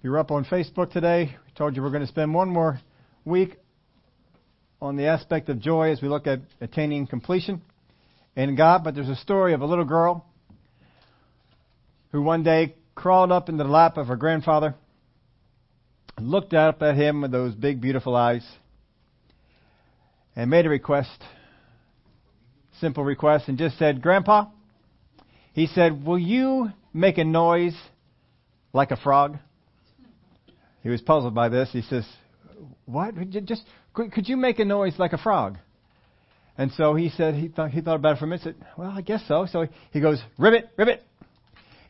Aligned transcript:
If 0.00 0.04
you 0.04 0.12
were 0.12 0.18
up 0.18 0.30
on 0.30 0.46
Facebook 0.46 0.92
today, 0.92 1.36
we 1.44 1.52
told 1.52 1.76
you 1.76 1.82
we're 1.82 1.90
going 1.90 2.00
to 2.00 2.08
spend 2.08 2.32
one 2.32 2.48
more 2.48 2.80
week 3.26 3.58
on 4.80 4.96
the 4.96 5.08
aspect 5.08 5.50
of 5.50 5.60
joy 5.60 5.90
as 5.90 6.00
we 6.00 6.08
look 6.08 6.26
at 6.26 6.40
attaining 6.58 7.06
completion 7.06 7.60
in 8.34 8.56
God. 8.56 8.82
But 8.82 8.94
there's 8.94 9.10
a 9.10 9.16
story 9.16 9.52
of 9.52 9.60
a 9.60 9.66
little 9.66 9.84
girl 9.84 10.24
who 12.12 12.22
one 12.22 12.42
day 12.42 12.76
crawled 12.94 13.30
up 13.30 13.50
into 13.50 13.62
the 13.62 13.68
lap 13.68 13.98
of 13.98 14.06
her 14.06 14.16
grandfather, 14.16 14.74
looked 16.18 16.54
up 16.54 16.80
at 16.80 16.94
him 16.96 17.20
with 17.20 17.30
those 17.30 17.54
big, 17.54 17.82
beautiful 17.82 18.16
eyes, 18.16 18.50
and 20.34 20.48
made 20.48 20.64
a 20.64 20.70
request, 20.70 21.22
simple 22.80 23.04
request, 23.04 23.48
and 23.48 23.58
just 23.58 23.78
said, 23.78 24.00
Grandpa, 24.00 24.46
he 25.52 25.66
said, 25.66 26.06
Will 26.06 26.18
you 26.18 26.70
make 26.94 27.18
a 27.18 27.24
noise 27.24 27.76
like 28.72 28.92
a 28.92 28.96
frog? 28.96 29.36
He 30.82 30.88
was 30.88 31.00
puzzled 31.00 31.34
by 31.34 31.48
this. 31.48 31.70
He 31.72 31.82
says, 31.82 32.06
What? 32.86 33.14
Just 33.44 33.62
could 33.92 34.28
you 34.28 34.36
make 34.36 34.58
a 34.58 34.64
noise 34.64 34.98
like 34.98 35.12
a 35.12 35.18
frog? 35.18 35.58
And 36.60 36.70
so 36.72 36.94
he 36.94 37.08
said 37.08 37.34
he 37.34 37.48
thought 37.48 37.70
he 37.70 37.80
thought 37.80 37.96
about 37.96 38.16
it 38.16 38.18
for 38.18 38.26
a 38.26 38.28
minute. 38.28 38.42
Said, 38.44 38.54
"Well, 38.76 38.92
I 38.94 39.00
guess 39.00 39.22
so." 39.26 39.46
So 39.50 39.66
he 39.92 40.00
goes, 40.00 40.22
"Ribbit, 40.36 40.68
ribbit," 40.76 41.02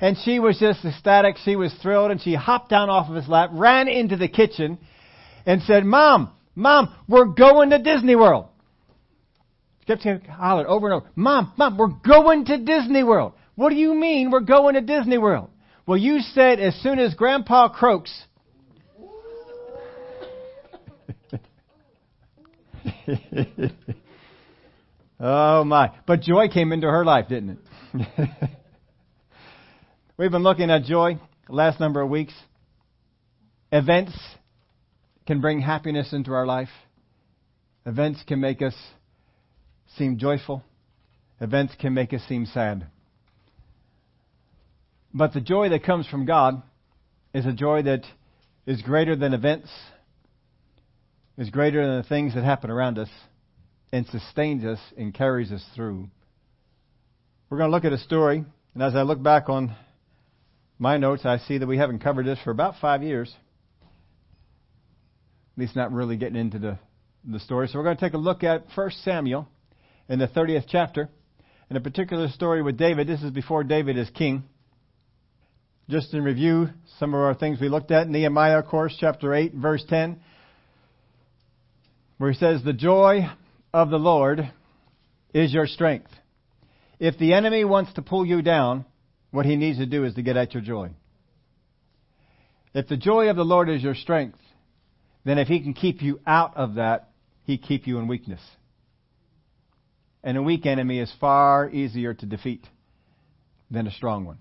and 0.00 0.16
she 0.24 0.38
was 0.38 0.60
just 0.60 0.84
ecstatic. 0.84 1.38
She 1.38 1.56
was 1.56 1.74
thrilled, 1.82 2.12
and 2.12 2.20
she 2.20 2.34
hopped 2.34 2.68
down 2.68 2.88
off 2.88 3.08
of 3.08 3.16
his 3.16 3.28
lap, 3.28 3.50
ran 3.52 3.88
into 3.88 4.16
the 4.16 4.28
kitchen, 4.28 4.78
and 5.44 5.60
said, 5.62 5.84
"Mom, 5.84 6.30
Mom, 6.54 6.94
we're 7.08 7.24
going 7.24 7.70
to 7.70 7.78
Disney 7.78 8.14
World." 8.14 8.46
She 9.80 9.96
kept 9.96 10.26
hollering 10.28 10.68
over 10.68 10.86
and 10.86 10.94
over, 10.94 11.06
"Mom, 11.16 11.52
Mom, 11.56 11.76
we're 11.76 11.88
going 11.88 12.44
to 12.44 12.58
Disney 12.58 13.02
World." 13.02 13.32
What 13.56 13.70
do 13.70 13.74
you 13.76 13.92
mean 13.94 14.30
we're 14.30 14.40
going 14.40 14.74
to 14.74 14.80
Disney 14.80 15.18
World? 15.18 15.50
Well, 15.84 15.98
you 15.98 16.20
said 16.20 16.60
as 16.60 16.76
soon 16.76 16.98
as 17.00 17.14
Grandpa 17.14 17.68
croaks, 17.68 18.24
oh 25.20 25.64
my. 25.64 25.92
But 26.06 26.22
joy 26.22 26.48
came 26.48 26.72
into 26.72 26.88
her 26.88 27.04
life, 27.04 27.28
didn't 27.28 27.58
it? 27.94 28.30
We've 30.16 30.30
been 30.30 30.42
looking 30.42 30.70
at 30.70 30.84
joy 30.84 31.18
the 31.46 31.54
last 31.54 31.80
number 31.80 32.00
of 32.00 32.10
weeks. 32.10 32.34
Events 33.72 34.16
can 35.26 35.40
bring 35.40 35.60
happiness 35.60 36.12
into 36.12 36.32
our 36.32 36.46
life. 36.46 36.68
Events 37.86 38.22
can 38.26 38.40
make 38.40 38.62
us 38.62 38.74
seem 39.96 40.18
joyful. 40.18 40.62
Events 41.40 41.74
can 41.80 41.94
make 41.94 42.12
us 42.12 42.20
seem 42.28 42.46
sad. 42.46 42.86
But 45.12 45.32
the 45.32 45.40
joy 45.40 45.70
that 45.70 45.84
comes 45.84 46.06
from 46.06 46.26
God 46.26 46.62
is 47.32 47.46
a 47.46 47.52
joy 47.52 47.82
that 47.82 48.02
is 48.66 48.82
greater 48.82 49.16
than 49.16 49.34
events, 49.34 49.68
is 51.40 51.48
greater 51.48 51.84
than 51.86 51.96
the 51.96 52.06
things 52.06 52.34
that 52.34 52.44
happen 52.44 52.70
around 52.70 52.98
us, 52.98 53.08
and 53.92 54.06
sustains 54.08 54.62
us 54.62 54.78
and 54.98 55.14
carries 55.14 55.50
us 55.50 55.64
through. 55.74 56.06
We're 57.48 57.56
going 57.56 57.70
to 57.70 57.74
look 57.74 57.86
at 57.86 57.94
a 57.94 57.98
story, 57.98 58.44
and 58.74 58.82
as 58.82 58.94
I 58.94 59.02
look 59.02 59.22
back 59.22 59.48
on 59.48 59.74
my 60.78 60.98
notes, 60.98 61.22
I 61.24 61.38
see 61.38 61.56
that 61.56 61.66
we 61.66 61.78
haven't 61.78 62.00
covered 62.00 62.26
this 62.26 62.38
for 62.44 62.50
about 62.50 62.74
five 62.78 63.02
years. 63.02 63.34
At 65.56 65.60
least 65.60 65.74
not 65.74 65.92
really 65.92 66.18
getting 66.18 66.36
into 66.36 66.58
the, 66.58 66.78
the 67.24 67.40
story. 67.40 67.68
So 67.68 67.78
we're 67.78 67.84
going 67.84 67.96
to 67.96 68.04
take 68.04 68.12
a 68.12 68.18
look 68.18 68.44
at 68.44 68.66
1 68.74 68.90
Samuel 69.02 69.48
in 70.10 70.18
the 70.18 70.28
30th 70.28 70.66
chapter, 70.68 71.08
and 71.70 71.78
a 71.78 71.80
particular 71.80 72.28
story 72.28 72.62
with 72.62 72.76
David. 72.76 73.06
This 73.06 73.22
is 73.22 73.30
before 73.30 73.64
David 73.64 73.96
is 73.96 74.10
king. 74.10 74.44
Just 75.88 76.12
in 76.12 76.22
review, 76.22 76.68
some 76.98 77.14
of 77.14 77.20
our 77.20 77.34
things 77.34 77.60
we 77.62 77.70
looked 77.70 77.92
at, 77.92 78.10
Nehemiah, 78.10 78.58
of 78.58 78.66
course, 78.66 78.94
chapter 79.00 79.34
8, 79.34 79.54
verse 79.54 79.82
10 79.88 80.20
where 82.20 82.30
he 82.30 82.36
says, 82.36 82.62
The 82.62 82.74
joy 82.74 83.30
of 83.72 83.88
the 83.88 83.98
Lord 83.98 84.52
is 85.32 85.54
your 85.54 85.66
strength. 85.66 86.10
If 86.98 87.16
the 87.16 87.32
enemy 87.32 87.64
wants 87.64 87.94
to 87.94 88.02
pull 88.02 88.26
you 88.26 88.42
down, 88.42 88.84
what 89.30 89.46
he 89.46 89.56
needs 89.56 89.78
to 89.78 89.86
do 89.86 90.04
is 90.04 90.12
to 90.16 90.22
get 90.22 90.36
at 90.36 90.52
your 90.52 90.62
joy. 90.62 90.90
If 92.74 92.88
the 92.88 92.98
joy 92.98 93.30
of 93.30 93.36
the 93.36 93.42
Lord 93.42 93.70
is 93.70 93.82
your 93.82 93.94
strength, 93.94 94.38
then 95.24 95.38
if 95.38 95.48
he 95.48 95.60
can 95.60 95.72
keep 95.72 96.02
you 96.02 96.20
out 96.26 96.58
of 96.58 96.74
that, 96.74 97.08
he 97.44 97.56
keep 97.56 97.86
you 97.86 97.98
in 97.98 98.06
weakness. 98.06 98.42
And 100.22 100.36
a 100.36 100.42
weak 100.42 100.66
enemy 100.66 100.98
is 100.98 101.10
far 101.20 101.70
easier 101.70 102.12
to 102.12 102.26
defeat 102.26 102.66
than 103.70 103.86
a 103.86 103.90
strong 103.90 104.26
one. 104.26 104.36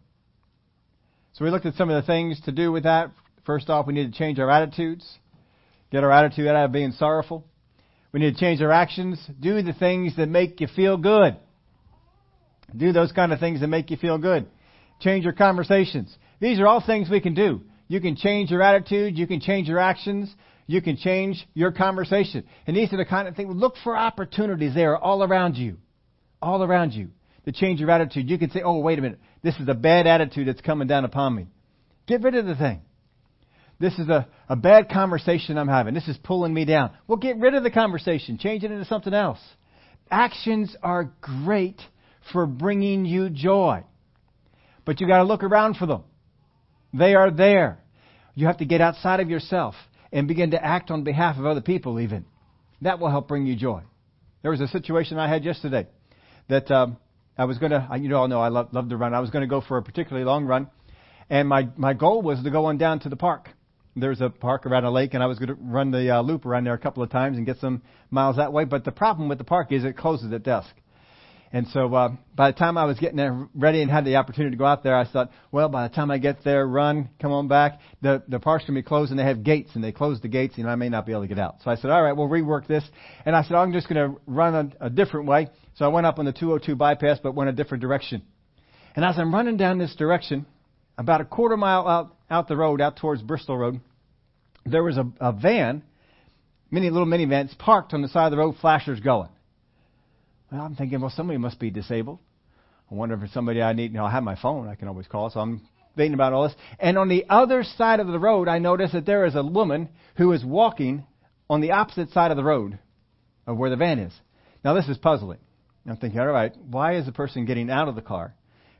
So 1.32 1.46
we 1.46 1.52
looked 1.52 1.66
at 1.66 1.76
some 1.76 1.90
of 1.90 1.96
the 2.04 2.06
things 2.06 2.42
to 2.42 2.52
do 2.52 2.74
with 2.74 2.84
that. 2.84 3.12
First 3.46 3.70
off, 3.70 3.88
we 3.88 3.94
need 3.94 4.12
to 4.12 4.20
change 4.20 4.38
our 4.38 4.50
attitudes. 4.50 5.10
Get 5.94 6.04
our 6.04 6.12
attitude 6.12 6.46
out 6.50 6.66
of 6.66 6.74
being 6.74 6.92
sorrowful. 6.92 7.46
We 8.12 8.20
need 8.20 8.34
to 8.34 8.40
change 8.40 8.62
our 8.62 8.72
actions. 8.72 9.20
Do 9.40 9.62
the 9.62 9.74
things 9.74 10.16
that 10.18 10.28
make 10.30 10.60
you 10.62 10.68
feel 10.68 10.98
good. 10.98 11.38
Do 12.76 12.92
those 12.92 13.12
kind 13.12 13.32
of 13.34 13.40
things 13.40 13.62
that 13.62 13.68
make 13.68 13.92
you 13.92 13.98
feel 13.98 14.18
good. 14.18 14.48
Change 15.00 15.24
your 15.24 15.34
conversations. 15.34 16.16
These 16.40 16.60
are 16.60 16.68
all 16.68 16.82
things 16.86 17.10
we 17.10 17.22
can 17.22 17.34
do. 17.34 17.62
You 17.88 18.02
can 18.02 18.16
change 18.16 18.52
your 18.52 18.62
attitude. 18.62 19.18
You 19.18 19.28
can 19.28 19.40
change 19.40 19.68
your 19.68 19.80
actions. 19.80 20.34
You 20.68 20.82
can 20.82 20.98
change 20.98 21.48
your 21.54 21.72
conversation. 21.72 22.44
And 22.68 22.76
these 22.76 22.94
are 22.94 22.98
the 22.98 23.06
kind 23.06 23.28
of 23.28 23.36
things. 23.36 23.54
Look 23.56 23.76
for 23.84 23.98
opportunities 23.98 24.76
there 24.76 24.98
all 24.98 25.24
around 25.24 25.56
you. 25.56 25.78
All 26.42 26.64
around 26.64 26.94
you. 26.94 27.10
To 27.46 27.52
change 27.52 27.80
your 27.80 27.90
attitude. 27.90 28.30
You 28.30 28.38
can 28.38 28.52
say, 28.52 28.62
oh, 28.64 28.80
wait 28.80 29.00
a 29.00 29.02
minute. 29.02 29.20
This 29.42 29.56
is 29.56 29.68
a 29.68 29.74
bad 29.74 30.06
attitude 30.06 30.48
that's 30.48 30.62
coming 30.62 30.88
down 30.88 31.06
upon 31.06 31.34
me. 31.34 31.48
Get 32.08 32.22
rid 32.22 32.36
of 32.36 32.46
the 32.46 32.56
thing. 32.56 32.82
This 33.80 33.98
is 33.98 34.10
a, 34.10 34.28
a 34.50 34.58
bad 34.58 34.90
conversation 34.90 35.58
I'm 35.58 35.70
having. 35.70 35.94
This 35.94 36.08
is 36.08 36.18
pulling 36.18 36.54
me 36.54 36.66
down. 36.66 36.92
Well, 37.08 37.18
get 37.18 37.38
rid 37.38 37.56
of 37.56 37.64
the 37.64 37.72
conversation. 37.72 38.38
Change 38.38 38.64
it 38.64 38.72
into 38.72 38.86
something 38.86 39.14
else. 39.14 39.40
Actions 40.12 40.76
are 40.84 41.12
great 41.22 41.80
for 42.34 42.46
bringing 42.46 43.06
you 43.06 43.30
joy. 43.30 43.84
But 44.86 45.00
you 45.00 45.08
got 45.08 45.20
to 45.20 45.24
look 45.24 45.44
around 45.44 45.78
for 45.78 45.86
them. 45.86 46.04
They 46.94 47.16
are 47.16 47.32
there. 47.32 47.80
You 48.36 48.48
have 48.48 48.58
to 48.58 48.66
get 48.66 48.82
outside 48.82 49.22
of 49.22 49.30
yourself 49.30 49.76
and 50.12 50.28
begin 50.28 50.52
to 50.52 50.64
act 50.64 50.92
on 50.92 51.04
behalf 51.04 51.38
of 51.38 51.46
other 51.46 51.62
people 51.62 52.00
even. 52.00 52.26
That 52.82 53.00
will 53.00 53.10
help 53.10 53.28
bring 53.28 53.46
you 53.46 53.56
joy. 53.56 53.84
There 54.42 54.52
was 54.52 54.62
a 54.62 54.68
situation 54.68 55.18
I 55.18 55.30
had 55.30 55.46
yesterday 55.46 55.88
that 56.50 56.70
um, 56.72 56.98
I 57.38 57.46
was 57.46 57.60
going 57.60 57.72
to, 57.72 57.88
you 58.00 58.14
all 58.16 58.28
know 58.28 58.42
I 58.42 58.50
love, 58.50 58.70
love 58.74 58.90
to 58.90 58.98
run. 58.98 59.14
I 59.14 59.20
was 59.20 59.30
going 59.30 59.42
to 59.44 59.48
go 59.48 59.62
for 59.62 59.78
a 59.78 59.84
particularly 59.84 60.26
long 60.26 60.46
run, 60.46 60.68
and 61.30 61.48
my, 61.48 61.70
my 61.78 61.94
goal 61.94 62.22
was 62.22 62.42
to 62.44 62.50
go 62.50 62.66
on 62.66 62.78
down 62.78 63.00
to 63.02 63.10
the 63.10 63.16
park 63.16 63.50
there's 64.00 64.22
a 64.22 64.30
park 64.30 64.66
around 64.66 64.86
a 64.86 64.92
lake, 64.92 65.14
and 65.14 65.24
I 65.24 65.28
was 65.28 65.40
going 65.40 65.50
to 65.50 65.56
run 65.56 65.92
the 65.92 66.18
uh, 66.18 66.22
loop 66.22 66.46
around 66.46 66.66
there 66.66 66.74
a 66.74 66.80
couple 66.80 67.04
of 67.04 67.10
times 67.10 67.38
and 67.38 67.46
get 67.46 67.58
some 67.60 67.82
miles 68.10 68.38
that 68.38 68.54
way. 68.54 68.66
But 68.66 68.86
the 68.86 68.92
problem 68.92 69.30
with 69.30 69.38
the 69.38 69.44
park 69.44 69.72
is 69.72 69.84
it 69.84 69.98
closes 69.98 70.32
at 70.32 70.44
dusk. 70.44 70.74
And 71.52 71.68
so 71.70 71.94
uh, 71.96 72.10
by 72.36 72.52
the 72.52 72.58
time 72.58 72.78
I 72.78 72.86
was 72.86 73.00
getting 73.00 73.18
there 73.18 73.48
ready 73.56 73.82
and 73.82 73.90
had 73.90 74.06
the 74.06 74.18
opportunity 74.18 74.56
to 74.56 74.58
go 74.58 74.66
out 74.66 74.84
there, 74.84 74.96
I 74.96 75.06
thought, 75.06 75.32
well, 75.52 75.68
by 75.68 75.88
the 75.88 75.96
time 75.96 76.12
I 76.12 76.20
get 76.20 76.44
there, 76.44 76.66
run, 76.68 77.10
come 77.20 77.32
on 77.32 77.48
back, 77.48 77.80
the 78.02 78.22
the 78.28 78.40
park's 78.40 78.66
gonna 78.66 78.78
be 78.78 78.84
closed 78.84 79.10
and 79.10 79.20
they 79.20 79.24
have 79.24 79.44
gates 79.44 79.72
and 79.74 79.84
they 79.84 79.92
close 79.92 80.22
the 80.22 80.28
gates, 80.28 80.58
and 80.58 80.70
I 80.70 80.76
may 80.76 80.90
not 80.90 81.08
be 81.08 81.12
able 81.12 81.24
to 81.24 81.28
get 81.28 81.40
out. 81.40 81.56
So 81.64 81.72
I 81.72 81.76
said, 81.76 81.90
all 81.90 82.04
right, 82.04 82.14
we'll 82.14 82.28
rework 82.28 82.68
this. 82.68 82.84
And 83.26 83.36
I 83.36 83.42
said, 83.42 83.56
I'm 83.56 83.74
just 83.74 83.90
gonna 83.90 84.16
run 84.28 84.74
a, 84.80 84.86
a 84.86 84.90
different 84.92 85.26
way. 85.26 85.48
So 85.76 85.86
I 85.86 85.88
went 85.88 86.06
up 86.06 86.20
on 86.20 86.26
the 86.26 86.34
202 86.34 86.76
bypass, 86.76 87.18
but 87.24 87.34
went 87.34 87.50
a 87.50 87.54
different 87.54 87.82
direction. 87.82 88.22
And 88.96 89.04
as 89.04 89.18
I'm 89.18 89.34
running 89.34 89.58
down 89.58 89.80
this 89.80 89.96
direction, 89.96 90.46
about 91.00 91.22
a 91.22 91.26
quarter 91.26 91.58
mile 91.58 91.88
out 91.88 92.16
out 92.30 92.48
the 92.48 92.58
road, 92.58 92.80
out 92.80 92.98
towards 92.98 93.24
Bristol 93.24 93.58
Road, 93.58 93.80
there 94.66 94.84
was 94.84 94.98
a, 94.98 95.08
a 95.20 95.32
van, 95.32 95.84
many 96.72 96.90
little 96.90 97.08
minivans 97.08 97.58
parked 97.58 97.94
on 97.94 98.02
the 98.02 98.08
side 98.08 98.26
of 98.26 98.32
the 98.32 98.38
road, 98.38 98.56
flashers 98.62 99.00
going. 99.00 99.30
Well, 100.52 100.62
I'm 100.62 100.76
thinking, 100.76 101.00
well, 101.02 101.14
somebody 101.16 101.38
must 101.38 101.60
be 101.60 101.70
disabled. 101.70 102.20
I 102.92 102.96
wonder 102.96 103.16
if 103.16 103.22
it's 103.22 103.34
somebody 103.34 103.62
I 103.62 103.74
need. 103.74 103.92
You 103.92 104.00
know, 104.00 104.06
I 104.06 104.12
have 104.12 104.24
my 104.24 104.36
phone. 104.36 104.68
I 104.68 104.76
can 104.76 104.88
always 104.88 105.08
call. 105.08 105.30
So 105.30 105.40
I'm 105.40 105.62
thinking 105.96 106.16
about 106.16 106.34
all 106.34 106.44
this. 106.44 106.56
And 106.80 106.98
on 106.98 107.08
the 107.08 107.26
other 107.30 107.64
side 107.64 108.00
of 108.00 108.08
the 108.08 108.20
road, 108.20 108.48
I 108.48 108.58
notice 108.58 108.92
that 108.94 109.06
there 109.06 109.26
is 109.26 109.36
a 109.36 109.44
woman 109.44 109.90
who 110.16 110.32
is 110.32 110.44
walking 110.44 111.06
on 111.50 111.62
the 111.62 111.72
opposite 111.72 112.12
side 112.12 112.32
of 112.32 112.38
the 112.38 112.44
road 112.44 112.80
of 113.46 113.58
where 113.58 113.70
the 113.70 113.76
van 113.76 114.00
is. 114.00 114.14
Now, 114.64 114.74
this 114.74 114.88
is 114.88 114.98
puzzling. 114.98 115.40
I'm 115.88 115.98
thinking, 115.98 116.20
all 116.20 116.28
right, 116.28 116.56
why 116.70 116.96
is 116.96 117.06
the 117.06 117.12
person 117.12 117.46
getting 117.46 117.70
out 117.70 117.88
of 117.88 117.96
the 117.96 118.02
car? 118.02 118.34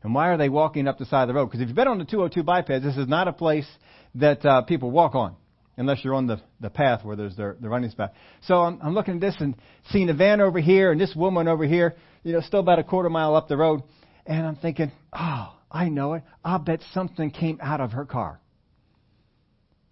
And 0.04 0.14
why 0.14 0.30
are 0.30 0.38
they 0.38 0.50
walking 0.50 0.88
up 0.88 0.98
the 0.98 1.06
side 1.06 1.24
of 1.24 1.28
the 1.28 1.34
road? 1.34 1.48
Because 1.48 1.62
if 1.62 1.68
you've 1.68 1.76
been 1.76 1.88
on 1.88 1.98
the 1.98 2.06
202 2.06 2.44
bypass, 2.44 2.84
this 2.84 2.98
is 2.98 3.08
not 3.08 3.28
a 3.28 3.34
place 3.34 3.68
that 4.16 4.46
uh, 4.46 4.62
people 4.64 4.92
walk 4.92 5.16
on 5.16 5.36
unless 5.80 6.04
you're 6.04 6.14
on 6.14 6.28
the, 6.28 6.42
the 6.60 6.70
path 6.70 7.06
where 7.06 7.16
there's 7.16 7.38
the, 7.38 7.56
the 7.60 7.70
running 7.70 7.90
spot. 7.90 8.14
So 8.42 8.56
I'm, 8.56 8.80
I'm 8.84 8.94
looking 8.94 9.16
at 9.16 9.22
this 9.22 9.36
and 9.40 9.56
seeing 9.92 10.10
a 10.10 10.14
van 10.14 10.42
over 10.42 10.60
here 10.60 10.92
and 10.92 11.00
this 11.00 11.16
woman 11.16 11.48
over 11.48 11.66
here, 11.66 11.96
you 12.24 12.34
know, 12.34 12.42
still 12.42 12.60
about 12.60 12.80
a 12.80 12.84
quarter 12.84 13.10
mile 13.10 13.34
up 13.34 13.48
the 13.48 13.56
road. 13.56 13.82
And 14.26 14.46
I'm 14.46 14.58
thinking, 14.58 14.92
oh, 15.14 15.56
I 15.72 15.88
know 15.88 16.16
it. 16.16 16.24
I'll 16.44 16.60
bet 16.60 16.82
something 16.94 17.32
came 17.32 17.60
out 17.62 17.80
of 17.80 17.94
her 17.94 18.06
car. 18.06 18.42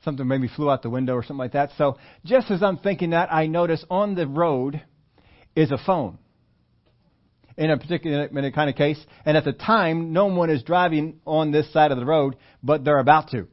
Something 0.04 0.28
maybe 0.28 0.50
flew 0.50 0.70
out 0.70 0.84
the 0.84 0.90
window 0.90 1.14
or 1.14 1.24
something 1.24 1.38
like 1.38 1.54
that. 1.54 1.72
So 1.78 1.98
just 2.26 2.52
as 2.52 2.62
I'm 2.62 2.78
thinking 2.78 3.12
that, 3.12 3.34
I 3.34 3.48
notice 3.48 3.84
on 3.90 4.14
the 4.14 4.28
road 4.28 4.84
is 5.56 5.72
a 5.72 5.78
phone. 5.78 6.20
In 7.56 7.72
a 7.72 7.78
particular 7.78 8.26
in 8.26 8.38
a 8.38 8.52
kind 8.52 8.70
of 8.70 8.76
case, 8.76 9.04
and 9.26 9.36
at 9.36 9.44
the 9.44 9.54
time, 9.54 10.14
no 10.14 10.28
one 10.28 10.52
is 10.52 10.62
driving 10.62 11.22
on 11.26 11.52
this 11.52 11.72
side 11.74 11.92
of 11.92 11.98
the 11.98 12.06
road, 12.06 12.36
but 12.62 12.84
they're 12.84 13.00
about 13.00 13.32
to. 13.32 13.48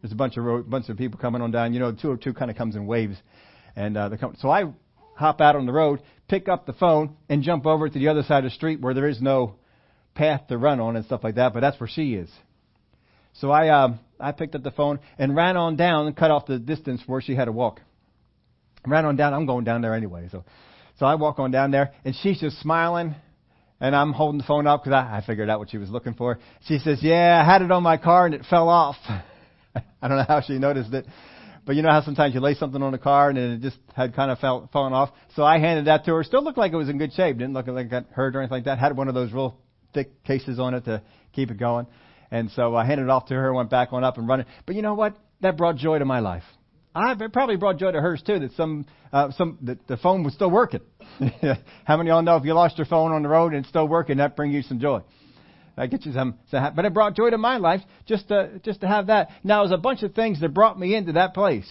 There's 0.00 0.12
a 0.12 0.16
bunch 0.16 0.36
of 0.36 0.44
road, 0.44 0.70
bunch 0.70 0.88
of 0.88 0.96
people 0.96 1.18
coming 1.18 1.42
on 1.42 1.50
down. 1.50 1.72
You 1.72 1.80
know, 1.80 1.92
202 1.92 2.34
kind 2.34 2.50
of 2.50 2.56
comes 2.56 2.76
in 2.76 2.86
waves, 2.86 3.16
and 3.74 3.96
uh, 3.96 4.10
come. 4.18 4.36
So 4.38 4.50
I 4.50 4.64
hop 5.16 5.40
out 5.40 5.56
on 5.56 5.66
the 5.66 5.72
road, 5.72 6.00
pick 6.28 6.48
up 6.48 6.66
the 6.66 6.72
phone, 6.72 7.16
and 7.28 7.42
jump 7.42 7.66
over 7.66 7.88
to 7.88 7.98
the 7.98 8.08
other 8.08 8.22
side 8.22 8.44
of 8.44 8.50
the 8.50 8.54
street 8.54 8.80
where 8.80 8.94
there 8.94 9.08
is 9.08 9.20
no 9.20 9.56
path 10.14 10.46
to 10.48 10.58
run 10.58 10.80
on 10.80 10.96
and 10.96 11.04
stuff 11.04 11.24
like 11.24 11.34
that. 11.34 11.52
But 11.52 11.60
that's 11.60 11.78
where 11.80 11.88
she 11.88 12.14
is. 12.14 12.30
So 13.34 13.50
I 13.50 13.68
uh, 13.68 13.96
I 14.20 14.32
picked 14.32 14.54
up 14.54 14.62
the 14.62 14.70
phone 14.70 15.00
and 15.18 15.34
ran 15.34 15.56
on 15.56 15.76
down 15.76 16.06
and 16.06 16.16
cut 16.16 16.30
off 16.30 16.46
the 16.46 16.58
distance 16.58 17.02
where 17.06 17.20
she 17.20 17.34
had 17.34 17.46
to 17.46 17.52
walk. 17.52 17.80
Ran 18.86 19.04
on 19.04 19.16
down. 19.16 19.34
I'm 19.34 19.46
going 19.46 19.64
down 19.64 19.82
there 19.82 19.94
anyway. 19.94 20.28
So 20.30 20.44
so 20.98 21.06
I 21.06 21.16
walk 21.16 21.38
on 21.38 21.50
down 21.50 21.70
there, 21.70 21.92
and 22.04 22.14
she's 22.22 22.40
just 22.40 22.60
smiling. 22.60 23.14
And 23.80 23.94
I'm 23.94 24.12
holding 24.12 24.38
the 24.38 24.44
phone 24.44 24.66
up 24.66 24.82
because 24.82 24.96
I, 24.96 25.18
I 25.18 25.24
figured 25.24 25.48
out 25.48 25.60
what 25.60 25.70
she 25.70 25.78
was 25.78 25.88
looking 25.88 26.14
for. 26.14 26.40
She 26.66 26.78
says, 26.78 26.98
"Yeah, 27.00 27.40
I 27.40 27.48
had 27.48 27.62
it 27.62 27.70
on 27.70 27.84
my 27.84 27.96
car 27.96 28.26
and 28.26 28.34
it 28.34 28.44
fell 28.48 28.68
off." 28.68 28.96
I 30.02 30.08
don't 30.08 30.18
know 30.18 30.24
how 30.26 30.40
she 30.40 30.58
noticed 30.58 30.92
it, 30.92 31.06
but 31.64 31.76
you 31.76 31.82
know 31.82 31.90
how 31.90 32.02
sometimes 32.02 32.34
you 32.34 32.40
lay 32.40 32.54
something 32.54 32.82
on 32.82 32.92
the 32.92 32.98
car 32.98 33.30
and 33.30 33.38
it 33.38 33.60
just 33.60 33.78
had 33.94 34.14
kind 34.14 34.30
of 34.30 34.38
fell, 34.38 34.68
fallen 34.72 34.92
off. 34.92 35.10
So 35.34 35.44
I 35.44 35.58
handed 35.58 35.86
that 35.86 36.04
to 36.06 36.14
her. 36.14 36.24
Still 36.24 36.42
looked 36.42 36.58
like 36.58 36.72
it 36.72 36.76
was 36.76 36.88
in 36.88 36.98
good 36.98 37.12
shape. 37.12 37.38
Didn't 37.38 37.54
look 37.54 37.66
like 37.66 37.86
it 37.86 37.90
got 37.90 38.06
hurt 38.10 38.34
or 38.36 38.40
anything 38.40 38.56
like 38.56 38.64
that. 38.64 38.78
Had 38.78 38.96
one 38.96 39.08
of 39.08 39.14
those 39.14 39.32
real 39.32 39.58
thick 39.94 40.24
cases 40.24 40.58
on 40.58 40.74
it 40.74 40.84
to 40.86 41.02
keep 41.32 41.50
it 41.50 41.58
going. 41.58 41.86
And 42.30 42.50
so 42.50 42.74
I 42.74 42.84
handed 42.84 43.04
it 43.04 43.10
off 43.10 43.26
to 43.26 43.34
her, 43.34 43.52
went 43.52 43.70
back 43.70 43.92
on 43.92 44.04
up 44.04 44.18
and 44.18 44.28
running. 44.28 44.46
But 44.66 44.76
you 44.76 44.82
know 44.82 44.94
what? 44.94 45.16
That 45.40 45.56
brought 45.56 45.76
joy 45.76 45.98
to 45.98 46.04
my 46.04 46.20
life. 46.20 46.42
I 46.94 47.12
it 47.12 47.32
probably 47.32 47.56
brought 47.56 47.78
joy 47.78 47.92
to 47.92 48.00
hers 48.00 48.22
too. 48.26 48.38
That 48.40 48.52
some 48.52 48.86
uh, 49.12 49.30
some 49.32 49.58
the, 49.62 49.78
the 49.86 49.96
phone 49.96 50.24
was 50.24 50.34
still 50.34 50.50
working. 50.50 50.80
How 51.84 51.96
many 51.96 52.10
of 52.10 52.14
y'all 52.14 52.22
know 52.22 52.36
if 52.36 52.44
you 52.44 52.54
lost 52.54 52.76
your 52.76 52.86
phone 52.86 53.12
on 53.12 53.22
the 53.22 53.28
road 53.28 53.52
and 53.52 53.60
it's 53.60 53.68
still 53.68 53.86
working, 53.86 54.18
that 54.18 54.36
brings 54.36 54.54
you 54.54 54.62
some 54.62 54.80
joy. 54.80 55.00
That 55.78 55.92
gets 55.92 56.04
you 56.04 56.12
some, 56.12 56.34
some 56.50 56.74
but 56.74 56.84
it 56.84 56.92
brought 56.92 57.14
joy 57.14 57.30
to 57.30 57.38
my 57.38 57.58
life 57.58 57.80
just 58.04 58.28
to 58.28 58.60
just 58.64 58.80
to 58.80 58.88
have 58.88 59.06
that. 59.06 59.28
Now, 59.44 59.62
there's 59.62 59.70
a 59.72 59.80
bunch 59.80 60.02
of 60.02 60.12
things 60.12 60.40
that 60.40 60.52
brought 60.52 60.76
me 60.76 60.92
into 60.92 61.12
that 61.12 61.34
place, 61.34 61.70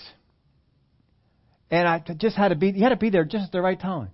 and 1.69 1.86
I 1.86 2.01
just 2.15 2.38
had 2.38 2.50
to 2.50 2.56
be 2.56 2.69
you 2.69 2.83
had 2.83 2.89
to 2.89 2.95
be 2.95 3.09
there 3.09 3.25
just 3.25 3.48
at 3.48 3.51
the 3.51 3.62
right 3.62 3.77
time. 3.77 4.12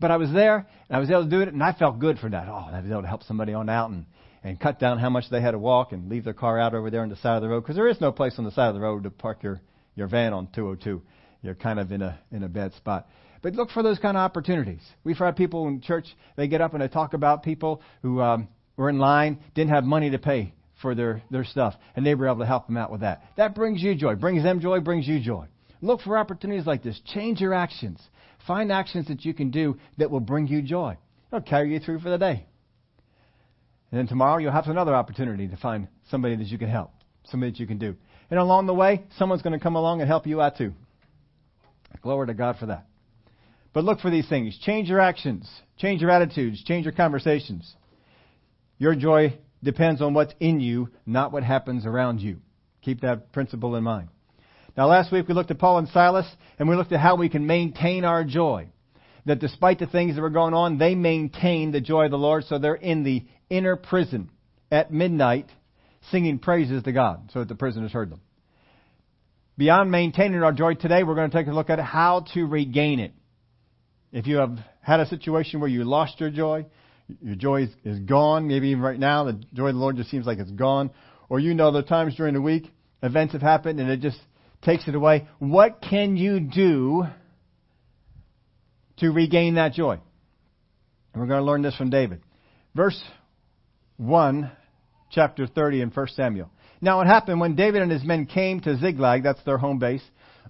But 0.00 0.10
I 0.10 0.16
was 0.16 0.32
there 0.32 0.66
and 0.88 0.96
I 0.96 0.98
was 0.98 1.10
able 1.10 1.22
to 1.22 1.30
do 1.30 1.42
it, 1.42 1.48
and 1.48 1.62
I 1.62 1.72
felt 1.74 2.00
good 2.00 2.18
for 2.18 2.28
that. 2.28 2.48
Oh, 2.48 2.68
I 2.72 2.80
was 2.80 2.90
able 2.90 3.02
to 3.02 3.08
help 3.08 3.22
somebody 3.22 3.54
on 3.54 3.68
out 3.68 3.90
and 3.90 4.06
and 4.42 4.58
cut 4.58 4.80
down 4.80 4.98
how 4.98 5.10
much 5.10 5.30
they 5.30 5.40
had 5.40 5.52
to 5.52 5.60
walk 5.60 5.92
and 5.92 6.08
leave 6.08 6.24
their 6.24 6.34
car 6.34 6.58
out 6.58 6.74
over 6.74 6.90
there 6.90 7.02
on 7.02 7.08
the 7.08 7.16
side 7.16 7.36
of 7.36 7.42
the 7.42 7.48
road 7.48 7.60
because 7.60 7.76
there 7.76 7.86
is 7.86 8.00
no 8.00 8.10
place 8.10 8.34
on 8.38 8.44
the 8.44 8.50
side 8.50 8.66
of 8.66 8.74
the 8.74 8.80
road 8.80 9.04
to 9.04 9.10
park 9.10 9.44
your 9.44 9.60
your 9.94 10.08
van 10.08 10.32
on 10.32 10.48
202. 10.52 11.00
You're 11.40 11.54
kind 11.54 11.78
of 11.78 11.92
in 11.92 12.02
a 12.02 12.18
in 12.32 12.42
a 12.42 12.48
bad 12.48 12.74
spot. 12.74 13.06
But 13.42 13.54
look 13.54 13.70
for 13.70 13.84
those 13.84 14.00
kind 14.00 14.16
of 14.16 14.22
opportunities. 14.22 14.82
We've 15.04 15.16
had 15.16 15.36
people 15.36 15.68
in 15.68 15.82
church, 15.82 16.06
they 16.34 16.48
get 16.48 16.60
up 16.60 16.72
and 16.72 16.82
they 16.82 16.88
talk 16.88 17.14
about 17.14 17.44
people 17.44 17.80
who 18.02 18.20
um, 18.20 18.48
were 18.76 18.88
in 18.88 18.98
line, 18.98 19.38
didn't 19.54 19.70
have 19.70 19.84
money 19.84 20.10
to 20.10 20.18
pay 20.18 20.54
for 20.82 20.94
their, 20.94 21.22
their 21.30 21.44
stuff, 21.44 21.74
and 21.96 22.04
they 22.04 22.14
were 22.14 22.26
able 22.26 22.40
to 22.40 22.46
help 22.46 22.66
them 22.66 22.76
out 22.76 22.90
with 22.90 23.00
that. 23.00 23.22
That 23.36 23.54
brings 23.54 23.82
you 23.82 23.94
joy. 23.94 24.16
Brings 24.16 24.42
them 24.42 24.60
joy, 24.60 24.80
brings 24.80 25.06
you 25.06 25.20
joy. 25.20 25.46
Look 25.80 26.00
for 26.00 26.18
opportunities 26.18 26.66
like 26.66 26.82
this. 26.82 27.00
Change 27.06 27.40
your 27.40 27.54
actions. 27.54 28.00
Find 28.46 28.70
actions 28.70 29.08
that 29.08 29.24
you 29.24 29.34
can 29.34 29.50
do 29.50 29.78
that 29.98 30.10
will 30.10 30.20
bring 30.20 30.46
you 30.46 30.62
joy. 30.62 30.96
It'll 31.28 31.40
carry 31.40 31.72
you 31.72 31.80
through 31.80 32.00
for 32.00 32.10
the 32.10 32.18
day. 32.18 32.46
And 33.90 33.98
then 33.98 34.06
tomorrow 34.06 34.38
you'll 34.38 34.52
have 34.52 34.66
another 34.66 34.94
opportunity 34.94 35.46
to 35.48 35.56
find 35.56 35.88
somebody 36.10 36.36
that 36.36 36.46
you 36.48 36.58
can 36.58 36.68
help, 36.68 36.90
somebody 37.24 37.52
that 37.52 37.60
you 37.60 37.66
can 37.66 37.78
do. 37.78 37.96
And 38.30 38.40
along 38.40 38.66
the 38.66 38.74
way, 38.74 39.04
someone's 39.18 39.42
going 39.42 39.58
to 39.58 39.62
come 39.62 39.76
along 39.76 40.00
and 40.00 40.08
help 40.08 40.26
you 40.26 40.40
out 40.40 40.56
too. 40.56 40.72
Glory 42.02 42.26
to 42.26 42.34
God 42.34 42.56
for 42.58 42.66
that. 42.66 42.86
But 43.72 43.84
look 43.84 44.00
for 44.00 44.10
these 44.10 44.28
things. 44.28 44.58
Change 44.62 44.88
your 44.88 45.00
actions, 45.00 45.48
change 45.78 46.00
your 46.00 46.10
attitudes, 46.10 46.62
change 46.64 46.84
your 46.84 46.92
conversations. 46.92 47.74
Your 48.78 48.94
joy 48.94 49.38
depends 49.62 50.02
on 50.02 50.14
what's 50.14 50.34
in 50.40 50.60
you, 50.60 50.90
not 51.06 51.32
what 51.32 51.42
happens 51.42 51.86
around 51.86 52.20
you. 52.20 52.38
Keep 52.82 53.00
that 53.00 53.32
principle 53.32 53.76
in 53.76 53.84
mind. 53.84 54.08
Now, 54.76 54.86
last 54.86 55.12
week 55.12 55.28
we 55.28 55.34
looked 55.34 55.50
at 55.50 55.58
Paul 55.58 55.78
and 55.78 55.88
Silas, 55.88 56.26
and 56.58 56.68
we 56.68 56.76
looked 56.76 56.92
at 56.92 57.00
how 57.00 57.16
we 57.16 57.28
can 57.28 57.46
maintain 57.46 58.04
our 58.04 58.24
joy. 58.24 58.68
That 59.26 59.38
despite 59.38 59.78
the 59.78 59.86
things 59.86 60.16
that 60.16 60.22
were 60.22 60.30
going 60.30 60.52
on, 60.52 60.78
they 60.78 60.94
maintained 60.94 61.72
the 61.72 61.80
joy 61.80 62.06
of 62.06 62.10
the 62.10 62.18
Lord, 62.18 62.44
so 62.44 62.58
they're 62.58 62.74
in 62.74 63.04
the 63.04 63.24
inner 63.48 63.76
prison 63.76 64.30
at 64.70 64.92
midnight 64.92 65.46
singing 66.10 66.38
praises 66.38 66.82
to 66.82 66.92
God, 66.92 67.30
so 67.32 67.38
that 67.38 67.48
the 67.48 67.54
prisoners 67.54 67.92
heard 67.92 68.10
them. 68.10 68.20
Beyond 69.56 69.90
maintaining 69.90 70.42
our 70.42 70.52
joy 70.52 70.74
today, 70.74 71.04
we're 71.04 71.14
going 71.14 71.30
to 71.30 71.36
take 71.36 71.46
a 71.46 71.52
look 71.52 71.70
at 71.70 71.78
how 71.78 72.26
to 72.34 72.44
regain 72.44 72.98
it. 73.00 73.14
If 74.12 74.26
you 74.26 74.36
have 74.36 74.58
had 74.80 75.00
a 75.00 75.06
situation 75.06 75.60
where 75.60 75.70
you 75.70 75.84
lost 75.84 76.20
your 76.20 76.30
joy, 76.30 76.66
your 77.22 77.34
joy 77.34 77.62
is, 77.64 77.70
is 77.84 77.98
gone, 78.00 78.48
maybe 78.48 78.68
even 78.68 78.82
right 78.82 78.98
now, 78.98 79.24
the 79.24 79.40
joy 79.52 79.68
of 79.68 79.74
the 79.74 79.80
Lord 79.80 79.96
just 79.96 80.10
seems 80.10 80.26
like 80.26 80.38
it's 80.38 80.50
gone, 80.50 80.90
or 81.28 81.38
you 81.38 81.54
know 81.54 81.70
the 81.70 81.82
times 81.82 82.16
during 82.16 82.34
the 82.34 82.40
week, 82.40 82.70
events 83.02 83.32
have 83.32 83.42
happened 83.42 83.80
and 83.80 83.90
it 83.90 84.00
just 84.00 84.18
takes 84.62 84.88
it 84.88 84.94
away. 84.94 85.28
What 85.38 85.82
can 85.82 86.16
you 86.16 86.40
do 86.40 87.04
to 88.98 89.10
regain 89.10 89.54
that 89.56 89.74
joy? 89.74 89.98
And 91.12 91.20
we're 91.20 91.28
going 91.28 91.40
to 91.40 91.46
learn 91.46 91.62
this 91.62 91.76
from 91.76 91.90
David. 91.90 92.22
Verse 92.74 93.00
1, 93.98 94.50
chapter 95.10 95.46
30 95.46 95.82
in 95.82 95.90
1 95.90 96.08
Samuel. 96.08 96.50
Now 96.80 97.00
it 97.00 97.06
happened 97.06 97.40
when 97.40 97.54
David 97.54 97.82
and 97.82 97.90
his 97.90 98.04
men 98.04 98.26
came 98.26 98.60
to 98.60 98.76
Ziklag, 98.78 99.22
that's 99.22 99.42
their 99.44 99.58
home 99.58 99.78
base, 99.78 100.02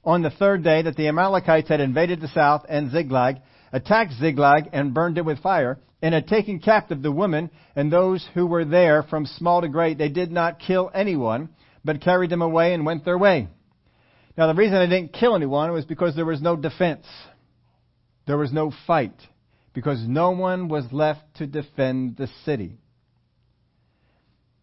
on 0.05 0.23
the 0.23 0.31
third 0.31 0.63
day 0.63 0.83
that 0.83 0.97
the 0.97 1.09
Amalekites 1.09 1.69
had 1.69 1.81
invaded 1.81 2.21
the 2.21 2.29
south 2.29 2.65
and 2.69 2.91
Ziklag, 2.91 3.37
attacked 3.73 4.13
Ziklag 4.15 4.71
and 4.73 4.95
burned 4.95 5.19
it 5.19 5.25
with 5.25 5.41
fire, 5.41 5.79
and 6.05 6.13
had 6.13 6.29
taken 6.29 6.59
captive 6.59 7.01
the 7.01 7.11
women 7.11 7.51
and 7.75 7.91
those 7.91 8.29
who 8.35 8.45
were 8.47 8.67
there 8.67 9.03
from 9.05 9.25
small 9.25 9.63
to 9.63 9.69
great. 9.69 9.97
They 9.97 10.11
did 10.11 10.31
not 10.31 10.61
kill 10.61 10.91
anyone, 10.93 11.49
but 11.83 12.03
carried 12.03 12.29
them 12.29 12.43
away 12.43 12.75
and 12.75 12.85
went 12.85 13.07
their 13.07 13.17
way. 13.17 13.49
Now 14.37 14.47
the 14.47 14.55
reason 14.55 14.75
they 14.75 14.87
didn't 14.87 15.15
kill 15.15 15.35
anyone 15.35 15.73
was 15.73 15.87
because 15.87 16.15
there 16.15 16.27
was 16.27 16.43
no 16.43 16.57
defense. 16.57 17.07
There 18.27 18.37
was 18.37 18.53
no 18.53 18.71
fight. 18.87 19.15
Because 19.73 20.07
no 20.07 20.33
one 20.33 20.69
was 20.69 20.85
left 20.93 21.23
to 21.37 21.47
defend 21.47 22.19
the 22.19 22.29
city. 22.45 22.77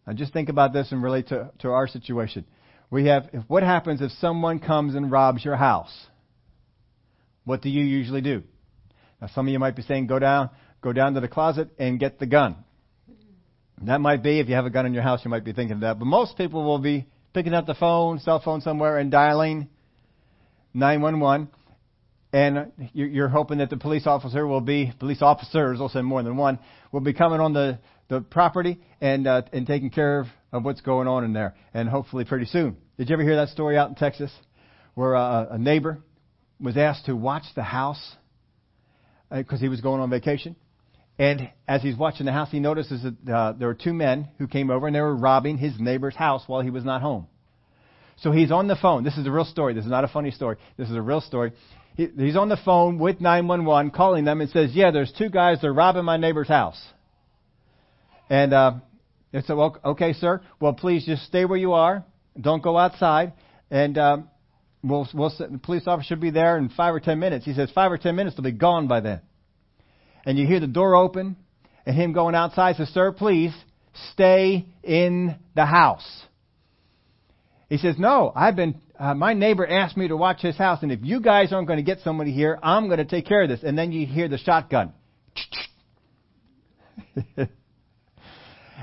Now 0.06 0.12
just 0.12 0.32
think 0.32 0.48
about 0.48 0.72
this 0.72 0.92
and 0.92 1.02
relate 1.02 1.26
to, 1.30 1.50
to 1.62 1.70
our 1.70 1.88
situation. 1.88 2.44
We 2.88 3.06
have, 3.06 3.30
if, 3.32 3.42
what 3.48 3.64
happens 3.64 4.00
if 4.00 4.12
someone 4.12 4.60
comes 4.60 4.94
and 4.94 5.10
robs 5.10 5.44
your 5.44 5.56
house? 5.56 6.06
What 7.44 7.62
do 7.62 7.68
you 7.68 7.82
usually 7.82 8.20
do? 8.20 8.44
Now 9.20 9.26
some 9.34 9.48
of 9.48 9.52
you 9.52 9.58
might 9.58 9.74
be 9.74 9.82
saying, 9.82 10.06
go 10.06 10.20
down, 10.20 10.50
go 10.82 10.92
down 10.92 11.14
to 11.14 11.20
the 11.20 11.28
closet 11.28 11.70
and 11.78 11.98
get 11.98 12.18
the 12.18 12.26
gun. 12.26 12.56
That 13.84 14.00
might 14.00 14.22
be, 14.22 14.38
if 14.38 14.48
you 14.48 14.54
have 14.54 14.66
a 14.66 14.70
gun 14.70 14.86
in 14.86 14.94
your 14.94 15.02
house, 15.02 15.20
you 15.24 15.30
might 15.30 15.44
be 15.44 15.52
thinking 15.52 15.74
of 15.74 15.80
that. 15.80 15.98
But 15.98 16.04
most 16.04 16.36
people 16.36 16.62
will 16.64 16.78
be 16.78 17.06
picking 17.32 17.54
up 17.54 17.66
the 17.66 17.74
phone, 17.74 18.20
cell 18.20 18.40
phone 18.40 18.60
somewhere, 18.60 18.98
and 18.98 19.10
dialing 19.10 19.68
911. 20.74 21.48
And 22.32 22.72
you're 22.94 23.28
hoping 23.28 23.58
that 23.58 23.70
the 23.70 23.76
police 23.76 24.06
officer 24.06 24.46
will 24.46 24.60
be, 24.60 24.92
police 24.98 25.20
officers, 25.20 25.78
I'll 25.80 25.88
say 25.88 26.00
more 26.00 26.22
than 26.22 26.36
one, 26.36 26.58
will 26.90 27.00
be 27.00 27.12
coming 27.12 27.40
on 27.40 27.52
the, 27.52 27.78
the 28.08 28.20
property 28.20 28.80
and, 29.00 29.26
uh, 29.26 29.42
and 29.52 29.66
taking 29.66 29.90
care 29.90 30.20
of, 30.20 30.26
of 30.50 30.64
what's 30.64 30.80
going 30.80 31.08
on 31.08 31.24
in 31.24 31.32
there. 31.32 31.54
And 31.74 31.88
hopefully 31.88 32.24
pretty 32.24 32.46
soon. 32.46 32.76
Did 32.96 33.10
you 33.10 33.14
ever 33.14 33.22
hear 33.22 33.36
that 33.36 33.48
story 33.48 33.76
out 33.76 33.88
in 33.88 33.96
Texas 33.96 34.30
where 34.94 35.16
uh, 35.16 35.46
a 35.50 35.58
neighbor 35.58 35.98
was 36.60 36.76
asked 36.76 37.06
to 37.06 37.16
watch 37.16 37.44
the 37.54 37.62
house 37.62 38.14
because 39.30 39.58
uh, 39.58 39.62
he 39.62 39.68
was 39.68 39.80
going 39.80 40.00
on 40.00 40.08
vacation? 40.08 40.56
And 41.18 41.50
as 41.68 41.82
he's 41.82 41.96
watching 41.96 42.26
the 42.26 42.32
house, 42.32 42.50
he 42.50 42.58
notices 42.60 43.02
that 43.02 43.32
uh, 43.32 43.52
there 43.52 43.68
were 43.68 43.74
two 43.74 43.92
men 43.92 44.28
who 44.38 44.46
came 44.46 44.70
over 44.70 44.86
and 44.86 44.96
they 44.96 45.00
were 45.00 45.14
robbing 45.14 45.58
his 45.58 45.78
neighbor's 45.78 46.16
house 46.16 46.42
while 46.46 46.62
he 46.62 46.70
was 46.70 46.84
not 46.84 47.02
home. 47.02 47.26
So 48.18 48.32
he's 48.32 48.50
on 48.50 48.68
the 48.68 48.76
phone. 48.76 49.04
This 49.04 49.18
is 49.18 49.26
a 49.26 49.30
real 49.30 49.44
story. 49.44 49.74
This 49.74 49.84
is 49.84 49.90
not 49.90 50.04
a 50.04 50.08
funny 50.08 50.30
story. 50.30 50.56
This 50.76 50.88
is 50.88 50.96
a 50.96 51.02
real 51.02 51.20
story. 51.20 51.52
He, 51.96 52.08
he's 52.16 52.36
on 52.36 52.48
the 52.48 52.56
phone 52.64 52.98
with 52.98 53.20
911 53.20 53.90
calling 53.90 54.24
them 54.24 54.40
and 54.40 54.48
says, 54.50 54.70
Yeah, 54.74 54.90
there's 54.90 55.12
two 55.16 55.28
guys. 55.28 55.58
They're 55.60 55.72
robbing 55.72 56.04
my 56.04 56.16
neighbor's 56.16 56.48
house. 56.48 56.80
And 58.30 58.54
uh, 58.54 58.72
they 59.32 59.42
said, 59.42 59.56
Well, 59.56 59.78
okay, 59.84 60.14
sir. 60.14 60.40
Well, 60.60 60.72
please 60.72 61.04
just 61.04 61.24
stay 61.24 61.44
where 61.44 61.58
you 61.58 61.72
are. 61.74 62.04
Don't 62.40 62.62
go 62.62 62.78
outside. 62.78 63.34
And 63.70 63.98
um, 63.98 64.30
we'll, 64.82 65.06
we'll, 65.12 65.32
the 65.38 65.60
police 65.62 65.82
officer 65.86 66.06
should 66.08 66.20
be 66.20 66.30
there 66.30 66.56
in 66.56 66.70
five 66.70 66.94
or 66.94 67.00
ten 67.00 67.18
minutes. 67.18 67.44
He 67.44 67.52
says, 67.52 67.70
Five 67.74 67.92
or 67.92 67.98
ten 67.98 68.16
minutes, 68.16 68.36
they'll 68.36 68.44
be 68.44 68.52
gone 68.52 68.88
by 68.88 69.00
then 69.00 69.20
and 70.24 70.38
you 70.38 70.46
hear 70.46 70.60
the 70.60 70.66
door 70.66 70.94
open 70.96 71.36
and 71.86 71.96
him 71.96 72.12
going 72.12 72.34
outside 72.34 72.76
says, 72.76 72.88
Sir, 72.88 73.12
please 73.12 73.52
stay 74.12 74.66
in 74.82 75.36
the 75.54 75.66
house. 75.66 76.24
He 77.68 77.78
says, 77.78 77.96
No, 77.98 78.32
I've 78.34 78.56
been, 78.56 78.80
uh, 78.98 79.14
my 79.14 79.34
neighbor 79.34 79.66
asked 79.66 79.96
me 79.96 80.08
to 80.08 80.16
watch 80.16 80.40
his 80.42 80.56
house, 80.56 80.82
and 80.82 80.92
if 80.92 81.00
you 81.02 81.20
guys 81.20 81.52
aren't 81.52 81.66
going 81.66 81.78
to 81.78 81.82
get 81.82 82.00
somebody 82.00 82.32
here, 82.32 82.58
I'm 82.62 82.86
going 82.86 82.98
to 82.98 83.04
take 83.04 83.26
care 83.26 83.42
of 83.42 83.48
this. 83.48 83.60
And 83.62 83.76
then 83.76 83.92
you 83.92 84.06
hear 84.06 84.28
the 84.28 84.38
shotgun. 84.38 84.92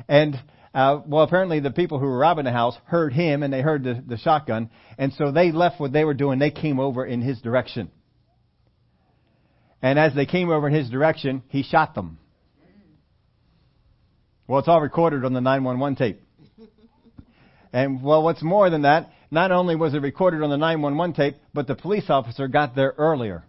and, 0.08 0.40
uh, 0.74 1.02
well, 1.06 1.24
apparently 1.24 1.60
the 1.60 1.72
people 1.72 2.00
who 2.00 2.06
were 2.06 2.18
robbing 2.18 2.46
the 2.46 2.52
house 2.52 2.76
heard 2.86 3.14
him 3.14 3.44
and 3.44 3.54
they 3.54 3.62
heard 3.62 3.84
the, 3.84 4.04
the 4.06 4.18
shotgun, 4.18 4.70
and 4.98 5.14
so 5.14 5.32
they 5.32 5.52
left 5.52 5.80
what 5.80 5.94
they 5.94 6.04
were 6.04 6.14
doing. 6.14 6.40
They 6.40 6.52
came 6.52 6.80
over 6.80 7.06
in 7.06 7.22
his 7.22 7.40
direction. 7.42 7.92
And 9.82 9.98
as 9.98 10.14
they 10.14 10.26
came 10.26 10.50
over 10.50 10.68
in 10.68 10.74
his 10.74 10.90
direction, 10.90 11.44
he 11.48 11.64
shot 11.64 11.96
them. 11.96 12.18
Well, 14.48 14.60
it's 14.60 14.68
all 14.68 14.82
recorded 14.82 15.24
on 15.26 15.34
the 15.34 15.42
911 15.42 15.96
tape. 15.96 16.22
And 17.72 18.02
well, 18.02 18.24
what's 18.24 18.42
more 18.42 18.70
than 18.70 18.82
that, 18.82 19.12
not 19.30 19.52
only 19.52 19.76
was 19.76 19.94
it 19.94 20.02
recorded 20.02 20.42
on 20.42 20.50
the 20.50 20.58
911 20.58 21.16
tape, 21.16 21.36
but 21.54 21.68
the 21.68 21.76
police 21.76 22.10
officer 22.10 22.48
got 22.48 22.76
there 22.76 22.96
earlier. 22.98 23.44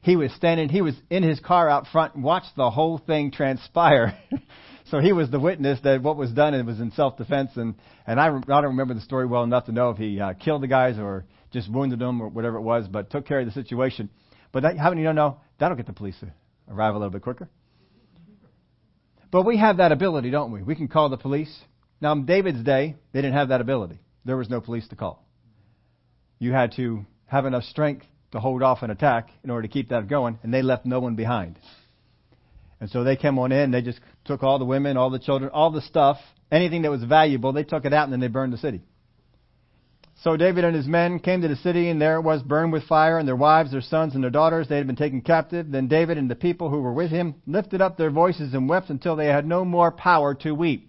He 0.00 0.16
was 0.16 0.32
standing, 0.32 0.68
he 0.68 0.82
was 0.82 0.96
in 1.08 1.22
his 1.22 1.38
car 1.38 1.70
out 1.70 1.86
front 1.86 2.16
and 2.16 2.24
watched 2.24 2.56
the 2.56 2.68
whole 2.68 2.98
thing 2.98 3.30
transpire. 3.30 4.18
so 4.86 4.98
he 4.98 5.12
was 5.12 5.30
the 5.30 5.38
witness 5.38 5.78
that 5.84 6.02
what 6.02 6.16
was 6.16 6.32
done 6.32 6.54
it 6.54 6.66
was 6.66 6.80
in 6.80 6.90
self-defense 6.90 7.52
and, 7.54 7.76
and 8.04 8.18
I, 8.18 8.26
I 8.26 8.40
don't 8.40 8.64
remember 8.64 8.94
the 8.94 9.00
story 9.00 9.26
well 9.26 9.44
enough 9.44 9.66
to 9.66 9.72
know 9.72 9.90
if 9.90 9.98
he 9.98 10.20
uh, 10.20 10.32
killed 10.32 10.64
the 10.64 10.66
guys 10.66 10.98
or 10.98 11.24
just 11.52 11.70
wounded 11.70 12.00
them 12.00 12.20
or 12.20 12.28
whatever 12.28 12.56
it 12.56 12.62
was, 12.62 12.88
but 12.88 13.10
took 13.10 13.24
care 13.24 13.38
of 13.38 13.46
the 13.46 13.52
situation. 13.52 14.10
But 14.52 14.62
that, 14.62 14.78
how 14.78 14.90
many 14.90 15.02
you 15.02 15.12
know 15.12 15.38
that'll 15.58 15.76
get 15.76 15.86
the 15.86 15.92
police 15.92 16.18
to 16.20 16.32
arrive 16.70 16.94
a 16.94 16.98
little 16.98 17.10
bit 17.10 17.22
quicker? 17.22 17.48
But 19.30 19.42
we 19.42 19.56
have 19.56 19.78
that 19.78 19.92
ability, 19.92 20.30
don't 20.30 20.52
we? 20.52 20.62
We 20.62 20.74
can 20.74 20.88
call 20.88 21.08
the 21.08 21.16
police. 21.16 21.52
Now, 22.02 22.12
in 22.12 22.26
David's 22.26 22.62
day, 22.62 22.96
they 23.12 23.22
didn't 23.22 23.34
have 23.36 23.48
that 23.48 23.62
ability. 23.62 23.98
There 24.24 24.36
was 24.36 24.50
no 24.50 24.60
police 24.60 24.86
to 24.88 24.96
call. 24.96 25.26
You 26.38 26.52
had 26.52 26.72
to 26.76 27.06
have 27.26 27.46
enough 27.46 27.64
strength 27.64 28.04
to 28.32 28.40
hold 28.40 28.62
off 28.62 28.82
an 28.82 28.90
attack 28.90 29.30
in 29.42 29.50
order 29.50 29.66
to 29.66 29.72
keep 29.72 29.88
that 29.88 30.08
going, 30.08 30.38
and 30.42 30.52
they 30.52 30.62
left 30.62 30.84
no 30.84 31.00
one 31.00 31.14
behind. 31.14 31.58
And 32.80 32.90
so 32.90 33.04
they 33.04 33.16
came 33.16 33.38
on 33.38 33.52
in, 33.52 33.70
they 33.70 33.80
just 33.80 34.00
took 34.24 34.42
all 34.42 34.58
the 34.58 34.64
women, 34.64 34.96
all 34.96 35.08
the 35.08 35.18
children, 35.18 35.50
all 35.54 35.70
the 35.70 35.82
stuff, 35.82 36.18
anything 36.50 36.82
that 36.82 36.90
was 36.90 37.04
valuable, 37.04 37.52
they 37.52 37.64
took 37.64 37.84
it 37.84 37.92
out 37.92 38.04
and 38.04 38.12
then 38.12 38.20
they 38.20 38.26
burned 38.26 38.52
the 38.52 38.58
city. 38.58 38.82
So 40.22 40.36
David 40.36 40.62
and 40.62 40.76
his 40.76 40.86
men 40.86 41.18
came 41.18 41.42
to 41.42 41.48
the 41.48 41.56
city, 41.56 41.90
and 41.90 42.00
there 42.00 42.16
it 42.16 42.22
was 42.22 42.42
burned 42.42 42.72
with 42.72 42.84
fire, 42.84 43.18
and 43.18 43.26
their 43.26 43.34
wives, 43.34 43.72
their 43.72 43.80
sons, 43.80 44.14
and 44.14 44.22
their 44.22 44.30
daughters, 44.30 44.68
they 44.68 44.76
had 44.76 44.86
been 44.86 44.94
taken 44.94 45.20
captive. 45.20 45.68
Then 45.68 45.88
David 45.88 46.16
and 46.16 46.30
the 46.30 46.36
people 46.36 46.70
who 46.70 46.80
were 46.80 46.92
with 46.92 47.10
him 47.10 47.34
lifted 47.44 47.80
up 47.80 47.96
their 47.96 48.10
voices 48.10 48.54
and 48.54 48.68
wept 48.68 48.88
until 48.88 49.16
they 49.16 49.26
had 49.26 49.44
no 49.44 49.64
more 49.64 49.90
power 49.90 50.34
to 50.36 50.52
weep. 50.52 50.88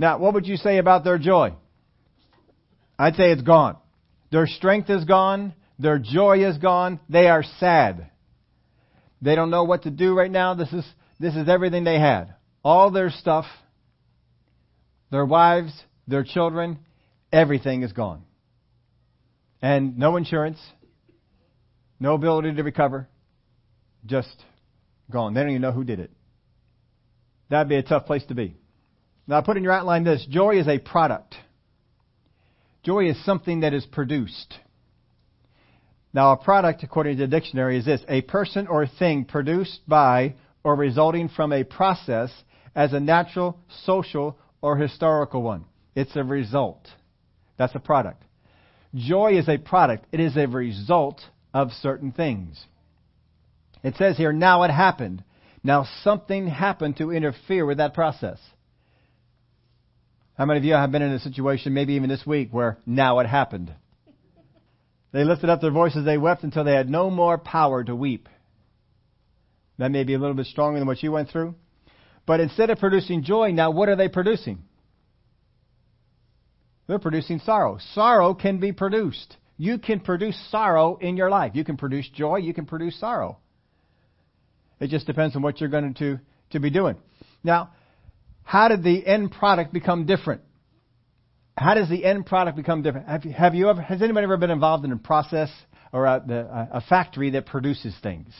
Now, 0.00 0.18
what 0.18 0.34
would 0.34 0.48
you 0.48 0.56
say 0.56 0.78
about 0.78 1.04
their 1.04 1.16
joy? 1.16 1.54
I'd 2.98 3.14
say 3.14 3.30
it's 3.30 3.42
gone. 3.42 3.76
Their 4.32 4.48
strength 4.48 4.90
is 4.90 5.04
gone. 5.04 5.54
Their 5.78 6.00
joy 6.00 6.44
is 6.44 6.58
gone. 6.58 6.98
They 7.08 7.28
are 7.28 7.44
sad. 7.60 8.10
They 9.22 9.36
don't 9.36 9.50
know 9.50 9.62
what 9.62 9.84
to 9.84 9.90
do 9.90 10.12
right 10.12 10.30
now. 10.30 10.54
This 10.54 10.72
is, 10.72 10.84
this 11.20 11.36
is 11.36 11.48
everything 11.48 11.84
they 11.84 12.00
had. 12.00 12.34
All 12.64 12.90
their 12.90 13.10
stuff, 13.10 13.46
their 15.12 15.24
wives, 15.24 15.72
their 16.08 16.24
children, 16.24 16.80
everything 17.34 17.82
is 17.82 17.92
gone. 17.92 18.22
And 19.60 19.98
no 19.98 20.16
insurance, 20.16 20.58
no 21.98 22.14
ability 22.14 22.54
to 22.54 22.62
recover, 22.62 23.08
just 24.06 24.44
gone. 25.10 25.34
They 25.34 25.40
don't 25.40 25.50
even 25.50 25.62
know 25.62 25.72
who 25.72 25.84
did 25.84 26.00
it. 26.00 26.10
That'd 27.50 27.68
be 27.68 27.76
a 27.76 27.82
tough 27.82 28.06
place 28.06 28.24
to 28.26 28.34
be. 28.34 28.56
Now, 29.26 29.38
I 29.38 29.40
put 29.40 29.56
in 29.56 29.64
your 29.64 29.72
outline 29.72 30.04
this 30.04 30.24
joy 30.28 30.58
is 30.58 30.68
a 30.68 30.78
product, 30.78 31.34
joy 32.82 33.08
is 33.08 33.24
something 33.24 33.60
that 33.60 33.74
is 33.74 33.84
produced. 33.86 34.54
Now, 36.12 36.32
a 36.32 36.36
product, 36.36 36.84
according 36.84 37.16
to 37.16 37.22
the 37.22 37.28
dictionary, 37.28 37.78
is 37.78 37.84
this 37.84 38.02
a 38.08 38.20
person 38.22 38.68
or 38.68 38.86
thing 38.86 39.24
produced 39.24 39.80
by 39.88 40.36
or 40.62 40.76
resulting 40.76 41.28
from 41.28 41.52
a 41.52 41.64
process 41.64 42.30
as 42.76 42.92
a 42.92 43.00
natural, 43.00 43.58
social, 43.84 44.38
or 44.62 44.76
historical 44.76 45.42
one. 45.42 45.64
It's 45.96 46.14
a 46.14 46.22
result. 46.22 46.86
That's 47.56 47.74
a 47.74 47.80
product. 47.80 48.22
Joy 48.94 49.38
is 49.38 49.48
a 49.48 49.58
product, 49.58 50.06
it 50.12 50.20
is 50.20 50.36
a 50.36 50.46
result 50.46 51.20
of 51.52 51.72
certain 51.72 52.12
things. 52.12 52.62
It 53.82 53.96
says 53.96 54.16
here, 54.16 54.32
now 54.32 54.62
it 54.62 54.70
happened. 54.70 55.22
Now 55.62 55.86
something 56.02 56.46
happened 56.46 56.98
to 56.98 57.10
interfere 57.10 57.66
with 57.66 57.78
that 57.78 57.94
process. 57.94 58.38
How 60.36 60.46
many 60.46 60.58
of 60.58 60.64
you 60.64 60.74
have 60.74 60.90
been 60.90 61.02
in 61.02 61.12
a 61.12 61.20
situation, 61.20 61.74
maybe 61.74 61.94
even 61.94 62.08
this 62.08 62.26
week, 62.26 62.48
where 62.50 62.78
now 62.86 63.20
it 63.20 63.26
happened? 63.26 63.72
They 65.12 65.22
lifted 65.22 65.48
up 65.48 65.60
their 65.60 65.70
voices, 65.70 66.04
they 66.04 66.18
wept 66.18 66.42
until 66.42 66.64
they 66.64 66.74
had 66.74 66.90
no 66.90 67.08
more 67.08 67.38
power 67.38 67.84
to 67.84 67.94
weep. 67.94 68.28
That 69.78 69.92
may 69.92 70.04
be 70.04 70.14
a 70.14 70.18
little 70.18 70.34
bit 70.34 70.46
stronger 70.46 70.78
than 70.78 70.88
what 70.88 71.02
you 71.02 71.12
went 71.12 71.30
through. 71.30 71.54
But 72.26 72.40
instead 72.40 72.70
of 72.70 72.78
producing 72.78 73.22
joy, 73.22 73.52
now 73.52 73.70
what 73.70 73.88
are 73.88 73.96
they 73.96 74.08
producing? 74.08 74.58
They're 76.86 76.98
producing 76.98 77.38
sorrow. 77.40 77.78
Sorrow 77.94 78.34
can 78.34 78.58
be 78.58 78.72
produced. 78.72 79.36
You 79.56 79.78
can 79.78 80.00
produce 80.00 80.36
sorrow 80.50 80.96
in 80.96 81.16
your 81.16 81.30
life. 81.30 81.52
You 81.54 81.64
can 81.64 81.76
produce 81.76 82.08
joy. 82.10 82.36
You 82.36 82.52
can 82.52 82.66
produce 82.66 82.98
sorrow. 82.98 83.38
It 84.80 84.90
just 84.90 85.06
depends 85.06 85.36
on 85.36 85.42
what 85.42 85.60
you're 85.60 85.70
going 85.70 85.94
to, 85.94 86.20
to 86.50 86.60
be 86.60 86.70
doing. 86.70 86.96
Now, 87.42 87.70
how 88.42 88.68
did 88.68 88.82
the 88.82 89.06
end 89.06 89.32
product 89.32 89.72
become 89.72 90.04
different? 90.04 90.42
How 91.56 91.74
does 91.74 91.88
the 91.88 92.04
end 92.04 92.26
product 92.26 92.56
become 92.56 92.82
different? 92.82 93.08
Have 93.08 93.24
you, 93.24 93.32
have 93.32 93.54
you 93.54 93.70
ever, 93.70 93.80
has 93.80 94.02
anybody 94.02 94.24
ever 94.24 94.36
been 94.36 94.50
involved 94.50 94.84
in 94.84 94.92
a 94.92 94.96
process 94.96 95.50
or 95.92 96.04
a, 96.04 96.68
a 96.72 96.80
factory 96.80 97.30
that 97.30 97.46
produces 97.46 97.94
things? 98.02 98.34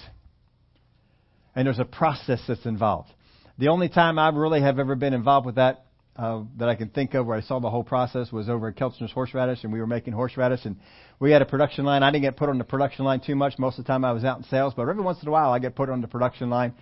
And 1.55 1.67
there's 1.67 1.79
a 1.79 1.85
process 1.85 2.41
that's 2.49 2.67
involved. 2.67 3.11
The 3.57 3.69
only 3.69 3.89
time 3.89 4.19
I 4.19 4.31
really 4.31 4.61
have 4.61 4.81
ever 4.81 4.97
been 4.97 5.15
involved 5.15 5.47
with 5.47 5.55
that 5.55 5.87
uh, 6.17 6.43
that 6.59 6.69
I 6.69 6.75
can 6.75 6.89
think 6.89 7.15
of 7.15 7.27
where 7.27 7.37
I 7.37 7.41
saw 7.41 7.59
the 7.59 7.71
whole 7.71 7.85
process 7.85 8.31
was 8.31 8.49
over 8.49 8.69
at 8.69 8.77
Kelchner's 8.77 9.13
Horseradish, 9.13 9.65
and 9.65 9.73
we 9.73 9.81
were 9.81 9.87
making 9.87 10.13
horseradish, 10.13 10.65
and 10.65 10.77
we 11.19 11.33
had 11.33 11.43
a 11.43 11.47
production 11.47 11.85
line. 11.85 12.03
I 12.03 12.11
didn't 12.11 12.23
get 12.23 12.37
put 12.37 12.49
on 12.49 12.59
the 12.59 12.65
production 12.65 13.05
line 13.05 13.21
too 13.21 13.35
much. 13.35 13.59
Most 13.59 13.79
of 13.79 13.85
the 13.85 13.89
time 13.89 14.05
I 14.05 14.13
was 14.13 14.25
out 14.25 14.39
in 14.39 14.45
sales, 14.45 14.75
but 14.77 14.83
every 14.89 15.03
once 15.03 15.21
in 15.23 15.29
a 15.29 15.31
while 15.31 15.51
I 15.51 15.59
get 15.59 15.75
put 15.75 15.89
on 15.91 16.01
the 16.01 16.09
production 16.09 16.51
line 16.51 16.75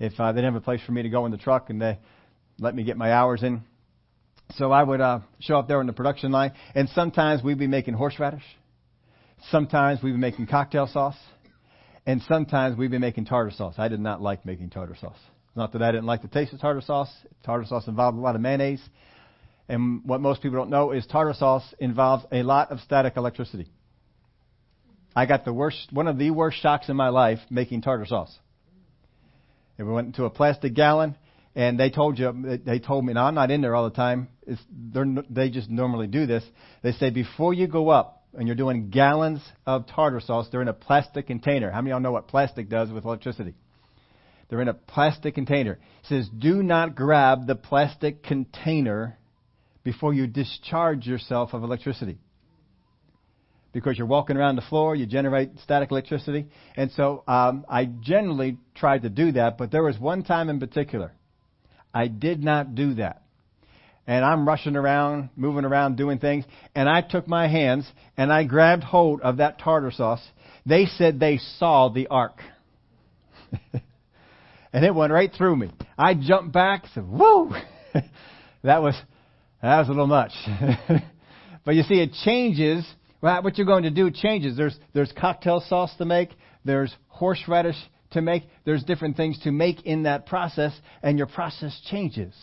if 0.00 0.18
uh, 0.18 0.32
they 0.32 0.38
didn't 0.38 0.54
have 0.54 0.62
a 0.62 0.64
place 0.64 0.80
for 0.86 0.92
me 0.92 1.02
to 1.02 1.08
go 1.08 1.26
in 1.26 1.32
the 1.32 1.38
truck, 1.38 1.70
and 1.70 1.80
they 1.80 1.98
let 2.58 2.74
me 2.74 2.84
get 2.84 2.96
my 2.96 3.12
hours 3.12 3.42
in. 3.42 3.62
So 4.56 4.72
I 4.72 4.82
would 4.82 5.00
uh, 5.00 5.20
show 5.40 5.58
up 5.58 5.68
there 5.68 5.80
on 5.80 5.86
the 5.86 5.92
production 5.92 6.32
line, 6.32 6.52
and 6.74 6.88
sometimes 6.90 7.42
we'd 7.42 7.58
be 7.58 7.66
making 7.66 7.94
horseradish. 7.94 8.44
Sometimes 9.50 10.02
we'd 10.02 10.12
be 10.12 10.18
making 10.18 10.46
cocktail 10.46 10.86
sauce. 10.86 11.16
And 12.06 12.22
sometimes 12.22 12.78
we'd 12.78 12.90
be 12.90 12.96
making 12.96 13.26
tartar 13.26 13.50
sauce. 13.50 13.74
I 13.76 13.88
did 13.88 14.00
not 14.00 14.22
like 14.22 14.46
making 14.46 14.70
tartar 14.70 14.96
sauce. 14.98 15.18
Not 15.56 15.72
that 15.72 15.82
I 15.82 15.90
didn't 15.90 16.06
like 16.06 16.22
the 16.22 16.28
taste 16.28 16.52
of 16.52 16.60
tartar 16.60 16.80
sauce. 16.80 17.10
Tartar 17.44 17.66
sauce 17.66 17.88
involved 17.88 18.16
a 18.16 18.20
lot 18.20 18.34
of 18.34 18.40
mayonnaise. 18.40 18.82
And 19.68 20.02
what 20.04 20.20
most 20.20 20.40
people 20.40 20.58
don't 20.58 20.70
know 20.70 20.92
is 20.92 21.06
tartar 21.06 21.34
sauce 21.34 21.64
involves 21.78 22.24
a 22.32 22.42
lot 22.42 22.70
of 22.70 22.80
static 22.80 23.16
electricity. 23.16 23.68
I 25.14 25.26
got 25.26 25.44
the 25.44 25.52
worst, 25.52 25.88
one 25.92 26.06
of 26.06 26.16
the 26.16 26.30
worst 26.30 26.58
shocks 26.60 26.88
in 26.88 26.96
my 26.96 27.08
life 27.08 27.40
making 27.50 27.82
tartar 27.82 28.06
sauce. 28.06 28.36
And 29.76 29.86
we 29.86 29.92
went 29.92 30.06
into 30.08 30.24
a 30.24 30.30
plastic 30.30 30.74
gallon, 30.74 31.16
and 31.54 31.78
they 31.78 31.90
told 31.90 32.18
you, 32.18 32.60
they 32.64 32.78
told 32.78 33.04
me, 33.04 33.12
now 33.14 33.26
I'm 33.26 33.34
not 33.34 33.50
in 33.50 33.60
there 33.60 33.74
all 33.74 33.88
the 33.88 33.96
time. 33.96 34.28
It's, 34.46 34.60
they 35.28 35.50
just 35.50 35.68
normally 35.68 36.06
do 36.06 36.26
this. 36.26 36.44
They 36.82 36.92
say 36.92 37.10
before 37.10 37.52
you 37.52 37.66
go 37.66 37.88
up 37.88 38.24
and 38.32 38.46
you're 38.46 38.56
doing 38.56 38.90
gallons 38.90 39.40
of 39.66 39.86
tartar 39.86 40.20
sauce, 40.20 40.48
they're 40.50 40.62
in 40.62 40.68
a 40.68 40.72
plastic 40.72 41.26
container. 41.26 41.70
How 41.70 41.80
many 41.80 41.90
of 41.90 41.96
y'all 41.96 42.00
know 42.00 42.12
what 42.12 42.28
plastic 42.28 42.68
does 42.68 42.90
with 42.90 43.04
electricity? 43.04 43.54
They're 44.48 44.62
in 44.62 44.68
a 44.68 44.74
plastic 44.74 45.34
container. 45.34 45.72
It 45.72 46.06
says, 46.08 46.28
do 46.36 46.62
not 46.62 46.94
grab 46.94 47.46
the 47.46 47.54
plastic 47.54 48.22
container 48.22 49.18
before 49.84 50.14
you 50.14 50.26
discharge 50.26 51.06
yourself 51.06 51.52
of 51.52 51.62
electricity. 51.62 52.18
Because 53.72 53.98
you're 53.98 54.06
walking 54.06 54.36
around 54.36 54.56
the 54.56 54.62
floor, 54.62 54.96
you 54.96 55.06
generate 55.06 55.58
static 55.62 55.90
electricity. 55.90 56.46
And 56.76 56.90
so 56.92 57.22
um, 57.28 57.66
I 57.68 57.84
generally 57.84 58.56
tried 58.74 59.02
to 59.02 59.10
do 59.10 59.32
that, 59.32 59.58
but 59.58 59.70
there 59.70 59.82
was 59.82 59.98
one 59.98 60.24
time 60.24 60.48
in 60.48 60.58
particular 60.58 61.12
I 61.92 62.08
did 62.08 62.42
not 62.42 62.74
do 62.74 62.94
that. 62.94 63.22
And 64.06 64.24
I'm 64.24 64.48
rushing 64.48 64.74
around, 64.74 65.28
moving 65.36 65.66
around, 65.66 65.96
doing 65.96 66.18
things, 66.18 66.46
and 66.74 66.88
I 66.88 67.02
took 67.02 67.28
my 67.28 67.46
hands 67.46 67.90
and 68.16 68.32
I 68.32 68.44
grabbed 68.44 68.82
hold 68.82 69.20
of 69.20 69.36
that 69.36 69.58
tartar 69.58 69.90
sauce. 69.90 70.26
They 70.64 70.86
said 70.86 71.20
they 71.20 71.38
saw 71.58 71.90
the 71.90 72.06
arc. 72.06 72.40
and 74.72 74.84
it 74.84 74.94
went 74.94 75.12
right 75.12 75.32
through 75.32 75.56
me. 75.56 75.70
I 75.96 76.14
jumped 76.14 76.52
back, 76.52 76.84
said, 76.94 77.04
"Whoa!" 77.04 77.50
that 78.62 78.82
was 78.82 78.94
that 79.62 79.78
was 79.78 79.88
a 79.88 79.90
little 79.90 80.06
much. 80.06 80.32
but 81.64 81.74
you 81.74 81.82
see, 81.82 82.00
it 82.00 82.12
changes. 82.24 82.86
What 83.20 83.58
you're 83.58 83.66
going 83.66 83.82
to 83.82 83.90
do 83.90 84.10
changes. 84.10 84.56
There's 84.56 84.78
there's 84.94 85.12
cocktail 85.12 85.60
sauce 85.60 85.94
to 85.98 86.04
make. 86.04 86.30
There's 86.64 86.94
horseradish 87.08 87.76
to 88.12 88.22
make. 88.22 88.44
There's 88.64 88.84
different 88.84 89.16
things 89.16 89.38
to 89.40 89.50
make 89.50 89.84
in 89.84 90.04
that 90.04 90.26
process, 90.26 90.72
and 91.02 91.18
your 91.18 91.26
process 91.26 91.78
changes. 91.90 92.34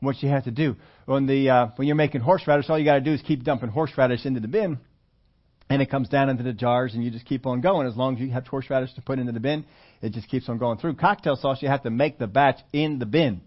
What 0.00 0.22
you 0.22 0.28
have 0.28 0.44
to 0.44 0.50
do 0.50 0.76
when 1.06 1.26
the 1.26 1.48
uh, 1.48 1.66
when 1.76 1.86
you're 1.86 1.96
making 1.96 2.20
horseradish, 2.20 2.68
all 2.68 2.78
you 2.78 2.84
got 2.84 2.94
to 2.94 3.00
do 3.00 3.12
is 3.12 3.22
keep 3.22 3.44
dumping 3.44 3.70
horseradish 3.70 4.26
into 4.26 4.40
the 4.40 4.48
bin, 4.48 4.78
and 5.70 5.80
it 5.80 5.90
comes 5.90 6.08
down 6.08 6.28
into 6.28 6.42
the 6.42 6.52
jars, 6.52 6.94
and 6.94 7.02
you 7.02 7.10
just 7.10 7.24
keep 7.24 7.46
on 7.46 7.60
going. 7.60 7.86
As 7.86 7.96
long 7.96 8.14
as 8.14 8.20
you 8.20 8.30
have 8.30 8.46
horseradish 8.46 8.94
to 8.94 9.02
put 9.02 9.18
into 9.18 9.32
the 9.32 9.40
bin, 9.40 9.64
it 10.02 10.12
just 10.12 10.28
keeps 10.28 10.48
on 10.48 10.58
going 10.58 10.78
through. 10.78 10.94
Cocktail 10.94 11.36
sauce, 11.36 11.62
you 11.62 11.68
have 11.68 11.82
to 11.84 11.90
make 11.90 12.18
the 12.18 12.26
batch 12.26 12.58
in 12.72 12.98
the 12.98 13.06
bin. 13.06 13.40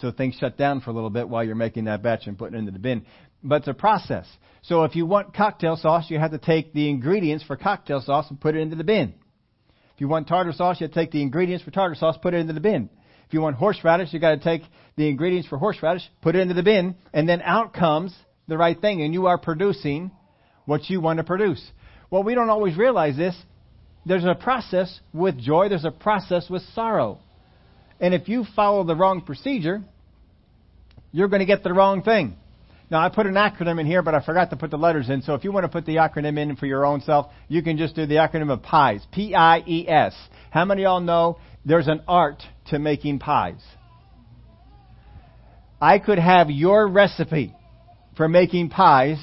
So 0.00 0.10
things 0.10 0.36
shut 0.40 0.56
down 0.56 0.80
for 0.80 0.90
a 0.90 0.92
little 0.94 1.10
bit 1.10 1.28
while 1.28 1.44
you're 1.44 1.54
making 1.54 1.84
that 1.84 2.02
batch 2.02 2.26
and 2.26 2.38
putting 2.38 2.56
it 2.56 2.58
into 2.60 2.72
the 2.72 2.78
bin. 2.78 3.04
But 3.44 3.56
it's 3.56 3.68
a 3.68 3.74
process. 3.74 4.26
So 4.62 4.84
if 4.84 4.96
you 4.96 5.04
want 5.04 5.34
cocktail 5.34 5.76
sauce, 5.76 6.06
you 6.08 6.18
have 6.18 6.30
to 6.30 6.38
take 6.38 6.72
the 6.72 6.88
ingredients 6.88 7.44
for 7.44 7.56
cocktail 7.56 8.00
sauce 8.00 8.26
and 8.30 8.40
put 8.40 8.54
it 8.54 8.60
into 8.60 8.76
the 8.76 8.84
bin. 8.84 9.14
If 9.94 10.00
you 10.00 10.08
want 10.08 10.28
tartar 10.28 10.52
sauce, 10.52 10.80
you 10.80 10.88
take 10.88 11.10
the 11.10 11.22
ingredients 11.22 11.64
for 11.64 11.70
tartar 11.70 11.94
sauce, 11.96 12.16
put 12.20 12.32
it 12.32 12.38
into 12.38 12.54
the 12.54 12.60
bin. 12.60 12.88
If 13.26 13.34
you 13.34 13.40
want 13.40 13.56
horseradish, 13.56 14.12
you 14.12 14.20
got 14.20 14.30
to 14.30 14.40
take 14.40 14.62
the 14.96 15.08
ingredients 15.08 15.48
for 15.48 15.58
horseradish, 15.58 16.02
put 16.22 16.36
it 16.36 16.40
into 16.40 16.54
the 16.54 16.62
bin, 16.62 16.96
and 17.12 17.28
then 17.28 17.42
out 17.42 17.72
comes 17.74 18.14
the 18.48 18.58
right 18.58 18.80
thing, 18.80 19.02
and 19.02 19.12
you 19.12 19.26
are 19.26 19.38
producing 19.38 20.10
what 20.66 20.88
you 20.88 21.00
want 21.00 21.18
to 21.18 21.24
produce. 21.24 21.62
Well, 22.10 22.22
we 22.22 22.34
don't 22.34 22.50
always 22.50 22.76
realize 22.76 23.16
this. 23.16 23.36
There's 24.04 24.24
a 24.24 24.34
process 24.34 25.00
with 25.12 25.38
joy, 25.38 25.68
there's 25.68 25.84
a 25.84 25.90
process 25.90 26.50
with 26.50 26.62
sorrow. 26.74 27.20
And 28.00 28.14
if 28.14 28.28
you 28.28 28.44
follow 28.56 28.84
the 28.84 28.96
wrong 28.96 29.20
procedure, 29.20 29.82
you're 31.12 31.28
going 31.28 31.40
to 31.40 31.46
get 31.46 31.62
the 31.62 31.72
wrong 31.72 32.02
thing. 32.02 32.36
Now, 32.90 33.00
I 33.00 33.08
put 33.08 33.26
an 33.26 33.34
acronym 33.34 33.80
in 33.80 33.86
here, 33.86 34.02
but 34.02 34.14
I 34.14 34.22
forgot 34.22 34.50
to 34.50 34.56
put 34.56 34.70
the 34.70 34.76
letters 34.76 35.08
in. 35.08 35.22
So 35.22 35.34
if 35.34 35.44
you 35.44 35.52
want 35.52 35.64
to 35.64 35.68
put 35.68 35.86
the 35.86 35.96
acronym 35.96 36.38
in 36.38 36.56
for 36.56 36.66
your 36.66 36.84
own 36.84 37.00
self, 37.00 37.30
you 37.48 37.62
can 37.62 37.78
just 37.78 37.94
do 37.94 38.04
the 38.04 38.16
acronym 38.16 38.50
of 38.50 38.62
PIES. 38.62 39.06
P-I-E-S. 39.12 40.14
How 40.50 40.64
many 40.66 40.82
of 40.82 40.84
y'all 40.84 41.00
know 41.00 41.38
there's 41.64 41.88
an 41.88 42.02
art 42.06 42.42
to 42.66 42.78
making 42.78 43.20
pies? 43.20 43.62
I 45.80 45.98
could 45.98 46.18
have 46.18 46.50
your 46.50 46.86
recipe 46.86 47.54
for 48.16 48.28
making 48.28 48.68
pies 48.68 49.18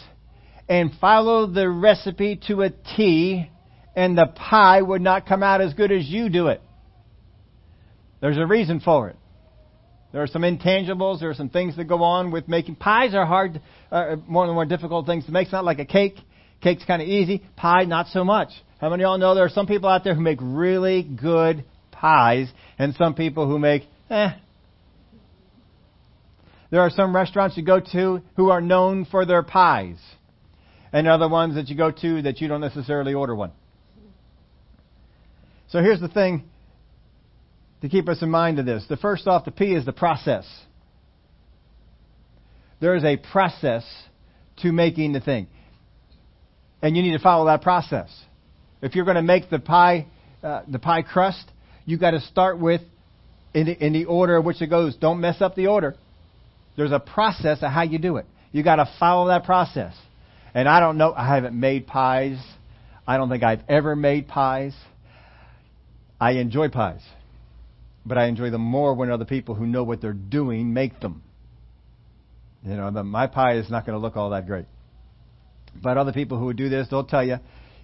and 0.69 0.91
follow 1.01 1.47
the 1.47 1.67
recipe 1.67 2.39
to 2.47 2.61
a 2.61 2.69
T 2.69 3.49
and 3.95 4.17
the 4.17 4.27
pie 4.27 4.81
would 4.81 5.01
not 5.01 5.25
come 5.25 5.43
out 5.43 5.59
as 5.59 5.73
good 5.73 5.91
as 5.91 6.07
you 6.07 6.29
do 6.29 6.47
it. 6.47 6.61
There's 8.21 8.37
a 8.37 8.45
reason 8.45 8.79
for 8.79 9.09
it. 9.09 9.17
There 10.11 10.21
are 10.21 10.27
some 10.27 10.43
intangibles. 10.43 11.19
There 11.19 11.29
are 11.29 11.35
some 11.35 11.49
things 11.49 11.75
that 11.77 11.85
go 11.85 12.03
on 12.03 12.31
with 12.31 12.47
making 12.47 12.75
pies. 12.75 13.13
Are 13.13 13.25
hard, 13.25 13.61
uh, 13.91 14.15
one 14.15 14.45
of 14.45 14.51
the 14.51 14.53
more 14.53 14.65
difficult 14.65 15.05
things 15.05 15.25
to 15.25 15.31
make. 15.31 15.47
It's 15.47 15.51
not 15.51 15.65
like 15.65 15.79
a 15.79 15.85
cake. 15.85 16.15
Cake's 16.61 16.85
kind 16.85 17.01
of 17.01 17.07
easy. 17.07 17.43
Pie, 17.55 17.85
not 17.85 18.07
so 18.07 18.23
much. 18.23 18.49
How 18.79 18.89
many 18.89 19.03
of 19.03 19.07
y'all 19.07 19.17
know 19.17 19.35
there 19.35 19.45
are 19.45 19.49
some 19.49 19.67
people 19.67 19.89
out 19.89 20.03
there 20.03 20.15
who 20.15 20.21
make 20.21 20.39
really 20.41 21.03
good 21.03 21.65
pies, 21.91 22.49
and 22.77 22.95
some 22.95 23.13
people 23.13 23.47
who 23.47 23.59
make 23.59 23.83
eh, 24.09 24.31
there 26.71 26.81
are 26.81 26.89
some 26.89 27.15
restaurants 27.15 27.57
you 27.57 27.63
go 27.63 27.79
to 27.79 28.21
who 28.35 28.49
are 28.49 28.61
known 28.61 29.05
for 29.05 29.25
their 29.25 29.43
pies, 29.43 29.97
and 30.91 31.07
other 31.07 31.29
ones 31.29 31.55
that 31.55 31.67
you 31.67 31.75
go 31.75 31.91
to 31.91 32.21
that 32.23 32.41
you 32.41 32.47
don't 32.47 32.61
necessarily 32.61 33.13
order 33.13 33.35
one. 33.35 33.51
So 35.69 35.81
here's 35.81 35.99
the 35.99 36.07
thing 36.07 36.43
to 37.81 37.89
keep 37.89 38.09
us 38.09 38.21
in 38.21 38.29
mind 38.29 38.59
of 38.59 38.65
this. 38.65 38.85
The 38.89 38.97
first 38.97 39.27
off, 39.27 39.45
the 39.45 39.51
P 39.51 39.73
is 39.73 39.85
the 39.85 39.93
process. 39.93 40.45
There 42.79 42.95
is 42.95 43.03
a 43.03 43.17
process 43.17 43.85
to 44.57 44.71
making 44.71 45.13
the 45.13 45.19
thing. 45.19 45.47
And 46.81 46.95
you 46.95 47.03
need 47.03 47.11
to 47.11 47.19
follow 47.19 47.45
that 47.45 47.61
process. 47.61 48.09
If 48.81 48.95
you're 48.95 49.05
going 49.05 49.15
to 49.15 49.21
make 49.21 49.49
the 49.49 49.59
pie, 49.59 50.07
uh, 50.41 50.61
the 50.67 50.79
pie 50.79 51.01
crust, 51.01 51.51
you've 51.85 51.99
got 51.99 52.11
to 52.11 52.21
start 52.21 52.59
with 52.59 52.81
in 53.53 53.65
the, 53.65 53.85
in 53.85 53.93
the 53.93 54.05
order 54.05 54.37
in 54.37 54.45
which 54.45 54.61
it 54.61 54.67
goes. 54.67 54.95
Don't 54.95 55.19
mess 55.19 55.41
up 55.41 55.55
the 55.55 55.67
order. 55.67 55.95
There's 56.77 56.91
a 56.91 56.99
process 56.99 57.61
of 57.61 57.71
how 57.71 57.83
you 57.83 57.99
do 57.99 58.17
it. 58.17 58.25
You've 58.51 58.65
got 58.65 58.77
to 58.77 58.89
follow 58.99 59.27
that 59.27 59.43
process. 59.43 59.93
And 60.53 60.67
I 60.67 60.79
don't 60.79 60.97
know, 60.97 61.13
I 61.15 61.27
haven't 61.27 61.59
made 61.59 61.87
pies. 61.87 62.39
I 63.07 63.17
don't 63.17 63.29
think 63.29 63.43
I've 63.43 63.61
ever 63.67 63.95
made 63.95 64.27
pies. 64.27 64.75
I 66.19 66.31
enjoy 66.33 66.69
pies. 66.69 67.01
But 68.05 68.17
I 68.17 68.25
enjoy 68.25 68.49
them 68.49 68.61
more 68.61 68.93
when 68.93 69.11
other 69.11 69.25
people 69.25 69.55
who 69.55 69.65
know 69.65 69.83
what 69.83 70.01
they're 70.01 70.13
doing 70.13 70.73
make 70.73 70.99
them. 70.99 71.23
You 72.65 72.75
know, 72.75 72.91
my 73.03 73.27
pie 73.27 73.57
is 73.57 73.69
not 73.69 73.85
going 73.85 73.97
to 73.97 74.01
look 74.01 74.17
all 74.17 74.31
that 74.31 74.45
great. 74.47 74.65
But 75.81 75.97
other 75.97 76.11
people 76.11 76.37
who 76.37 76.51
do 76.53 76.69
this, 76.69 76.87
they'll 76.89 77.05
tell 77.05 77.23
you, 77.23 77.37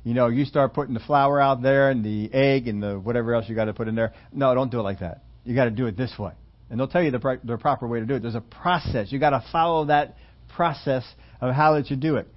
you 0.03 0.13
know, 0.13 0.27
you 0.27 0.45
start 0.45 0.73
putting 0.73 0.93
the 0.93 0.99
flour 0.99 1.39
out 1.39 1.61
there 1.61 1.89
and 1.89 2.03
the 2.03 2.31
egg 2.33 2.67
and 2.67 2.81
the 2.81 2.99
whatever 2.99 3.33
else 3.33 3.45
you 3.47 3.55
got 3.55 3.65
to 3.65 3.73
put 3.73 3.87
in 3.87 3.95
there. 3.95 4.13
No, 4.33 4.53
don't 4.53 4.71
do 4.71 4.79
it 4.79 4.83
like 4.83 4.99
that. 4.99 5.23
You 5.43 5.55
got 5.55 5.65
to 5.65 5.71
do 5.71 5.85
it 5.87 5.95
this 5.97 6.13
way. 6.17 6.33
And 6.69 6.79
they'll 6.79 6.87
tell 6.87 7.03
you 7.03 7.11
the, 7.11 7.39
the 7.43 7.57
proper 7.57 7.87
way 7.87 7.99
to 7.99 8.05
do 8.05 8.15
it. 8.15 8.21
There's 8.21 8.35
a 8.35 8.41
process. 8.41 9.11
You 9.11 9.19
got 9.19 9.31
to 9.31 9.43
follow 9.51 9.85
that 9.85 10.17
process 10.55 11.03
of 11.39 11.53
how 11.53 11.75
that 11.75 11.89
you 11.89 11.95
do 11.95 12.17
it. 12.17 12.27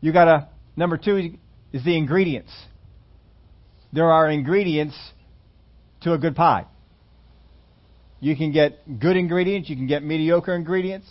You 0.00 0.12
got 0.12 0.24
to 0.26 0.48
number 0.76 0.96
two 0.96 1.36
is 1.72 1.84
the 1.84 1.96
ingredients. 1.96 2.52
There 3.92 4.10
are 4.10 4.30
ingredients 4.30 4.96
to 6.02 6.12
a 6.12 6.18
good 6.18 6.36
pie. 6.36 6.66
You 8.20 8.36
can 8.36 8.52
get 8.52 8.98
good 8.98 9.16
ingredients. 9.16 9.68
You 9.68 9.76
can 9.76 9.86
get 9.86 10.02
mediocre 10.02 10.54
ingredients. 10.54 11.06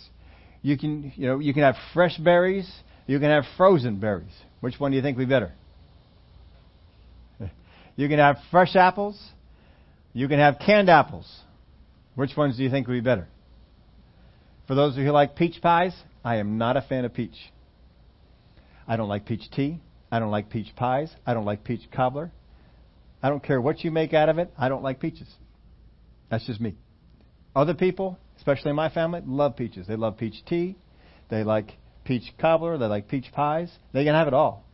You 0.62 0.76
can 0.76 1.12
you 1.16 1.26
know 1.26 1.38
you 1.38 1.54
can 1.54 1.62
have 1.62 1.76
fresh 1.94 2.16
berries. 2.18 2.70
You 3.06 3.18
can 3.18 3.30
have 3.30 3.44
frozen 3.56 4.00
berries. 4.00 4.32
Which 4.60 4.78
one 4.78 4.90
do 4.90 4.96
you 4.96 5.02
think 5.02 5.16
would 5.16 5.28
be 5.28 5.34
better? 5.34 5.52
You 7.96 8.08
can 8.08 8.18
have 8.18 8.36
fresh 8.50 8.76
apples. 8.76 9.18
You 10.12 10.28
can 10.28 10.38
have 10.38 10.58
canned 10.58 10.90
apples. 10.90 11.26
Which 12.14 12.36
ones 12.36 12.56
do 12.56 12.62
you 12.62 12.70
think 12.70 12.88
would 12.88 12.94
be 12.94 13.00
better? 13.00 13.28
For 14.66 14.74
those 14.74 14.94
of 14.94 14.98
you 14.98 15.06
who 15.06 15.12
like 15.12 15.36
peach 15.36 15.60
pies, 15.62 15.94
I 16.24 16.36
am 16.36 16.58
not 16.58 16.76
a 16.76 16.82
fan 16.82 17.04
of 17.04 17.14
peach. 17.14 17.36
I 18.86 18.96
don't 18.96 19.08
like 19.08 19.26
peach 19.26 19.50
tea. 19.50 19.80
I 20.10 20.18
don't 20.18 20.30
like 20.30 20.50
peach 20.50 20.74
pies. 20.76 21.12
I 21.26 21.34
don't 21.34 21.44
like 21.44 21.64
peach 21.64 21.82
cobbler. 21.92 22.30
I 23.22 23.28
don't 23.28 23.42
care 23.42 23.60
what 23.60 23.82
you 23.82 23.90
make 23.90 24.14
out 24.14 24.28
of 24.28 24.38
it. 24.38 24.52
I 24.56 24.68
don't 24.68 24.82
like 24.82 25.00
peaches. 25.00 25.28
That's 26.30 26.46
just 26.46 26.60
me. 26.60 26.76
Other 27.54 27.74
people, 27.74 28.18
especially 28.36 28.70
in 28.70 28.76
my 28.76 28.88
family, 28.88 29.22
love 29.24 29.56
peaches. 29.56 29.86
They 29.86 29.96
love 29.96 30.18
peach 30.18 30.44
tea. 30.46 30.76
They 31.30 31.42
like 31.42 31.72
peach 32.04 32.24
cobbler. 32.38 32.78
They 32.78 32.86
like 32.86 33.08
peach 33.08 33.26
pies. 33.32 33.70
They 33.92 34.04
can 34.04 34.14
have 34.14 34.28
it 34.28 34.34
all. 34.34 34.64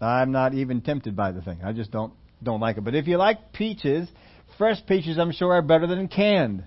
I'm 0.00 0.32
not 0.32 0.54
even 0.54 0.80
tempted 0.80 1.16
by 1.16 1.32
the 1.32 1.42
thing. 1.42 1.60
I 1.64 1.72
just 1.72 1.90
don't 1.90 2.12
don't 2.42 2.60
like 2.60 2.78
it. 2.78 2.84
But 2.84 2.94
if 2.94 3.06
you 3.06 3.18
like 3.18 3.52
peaches, 3.52 4.08
fresh 4.56 4.78
peaches, 4.86 5.18
I'm 5.18 5.32
sure, 5.32 5.52
are 5.52 5.62
better 5.62 5.86
than 5.86 6.08
canned. 6.08 6.64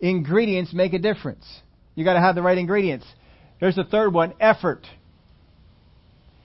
Ingredients 0.00 0.72
make 0.72 0.92
a 0.92 0.98
difference. 0.98 1.44
You 1.94 2.04
got 2.04 2.14
to 2.14 2.20
have 2.20 2.34
the 2.34 2.42
right 2.42 2.56
ingredients. 2.56 3.04
Here's 3.58 3.76
the 3.76 3.84
third 3.84 4.12
one: 4.12 4.34
effort. 4.40 4.86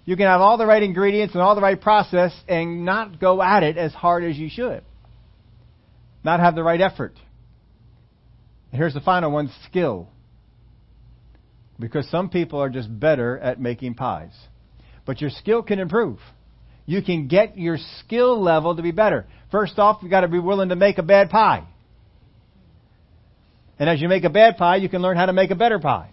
You 0.06 0.18
can 0.18 0.26
have 0.26 0.42
all 0.42 0.58
the 0.58 0.66
right 0.66 0.84
ingredients 0.84 1.34
and 1.34 1.42
all 1.42 1.56
the 1.56 1.62
right 1.62 1.80
process 1.80 2.34
and 2.48 2.84
not 2.84 3.20
go 3.20 3.42
at 3.42 3.64
it 3.64 3.78
as 3.78 3.94
hard 3.94 4.24
as 4.24 4.38
you 4.38 4.50
should. 4.50 4.84
Not 6.24 6.40
have 6.40 6.56
the 6.56 6.64
right 6.64 6.82
effort. 6.82 7.14
And 8.72 8.80
here's 8.80 8.94
the 8.94 9.02
final 9.02 9.32
one: 9.32 9.52
skill. 9.66 10.10
Because 11.80 12.10
some 12.10 12.30
people 12.30 12.62
are 12.62 12.70
just 12.70 12.88
better 13.00 13.38
at 13.40 13.60
making 13.60 13.96
pies. 13.96 14.34
But 15.06 15.22
your 15.22 15.32
skill 15.32 15.64
can 15.64 15.80
improve 15.80 16.20
you 16.86 17.02
can 17.02 17.28
get 17.28 17.58
your 17.58 17.78
skill 18.00 18.42
level 18.42 18.76
to 18.76 18.82
be 18.82 18.92
better. 18.92 19.26
First 19.52 19.80
off, 19.80 20.00
you've 20.02 20.12
got 20.12 20.22
to 20.22 20.28
be 20.28 20.40
willing 20.40 20.70
to 20.70 20.76
make 20.76 20.98
a 20.98 21.04
bad 21.04 21.30
pie. 21.30 21.66
And 23.80 23.90
as 23.90 24.02
you 24.02 24.08
make 24.08 24.24
a 24.24 24.30
bad 24.30 24.58
pie, 24.58 24.78
you 24.78 24.90
can 24.90 25.02
learn 25.02 25.18
how 25.18 25.26
to 25.26 25.34
make 25.34 25.52
a 25.52 25.56
better 25.56 25.80
pie. 25.80 26.10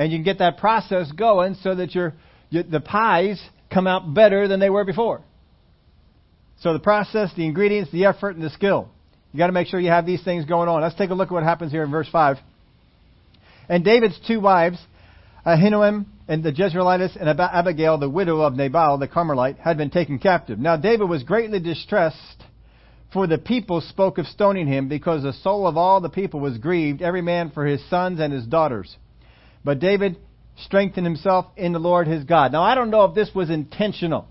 And 0.00 0.10
you 0.10 0.16
can 0.16 0.24
get 0.24 0.38
that 0.38 0.56
process 0.56 1.12
going 1.12 1.56
so 1.56 1.74
that 1.74 1.94
your, 1.94 2.14
your 2.48 2.62
the 2.62 2.80
pies 2.80 3.38
come 3.70 3.86
out 3.86 4.14
better 4.14 4.48
than 4.48 4.58
they 4.58 4.70
were 4.70 4.86
before. 4.86 5.20
So 6.60 6.72
the 6.72 6.78
process, 6.78 7.30
the 7.36 7.44
ingredients, 7.44 7.92
the 7.92 8.06
effort, 8.06 8.34
and 8.34 8.42
the 8.42 8.48
skill. 8.48 8.88
You 9.30 9.38
got 9.38 9.48
to 9.48 9.52
make 9.52 9.66
sure 9.66 9.78
you 9.78 9.90
have 9.90 10.06
these 10.06 10.24
things 10.24 10.46
going 10.46 10.70
on. 10.70 10.80
Let's 10.80 10.94
take 10.94 11.10
a 11.10 11.14
look 11.14 11.28
at 11.28 11.32
what 11.32 11.42
happens 11.42 11.70
here 11.70 11.84
in 11.84 11.90
verse 11.90 12.08
5. 12.10 12.38
And 13.68 13.84
David's 13.84 14.18
two 14.26 14.40
wives, 14.40 14.78
Ahinoam 15.44 16.06
and 16.26 16.42
the 16.42 16.50
Jezreelitess 16.50 17.20
and 17.20 17.28
Abigail, 17.38 17.98
the 17.98 18.08
widow 18.08 18.40
of 18.40 18.54
Nabal 18.54 18.96
the 18.96 19.06
Carmelite, 19.06 19.58
had 19.58 19.76
been 19.76 19.90
taken 19.90 20.18
captive. 20.18 20.58
Now 20.58 20.78
David 20.78 21.10
was 21.10 21.24
greatly 21.24 21.60
distressed, 21.60 22.42
for 23.12 23.26
the 23.26 23.36
people 23.36 23.82
spoke 23.82 24.16
of 24.16 24.24
stoning 24.28 24.66
him, 24.66 24.88
because 24.88 25.24
the 25.24 25.34
soul 25.34 25.66
of 25.66 25.76
all 25.76 26.00
the 26.00 26.08
people 26.08 26.40
was 26.40 26.56
grieved, 26.56 27.02
every 27.02 27.20
man 27.20 27.50
for 27.50 27.66
his 27.66 27.86
sons 27.90 28.18
and 28.18 28.32
his 28.32 28.46
daughters. 28.46 28.96
But 29.64 29.78
David 29.78 30.18
strengthened 30.64 31.06
himself 31.06 31.46
in 31.56 31.72
the 31.72 31.78
Lord 31.78 32.06
his 32.06 32.24
God. 32.24 32.52
Now 32.52 32.62
I 32.62 32.74
don't 32.74 32.90
know 32.90 33.04
if 33.04 33.14
this 33.14 33.30
was 33.34 33.50
intentional 33.50 34.26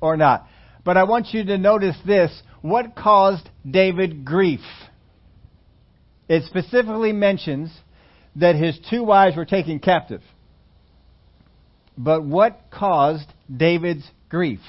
or 0.00 0.16
not, 0.16 0.46
but 0.84 0.96
I 0.96 1.04
want 1.04 1.28
you 1.32 1.44
to 1.44 1.58
notice 1.58 1.96
this. 2.06 2.30
What 2.62 2.94
caused 2.94 3.48
David 3.68 4.24
grief? 4.24 4.60
It 6.28 6.44
specifically 6.44 7.12
mentions 7.12 7.72
that 8.36 8.54
his 8.54 8.78
two 8.88 9.02
wives 9.02 9.36
were 9.36 9.44
taken 9.44 9.80
captive. 9.80 10.22
But 11.98 12.24
what 12.24 12.60
caused 12.70 13.26
David's 13.54 14.08
grief? 14.28 14.60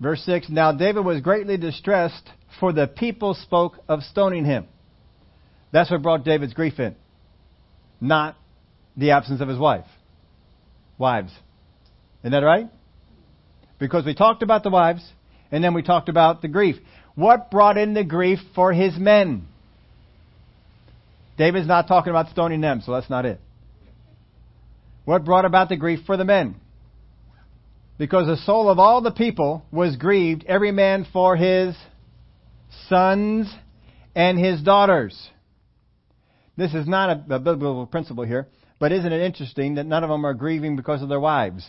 Verse 0.00 0.22
6 0.24 0.48
Now 0.48 0.72
David 0.72 1.04
was 1.04 1.20
greatly 1.20 1.56
distressed, 1.56 2.28
for 2.58 2.72
the 2.72 2.86
people 2.86 3.34
spoke 3.34 3.78
of 3.88 4.02
stoning 4.02 4.44
him. 4.44 4.66
That's 5.72 5.90
what 5.90 6.02
brought 6.02 6.24
David's 6.24 6.54
grief 6.54 6.78
in, 6.78 6.96
not 8.00 8.36
the 8.96 9.12
absence 9.12 9.40
of 9.40 9.48
his 9.48 9.58
wife. 9.58 9.86
Wives. 10.98 11.32
Isn't 12.22 12.32
that 12.32 12.38
right? 12.38 12.68
Because 13.78 14.04
we 14.04 14.14
talked 14.14 14.42
about 14.42 14.62
the 14.62 14.70
wives, 14.70 15.06
and 15.50 15.62
then 15.62 15.74
we 15.74 15.82
talked 15.82 16.08
about 16.08 16.42
the 16.42 16.48
grief. 16.48 16.76
What 17.14 17.50
brought 17.50 17.76
in 17.76 17.94
the 17.94 18.04
grief 18.04 18.38
for 18.54 18.72
his 18.72 18.96
men? 18.98 19.46
David's 21.36 21.66
not 21.66 21.86
talking 21.86 22.10
about 22.10 22.30
stoning 22.30 22.60
them, 22.60 22.82
so 22.84 22.92
that's 22.92 23.10
not 23.10 23.26
it. 23.26 23.40
What 25.04 25.24
brought 25.24 25.44
about 25.44 25.68
the 25.68 25.76
grief 25.76 26.00
for 26.06 26.16
the 26.16 26.24
men? 26.24 26.56
Because 27.98 28.26
the 28.26 28.36
soul 28.36 28.68
of 28.68 28.78
all 28.78 29.00
the 29.00 29.10
people 29.10 29.64
was 29.70 29.96
grieved, 29.96 30.44
every 30.46 30.72
man 30.72 31.06
for 31.12 31.36
his 31.36 31.76
sons 32.88 33.52
and 34.14 34.38
his 34.38 34.62
daughters. 34.62 35.30
This 36.56 36.74
is 36.74 36.86
not 36.86 37.10
a, 37.10 37.34
a 37.34 37.38
biblical 37.38 37.86
principle 37.86 38.24
here, 38.24 38.48
But 38.78 38.92
isn't 38.92 39.12
it 39.12 39.22
interesting 39.22 39.76
that 39.76 39.86
none 39.86 40.04
of 40.04 40.10
them 40.10 40.26
are 40.26 40.34
grieving 40.34 40.76
because 40.76 41.02
of 41.02 41.08
their 41.08 41.20
wives? 41.20 41.66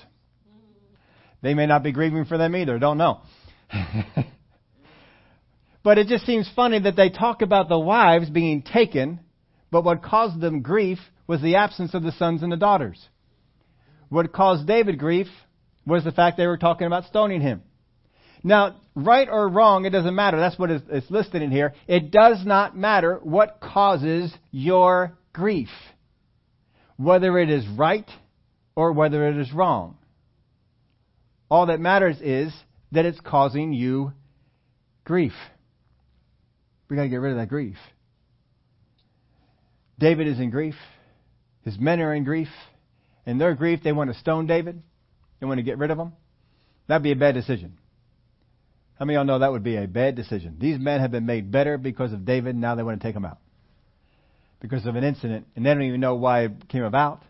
They 1.41 1.53
may 1.53 1.65
not 1.65 1.83
be 1.83 1.91
grieving 1.91 2.25
for 2.25 2.37
them 2.37 2.55
either, 2.55 2.79
don't 2.79 2.97
know. 2.97 3.21
but 5.83 5.97
it 5.97 6.07
just 6.07 6.25
seems 6.25 6.49
funny 6.55 6.79
that 6.79 6.95
they 6.95 7.09
talk 7.09 7.41
about 7.41 7.69
the 7.69 7.79
wives 7.79 8.29
being 8.29 8.61
taken, 8.61 9.19
but 9.71 9.83
what 9.83 10.03
caused 10.03 10.41
them 10.41 10.61
grief 10.61 10.99
was 11.27 11.41
the 11.41 11.55
absence 11.55 11.93
of 11.93 12.03
the 12.03 12.11
sons 12.13 12.43
and 12.43 12.51
the 12.51 12.57
daughters. 12.57 12.99
What 14.09 14.33
caused 14.33 14.67
David 14.67 14.97
grief 14.97 15.27
was 15.85 16.03
the 16.03 16.11
fact 16.11 16.37
they 16.37 16.47
were 16.47 16.57
talking 16.57 16.87
about 16.87 17.05
stoning 17.05 17.41
him. 17.41 17.61
Now, 18.43 18.77
right 18.95 19.27
or 19.29 19.47
wrong, 19.49 19.85
it 19.85 19.89
doesn't 19.89 20.15
matter. 20.15 20.39
That's 20.39 20.57
what 20.57 20.71
is 20.71 20.81
listed 21.09 21.41
in 21.41 21.51
here. 21.51 21.73
It 21.87 22.11
does 22.11 22.45
not 22.45 22.77
matter 22.77 23.19
what 23.21 23.59
causes 23.59 24.33
your 24.51 25.17
grief. 25.33 25.69
Whether 26.97 27.37
it 27.39 27.49
is 27.49 27.65
right 27.67 28.09
or 28.75 28.91
whether 28.91 29.27
it 29.27 29.37
is 29.37 29.51
wrong. 29.53 29.97
All 31.49 31.67
that 31.67 31.79
matters 31.79 32.17
is 32.21 32.53
that 32.91 33.05
it's 33.05 33.19
causing 33.19 33.73
you 33.73 34.13
grief. 35.03 35.33
We 36.89 36.95
gotta 36.95 37.09
get 37.09 37.17
rid 37.17 37.31
of 37.31 37.37
that 37.37 37.49
grief. 37.49 37.77
David 39.99 40.27
is 40.27 40.39
in 40.39 40.49
grief. 40.49 40.75
His 41.63 41.77
men 41.79 41.99
are 42.01 42.13
in 42.13 42.23
grief. 42.23 42.49
In 43.25 43.37
their 43.37 43.55
grief, 43.55 43.79
they 43.83 43.91
want 43.91 44.11
to 44.11 44.19
stone 44.19 44.45
David. 44.45 44.81
They 45.39 45.45
want 45.45 45.57
to 45.57 45.63
get 45.63 45.77
rid 45.77 45.91
of 45.91 45.97
him. 45.97 46.13
That'd 46.87 47.03
be 47.03 47.11
a 47.11 47.15
bad 47.15 47.35
decision. 47.35 47.77
How 48.97 49.05
many 49.05 49.15
of 49.15 49.19
y'all 49.19 49.25
know 49.25 49.39
that 49.39 49.51
would 49.51 49.63
be 49.63 49.75
a 49.75 49.87
bad 49.87 50.15
decision? 50.15 50.57
These 50.59 50.79
men 50.79 51.01
have 51.01 51.11
been 51.11 51.25
made 51.25 51.51
better 51.51 51.77
because 51.77 52.13
of 52.13 52.25
David, 52.25 52.55
now 52.55 52.75
they 52.75 52.83
want 52.83 52.99
to 52.99 53.07
take 53.07 53.15
him 53.15 53.25
out. 53.25 53.39
Because 54.59 54.85
of 54.85 54.95
an 54.95 55.03
incident, 55.03 55.47
and 55.55 55.65
they 55.65 55.69
don't 55.69 55.83
even 55.83 56.01
know 56.01 56.15
why 56.15 56.45
it 56.45 56.67
came 56.69 56.83
about. 56.83 57.21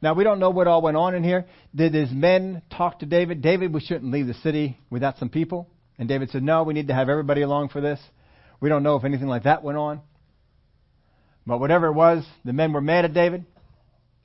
Now, 0.00 0.14
we 0.14 0.24
don't 0.24 0.40
know 0.40 0.50
what 0.50 0.66
all 0.66 0.82
went 0.82 0.96
on 0.96 1.14
in 1.14 1.22
here. 1.22 1.46
Did 1.74 1.94
his 1.94 2.10
men 2.10 2.62
talk 2.76 2.98
to 2.98 3.06
David? 3.06 3.40
David, 3.40 3.72
we 3.72 3.80
shouldn't 3.80 4.10
leave 4.10 4.26
the 4.26 4.34
city 4.34 4.78
without 4.90 5.18
some 5.18 5.28
people. 5.28 5.68
And 5.96 6.08
David 6.08 6.30
said, 6.30 6.42
No, 6.42 6.64
we 6.64 6.74
need 6.74 6.88
to 6.88 6.94
have 6.94 7.08
everybody 7.08 7.42
along 7.42 7.68
for 7.68 7.80
this. 7.80 8.00
We 8.60 8.68
don't 8.68 8.82
know 8.82 8.96
if 8.96 9.04
anything 9.04 9.28
like 9.28 9.44
that 9.44 9.62
went 9.62 9.78
on. 9.78 10.00
But 11.46 11.60
whatever 11.60 11.86
it 11.86 11.92
was, 11.92 12.24
the 12.44 12.52
men 12.52 12.72
were 12.72 12.80
mad 12.80 13.04
at 13.04 13.14
David 13.14 13.44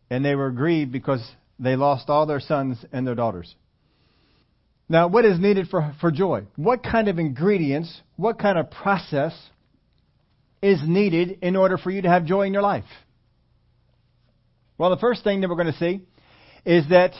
and 0.09 0.23
they 0.23 0.35
were 0.35 0.51
grieved 0.51 0.91
because 0.91 1.27
they 1.59 1.75
lost 1.75 2.09
all 2.09 2.25
their 2.25 2.39
sons 2.39 2.83
and 2.91 3.05
their 3.05 3.15
daughters. 3.15 3.53
Now, 4.89 5.07
what 5.07 5.25
is 5.25 5.39
needed 5.39 5.67
for, 5.67 5.93
for 5.99 6.11
joy? 6.11 6.43
What 6.55 6.81
kind 6.83 7.07
of 7.09 7.19
ingredients, 7.19 8.01
what 8.15 8.39
kind 8.39 8.57
of 8.57 8.71
process 8.71 9.33
is 10.61 10.79
needed 10.85 11.39
in 11.41 11.55
order 11.55 11.77
for 11.77 11.91
you 11.91 12.01
to 12.01 12.09
have 12.09 12.25
joy 12.25 12.47
in 12.47 12.53
your 12.53 12.61
life? 12.61 12.85
Well, 14.77 14.89
the 14.89 14.97
first 14.97 15.23
thing 15.23 15.41
that 15.41 15.49
we're 15.49 15.55
going 15.55 15.73
to 15.73 15.79
see 15.79 16.01
is 16.65 16.89
that 16.89 17.13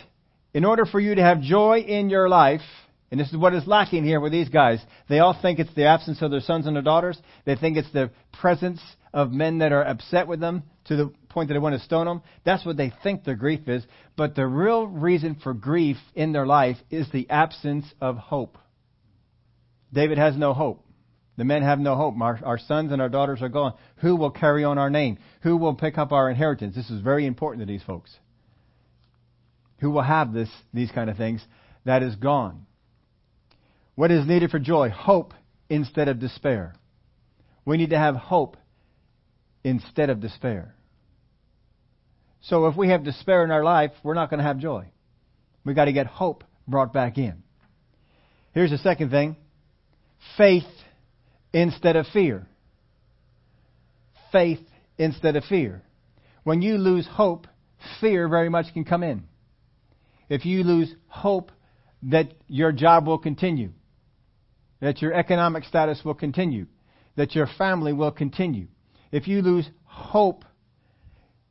in 0.54 0.66
order 0.66 0.86
for 0.86 1.00
you 1.00 1.16
to 1.16 1.22
have 1.22 1.42
joy 1.42 1.80
in 1.80 2.10
your 2.10 2.30
life, 2.30 2.62
and 3.10 3.20
this 3.20 3.30
is 3.30 3.38
what 3.38 3.54
is 3.54 3.66
lacking 3.66 4.04
here 4.04 4.20
with 4.20 4.32
these 4.32 4.50
guys, 4.50 4.80
they 5.08 5.20
all 5.20 5.38
think 5.40 5.60
it's 5.60 5.74
the 5.74 5.86
absence 5.86 6.22
of 6.22 6.32
their 6.32 6.42
sons 6.42 6.68
and 6.68 6.76
their 6.76 6.84
daughters. 6.84 7.18
They 7.46 7.56
think 7.56 7.78
it's 7.78 7.92
the 7.92 8.12
presence 8.40 8.82
of 9.14 9.32
men 9.32 9.60
that 9.60 9.72
are 9.72 9.84
upset 9.84 10.28
with 10.28 10.40
them 10.40 10.64
to 10.86 10.96
the 10.96 11.14
point 11.30 11.48
that 11.48 11.54
they 11.54 11.60
want 11.60 11.76
to 11.76 11.86
stone 11.86 12.06
them. 12.06 12.22
That's 12.44 12.66
what 12.66 12.78
they 12.78 12.92
think 13.04 13.24
their 13.24 13.36
grief 13.36 13.68
is. 13.68 13.84
But 14.16 14.36
the 14.36 14.46
real 14.46 14.88
reason 14.88 15.36
for 15.42 15.54
grief 15.54 15.98
in 16.16 16.34
their 16.34 16.46
life 16.46 16.78
is 16.90 17.10
the 17.12 17.30
absence 17.30 17.86
of 18.02 18.18
hope. 18.18 18.58
David 19.94 20.18
has 20.18 20.36
no 20.36 20.54
hope. 20.54 20.84
The 21.38 21.46
men 21.46 21.62
have 21.62 21.80
no 21.80 21.96
hope. 21.96 22.20
Our, 22.20 22.40
our, 22.44 22.58
sons 22.58 22.92
and 22.92 23.02
our 23.02 23.10
daughters 23.10 23.42
are 23.44 23.50
gone. 23.50 23.74
Who 23.98 24.16
will 24.16 24.32
carry 24.32 24.64
on 24.64 24.80
our 24.80 24.90
name? 24.90 25.20
Who 25.42 25.56
will 25.58 25.76
pick 25.76 25.98
up 25.98 26.12
our 26.12 26.30
inheritance? 26.30 26.76
This 26.76 26.90
is 26.90 27.00
very 27.02 27.28
important 27.28 27.62
to 27.62 27.72
these 27.72 27.84
folks. 27.84 28.16
Who 29.80 29.92
will 29.92 30.02
have 30.02 30.34
this, 30.34 30.50
these 30.74 30.92
kind 30.92 31.10
of 31.10 31.18
things? 31.18 31.46
That 31.86 32.02
is 32.02 32.16
gone. 32.16 32.66
What 33.94 34.12
is 34.12 34.28
needed 34.28 34.50
for 34.50 34.58
joy? 34.58 34.90
Hope 34.90 35.36
instead 35.70 36.08
of 36.08 36.20
despair. 36.20 36.74
We 37.66 37.78
need 37.78 37.92
to 37.92 37.98
have 37.98 38.16
hope 38.16 38.58
instead 39.64 40.10
of 40.10 40.20
despair. 40.20 40.74
So 42.42 42.66
if 42.68 42.76
we 42.76 42.90
have 42.90 43.04
despair 43.04 43.44
in 43.44 43.52
our 43.52 43.64
life, 43.64 43.92
we're 44.04 44.14
not 44.16 44.30
going 44.30 44.40
to 44.40 44.44
have 44.44 44.58
joy. 44.58 44.88
We've 45.64 45.76
got 45.76 45.86
to 45.86 45.94
get 45.94 46.08
hope 46.08 46.44
brought 46.68 46.94
back 46.94 47.18
in. 47.18 47.44
Here's 48.54 48.72
the 48.72 48.78
second 48.80 49.12
thing 49.12 49.36
faith 50.38 50.64
instead 51.54 51.96
of 51.96 52.06
fear. 52.08 52.48
Faith 54.32 54.60
instead 54.98 55.36
of 55.36 55.44
fear. 55.46 55.84
When 56.44 56.62
you 56.62 56.78
lose 56.78 57.08
hope, 57.08 57.48
fear 58.00 58.28
very 58.28 58.50
much 58.50 58.74
can 58.74 58.86
come 58.86 59.04
in. 59.04 59.24
If 60.30 60.46
you 60.46 60.64
lose 60.64 60.94
hope 61.08 61.52
that 62.04 62.34
your 62.48 62.72
job 62.72 63.08
will 63.08 63.18
continue, 63.18 63.72
that 64.82 65.02
your 65.02 65.14
economic 65.14 65.64
status 65.64 66.02
will 66.04 66.14
continue, 66.14 66.68
that 67.16 67.34
your 67.34 67.48
family 67.58 67.94
will 67.94 68.12
continue, 68.12 68.68
if 69.12 69.28
you 69.28 69.42
lose 69.42 69.70
hope, 69.84 70.44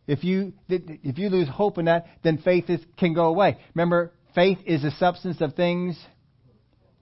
if 0.07 0.23
you 0.23 0.53
if 0.69 1.19
you 1.19 1.29
lose 1.31 1.49
hope 1.49 1.79
in 1.79 1.87
that, 1.87 2.07
then 2.23 2.39
faith 2.39 2.71
is, 2.71 2.81
can 2.97 3.15
go 3.15 3.25
away. 3.25 3.59
Remember, 3.75 4.13
faith 4.35 4.59
is 4.65 4.83
the 4.83 4.93
substance 4.93 5.41
of 5.41 5.55
things 5.55 5.99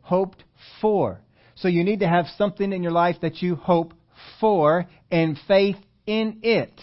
hoped 0.01 0.43
for. 0.81 1.21
So 1.57 1.69
you 1.69 1.85
need 1.85 2.01
to 2.01 2.09
have 2.09 2.27
something 2.37 2.73
in 2.73 2.83
your 2.83 2.93
life 2.93 3.17
that 3.23 3.43
you 3.43 3.55
hope 3.55 3.95
for 4.41 4.87
and 5.11 5.39
faith 5.47 5.77
in 6.07 6.41
it. 6.43 6.81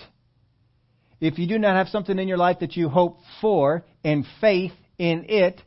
If 1.19 1.37
you 1.37 1.47
do 1.47 1.59
not 1.59 1.75
have 1.75 1.87
something 1.89 2.17
in 2.17 2.27
your 2.27 2.37
life 2.37 2.59
that 2.61 2.75
you 2.75 2.89
hope 2.89 3.19
for 3.41 3.85
and 4.03 4.25
faith 4.39 4.71
in 4.97 5.25
it, 5.29 5.61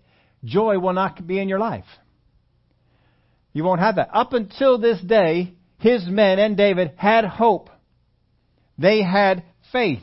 joy 0.44 0.78
will 0.78 0.92
not 0.92 1.24
be 1.26 1.38
in 1.38 1.48
your 1.48 1.60
life. 1.60 1.84
You 3.52 3.62
won't 3.62 3.80
have 3.80 3.96
that. 3.96 4.10
Up 4.12 4.32
until 4.32 4.78
this 4.78 5.00
day, 5.00 5.54
his 5.78 6.06
men 6.06 6.38
and 6.38 6.56
David 6.56 6.92
had 6.96 7.24
hope. 7.24 7.70
They 8.76 9.02
had 9.02 9.44
faith. 9.70 10.02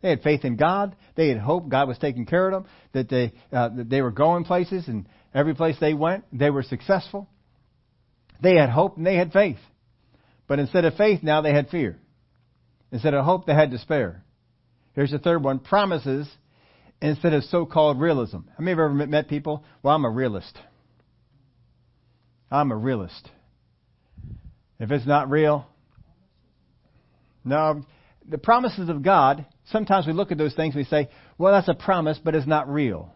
They 0.00 0.10
had 0.10 0.22
faith 0.22 0.44
in 0.44 0.56
God. 0.56 0.94
They 1.16 1.28
had 1.28 1.38
hope 1.38 1.68
God 1.68 1.88
was 1.88 1.98
taking 1.98 2.24
care 2.24 2.46
of 2.48 2.52
them. 2.52 2.72
That 2.92 3.08
they 3.08 3.32
uh, 3.52 3.70
that 3.70 3.90
they 3.90 4.00
were 4.00 4.12
going 4.12 4.44
places, 4.44 4.86
and 4.86 5.08
every 5.34 5.54
place 5.54 5.76
they 5.80 5.92
went, 5.92 6.24
they 6.32 6.50
were 6.50 6.62
successful. 6.62 7.28
They 8.42 8.54
had 8.54 8.70
hope 8.70 8.96
and 8.96 9.06
they 9.06 9.16
had 9.16 9.32
faith. 9.32 9.58
But 10.46 10.58
instead 10.58 10.84
of 10.84 10.94
faith, 10.94 11.22
now 11.22 11.40
they 11.40 11.52
had 11.52 11.68
fear. 11.68 11.98
Instead 12.92 13.14
of 13.14 13.24
hope, 13.24 13.46
they 13.46 13.54
had 13.54 13.70
despair. 13.70 14.24
Here's 14.94 15.12
the 15.12 15.18
third 15.18 15.44
one: 15.44 15.60
promises 15.60 16.28
instead 17.00 17.32
of 17.32 17.44
so-called 17.44 18.00
realism. 18.00 18.38
How 18.38 18.64
many 18.64 18.72
of 18.72 18.78
you 18.78 18.84
ever 18.84 19.06
met 19.06 19.28
people? 19.28 19.64
Well, 19.82 19.94
I'm 19.94 20.04
a 20.04 20.10
realist. 20.10 20.58
I'm 22.50 22.72
a 22.72 22.76
realist. 22.76 23.30
If 24.80 24.90
it's 24.90 25.06
not 25.06 25.30
real, 25.30 25.66
no, 27.44 27.84
the 28.28 28.38
promises 28.38 28.88
of 28.88 29.02
God, 29.02 29.46
sometimes 29.70 30.06
we 30.06 30.12
look 30.12 30.32
at 30.32 30.38
those 30.38 30.54
things 30.54 30.74
and 30.74 30.84
we 30.84 30.88
say, 30.88 31.08
well, 31.38 31.52
that's 31.52 31.68
a 31.68 31.74
promise, 31.74 32.18
but 32.22 32.34
it's 32.34 32.46
not 32.46 32.68
real. 32.68 33.12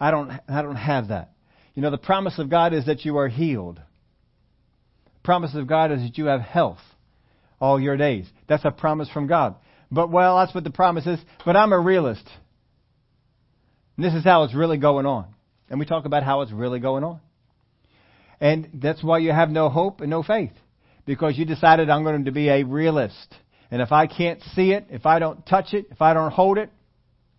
I 0.00 0.10
don't, 0.10 0.30
I 0.48 0.62
don't 0.62 0.76
have 0.76 1.08
that. 1.08 1.32
You 1.74 1.82
know, 1.82 1.90
the 1.90 1.98
promise 1.98 2.38
of 2.38 2.50
God 2.50 2.74
is 2.74 2.86
that 2.86 3.04
you 3.04 3.18
are 3.18 3.28
healed. 3.28 3.80
Promise 5.26 5.56
of 5.56 5.66
God 5.66 5.90
is 5.90 6.02
that 6.02 6.16
you 6.18 6.26
have 6.26 6.40
health 6.40 6.78
all 7.60 7.80
your 7.80 7.96
days. 7.96 8.26
That's 8.48 8.64
a 8.64 8.70
promise 8.70 9.10
from 9.10 9.26
God. 9.26 9.56
But, 9.90 10.08
well, 10.08 10.38
that's 10.38 10.54
what 10.54 10.62
the 10.62 10.70
promise 10.70 11.04
is. 11.04 11.18
But 11.44 11.56
I'm 11.56 11.72
a 11.72 11.80
realist. 11.80 12.22
And 13.96 14.06
this 14.06 14.14
is 14.14 14.22
how 14.22 14.44
it's 14.44 14.54
really 14.54 14.78
going 14.78 15.04
on. 15.04 15.26
And 15.68 15.80
we 15.80 15.84
talk 15.84 16.04
about 16.04 16.22
how 16.22 16.42
it's 16.42 16.52
really 16.52 16.78
going 16.78 17.02
on. 17.02 17.18
And 18.40 18.68
that's 18.74 19.02
why 19.02 19.18
you 19.18 19.32
have 19.32 19.50
no 19.50 19.68
hope 19.68 20.00
and 20.00 20.10
no 20.10 20.22
faith. 20.22 20.52
Because 21.06 21.36
you 21.36 21.44
decided 21.44 21.90
I'm 21.90 22.04
going 22.04 22.26
to 22.26 22.30
be 22.30 22.48
a 22.48 22.62
realist. 22.62 23.34
And 23.72 23.82
if 23.82 23.90
I 23.90 24.06
can't 24.06 24.40
see 24.54 24.70
it, 24.70 24.86
if 24.90 25.06
I 25.06 25.18
don't 25.18 25.44
touch 25.44 25.74
it, 25.74 25.86
if 25.90 26.00
I 26.00 26.14
don't 26.14 26.30
hold 26.30 26.56
it, 26.56 26.70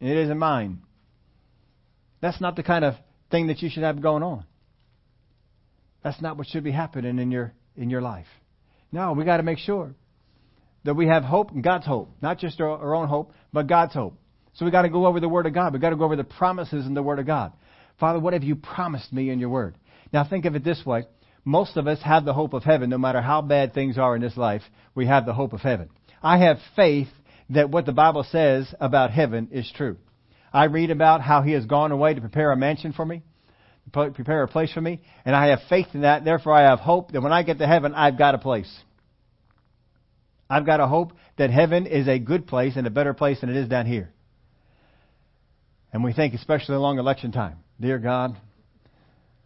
it 0.02 0.17
isn't 0.17 0.38
mine. 0.38 0.82
That's 2.19 2.41
not 2.41 2.58
the 2.58 2.63
kind 2.63 2.84
of 2.84 2.95
thing 3.32 3.47
that 3.47 3.62
you 3.62 3.69
should 3.69 3.84
have 3.84 4.02
going 4.02 4.23
on. 4.23 4.43
That's 6.04 6.21
not 6.21 6.38
what 6.38 6.47
should 6.47 6.65
be 6.65 6.71
happening 6.71 7.17
in 7.19 7.32
your 7.32 7.54
in 7.77 7.89
your 7.89 8.01
life. 8.01 8.27
No, 8.91 9.13
we 9.13 9.23
got 9.25 9.37
to 9.37 9.43
make 9.43 9.59
sure 9.59 9.93
that 10.83 10.95
we 10.95 11.07
have 11.07 11.23
hope 11.23 11.51
and 11.51 11.63
God's 11.63 11.85
hope, 11.85 12.09
not 12.21 12.39
just 12.39 12.59
our, 12.61 12.69
our 12.69 12.95
own 12.95 13.07
hope, 13.07 13.33
but 13.53 13.67
God's 13.67 13.93
hope. 13.93 14.17
So 14.53 14.65
we 14.65 14.71
got 14.71 14.83
to 14.83 14.89
go 14.89 15.05
over 15.05 15.19
the 15.19 15.29
Word 15.29 15.45
of 15.45 15.53
God. 15.53 15.73
We 15.73 15.79
got 15.79 15.91
to 15.91 15.95
go 15.95 16.05
over 16.05 16.15
the 16.15 16.23
promises 16.23 16.85
in 16.85 16.93
the 16.93 17.03
Word 17.03 17.19
of 17.19 17.25
God. 17.25 17.53
Father, 17.99 18.19
what 18.19 18.33
have 18.33 18.43
you 18.43 18.55
promised 18.55 19.11
me 19.13 19.29
in 19.29 19.39
your 19.39 19.49
Word? 19.49 19.75
Now 20.11 20.27
think 20.27 20.45
of 20.45 20.55
it 20.55 20.63
this 20.63 20.83
way: 20.85 21.05
most 21.45 21.77
of 21.77 21.87
us 21.87 21.99
have 22.01 22.25
the 22.25 22.33
hope 22.33 22.53
of 22.53 22.63
heaven, 22.63 22.89
no 22.89 22.97
matter 22.97 23.21
how 23.21 23.41
bad 23.41 23.73
things 23.73 23.97
are 23.97 24.15
in 24.15 24.21
this 24.21 24.37
life. 24.37 24.63
We 24.95 25.07
have 25.07 25.25
the 25.25 25.33
hope 25.33 25.53
of 25.53 25.61
heaven. 25.61 25.89
I 26.21 26.39
have 26.39 26.57
faith 26.75 27.09
that 27.49 27.69
what 27.69 27.85
the 27.85 27.91
Bible 27.91 28.25
says 28.29 28.73
about 28.79 29.11
heaven 29.11 29.49
is 29.51 29.71
true. 29.75 29.97
I 30.51 30.65
read 30.65 30.91
about 30.91 31.21
how 31.21 31.41
He 31.41 31.51
has 31.51 31.65
gone 31.65 31.91
away 31.91 32.13
to 32.13 32.21
prepare 32.21 32.51
a 32.51 32.57
mansion 32.57 32.93
for 32.93 33.05
me, 33.05 33.23
prepare 33.91 34.43
a 34.43 34.47
place 34.47 34.71
for 34.71 34.82
me, 34.82 35.02
and 35.26 35.36
I 35.36 35.47
have 35.47 35.60
faith 35.69 35.88
in 35.93 36.02
that. 36.02 36.26
Therefore, 36.26 36.54
I 36.54 36.69
have 36.69 36.80
hope 36.80 37.12
that 37.12 37.21
when 37.21 37.34
I 37.34 37.43
get 37.43 37.60
to 37.60 37.67
heaven, 37.67 37.93
I've 37.93 38.17
got 38.17 38.36
a 38.36 38.38
place. 38.38 38.71
I've 40.50 40.65
got 40.65 40.80
a 40.80 40.88
hope 40.88 41.13
that 41.38 41.50
heaven 41.50 41.86
is 41.86 42.08
a 42.08 42.19
good 42.19 42.47
place 42.47 42.76
and 42.76 42.88
a 42.88 42.89
better 42.89 43.13
place 43.13 43.41
than 43.41 43.50
it 43.50 43.56
is 43.56 43.67
down 43.67 43.86
here. 43.86 44.12
And 45.91 46.04
we 46.04 46.13
think, 46.13 46.34
especially 46.34 46.76
along 46.76 47.00
election 47.00 47.32
time, 47.32 47.58
dear 47.80 47.97
God, 47.97 48.38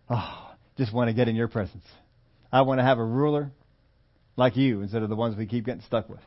oh, 0.10 0.52
just 0.78 0.94
want 0.94 1.10
to 1.10 1.14
get 1.14 1.28
in 1.28 1.36
your 1.36 1.48
presence. 1.48 1.86
I 2.52 2.62
want 2.64 2.80
to 2.80 2.84
have 2.84 3.00
a 3.00 3.06
ruler 3.06 3.52
like 4.36 4.58
you 4.58 4.82
instead 4.82 5.04
of 5.04 5.10
the 5.10 5.16
ones 5.16 5.36
we 5.38 5.46
keep 5.46 5.66
getting 5.66 5.82
stuck 5.84 6.10
with. 6.10 6.20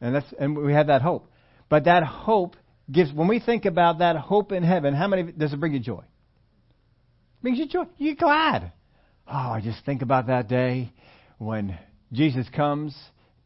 And 0.00 0.16
that's 0.16 0.26
and 0.38 0.56
we 0.56 0.72
have 0.72 0.88
that 0.88 1.02
hope. 1.02 1.30
But 1.68 1.84
that 1.84 2.02
hope 2.02 2.56
gives 2.90 3.12
when 3.12 3.28
we 3.28 3.40
think 3.40 3.64
about 3.64 3.98
that 3.98 4.16
hope 4.16 4.52
in 4.52 4.62
heaven, 4.62 4.94
how 4.94 5.08
many 5.08 5.30
does 5.32 5.52
it 5.52 5.60
bring 5.60 5.74
you 5.74 5.80
joy? 5.80 6.02
Brings 7.42 7.58
you 7.58 7.66
joy. 7.66 7.84
You're 7.98 8.14
glad. 8.14 8.72
Oh, 9.26 9.32
I 9.32 9.60
just 9.62 9.84
think 9.84 10.02
about 10.02 10.28
that 10.28 10.48
day 10.48 10.92
when 11.38 11.78
Jesus 12.12 12.46
comes, 12.54 12.96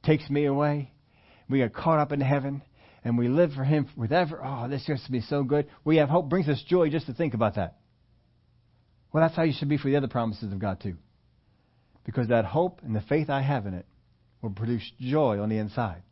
takes 0.03 0.29
me 0.29 0.45
away. 0.45 0.93
We 1.49 1.59
get 1.59 1.75
caught 1.75 1.99
up 1.99 2.13
in 2.13 2.21
heaven 2.21 2.63
and 3.05 3.17
we 3.17 3.29
live 3.29 3.53
for 3.53 3.65
him 3.65 3.89
forever. 3.97 4.41
Oh, 4.45 4.69
this 4.69 4.87
used 4.87 5.07
to 5.07 5.13
be 5.13 5.21
so 5.23 5.45
good. 5.45 5.67
We 5.85 5.97
have 5.97 6.09
hope 6.09 6.29
brings 6.29 6.49
us 6.49 6.63
joy 6.67 6.91
just 6.91 7.07
to 7.07 7.15
think 7.15 7.35
about 7.35 7.55
that. 7.55 7.77
Well, 9.13 9.25
that's 9.25 9.37
how 9.37 9.45
you 9.45 9.55
should 9.57 9.69
be 9.69 9.79
for 9.79 9.89
the 9.89 9.97
other 9.97 10.09
promises 10.09 10.53
of 10.53 10.59
God 10.59 10.81
too. 10.83 10.97
Because 12.05 12.29
that 12.29 12.45
hope 12.45 12.81
and 12.83 12.95
the 12.95 13.01
faith 13.01 13.31
I 13.31 13.41
have 13.41 13.67
in 13.67 13.75
it 13.75 13.87
will 14.43 14.51
produce 14.51 14.83
joy 15.01 15.41
on 15.41 15.49
the 15.49 15.59
inside. 15.59 16.03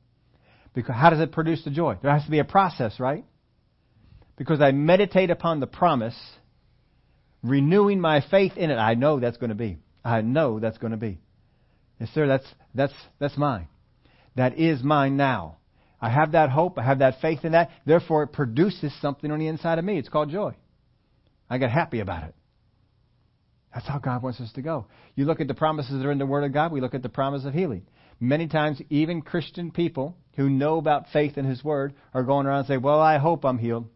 Because 0.72 0.94
how 0.94 1.10
does 1.10 1.20
it 1.20 1.32
produce 1.32 1.62
the 1.64 1.70
joy? 1.70 1.98
There 2.02 2.12
has 2.12 2.24
to 2.24 2.30
be 2.30 2.38
a 2.38 2.44
process, 2.44 2.98
right? 2.98 3.24
Because 4.36 4.60
I 4.60 4.72
meditate 4.72 5.30
upon 5.30 5.60
the 5.60 5.66
promise, 5.66 6.16
renewing 7.44 8.00
my 8.00 8.24
faith 8.28 8.56
in 8.56 8.70
it. 8.70 8.76
I 8.76 8.94
know 8.94 9.20
that's 9.20 9.36
going 9.36 9.50
to 9.50 9.54
be. 9.54 9.78
I 10.04 10.22
know 10.22 10.58
that's 10.58 10.78
going 10.78 10.90
to 10.90 10.96
be. 10.96 11.20
Yes, 12.00 12.10
sir, 12.12 12.26
that's 12.26 12.46
that's 12.74 12.92
that's 13.20 13.36
mine. 13.36 13.68
That 14.34 14.58
is 14.58 14.82
mine 14.82 15.16
now. 15.16 15.58
I 16.00 16.10
have 16.10 16.32
that 16.32 16.50
hope, 16.50 16.78
I 16.78 16.82
have 16.82 16.98
that 16.98 17.20
faith 17.22 17.44
in 17.44 17.52
that, 17.52 17.70
therefore 17.86 18.24
it 18.24 18.32
produces 18.32 18.92
something 19.00 19.30
on 19.30 19.38
the 19.38 19.46
inside 19.46 19.78
of 19.78 19.84
me. 19.84 19.96
It's 19.96 20.08
called 20.08 20.30
joy. 20.30 20.54
I 21.48 21.58
get 21.58 21.70
happy 21.70 22.00
about 22.00 22.24
it. 22.24 22.34
That's 23.72 23.86
how 23.86 23.98
God 23.98 24.22
wants 24.22 24.40
us 24.40 24.52
to 24.52 24.62
go. 24.62 24.86
You 25.14 25.24
look 25.24 25.40
at 25.40 25.48
the 25.48 25.54
promises 25.54 25.92
that 25.92 26.06
are 26.06 26.12
in 26.12 26.18
the 26.18 26.26
Word 26.26 26.44
of 26.44 26.52
God, 26.52 26.72
we 26.72 26.80
look 26.80 26.94
at 26.94 27.02
the 27.02 27.08
promise 27.08 27.44
of 27.44 27.54
healing. 27.54 27.86
Many 28.20 28.48
times, 28.48 28.80
even 28.90 29.22
Christian 29.22 29.70
people 29.70 30.16
who 30.36 30.50
know 30.50 30.78
about 30.78 31.06
faith 31.12 31.38
in 31.38 31.44
His 31.44 31.64
Word 31.64 31.94
are 32.12 32.22
going 32.22 32.46
around 32.46 32.60
and 32.60 32.68
say, 32.68 32.76
Well, 32.76 33.00
I 33.00 33.18
hope 33.18 33.44
I'm 33.44 33.58
healed. 33.58 33.88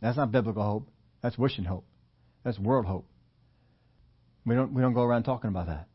That's 0.00 0.16
not 0.16 0.30
biblical 0.32 0.62
hope. 0.62 0.88
That's 1.26 1.36
wishing 1.36 1.64
hope. 1.64 1.84
That's 2.44 2.56
world 2.56 2.86
hope. 2.86 3.04
We 4.44 4.54
don't, 4.54 4.72
we 4.72 4.80
don't 4.80 4.92
go 4.92 5.02
around 5.02 5.24
talking 5.24 5.48
about 5.48 5.66
that. 5.66 5.88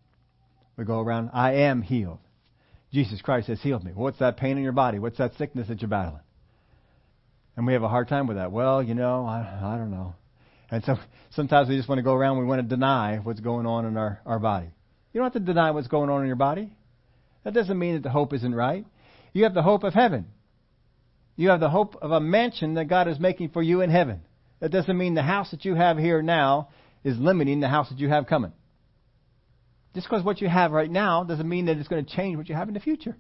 We 0.76 0.84
go 0.84 1.00
around, 1.00 1.30
I 1.32 1.54
am 1.54 1.82
healed. 1.82 2.20
Jesus 2.92 3.22
Christ 3.22 3.48
has 3.48 3.62
healed 3.62 3.86
me. 3.86 3.94
What's 3.96 4.20
that 4.20 4.36
pain 4.36 4.58
in 4.58 4.64
your 4.64 4.74
body? 4.74 5.00
What's 5.00 5.20
that 5.20 5.32
sickness 5.38 5.70
that 5.70 5.82
you're 5.82 5.88
battling? 5.88 6.20
And 7.56 7.66
we 7.66 7.72
have 7.72 7.82
a 7.82 7.88
hard 7.88 8.10
time 8.10 8.28
with 8.28 8.36
that. 8.36 8.52
Well, 8.52 8.84
you 8.84 8.94
know, 8.94 9.26
I, 9.26 9.40
I 9.64 9.78
don't 9.78 9.90
know. 9.90 10.16
And 10.70 10.84
so 10.84 10.98
sometimes 11.30 11.70
we 11.70 11.78
just 11.78 11.88
want 11.88 12.00
to 12.00 12.04
go 12.04 12.14
around, 12.14 12.38
we 12.38 12.44
want 12.44 12.62
to 12.62 12.68
deny 12.68 13.20
what's 13.20 13.40
going 13.40 13.66
on 13.66 13.86
in 13.86 13.96
our, 13.96 14.20
our 14.26 14.40
body. 14.40 14.68
You 15.14 15.22
don't 15.22 15.32
have 15.32 15.42
to 15.42 15.48
deny 15.54 15.72
what's 15.72 15.88
going 15.88 16.10
on 16.10 16.20
in 16.20 16.28
your 16.28 16.36
body. 16.36 16.74
That 17.46 17.54
doesn't 17.54 17.80
mean 17.80 17.94
that 17.94 18.04
the 18.04 18.10
hope 18.10 18.34
isn't 18.34 18.54
right. 18.54 18.86
You 19.32 19.46
have 19.46 19.54
the 19.54 19.64
hope 19.64 19.86
of 19.86 19.94
heaven. 19.94 20.28
You 21.38 21.52
have 21.52 21.62
the 21.62 21.70
hope 21.70 21.96
of 22.02 22.12
a 22.12 22.20
mansion 22.20 22.74
that 22.74 22.90
God 22.90 23.08
is 23.08 23.18
making 23.18 23.52
for 23.52 23.64
you 23.64 23.80
in 23.80 23.90
heaven. 23.90 24.24
That 24.62 24.72
doesn't 24.72 24.98
mean 24.98 25.16
the 25.16 25.24
house 25.24 25.52
that 25.52 25.66
you 25.66 25.76
have 25.76 25.98
here 25.98 26.22
now 26.22 26.70
is 27.04 27.18
limiting 27.18 27.60
the 27.60 27.68
house 27.68 27.90
that 27.90 28.00
you 28.00 28.10
have 28.10 28.28
coming. 28.28 28.54
Just 29.94 30.08
because 30.08 30.24
what 30.24 30.40
you 30.40 30.48
have 30.48 30.72
right 30.72 30.90
now 30.90 31.24
doesn't 31.24 31.50
mean 31.50 31.66
that 31.66 31.78
it's 31.78 31.90
going 31.90 32.06
to 32.06 32.16
change 32.16 32.38
what 32.38 32.48
you 32.48 32.56
have 32.56 32.70
in 32.70 32.74
the 32.74 32.80
future. 32.80 33.18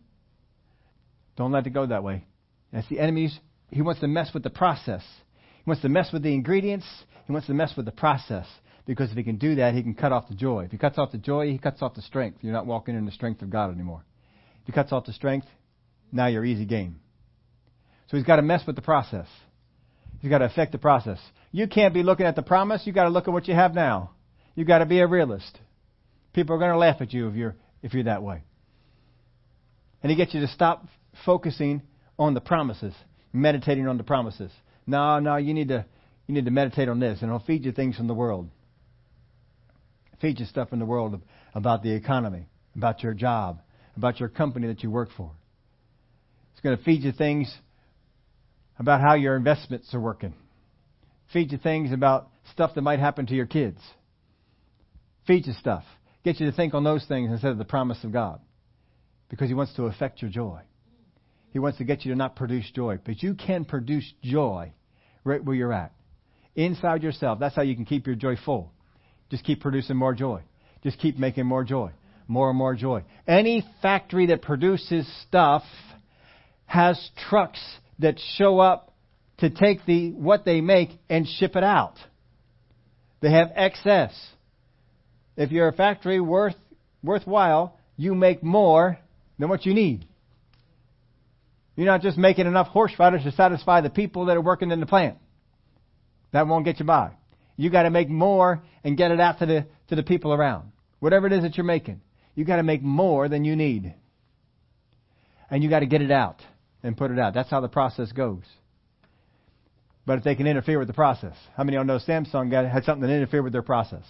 Don't 1.36 1.52
let 1.52 1.68
it 1.68 1.72
go 1.72 1.86
that 1.86 2.04
way. 2.04 2.24
That's 2.72 2.88
the 2.88 3.00
enemy's. 3.00 3.38
He 3.72 3.82
wants 3.82 4.02
to 4.02 4.08
mess 4.08 4.30
with 4.34 4.44
the 4.44 4.50
process. 4.50 5.04
He 5.36 5.70
wants 5.70 5.82
to 5.82 5.90
mess 5.90 6.12
with 6.14 6.24
the 6.24 6.34
ingredients. 6.34 6.86
He 7.26 7.34
wants 7.34 7.48
to 7.48 7.54
mess 7.54 7.74
with 7.76 7.86
the 7.86 7.92
process. 7.92 8.46
Because 8.86 9.12
if 9.12 9.18
he 9.18 9.24
can 9.24 9.38
do 9.38 9.56
that, 9.56 9.74
he 9.74 9.84
can 9.84 9.94
cut 9.94 10.12
off 10.12 10.28
the 10.30 10.36
joy. 10.36 10.66
If 10.66 10.72
he 10.72 10.78
cuts 10.78 10.98
off 10.98 11.12
the 11.12 11.18
joy, 11.18 11.52
he 11.52 11.58
cuts 11.58 11.82
off 11.82 11.96
the 11.96 12.02
strength. 12.02 12.40
You're 12.42 12.54
not 12.54 12.66
walking 12.66 12.96
in 12.96 13.06
the 13.06 13.12
strength 13.12 13.42
of 13.42 13.50
God 13.50 13.72
anymore. 13.72 14.04
If 14.62 14.68
he 14.68 14.72
cuts 14.72 14.92
off 14.92 15.06
the 15.06 15.14
strength, 15.14 15.48
now 16.12 16.28
you're 16.28 16.46
easy 16.46 16.66
game. 16.66 17.00
So 18.10 18.18
he's 18.18 18.26
got 18.26 18.38
to 18.38 18.42
mess 18.42 18.64
with 18.68 18.76
the 18.76 18.82
process. 18.82 19.28
He's 20.22 20.30
got 20.30 20.40
to 20.40 20.46
affect 20.46 20.72
the 20.72 20.78
process. 20.78 21.20
You 21.52 21.68
can't 21.68 21.94
be 21.94 22.04
looking 22.04 22.28
at 22.28 22.36
the 22.36 22.44
promise. 22.44 22.84
You've 22.86 22.96
got 22.96 23.04
to 23.04 23.10
look 23.10 23.28
at 23.28 23.34
what 23.34 23.48
you 23.48 23.56
have 23.56 23.74
now. 23.74 24.12
You've 24.56 24.68
got 24.68 24.80
to 24.80 24.86
be 24.86 25.00
a 25.00 25.08
realist. 25.08 25.58
People 26.34 26.56
are 26.56 26.60
going 26.60 26.72
to 26.72 26.78
laugh 26.78 27.02
at 27.02 27.12
you 27.12 27.28
if 27.28 27.36
you're, 27.36 27.56
if 27.82 27.94
you're 27.94 28.04
that 28.04 28.22
way. 28.22 28.44
And 30.04 30.10
he 30.10 30.16
gets 30.16 30.34
you 30.34 30.42
to 30.42 30.48
stop 30.48 30.86
focusing 31.26 31.82
on 32.18 32.34
the 32.34 32.42
promises, 32.42 32.94
meditating 33.34 33.88
on 33.88 33.98
the 33.98 34.04
promises. 34.04 34.52
No, 34.86 35.20
no, 35.20 35.38
you 35.38 35.54
need 35.54 35.70
to, 35.70 35.86
you 36.28 36.36
need 36.36 36.46
to 36.46 36.52
meditate 36.52 36.88
on 36.88 37.00
this, 37.00 37.22
and 37.22 37.30
it'll 37.30 37.40
feed 37.40 37.66
you 37.66 37.72
things 37.72 37.98
from 37.98 38.08
the 38.08 38.14
world. 38.14 38.50
Feed 40.22 40.40
you 40.40 40.46
stuff 40.46 40.72
in 40.72 40.80
the 40.80 40.86
world 40.86 41.20
about 41.56 41.82
the 41.82 41.92
economy, 41.92 42.48
about 42.76 43.02
your 43.02 43.14
job, 43.14 43.60
about 43.98 44.20
your 44.20 44.30
company 44.30 44.68
that 44.68 44.84
you 44.84 44.92
work 44.92 45.10
for. 45.18 45.32
It's 46.54 46.62
going 46.62 46.78
to 46.78 46.84
feed 46.84 47.02
you 47.02 47.12
things 47.12 47.54
about 48.80 49.02
how 49.02 49.14
your 49.14 49.36
investments 49.36 49.94
are 49.94 50.00
working. 50.00 50.34
Feed 51.34 51.52
you 51.52 51.58
things 51.58 51.92
about 51.92 52.30
stuff 52.52 52.76
that 52.76 52.82
might 52.82 53.00
happen 53.00 53.26
to 53.28 53.36
your 53.36 53.46
kids. 53.46 53.80
Feed 55.28 55.48
you 55.48 55.54
stuff 55.54 55.84
get 56.24 56.40
you 56.40 56.50
to 56.50 56.56
think 56.56 56.74
on 56.74 56.84
those 56.84 57.06
things 57.06 57.32
instead 57.32 57.52
of 57.52 57.58
the 57.58 57.66
promise 57.66 58.04
of 58.04 58.12
God. 58.12 58.40
Because 59.30 59.48
He 59.48 59.54
wants 59.54 59.74
to 59.76 59.84
affect 59.84 60.22
your 60.22 60.32
joy. 60.32 60.62
He 61.52 61.60
wants 61.60 61.78
to 61.80 61.84
get 61.84 62.06
you 62.06 62.12
to 62.12 62.18
not 62.18 62.36
produce 62.36 62.70
joy. 62.72 63.00
But 63.04 63.24
you 63.24 63.36
can 63.36 63.66
produce 63.66 64.12
joy 64.24 64.74
right 65.24 65.44
where 65.44 65.56
you're 65.56 65.74
at. 65.74 65.94
Inside 66.56 67.04
yourself. 67.04 67.40
That's 67.40 67.56
how 67.56 67.62
you 67.62 67.76
can 67.76 67.86
keep 67.86 68.08
your 68.08 68.16
joy 68.16 68.36
full. 68.36 68.72
Just 69.30 69.44
keep 69.44 69.62
producing 69.62 69.96
more 69.96 70.14
joy. 70.14 70.42
Just 70.84 71.00
keep 71.00 71.18
making 71.18 71.46
more 71.46 71.64
joy. 71.64 71.92
More 72.28 72.50
and 72.50 72.58
more 72.58 72.76
joy. 72.76 73.04
Any 73.28 73.66
factory 73.82 74.28
that 74.28 74.42
produces 74.42 75.12
stuff 75.28 75.64
has 76.66 77.10
trucks 77.30 77.62
that 78.02 78.20
show 78.38 78.60
up 78.60 78.94
to 79.38 79.50
take 79.50 79.86
the 79.86 80.12
what 80.12 80.46
they 80.46 80.62
make 80.62 80.90
and 81.10 81.28
ship 81.28 81.56
it 81.56 81.64
out. 81.64 81.96
They 83.22 83.32
have 83.32 83.52
excess. 83.56 84.14
If 85.36 85.52
you're 85.52 85.68
a 85.68 85.74
factory 85.74 86.20
worth 86.20 86.56
worthwhile, 87.04 87.78
you 87.98 88.14
make 88.14 88.44
more 88.44 89.00
than 89.40 89.50
what 89.50 89.66
you 89.66 89.74
need. 89.74 90.06
You're 91.76 91.88
not 91.88 92.02
just 92.02 92.18
making 92.18 92.46
enough 92.46 92.68
horseradish 92.68 93.24
to 93.24 93.32
satisfy 93.32 93.82
the 93.82 93.90
people 93.90 94.26
that 94.26 94.38
are 94.38 94.42
working 94.42 94.72
in 94.72 94.80
the 94.80 94.86
plant. 94.86 95.18
That 96.34 96.48
won't 96.48 96.66
get 96.66 96.80
you 96.80 96.86
by. 96.86 97.12
You 97.58 97.70
got 97.70 97.84
to 97.84 97.90
make 97.90 98.10
more 98.10 98.62
and 98.84 98.98
get 98.98 99.12
it 99.12 99.20
out 99.20 99.40
to 99.40 99.46
the 99.46 99.66
to 99.88 99.96
the 99.96 100.04
people 100.04 100.34
around. 100.34 100.72
Whatever 101.00 101.28
it 101.28 101.34
is 101.34 101.42
that 101.42 101.58
you're 101.58 101.64
making, 101.64 102.02
you 102.36 102.46
got 102.46 102.58
to 102.58 102.64
make 102.64 102.84
more 102.84 103.28
than 103.28 103.46
you 103.46 103.56
need. 103.56 103.96
And 105.50 105.64
you 105.64 105.70
got 105.70 105.80
to 105.80 105.86
get 105.86 106.02
it 106.02 106.12
out 106.12 106.42
and 106.84 106.98
put 106.98 107.12
it 107.12 107.20
out. 107.20 107.34
That's 107.34 107.50
how 107.50 107.62
the 107.62 107.67
process 107.67 108.12
goes. 108.12 108.44
But 110.06 110.17
if 110.17 110.24
they 110.24 110.36
can 110.36 110.48
interfere 110.48 110.80
with 110.80 110.88
the 110.88 110.94
process, 110.94 111.36
how 111.56 111.63
many 111.63 111.78
of 111.78 111.86
y'all 111.86 111.98
know 111.98 112.04
Samsung 112.04 112.50
got, 112.50 112.65
had 112.65 112.86
something 112.86 113.08
that 113.08 113.13
interfered 113.13 113.44
with 113.44 113.54
their 113.54 113.62
process? 113.62 114.04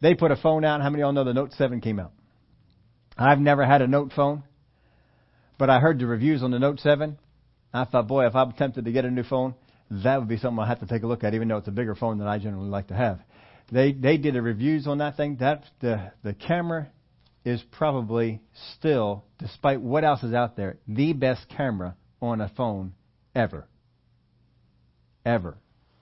They 0.00 0.14
put 0.14 0.30
a 0.30 0.36
phone 0.36 0.64
out. 0.64 0.80
How 0.80 0.90
many 0.90 1.02
of 1.02 1.06
y'all 1.06 1.12
know 1.12 1.24
the 1.24 1.34
Note 1.34 1.52
7 1.52 1.80
came 1.80 1.98
out? 1.98 2.12
I've 3.16 3.40
never 3.40 3.66
had 3.66 3.82
a 3.82 3.86
Note 3.86 4.12
phone, 4.14 4.44
but 5.58 5.68
I 5.68 5.80
heard 5.80 5.98
the 5.98 6.06
reviews 6.06 6.42
on 6.42 6.52
the 6.52 6.58
Note 6.58 6.80
7. 6.80 7.18
I 7.74 7.84
thought, 7.84 8.06
boy, 8.06 8.26
if 8.26 8.34
I'm 8.34 8.52
tempted 8.52 8.84
to 8.84 8.92
get 8.92 9.04
a 9.04 9.10
new 9.10 9.24
phone, 9.24 9.54
that 9.90 10.18
would 10.18 10.28
be 10.28 10.38
something 10.38 10.62
I 10.62 10.68
have 10.68 10.80
to 10.80 10.86
take 10.86 11.02
a 11.02 11.06
look 11.06 11.24
at, 11.24 11.34
even 11.34 11.48
though 11.48 11.58
it's 11.58 11.68
a 11.68 11.72
bigger 11.72 11.94
phone 11.94 12.18
than 12.18 12.28
I 12.28 12.38
generally 12.38 12.68
like 12.68 12.88
to 12.88 12.94
have. 12.94 13.20
They 13.70 13.92
they 13.92 14.16
did 14.16 14.34
the 14.34 14.42
reviews 14.42 14.86
on 14.86 14.98
that 14.98 15.16
thing. 15.16 15.36
That 15.40 15.64
the 15.80 16.12
the 16.22 16.32
camera 16.32 16.88
is 17.48 17.62
probably 17.72 18.42
still, 18.74 19.24
despite 19.38 19.80
what 19.80 20.04
else 20.04 20.22
is 20.22 20.34
out 20.34 20.56
there, 20.56 20.76
the 20.86 21.14
best 21.14 21.46
camera 21.48 21.96
on 22.20 22.42
a 22.42 22.48
phone 22.56 22.92
ever. 23.34 23.66
Ever. 25.24 25.56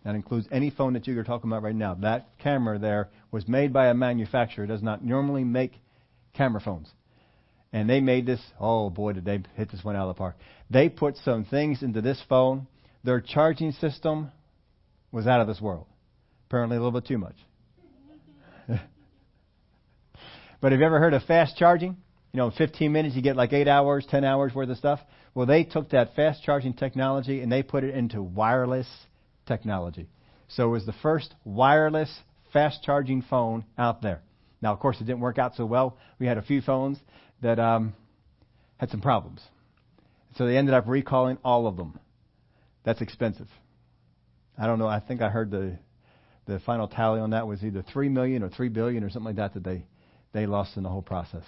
That 0.05 0.17
includes 0.17 0.49
any 0.51 0.71
phone 0.71 0.95
that 0.95 1.07
you're 1.07 1.23
talking 1.23 1.49
about 1.49 1.63
right 1.63 1.75
now. 1.75 1.95
That 1.95 2.29
camera 2.39 2.79
there 2.79 3.11
was 3.31 3.47
made 3.47 3.73
by 3.73 3.89
a 3.89 3.95
manufacturer. 3.95 4.65
It 4.65 4.69
does 4.69 4.83
not 4.83 5.05
normally 5.05 5.45
make 5.45 5.73
camera 6.35 6.61
phones. 6.61 6.91
And 7.73 7.89
they 7.89 8.01
made 8.01 8.27
this, 8.27 8.41
oh 8.59 8.91
boy, 8.91 9.13
did 9.13 9.25
they 9.25 9.41
hit 9.55 9.71
this 9.71 9.85
one 9.85 9.95
out 9.95 10.09
of 10.09 10.17
the 10.17 10.19
park. 10.19 10.37
They 10.69 10.89
put 10.89 11.17
some 11.19 11.45
things 11.45 11.83
into 11.83 12.01
this 12.01 12.21
phone. 12.29 12.67
Their 13.05 13.21
charging 13.21 13.73
system 13.73 14.33
was 15.13 15.27
out 15.27 15.41
of 15.41 15.47
this 15.47 15.61
world. 15.61 15.87
Apparently 16.49 16.77
a 16.77 16.81
little 16.81 16.99
bit 16.99 17.07
too 17.07 17.19
much. 17.19 17.37
But 20.61 20.73
have 20.73 20.81
you 20.81 20.87
ever 20.87 20.99
heard 20.99 21.15
of 21.15 21.23
fast 21.25 21.57
charging? 21.57 21.97
You 22.33 22.39
know, 22.39 22.47
in 22.47 22.53
15 22.53 22.93
minutes 22.93 23.17
you 23.17 23.23
get 23.23 23.37
like 23.37 23.53
8 23.53 23.69
hours, 23.69 24.07
10 24.09 24.25
hours 24.25 24.55
worth 24.55 24.69
of 24.69 24.77
stuff. 24.77 25.01
Well, 25.35 25.47
they 25.47 25.65
took 25.65 25.91
that 25.91 26.15
fast 26.15 26.43
charging 26.43 26.75
technology 26.75 27.41
and 27.41 27.51
they 27.51 27.63
put 27.63 27.85
it 27.85 27.95
into 27.95 28.23
wireless 28.23 28.89
technology. 29.47 30.09
So 30.49 30.67
it 30.69 30.71
was 30.71 30.87
the 30.87 30.95
first 31.03 31.35
wireless 31.45 32.15
fast 32.53 32.83
charging 32.83 33.23
phone 33.23 33.65
out 33.77 34.03
there. 34.03 34.23
Now, 34.63 34.73
of 34.73 34.81
course, 34.81 34.97
it 35.01 35.05
didn't 35.05 35.21
work 35.21 35.39
out 35.39 35.55
so 35.57 35.67
well. 35.67 35.99
We 36.19 36.27
had 36.27 36.39
a 36.39 36.43
few 36.43 36.63
phones 36.63 36.99
that 37.43 37.59
um, 37.59 37.95
had 38.79 38.91
some 38.91 39.01
problems. 39.01 39.41
So 40.37 40.47
they 40.47 40.57
ended 40.57 40.75
up 40.75 40.85
recalling 40.87 41.39
all 41.45 41.67
of 41.67 41.77
them. 41.77 41.99
That's 42.85 43.01
expensive. 43.01 43.49
I 44.59 44.67
don't 44.67 44.79
know. 44.79 44.89
I 44.89 45.01
think 45.01 45.23
I 45.23 45.29
heard 45.29 45.51
the 45.51 45.79
the 46.47 46.61
final 46.61 46.87
tally 46.87 47.21
on 47.21 47.31
that 47.31 47.47
was 47.47 47.65
either 47.65 47.83
three 47.83 48.09
million 48.09 48.43
or 48.45 48.49
three 48.49 48.69
billion 48.69 49.03
or 49.03 49.11
something 49.11 49.27
like 49.27 49.37
that 49.37 49.55
that 49.55 49.65
they 49.65 49.85
they 50.37 50.47
lost 50.47 50.77
in 50.77 50.83
the 50.83 50.89
whole 50.89 51.03
process. 51.03 51.45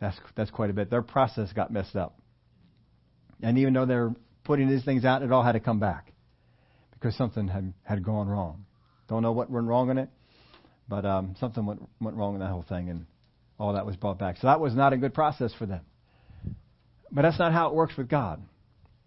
That's 0.00 0.16
that's 0.34 0.50
quite 0.50 0.70
a 0.70 0.72
bit. 0.72 0.90
Their 0.90 1.02
process 1.02 1.52
got 1.52 1.72
messed 1.72 1.96
up, 1.96 2.18
and 3.42 3.56
even 3.58 3.72
though 3.72 3.86
they're 3.86 4.14
putting 4.44 4.68
these 4.68 4.84
things 4.84 5.04
out, 5.04 5.22
it 5.22 5.30
all 5.30 5.44
had 5.44 5.52
to 5.52 5.60
come 5.60 5.78
back 5.78 6.12
because 6.92 7.16
something 7.16 7.48
had 7.48 7.72
had 7.84 8.04
gone 8.04 8.28
wrong. 8.28 8.64
Don't 9.08 9.22
know 9.22 9.32
what 9.32 9.50
went 9.50 9.66
wrong 9.66 9.90
in 9.90 9.98
it, 9.98 10.08
but 10.88 11.04
um, 11.04 11.36
something 11.38 11.64
went 11.64 11.82
went 12.00 12.16
wrong 12.16 12.34
in 12.34 12.40
that 12.40 12.48
whole 12.48 12.64
thing, 12.68 12.88
and 12.88 13.06
all 13.58 13.74
that 13.74 13.86
was 13.86 13.96
brought 13.96 14.18
back. 14.18 14.38
So 14.38 14.48
that 14.48 14.58
was 14.58 14.74
not 14.74 14.92
a 14.92 14.96
good 14.96 15.14
process 15.14 15.52
for 15.56 15.66
them. 15.66 15.82
But 17.12 17.22
that's 17.22 17.38
not 17.38 17.52
how 17.52 17.68
it 17.68 17.74
works 17.74 17.96
with 17.96 18.08
God. 18.08 18.42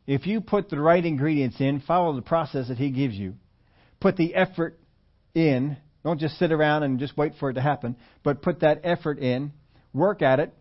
If 0.07 0.27
you 0.27 0.39
put 0.39 0.69
the 0.69 0.79
right 0.79 1.03
ingredients 1.03 1.59
in, 1.59 1.81
follow 1.81 2.15
the 2.15 2.21
process 2.21 2.69
that 2.69 2.77
He 2.77 2.91
gives 2.91 3.15
you, 3.15 3.33
put 3.99 4.15
the 4.15 4.35
effort 4.35 4.79
in, 5.33 5.77
don't 6.05 6.19
just 6.19 6.37
sit 6.37 6.51
around 6.51 6.83
and 6.83 6.99
just 6.99 7.17
wait 7.17 7.33
for 7.39 7.49
it 7.49 7.55
to 7.55 7.61
happen, 7.61 7.95
but 8.23 8.43
put 8.43 8.59
that 8.59 8.81
effort 8.83 9.17
in, 9.17 9.51
work 9.91 10.21
at 10.21 10.39
it, 10.39 10.53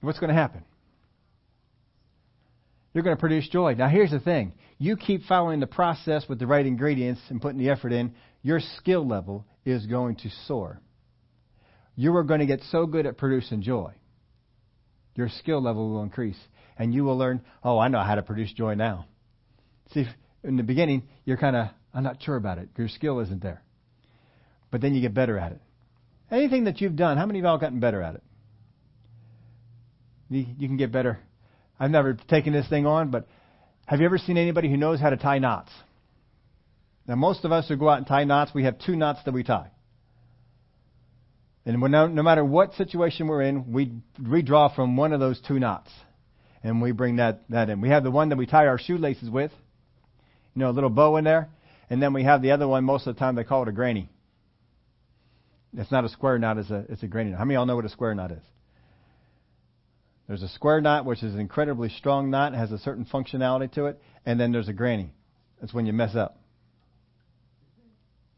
what's 0.00 0.20
going 0.20 0.28
to 0.28 0.40
happen? 0.40 0.62
You're 2.92 3.02
going 3.02 3.16
to 3.16 3.20
produce 3.20 3.48
joy. 3.48 3.74
Now, 3.74 3.88
here's 3.88 4.12
the 4.12 4.20
thing 4.20 4.52
you 4.78 4.96
keep 4.96 5.24
following 5.24 5.58
the 5.58 5.66
process 5.66 6.26
with 6.28 6.38
the 6.38 6.46
right 6.46 6.64
ingredients 6.64 7.20
and 7.28 7.42
putting 7.42 7.58
the 7.58 7.70
effort 7.70 7.92
in, 7.92 8.14
your 8.40 8.60
skill 8.78 9.04
level 9.04 9.44
is 9.64 9.84
going 9.86 10.14
to 10.16 10.30
soar. 10.46 10.80
You 11.96 12.14
are 12.16 12.22
going 12.22 12.40
to 12.40 12.46
get 12.46 12.60
so 12.70 12.86
good 12.86 13.06
at 13.06 13.18
producing 13.18 13.62
joy. 13.62 13.94
Your 15.16 15.28
skill 15.28 15.60
level 15.60 15.90
will 15.90 16.02
increase 16.04 16.38
and 16.78 16.94
you 16.94 17.02
will 17.02 17.18
learn, 17.18 17.42
oh, 17.64 17.80
I 17.80 17.88
know 17.88 18.00
how 18.00 18.14
to 18.14 18.22
produce 18.22 18.52
joy 18.52 18.74
now. 18.74 19.06
See, 19.92 20.06
in 20.44 20.56
the 20.56 20.62
beginning, 20.62 21.02
you're 21.24 21.36
kind 21.36 21.56
of, 21.56 21.68
I'm 21.92 22.04
not 22.04 22.22
sure 22.22 22.36
about 22.36 22.58
it. 22.58 22.68
Your 22.76 22.88
skill 22.88 23.18
isn't 23.18 23.42
there. 23.42 23.64
But 24.74 24.80
then 24.80 24.92
you 24.92 25.00
get 25.00 25.14
better 25.14 25.38
at 25.38 25.52
it. 25.52 25.60
Anything 26.32 26.64
that 26.64 26.80
you've 26.80 26.96
done, 26.96 27.16
how 27.16 27.26
many 27.26 27.38
of 27.38 27.44
y'all 27.44 27.58
gotten 27.58 27.78
better 27.78 28.02
at 28.02 28.16
it? 28.16 28.22
You, 30.28 30.46
you 30.58 30.66
can 30.66 30.76
get 30.76 30.90
better. 30.90 31.20
I've 31.78 31.92
never 31.92 32.14
taken 32.14 32.52
this 32.52 32.68
thing 32.68 32.84
on, 32.84 33.12
but 33.12 33.28
have 33.86 34.00
you 34.00 34.06
ever 34.06 34.18
seen 34.18 34.36
anybody 34.36 34.68
who 34.68 34.76
knows 34.76 34.98
how 34.98 35.10
to 35.10 35.16
tie 35.16 35.38
knots? 35.38 35.70
Now, 37.06 37.14
most 37.14 37.44
of 37.44 37.52
us 37.52 37.68
who 37.68 37.76
go 37.76 37.88
out 37.88 37.98
and 37.98 38.06
tie 38.08 38.24
knots, 38.24 38.50
we 38.52 38.64
have 38.64 38.80
two 38.80 38.96
knots 38.96 39.20
that 39.26 39.32
we 39.32 39.44
tie. 39.44 39.70
And 41.64 41.80
no, 41.80 42.08
no 42.08 42.24
matter 42.24 42.44
what 42.44 42.74
situation 42.74 43.28
we're 43.28 43.42
in, 43.42 43.70
we, 43.72 43.92
we 44.28 44.42
draw 44.42 44.74
from 44.74 44.96
one 44.96 45.12
of 45.12 45.20
those 45.20 45.40
two 45.46 45.60
knots 45.60 45.92
and 46.64 46.82
we 46.82 46.90
bring 46.90 47.18
that, 47.18 47.44
that 47.50 47.70
in. 47.70 47.80
We 47.80 47.90
have 47.90 48.02
the 48.02 48.10
one 48.10 48.30
that 48.30 48.38
we 48.38 48.46
tie 48.46 48.66
our 48.66 48.80
shoelaces 48.80 49.30
with, 49.30 49.52
you 50.52 50.62
know, 50.62 50.70
a 50.70 50.72
little 50.72 50.90
bow 50.90 51.16
in 51.16 51.22
there, 51.22 51.48
and 51.88 52.02
then 52.02 52.12
we 52.12 52.24
have 52.24 52.42
the 52.42 52.50
other 52.50 52.66
one. 52.66 52.82
Most 52.82 53.06
of 53.06 53.14
the 53.14 53.20
time, 53.20 53.36
they 53.36 53.44
call 53.44 53.62
it 53.62 53.68
a 53.68 53.72
granny. 53.72 54.08
It's 55.76 55.90
not 55.90 56.04
a 56.04 56.08
square 56.08 56.38
knot; 56.38 56.58
it's 56.58 56.70
a 56.70 56.84
it's 56.88 57.02
a 57.02 57.06
granny 57.06 57.30
knot. 57.30 57.38
How 57.38 57.44
many 57.44 57.56
of 57.56 57.60
y'all 57.60 57.66
know 57.66 57.76
what 57.76 57.84
a 57.84 57.88
square 57.90 58.14
knot 58.14 58.30
is? 58.30 58.42
There's 60.26 60.42
a 60.42 60.48
square 60.48 60.80
knot, 60.80 61.04
which 61.04 61.22
is 61.22 61.34
an 61.34 61.40
incredibly 61.40 61.90
strong 61.90 62.30
knot, 62.30 62.54
has 62.54 62.72
a 62.72 62.78
certain 62.78 63.04
functionality 63.04 63.70
to 63.72 63.86
it, 63.86 64.00
and 64.24 64.40
then 64.40 64.52
there's 64.52 64.68
a 64.68 64.72
granny. 64.72 65.12
That's 65.60 65.74
when 65.74 65.86
you 65.86 65.92
mess 65.92 66.14
up. 66.14 66.38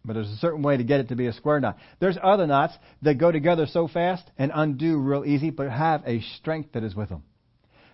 But 0.04 0.14
there's 0.14 0.30
a 0.30 0.36
certain 0.36 0.62
way 0.62 0.76
to 0.76 0.84
get 0.84 1.00
it 1.00 1.08
to 1.08 1.16
be 1.16 1.26
a 1.26 1.32
square 1.32 1.60
knot. 1.60 1.78
There's 2.00 2.18
other 2.22 2.46
knots 2.46 2.74
that 3.02 3.18
go 3.18 3.30
together 3.30 3.66
so 3.66 3.88
fast 3.88 4.24
and 4.38 4.50
undo 4.54 4.98
real 4.98 5.24
easy, 5.24 5.50
but 5.50 5.70
have 5.70 6.02
a 6.06 6.20
strength 6.38 6.72
that 6.72 6.84
is 6.84 6.94
with 6.94 7.08
them. 7.08 7.22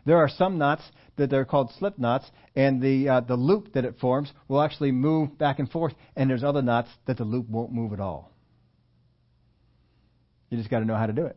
There 0.05 0.19
are 0.19 0.29
some 0.29 0.59
knots 0.59 0.83
that 1.17 1.31
they're 1.31 1.45
called 1.45 1.73
slip 1.79 1.99
knots, 1.99 2.31
and 2.57 2.83
the 2.83 3.09
uh, 3.09 3.21
the 3.21 3.37
loop 3.37 3.75
that 3.75 3.85
it 3.85 3.99
forms 4.01 4.33
will 4.49 4.61
actually 4.61 4.93
move 4.93 5.39
back 5.39 5.59
and 5.59 5.71
forth. 5.71 5.95
And 6.17 6.29
there's 6.29 6.45
other 6.45 6.63
knots 6.63 6.89
that 7.07 7.19
the 7.19 7.25
loop 7.25 7.49
won't 7.49 7.73
move 7.73 7.93
at 7.93 8.01
all. 8.01 8.32
You 10.53 10.59
just 10.59 10.71
got 10.71 10.81
to 10.81 10.85
know 10.85 10.97
how 10.97 11.07
to 11.07 11.13
do 11.13 11.27
it. 11.27 11.37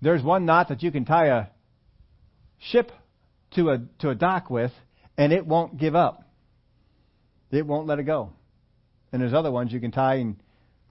There's 0.00 0.22
one 0.22 0.46
knot 0.46 0.68
that 0.68 0.82
you 0.82 0.90
can 0.90 1.04
tie 1.04 1.26
a 1.26 1.46
ship 2.58 2.92
to 3.56 3.70
a 3.70 3.78
to 3.98 4.10
a 4.10 4.14
dock 4.14 4.50
with, 4.50 4.72
and 5.18 5.32
it 5.32 5.46
won't 5.46 5.78
give 5.78 5.94
up. 5.94 6.22
It 7.50 7.66
won't 7.66 7.86
let 7.86 7.98
it 7.98 8.04
go. 8.04 8.32
And 9.12 9.20
there's 9.20 9.34
other 9.34 9.50
ones 9.50 9.72
you 9.72 9.80
can 9.80 9.90
tie, 9.90 10.14
and 10.14 10.36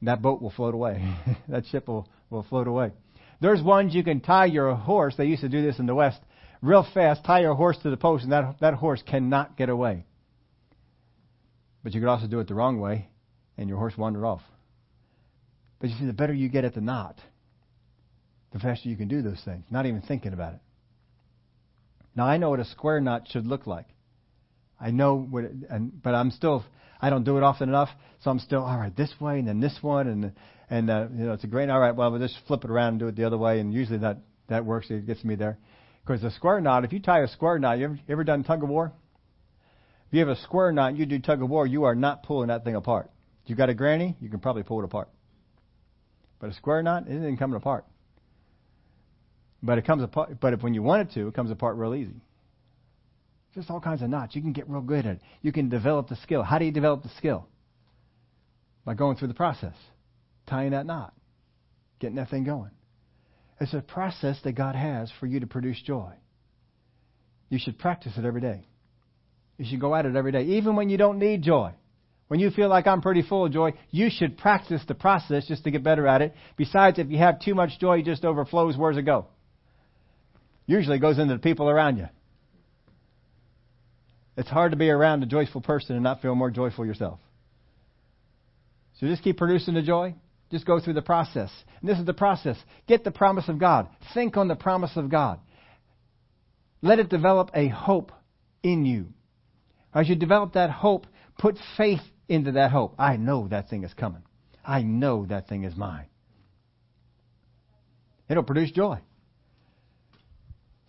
that 0.02 0.22
boat 0.22 0.42
will 0.42 0.52
float 0.52 0.74
away. 0.74 1.16
that 1.48 1.66
ship 1.72 1.88
will 1.88 2.08
will 2.30 2.44
float 2.44 2.68
away. 2.68 2.92
There's 3.40 3.64
ones 3.64 3.96
you 3.96 4.04
can 4.04 4.20
tie 4.20 4.46
your 4.46 4.76
horse. 4.76 5.16
They 5.18 5.26
used 5.26 5.42
to 5.42 5.50
do 5.50 5.64
this 5.64 5.80
in 5.80 5.88
the 5.88 5.96
West 5.96 6.20
real 6.62 6.86
fast, 6.94 7.24
tie 7.24 7.42
your 7.42 7.56
horse 7.56 7.78
to 7.84 7.90
the 7.90 7.98
post, 7.98 8.24
and 8.24 8.32
that, 8.32 8.58
that 8.62 8.74
horse 8.76 9.02
cannot 9.06 9.58
get 9.58 9.70
away. 9.70 10.06
But 11.84 11.94
you 11.94 12.02
could 12.02 12.10
also 12.10 12.28
do 12.28 12.40
it 12.40 12.48
the 12.48 12.54
wrong 12.54 12.80
way, 12.80 13.08
and 13.58 13.68
your 13.68 13.78
horse 13.78 13.98
wander 13.98 14.26
off. 14.26 14.42
But 15.80 15.90
you 15.90 15.96
see, 15.98 16.06
the 16.06 16.14
better 16.14 16.34
you 16.34 16.50
get 16.50 16.64
at 16.64 16.76
the 16.76 16.82
knot, 16.82 17.20
the 18.52 18.60
faster 18.60 18.90
you 18.90 18.98
can 18.98 19.08
do 19.08 19.22
those 19.22 19.42
things, 19.44 19.64
not 19.70 19.86
even 19.86 20.02
thinking 20.02 20.34
about 20.34 20.54
it. 20.54 20.60
Now, 22.16 22.26
I 22.26 22.38
know 22.38 22.50
what 22.50 22.60
a 22.60 22.66
square 22.66 23.00
knot 23.00 23.28
should 23.30 23.46
look 23.46 23.66
like. 23.66 23.88
I 24.80 24.92
know 24.92 25.16
what, 25.16 25.46
it, 25.46 25.52
and, 25.70 26.02
but 26.02 26.14
I'm 26.14 26.32
still, 26.32 26.66
I 27.00 27.10
don't 27.10 27.24
do 27.24 27.38
it 27.38 27.44
often 27.44 27.70
enough, 27.70 27.90
so 28.24 28.32
I'm 28.32 28.40
still, 28.40 28.64
all 28.64 28.78
right, 28.78 28.96
this 28.96 29.14
way, 29.20 29.40
and 29.40 29.48
then 29.48 29.60
this 29.60 29.78
one, 29.82 30.08
and, 30.08 30.34
and, 30.70 30.90
uh, 30.90 31.08
you 31.16 31.26
know, 31.26 31.34
it's 31.34 31.44
a 31.44 31.48
great, 31.48 31.70
all 31.70 31.80
right, 31.80 31.96
well, 31.96 32.12
we'll 32.12 32.20
just 32.20 32.38
flip 32.48 32.64
it 32.64 32.70
around 32.70 32.90
and 32.90 33.00
do 33.00 33.08
it 33.08 33.16
the 33.16 33.24
other 33.24 33.38
way, 33.38 33.60
and 33.60 33.74
usually 33.74 34.00
that, 34.00 34.18
that 34.50 34.66
works, 34.66 34.88
it 34.90 35.08
gets 35.08 35.24
me 35.24 35.36
there. 35.36 35.58
Because 36.06 36.24
a 36.24 36.32
square 36.32 36.60
knot, 36.60 36.84
if 36.84 36.92
you 36.92 37.00
tie 37.00 37.22
a 37.22 37.28
square 37.28 37.60
knot, 37.60 37.78
you 37.78 37.86
ever, 37.86 37.94
you 37.94 38.02
ever 38.10 38.24
done 38.24 38.44
tug 38.44 38.64
of 38.64 38.70
war? 38.70 38.92
If 40.08 40.16
you 40.16 40.20
have 40.20 40.30
a 40.30 40.42
square 40.42 40.72
knot 40.74 40.90
and 40.90 40.98
you 40.98 41.06
do 41.06 41.20
tug 41.20 41.42
of 41.42 41.50
war, 41.50 41.66
you 41.66 41.86
are 41.86 41.96
not 41.96 42.24
pulling 42.24 42.50
that 42.50 42.66
thing 42.66 42.76
apart. 42.76 43.10
If 43.44 43.50
you've 43.50 43.58
got 43.58 43.70
a 43.70 43.74
granny, 43.74 44.18
you 44.20 44.30
can 44.30 44.40
probably 44.40 44.64
pull 44.64 44.82
it 44.82 44.84
apart. 44.84 45.08
But 46.40 46.50
a 46.50 46.54
square 46.54 46.84
knot, 46.84 47.08
it 47.08 47.16
isn't 47.16 47.38
coming 47.38 47.56
apart. 47.56 47.86
But 49.64 49.78
it 49.78 49.86
comes 49.86 50.04
apart. 50.04 50.40
But 50.40 50.54
if 50.54 50.64
when 50.64 50.74
you 50.74 50.82
want 50.82 51.10
it 51.10 51.14
to, 51.16 51.28
it 51.28 51.34
comes 51.34 51.52
apart 51.52 51.78
real 51.78 51.94
easy. 51.94 52.22
Just 53.54 53.70
all 53.70 53.82
kinds 53.82 54.02
of 54.02 54.10
knots. 54.10 54.36
You 54.36 54.42
can 54.42 54.54
get 54.54 54.70
real 54.70 54.82
good 54.82 55.06
at 55.06 55.18
it. 55.18 55.22
You 55.42 55.52
can 55.52 55.70
develop 55.70 56.08
the 56.08 56.16
skill. 56.18 56.42
How 56.42 56.58
do 56.58 56.66
you 56.66 56.72
develop 56.72 57.04
the 57.04 57.12
skill? 57.18 57.48
By 58.86 58.94
going 58.94 59.18
through 59.18 59.28
the 59.28 59.34
process, 59.34 59.76
tying 60.48 60.72
that 60.72 60.86
knot, 60.86 61.14
getting 62.00 62.16
that 62.16 62.30
thing 62.30 62.44
going. 62.44 62.72
It's 63.60 63.74
a 63.74 63.82
process 63.82 64.40
that 64.44 64.54
God 64.54 64.76
has 64.76 65.12
for 65.20 65.28
you 65.28 65.42
to 65.42 65.48
produce 65.48 65.80
joy. 65.82 66.14
You 67.50 67.60
should 67.60 67.78
practice 67.78 68.14
it 68.18 68.26
every 68.26 68.42
day. 68.42 68.66
You 69.58 69.66
should 69.70 69.80
go 69.80 69.94
at 69.94 70.08
it 70.08 70.16
every 70.16 70.32
day, 70.32 70.44
even 70.44 70.76
when 70.76 70.90
you 70.90 70.98
don't 70.98 71.20
need 71.20 71.44
joy. 71.44 71.74
When 72.30 72.40
you 72.40 72.50
feel 72.50 72.70
like 72.70 72.88
I'm 72.88 73.02
pretty 73.02 73.22
full 73.22 73.46
of 73.46 73.52
joy, 73.52 73.74
you 73.92 74.10
should 74.10 74.38
practice 74.38 74.82
the 74.88 74.96
process 74.96 75.46
just 75.46 75.66
to 75.66 75.72
get 75.72 75.84
better 75.84 76.08
at 76.08 76.22
it. 76.22 76.34
Besides, 76.56 76.98
if 76.98 77.10
you 77.12 77.18
have 77.18 77.42
too 77.42 77.54
much 77.54 77.78
joy, 77.78 78.00
it 78.00 78.06
just 78.06 78.24
overflows. 78.24 78.78
Where's 78.78 78.98
it 78.98 79.04
go? 79.04 79.28
Usually 80.66 81.00
goes 81.00 81.20
into 81.20 81.34
the 81.34 81.40
people 81.40 81.70
around 81.70 81.98
you. 81.98 82.08
It's 84.38 84.50
hard 84.50 84.72
to 84.72 84.78
be 84.78 84.90
around 84.90 85.24
a 85.24 85.26
joyful 85.26 85.62
person 85.62 85.96
and 85.96 86.04
not 86.04 86.22
feel 86.22 86.36
more 86.36 86.50
joyful 86.50 86.86
yourself. 86.86 87.20
So 89.00 89.08
just 89.08 89.24
keep 89.24 89.38
producing 89.38 89.74
the 89.74 89.82
joy. 89.82 90.16
Just 90.52 90.66
go 90.66 90.80
through 90.80 90.94
the 90.94 91.02
process. 91.02 91.50
And 91.80 91.90
this 91.90 91.98
is 91.98 92.06
the 92.06 92.14
process. 92.14 92.58
Get 92.88 93.04
the 93.04 93.12
promise 93.12 93.48
of 93.50 93.58
God. 93.58 93.88
Think 94.14 94.38
on 94.38 94.48
the 94.48 94.56
promise 94.56 94.92
of 94.96 95.10
God. 95.10 95.40
Let 96.82 97.00
it 97.00 97.10
develop 97.10 97.52
a 97.54 97.68
hope 97.68 98.12
in 98.64 98.86
you. 98.86 99.08
As 99.94 100.08
you 100.08 100.16
develop 100.16 100.54
that 100.54 100.70
hope, 100.70 101.08
put 101.38 101.58
faith 101.78 102.02
into 102.28 102.54
that 102.54 102.72
hope. 102.72 102.96
I 102.98 103.18
know 103.18 103.48
that 103.50 103.70
thing 103.70 103.84
is 103.84 103.94
coming. 103.94 104.24
I 104.66 104.82
know 104.84 105.26
that 105.26 105.48
thing 105.48 105.64
is 105.64 105.76
mine. 105.76 106.06
It'll 108.30 108.44
produce 108.44 108.72
joy. 108.72 109.00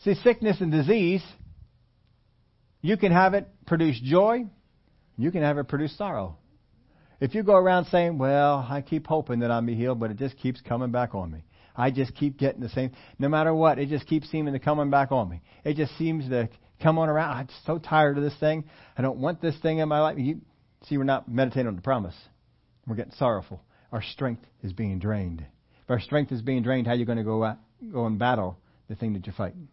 See, 0.05 0.15
sickness 0.15 0.61
and 0.61 0.73
disease, 0.73 1.23
you 2.81 2.97
can 2.97 3.13
have 3.13 3.35
it 3.35 3.49
produce 3.67 4.01
joy, 4.01 4.47
you 5.17 5.31
can 5.31 5.43
have 5.43 5.59
it 5.59 5.69
produce 5.69 5.97
sorrow. 5.97 6.39
If 7.21 7.37
you 7.37 7.45
go 7.45 7.55
around 7.55 7.85
saying, 7.85 8.19
well, 8.19 8.67
I 8.69 8.81
keep 8.81 9.07
hoping 9.07 9.41
that 9.41 9.53
I'll 9.53 9.63
be 9.63 9.77
healed, 9.77 10.01
but 10.01 10.11
it 10.11 10.17
just 10.17 10.37
keeps 10.39 10.61
coming 10.61 10.91
back 10.91 11.15
on 11.15 11.31
me. 11.31 11.45
I 11.77 11.93
just 11.93 12.17
keep 12.17 12.37
getting 12.37 12.61
the 12.61 12.69
same, 12.71 12.91
no 13.21 13.29
matter 13.29 13.55
what, 13.55 13.79
it 13.79 13.89
just 13.89 14.07
keeps 14.09 14.29
seeming 14.29 14.55
to 14.55 14.59
coming 14.59 14.91
back 14.91 15.13
on 15.13 15.29
me. 15.29 15.41
It 15.65 15.77
just 15.77 15.97
seems 15.97 16.29
to 16.29 16.49
come 16.83 16.99
on 16.99 17.09
around. 17.09 17.37
I'm 17.37 17.49
so 17.65 17.79
tired 17.79 18.19
of 18.19 18.25
this 18.25 18.37
thing. 18.41 18.65
I 18.99 19.03
don't 19.03 19.19
want 19.19 19.41
this 19.41 19.57
thing 19.61 19.79
in 19.79 19.89
my 19.89 20.01
life. 20.01 20.19
You, 20.19 20.41
see, 20.89 20.99
we're 20.99 21.05
not 21.05 21.29
meditating 21.29 21.69
on 21.69 21.77
the 21.77 21.83
promise. 21.83 22.17
We're 22.89 22.97
getting 22.97 23.13
sorrowful. 23.13 23.63
Our 23.93 24.03
strength 24.03 24.45
is 24.65 24.73
being 24.73 24.99
drained. 24.99 25.47
If 25.85 25.91
our 25.91 26.01
strength 26.01 26.33
is 26.33 26.43
being 26.43 26.65
drained, 26.65 26.89
how 26.89 26.95
are 26.95 26.97
you 26.97 27.07
going 27.07 27.19
to 27.19 27.25
go 27.25 27.45
out, 27.45 27.59
go 27.93 28.07
and 28.07 28.19
battle 28.19 28.59
the 28.89 28.97
thing 28.97 29.13
that 29.13 29.27
you're 29.27 29.35
fighting? 29.35 29.69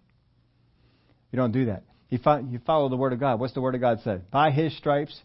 You 1.31 1.37
don't 1.37 1.51
do 1.51 1.65
that. 1.65 1.83
You, 2.09 2.17
fo- 2.17 2.39
you 2.39 2.59
follow 2.65 2.89
the 2.89 2.97
Word 2.97 3.13
of 3.13 3.19
God. 3.19 3.39
What's 3.39 3.53
the 3.53 3.61
Word 3.61 3.75
of 3.75 3.81
God 3.81 3.99
say? 4.03 4.19
By 4.31 4.51
His 4.51 4.75
stripes 4.77 5.19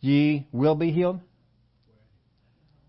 ye 0.00 0.46
will 0.52 0.74
be 0.74 0.90
healed 0.90 1.20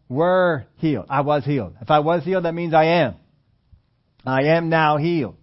were 0.09 0.65
healed. 0.77 1.05
I 1.09 1.21
was 1.21 1.43
healed. 1.43 1.75
If 1.81 1.89
I 1.89 1.99
was 1.99 2.23
healed, 2.23 2.45
that 2.45 2.53
means 2.53 2.73
I 2.73 2.85
am. 2.85 3.15
I 4.25 4.43
am 4.43 4.69
now 4.69 4.97
healed. 4.97 5.35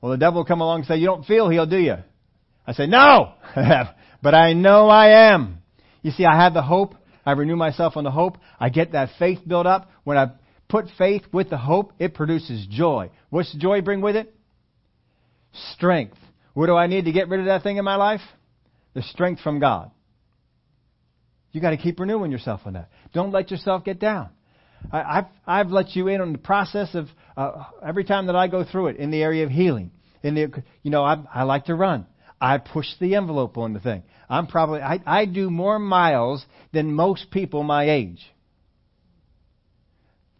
Well, 0.00 0.12
the 0.12 0.18
devil 0.18 0.40
will 0.40 0.46
come 0.46 0.60
along 0.60 0.80
and 0.80 0.86
say, 0.86 0.96
you 0.96 1.06
don't 1.06 1.26
feel 1.26 1.48
healed, 1.48 1.70
do 1.70 1.78
you? 1.78 1.96
I 2.66 2.72
say, 2.72 2.86
no! 2.86 3.34
but 4.22 4.34
I 4.34 4.54
know 4.54 4.88
I 4.88 5.32
am. 5.32 5.58
You 6.02 6.10
see, 6.12 6.24
I 6.24 6.36
have 6.42 6.54
the 6.54 6.62
hope. 6.62 6.94
I 7.26 7.32
renew 7.32 7.56
myself 7.56 7.96
on 7.96 8.04
the 8.04 8.10
hope. 8.10 8.38
I 8.58 8.70
get 8.70 8.92
that 8.92 9.10
faith 9.18 9.40
built 9.46 9.66
up. 9.66 9.90
When 10.04 10.16
I 10.16 10.32
put 10.68 10.86
faith 10.96 11.22
with 11.32 11.50
the 11.50 11.58
hope, 11.58 11.92
it 11.98 12.14
produces 12.14 12.66
joy. 12.70 13.10
What's 13.28 13.52
joy 13.54 13.82
bring 13.82 14.00
with 14.00 14.16
it? 14.16 14.34
Strength. 15.74 16.18
What 16.54 16.66
do 16.66 16.76
I 16.76 16.86
need 16.86 17.04
to 17.06 17.12
get 17.12 17.28
rid 17.28 17.40
of 17.40 17.46
that 17.46 17.62
thing 17.62 17.76
in 17.76 17.84
my 17.84 17.96
life? 17.96 18.20
The 18.94 19.02
strength 19.02 19.42
from 19.42 19.60
God. 19.60 19.90
You 21.52 21.60
got 21.60 21.70
to 21.70 21.76
keep 21.76 21.98
renewing 21.98 22.30
yourself 22.30 22.60
on 22.64 22.74
that. 22.74 22.90
Don't 23.12 23.32
let 23.32 23.50
yourself 23.50 23.84
get 23.84 23.98
down. 23.98 24.30
I, 24.92 25.14
have 25.16 25.28
I've 25.46 25.68
let 25.70 25.94
you 25.94 26.08
in 26.08 26.20
on 26.20 26.32
the 26.32 26.38
process 26.38 26.94
of 26.94 27.08
uh, 27.36 27.64
every 27.86 28.04
time 28.04 28.26
that 28.26 28.36
I 28.36 28.48
go 28.48 28.64
through 28.64 28.88
it 28.88 28.96
in 28.96 29.10
the 29.10 29.22
area 29.22 29.44
of 29.44 29.50
healing. 29.50 29.90
In 30.22 30.34
the, 30.34 30.62
you 30.82 30.90
know, 30.90 31.02
I, 31.02 31.22
I 31.32 31.42
like 31.42 31.66
to 31.66 31.74
run. 31.74 32.06
I 32.40 32.58
push 32.58 32.86
the 33.00 33.14
envelope 33.16 33.58
on 33.58 33.74
the 33.74 33.80
thing. 33.80 34.02
I'm 34.28 34.46
probably 34.46 34.80
I, 34.80 35.00
I 35.04 35.24
do 35.26 35.50
more 35.50 35.78
miles 35.78 36.44
than 36.72 36.94
most 36.94 37.30
people 37.30 37.62
my 37.62 37.90
age. 37.90 38.24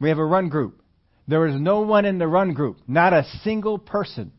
We 0.00 0.08
have 0.08 0.18
a 0.18 0.24
run 0.24 0.48
group. 0.48 0.82
There 1.28 1.46
is 1.46 1.60
no 1.60 1.82
one 1.82 2.06
in 2.06 2.18
the 2.18 2.26
run 2.26 2.54
group, 2.54 2.78
not 2.88 3.12
a 3.12 3.24
single 3.44 3.78
person, 3.78 4.32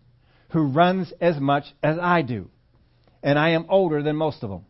who 0.51 0.67
runs 0.67 1.13
as 1.21 1.39
much 1.39 1.65
as 1.81 1.97
I 1.99 2.21
do. 2.21 2.49
And 3.23 3.37
I 3.37 3.51
am 3.51 3.65
older 3.69 4.01
than 4.03 4.15
most 4.15 4.43
of 4.43 4.49
them. 4.49 4.65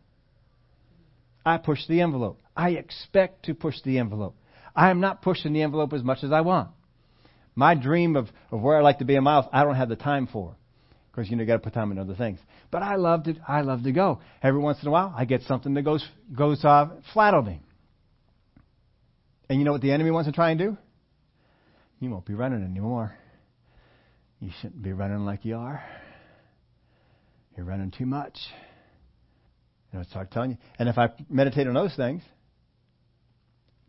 I 1.44 1.58
push 1.58 1.86
the 1.88 2.00
envelope. 2.00 2.40
I 2.56 2.70
expect 2.70 3.46
to 3.46 3.54
push 3.54 3.76
the 3.84 3.98
envelope. 3.98 4.36
I 4.76 4.90
am 4.90 5.00
not 5.00 5.22
pushing 5.22 5.52
the 5.52 5.62
envelope 5.62 5.92
as 5.92 6.02
much 6.02 6.22
as 6.22 6.32
I 6.32 6.42
want. 6.42 6.70
My 7.54 7.74
dream 7.74 8.16
of, 8.16 8.28
of 8.50 8.60
where 8.60 8.78
I'd 8.78 8.82
like 8.82 8.98
to 8.98 9.04
be 9.04 9.16
in 9.16 9.24
miles, 9.24 9.46
I 9.52 9.64
don't 9.64 9.74
have 9.74 9.88
the 9.88 9.96
time 9.96 10.26
for. 10.26 10.54
Because 11.10 11.30
you 11.30 11.36
know 11.36 11.42
you 11.42 11.46
got 11.46 11.54
to 11.54 11.58
put 11.58 11.74
time 11.74 11.92
in 11.92 11.98
other 11.98 12.14
things. 12.14 12.38
But 12.70 12.82
I 12.82 12.96
love 12.96 13.24
to 13.24 13.34
I 13.46 13.60
love 13.60 13.82
to 13.82 13.92
go. 13.92 14.20
Every 14.42 14.60
once 14.60 14.80
in 14.80 14.88
a 14.88 14.90
while, 14.90 15.12
I 15.14 15.26
get 15.26 15.42
something 15.42 15.74
that 15.74 15.82
goes 15.82 16.06
goes 16.34 16.64
uh, 16.64 16.88
flat 17.12 17.34
on 17.34 17.44
me. 17.44 17.60
And 19.50 19.58
you 19.58 19.66
know 19.66 19.72
what 19.72 19.82
the 19.82 19.92
enemy 19.92 20.10
wants 20.10 20.28
to 20.28 20.32
try 20.32 20.50
and 20.50 20.58
do? 20.58 20.78
You 22.00 22.08
won't 22.08 22.24
be 22.24 22.32
running 22.32 22.64
anymore. 22.64 23.14
You 24.42 24.50
shouldn't 24.60 24.82
be 24.82 24.92
running 24.92 25.24
like 25.24 25.44
you 25.44 25.56
are. 25.56 25.84
You're 27.56 27.64
running 27.64 27.92
too 27.92 28.06
much. 28.06 28.36
And 29.92 30.00
I 30.00 30.04
start 30.04 30.32
telling 30.32 30.50
you. 30.50 30.56
And 30.80 30.88
if 30.88 30.98
I 30.98 31.10
meditate 31.30 31.68
on 31.68 31.74
those 31.74 31.94
things, 31.94 32.22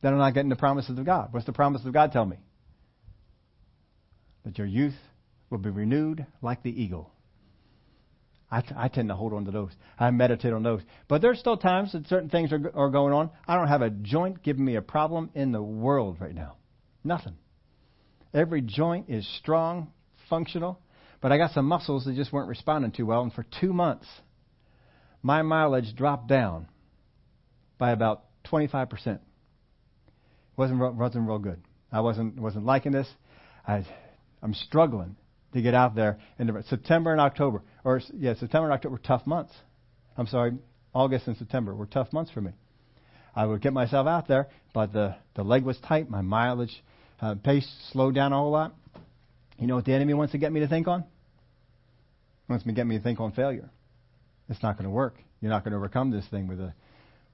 then 0.04 0.14
I'm 0.14 0.20
not 0.20 0.36
getting 0.36 0.50
the 0.50 0.56
promises 0.56 1.00
of 1.00 1.06
God. 1.06 1.30
What's 1.32 1.48
the 1.48 1.54
promise 1.54 1.84
of 1.86 1.92
God 1.92 2.12
tell 2.12 2.26
me? 2.26 2.38
That 4.46 4.60
your 4.60 4.68
youth 4.68 4.94
will 5.50 5.58
be 5.58 5.72
renewed 5.72 6.24
like 6.44 6.62
the 6.62 6.70
eagle. 6.70 7.10
I, 8.52 8.62
t- 8.62 8.76
I 8.78 8.90
tend 8.90 9.10
to 9.10 9.16
hold 9.16 9.34
on 9.34 9.46
to 9.46 9.52
those. 9.52 9.72
I 9.98 10.12
meditate 10.12 10.54
on 10.54 10.62
those. 10.62 10.82
But 11.08 11.24
there's 11.24 11.40
still 11.40 11.58
times 11.58 11.94
that 11.94 12.06
certain 12.06 12.30
things 12.30 12.54
are, 12.54 12.72
are 12.76 12.92
going 12.92 13.12
on. 13.12 13.32
I 13.48 13.56
don't 13.56 13.70
have 13.70 13.82
a 13.82 13.90
joint 13.90 14.44
giving 14.44 14.66
me 14.66 14.76
a 14.76 14.84
problem 14.84 15.32
in 15.34 15.52
the 15.52 15.64
world 15.64 16.18
right 16.20 16.36
now. 16.36 16.58
Nothing. 17.04 17.38
Every 18.36 18.62
joint 18.62 19.10
is 19.10 19.28
strong, 19.40 19.92
functional. 20.34 20.80
But 21.22 21.32
I 21.32 21.38
got 21.38 21.52
some 21.52 21.66
muscles 21.66 22.06
that 22.06 22.16
just 22.16 22.34
weren't 22.34 22.50
responding 22.50 22.92
too 22.92 23.06
well. 23.06 23.22
And 23.22 23.32
for 23.32 23.46
two 23.62 23.72
months, 23.72 24.08
my 25.22 25.44
mileage 25.44 25.96
dropped 25.96 26.28
down 26.28 26.68
by 27.78 27.92
about 27.92 28.24
25%. 28.52 29.08
It 29.08 29.22
wasn't 30.58 30.80
wasn't 30.96 31.28
real 31.28 31.40
good. 31.40 31.62
I 31.92 32.02
wasn't 32.02 32.40
wasn't 32.40 32.66
liking 32.66 32.92
this. 32.92 33.08
I 33.68 33.86
I'm 34.42 34.54
struggling 34.54 35.16
to 35.54 35.62
get 35.62 35.76
out 35.76 35.96
there. 35.96 36.20
in 36.40 36.64
September 36.68 37.12
and 37.12 37.22
October, 37.22 37.62
or 37.84 38.02
yeah, 38.14 38.34
September 38.34 38.66
and 38.66 38.74
October 38.74 38.94
were 38.94 39.00
tough 39.00 39.26
months. 39.28 39.54
I'm 40.18 40.28
sorry, 40.28 40.54
August 40.94 41.28
and 41.28 41.38
September 41.38 41.76
were 41.76 41.86
tough 41.86 42.12
months 42.12 42.32
for 42.32 42.42
me. 42.42 42.52
I 43.36 43.46
would 43.46 43.62
get 43.62 43.74
myself 43.74 44.08
out 44.08 44.28
there, 44.28 44.48
but 44.74 44.92
the 44.94 45.16
the 45.36 45.44
leg 45.44 45.64
was 45.64 45.78
tight. 45.88 46.10
My 46.10 46.22
mileage 46.22 46.84
uh, 47.22 47.36
pace 47.36 47.70
slowed 47.92 48.16
down 48.16 48.34
a 48.34 48.38
whole 48.38 48.52
lot. 48.52 48.74
You 49.60 49.68
know 49.68 49.76
what 49.76 49.86
the 49.86 49.94
enemy 49.94 50.14
wants 50.14 50.32
to 50.32 50.38
get 50.38 50.52
me 50.52 50.60
to 50.62 50.68
think 50.68 50.88
on? 50.88 51.02
He 51.02 52.52
wants 52.52 52.66
me 52.66 52.74
to 52.74 52.76
get 52.76 52.88
me 52.88 52.98
to 52.98 53.04
think 53.04 53.20
on 53.20 53.32
failure. 53.32 53.70
It's 54.50 54.62
not 54.62 54.78
going 54.78 54.86
to 54.86 54.90
work. 54.90 55.16
You're 55.42 55.52
not 55.52 55.64
going 55.64 55.72
to 55.72 55.78
overcome 55.78 56.12
this 56.12 56.26
thing 56.28 56.48
with 56.48 56.60
a 56.60 56.74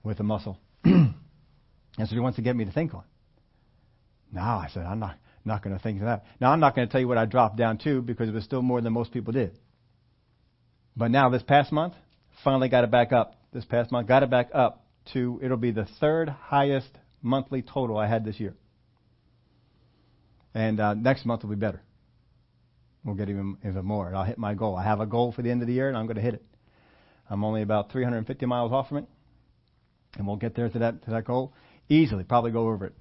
with 0.04 0.20
a 0.20 0.24
muscle. 0.24 0.60
That's 0.84 1.14
what 1.98 2.10
he 2.10 2.20
wants 2.20 2.36
to 2.38 2.42
get 2.42 2.56
me 2.56 2.66
to 2.66 2.72
think 2.72 2.94
on. 2.94 3.04
No, 4.32 4.42
I 4.42 4.68
said 4.72 4.86
I'm 4.86 5.00
not 5.00 5.18
not 5.46 5.64
going 5.64 5.76
to 5.76 5.82
think 5.82 6.00
of 6.00 6.06
that. 6.06 6.26
Now, 6.40 6.52
I'm 6.52 6.60
not 6.60 6.76
going 6.76 6.88
to 6.88 6.92
tell 6.92 7.02
you 7.02 7.08
what 7.08 7.18
I 7.18 7.26
dropped 7.26 7.58
down 7.58 7.78
to 7.80 8.02
because 8.02 8.30
it 8.30 8.34
was 8.34 8.44
still 8.44 8.62
more 8.62 8.82
than 8.82 8.94
most 8.94 9.12
people 9.12 9.34
did. 9.34 9.58
But 10.96 11.12
now, 11.12 11.30
this 11.30 11.44
past 11.44 11.72
month, 11.72 11.94
finally 12.44 12.70
got 12.70 12.84
it 12.84 12.92
back 12.92 13.12
up. 13.12 13.36
This 13.52 13.66
past 13.66 13.92
month, 13.92 14.08
got 14.08 14.24
it 14.24 14.30
back 14.30 14.50
up 14.54 14.86
to, 15.14 15.40
it'll 15.42 15.58
be 15.58 15.72
the 15.72 15.88
third 16.00 16.30
highest 16.30 16.90
monthly 17.22 17.62
total 17.62 17.98
I 17.98 18.08
had 18.08 18.24
this 18.24 18.40
year. 18.40 18.54
And 20.54 20.80
uh, 20.80 20.94
next 20.94 21.26
month 21.26 21.44
will 21.44 21.50
be 21.50 21.56
better. 21.56 21.82
We'll 23.04 23.16
get 23.16 23.30
even, 23.30 23.58
even 23.66 23.86
more. 23.86 24.14
I'll 24.14 24.26
hit 24.26 24.38
my 24.38 24.54
goal. 24.54 24.76
I 24.76 24.84
have 24.84 25.00
a 25.00 25.06
goal 25.06 25.32
for 25.32 25.41
the 25.41 25.50
end 25.50 25.62
of 25.62 25.68
the 25.68 25.74
year, 25.74 25.88
and 25.88 25.97
I'm 25.97 26.06
going 26.06 26.18
to 26.18 26.22
hit 26.22 26.34
it. 26.34 26.43
I'm 27.30 27.43
only 27.43 27.62
about 27.62 27.91
350 27.91 28.45
miles 28.45 28.72
off 28.72 28.89
from 28.89 28.97
it, 28.97 29.06
and 30.18 30.28
we'll 30.28 30.36
get 30.36 30.56
there 30.56 30.70
to 30.70 30.80
that 30.80 31.04
to 31.06 31.12
that 31.12 31.26
goal 31.26 31.54
easily. 31.88 32.24
Probably 32.24 32.52
go 32.52 32.68
over 32.68 32.88
it. 32.88 32.93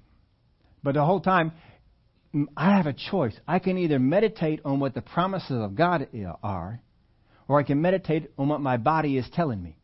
But 0.83 0.93
the 0.93 1.03
whole 1.03 1.19
time, 1.19 1.51
I 2.55 2.77
have 2.77 2.85
a 2.85 2.93
choice. 2.93 3.33
I 3.47 3.59
can 3.59 3.77
either 3.77 3.99
meditate 3.99 4.61
on 4.63 4.79
what 4.79 4.93
the 4.93 5.01
promises 5.01 5.57
of 5.59 5.75
God 5.75 6.07
eh, 6.13 6.25
are, 6.43 6.81
or 7.47 7.59
I 7.59 7.63
can 7.63 7.81
meditate 7.81 8.31
on 8.37 8.47
what 8.47 8.61
my 8.61 8.77
body 8.77 9.17
is 9.17 9.27
telling 9.33 9.61
me. 9.61 9.75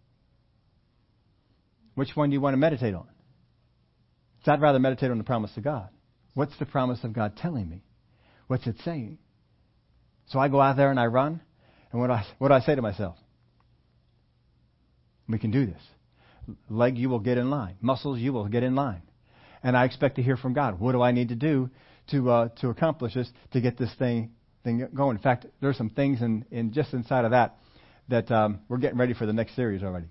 Which 1.96 2.16
one 2.16 2.30
do 2.30 2.36
you 2.36 2.42
want 2.42 2.54
to 2.54 2.58
meditate 2.58 2.94
on? 2.94 3.08
So 4.44 4.52
I'd 4.52 4.62
rather 4.62 4.80
meditate 4.80 5.10
on 5.10 5.18
the 5.18 5.24
promise 5.24 5.52
of 5.58 5.64
God. 5.64 5.90
What's 6.36 6.58
the 6.60 6.66
promise 6.66 7.04
of 7.04 7.14
God 7.14 7.36
telling 7.38 7.68
me? 7.68 7.84
What's 8.48 8.68
it 8.68 8.76
saying? 8.86 9.18
So 10.28 10.40
I 10.40 10.48
go 10.48 10.60
out 10.60 10.78
there 10.78 10.90
and 10.92 11.00
I 11.00 11.06
run, 11.06 11.42
and 11.92 12.02
what 12.02 12.08
do 12.08 12.14
I, 12.14 12.26
what 12.38 12.48
do 12.50 12.54
I 12.54 12.62
say 12.62 12.76
to 12.76 12.82
myself? 12.82 13.16
We 15.28 15.40
can 15.40 15.52
do 15.52 15.66
this. 15.66 15.82
Leg, 16.70 16.98
you 16.98 17.10
will 17.10 17.20
get 17.20 17.38
in 17.38 17.50
line. 17.50 17.76
Muscles, 17.82 18.20
you 18.20 18.34
will 18.34 18.48
get 18.48 18.64
in 18.64 18.76
line. 18.76 19.02
And 19.64 19.76
I 19.76 19.86
expect 19.86 20.18
to 20.18 20.24
hear 20.24 20.38
from 20.38 20.54
God. 20.54 20.80
What 20.80 20.92
do 20.92 21.02
I 21.02 21.12
need 21.12 21.30
to 21.30 21.36
do 21.36 21.70
to 22.12 22.30
uh, 22.30 22.50
to 22.62 22.70
accomplish 22.70 23.16
this 23.16 23.30
to 23.54 23.62
get 23.62 23.78
this 23.78 23.94
thing 23.98 24.32
thing 24.64 24.88
going. 24.94 25.18
In 25.18 25.24
fact, 25.24 25.46
there's 25.62 25.78
some 25.78 25.90
things 25.90 26.22
in, 26.22 26.46
in 26.52 26.74
just 26.74 26.94
inside 26.94 27.26
of 27.26 27.32
that 27.32 27.56
that 28.10 28.30
um, 28.32 28.60
we're 28.68 28.78
getting 28.78 28.98
ready 28.98 29.14
for 29.14 29.26
the 29.26 29.34
next 29.34 29.56
series 29.56 29.82
already. 29.82 30.08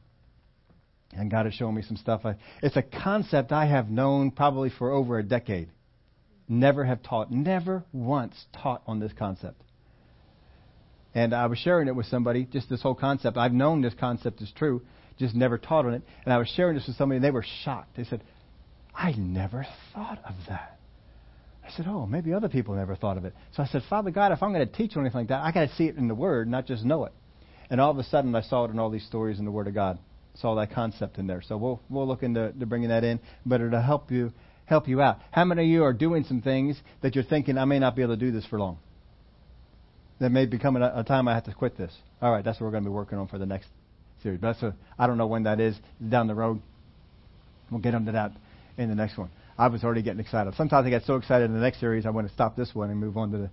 And 1.12 1.30
God 1.30 1.46
is 1.46 1.54
showing 1.54 1.74
me 1.74 1.82
some 1.82 1.96
stuff. 1.96 2.22
I, 2.24 2.36
it's 2.62 2.76
a 2.76 2.82
concept 2.82 3.52
I 3.52 3.66
have 3.66 3.88
known 3.88 4.30
probably 4.30 4.70
for 4.70 4.90
over 4.90 5.18
a 5.18 5.22
decade. 5.22 5.70
Never 6.48 6.84
have 6.84 7.02
taught, 7.02 7.30
never 7.30 7.84
once 7.92 8.34
taught 8.62 8.82
on 8.86 8.98
this 8.98 9.12
concept. 9.16 9.62
And 11.14 11.32
I 11.32 11.46
was 11.46 11.58
sharing 11.58 11.88
it 11.88 11.94
with 11.94 12.06
somebody, 12.06 12.44
just 12.44 12.68
this 12.68 12.82
whole 12.82 12.94
concept. 12.94 13.36
I've 13.36 13.52
known 13.52 13.82
this 13.82 13.94
concept 13.94 14.40
is 14.42 14.50
true, 14.56 14.82
just 15.18 15.34
never 15.34 15.58
taught 15.58 15.86
on 15.86 15.94
it. 15.94 16.02
And 16.24 16.32
I 16.32 16.38
was 16.38 16.48
sharing 16.48 16.76
this 16.76 16.86
with 16.86 16.96
somebody, 16.96 17.16
and 17.16 17.24
they 17.24 17.30
were 17.30 17.44
shocked. 17.64 17.96
They 17.96 18.04
said, 18.04 18.22
I 18.94 19.12
never 19.12 19.66
thought 19.92 20.18
of 20.24 20.34
that. 20.48 20.78
I 21.64 21.70
said, 21.70 21.86
Oh, 21.88 22.06
maybe 22.06 22.32
other 22.32 22.48
people 22.48 22.74
never 22.74 22.94
thought 22.94 23.16
of 23.16 23.24
it. 23.24 23.34
So 23.56 23.62
I 23.62 23.66
said, 23.66 23.82
Father 23.88 24.10
God, 24.10 24.32
if 24.32 24.42
I'm 24.42 24.52
going 24.52 24.66
to 24.66 24.72
teach 24.72 24.96
on 24.96 25.02
anything 25.02 25.20
like 25.20 25.28
that, 25.28 25.42
I 25.42 25.52
got 25.52 25.68
to 25.68 25.74
see 25.76 25.84
it 25.84 25.96
in 25.96 26.08
the 26.08 26.14
Word, 26.14 26.48
not 26.48 26.66
just 26.66 26.84
know 26.84 27.04
it. 27.04 27.12
And 27.70 27.80
all 27.80 27.90
of 27.90 27.98
a 27.98 28.04
sudden, 28.04 28.34
I 28.34 28.42
saw 28.42 28.64
it 28.64 28.70
in 28.70 28.78
all 28.78 28.90
these 28.90 29.06
stories 29.06 29.38
in 29.38 29.44
the 29.44 29.50
Word 29.50 29.68
of 29.68 29.74
God. 29.74 29.98
Saw 30.34 30.54
that 30.56 30.72
concept 30.72 31.18
in 31.18 31.26
there. 31.26 31.42
So 31.42 31.56
we'll 31.56 31.80
we'll 31.88 32.08
look 32.08 32.22
into 32.22 32.52
to 32.52 32.66
bringing 32.66 32.88
that 32.88 33.04
in, 33.04 33.20
but 33.46 33.60
it'll 33.60 33.80
help 33.80 34.10
you 34.10 34.32
help 34.66 34.88
you 34.88 35.00
out. 35.00 35.20
How 35.30 35.44
many 35.44 35.62
of 35.62 35.68
you 35.68 35.84
are 35.84 35.92
doing 35.92 36.24
some 36.24 36.42
things 36.42 36.80
that 37.02 37.14
you're 37.14 37.24
thinking 37.24 37.56
I 37.56 37.64
may 37.64 37.78
not 37.78 37.94
be 37.94 38.02
able 38.02 38.14
to 38.14 38.20
do 38.20 38.32
this 38.32 38.44
for 38.46 38.58
long? 38.58 38.78
There 40.20 40.30
may 40.30 40.46
be 40.46 40.58
coming 40.58 40.82
a, 40.82 41.02
time 41.04 41.26
I 41.28 41.34
have 41.34 41.44
to 41.44 41.54
quit 41.54 41.76
this. 41.76 41.92
All 42.22 42.30
right, 42.30 42.44
that's 42.44 42.60
what 42.60 42.66
we're 42.66 42.72
going 42.72 42.84
to 42.84 42.90
be 42.90 42.94
working 42.94 43.18
on 43.18 43.28
for 43.28 43.38
the 43.38 43.46
next 43.46 43.68
series. 44.22 44.40
But 44.40 44.52
that's 44.52 44.62
a, 44.62 44.76
I 44.98 45.06
don't 45.06 45.18
know 45.18 45.26
when 45.26 45.42
that 45.44 45.60
is. 45.60 45.76
Down 46.08 46.28
the 46.28 46.34
road, 46.34 46.60
we'll 47.70 47.80
get 47.80 47.94
into 47.94 48.12
that 48.12 48.32
in 48.78 48.88
the 48.88 48.94
next 48.94 49.18
one. 49.18 49.30
I 49.58 49.68
was 49.68 49.84
already 49.84 50.02
getting 50.02 50.20
excited. 50.20 50.54
Sometimes 50.56 50.86
I 50.86 50.90
get 50.90 51.04
so 51.04 51.16
excited 51.16 51.44
in 51.44 51.54
the 51.54 51.60
next 51.60 51.80
series, 51.80 52.06
I 52.06 52.10
want 52.10 52.26
to 52.28 52.32
stop 52.32 52.56
this 52.56 52.74
one 52.74 52.90
and 52.90 52.98
move 52.98 53.16
on 53.16 53.30
to 53.32 53.38
the. 53.38 53.50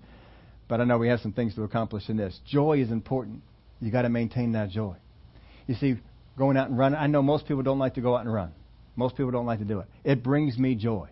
But 0.67 0.81
I 0.81 0.85
know 0.85 0.97
we 0.97 1.09
have 1.09 1.19
some 1.19 1.33
things 1.33 1.53
to 1.55 1.63
accomplish 1.63 2.09
in 2.09 2.17
this. 2.17 2.39
Joy 2.47 2.81
is 2.81 2.91
important. 2.91 3.41
You 3.81 3.91
got 3.91 4.03
to 4.03 4.09
maintain 4.09 4.53
that 4.53 4.69
joy. 4.69 4.95
You 5.67 5.75
see, 5.75 5.95
going 6.37 6.57
out 6.57 6.69
and 6.69 6.77
running. 6.77 6.97
I 6.97 7.07
know 7.07 7.21
most 7.21 7.47
people 7.47 7.63
don't 7.63 7.79
like 7.79 7.95
to 7.95 8.01
go 8.01 8.15
out 8.15 8.21
and 8.21 8.33
run. 8.33 8.51
Most 8.95 9.15
people 9.15 9.31
don't 9.31 9.45
like 9.45 9.59
to 9.59 9.65
do 9.65 9.79
it. 9.79 9.87
It 10.03 10.23
brings 10.23 10.57
me 10.57 10.75
joy. 10.75 11.09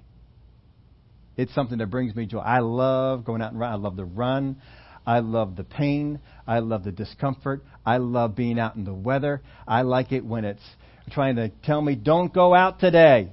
It's 1.38 1.54
something 1.54 1.78
that 1.78 1.88
brings 1.88 2.16
me 2.16 2.26
joy. 2.26 2.40
I 2.40 2.60
love 2.60 3.26
going 3.26 3.42
out 3.42 3.52
and 3.52 3.60
run. 3.60 3.72
I 3.72 3.76
love 3.76 3.96
the 3.96 4.06
run. 4.06 4.62
I 5.06 5.20
love 5.20 5.56
the 5.56 5.64
pain. 5.64 6.20
I 6.48 6.60
love 6.60 6.84
the 6.84 6.92
discomfort. 6.92 7.64
I 7.86 7.98
love 7.98 8.36
being 8.36 8.60
out 8.60 8.76
in 8.76 8.84
the 8.84 8.94
weather. 8.94 9.42
I 9.68 9.82
like 9.82 10.12
it 10.12 10.26
when 10.26 10.46
it's 10.46 10.64
trying 11.12 11.38
to 11.38 11.50
tell 11.64 11.82
me, 11.82 11.96
don't 11.96 12.34
go 12.34 12.54
out 12.54 12.80
today 12.80 13.32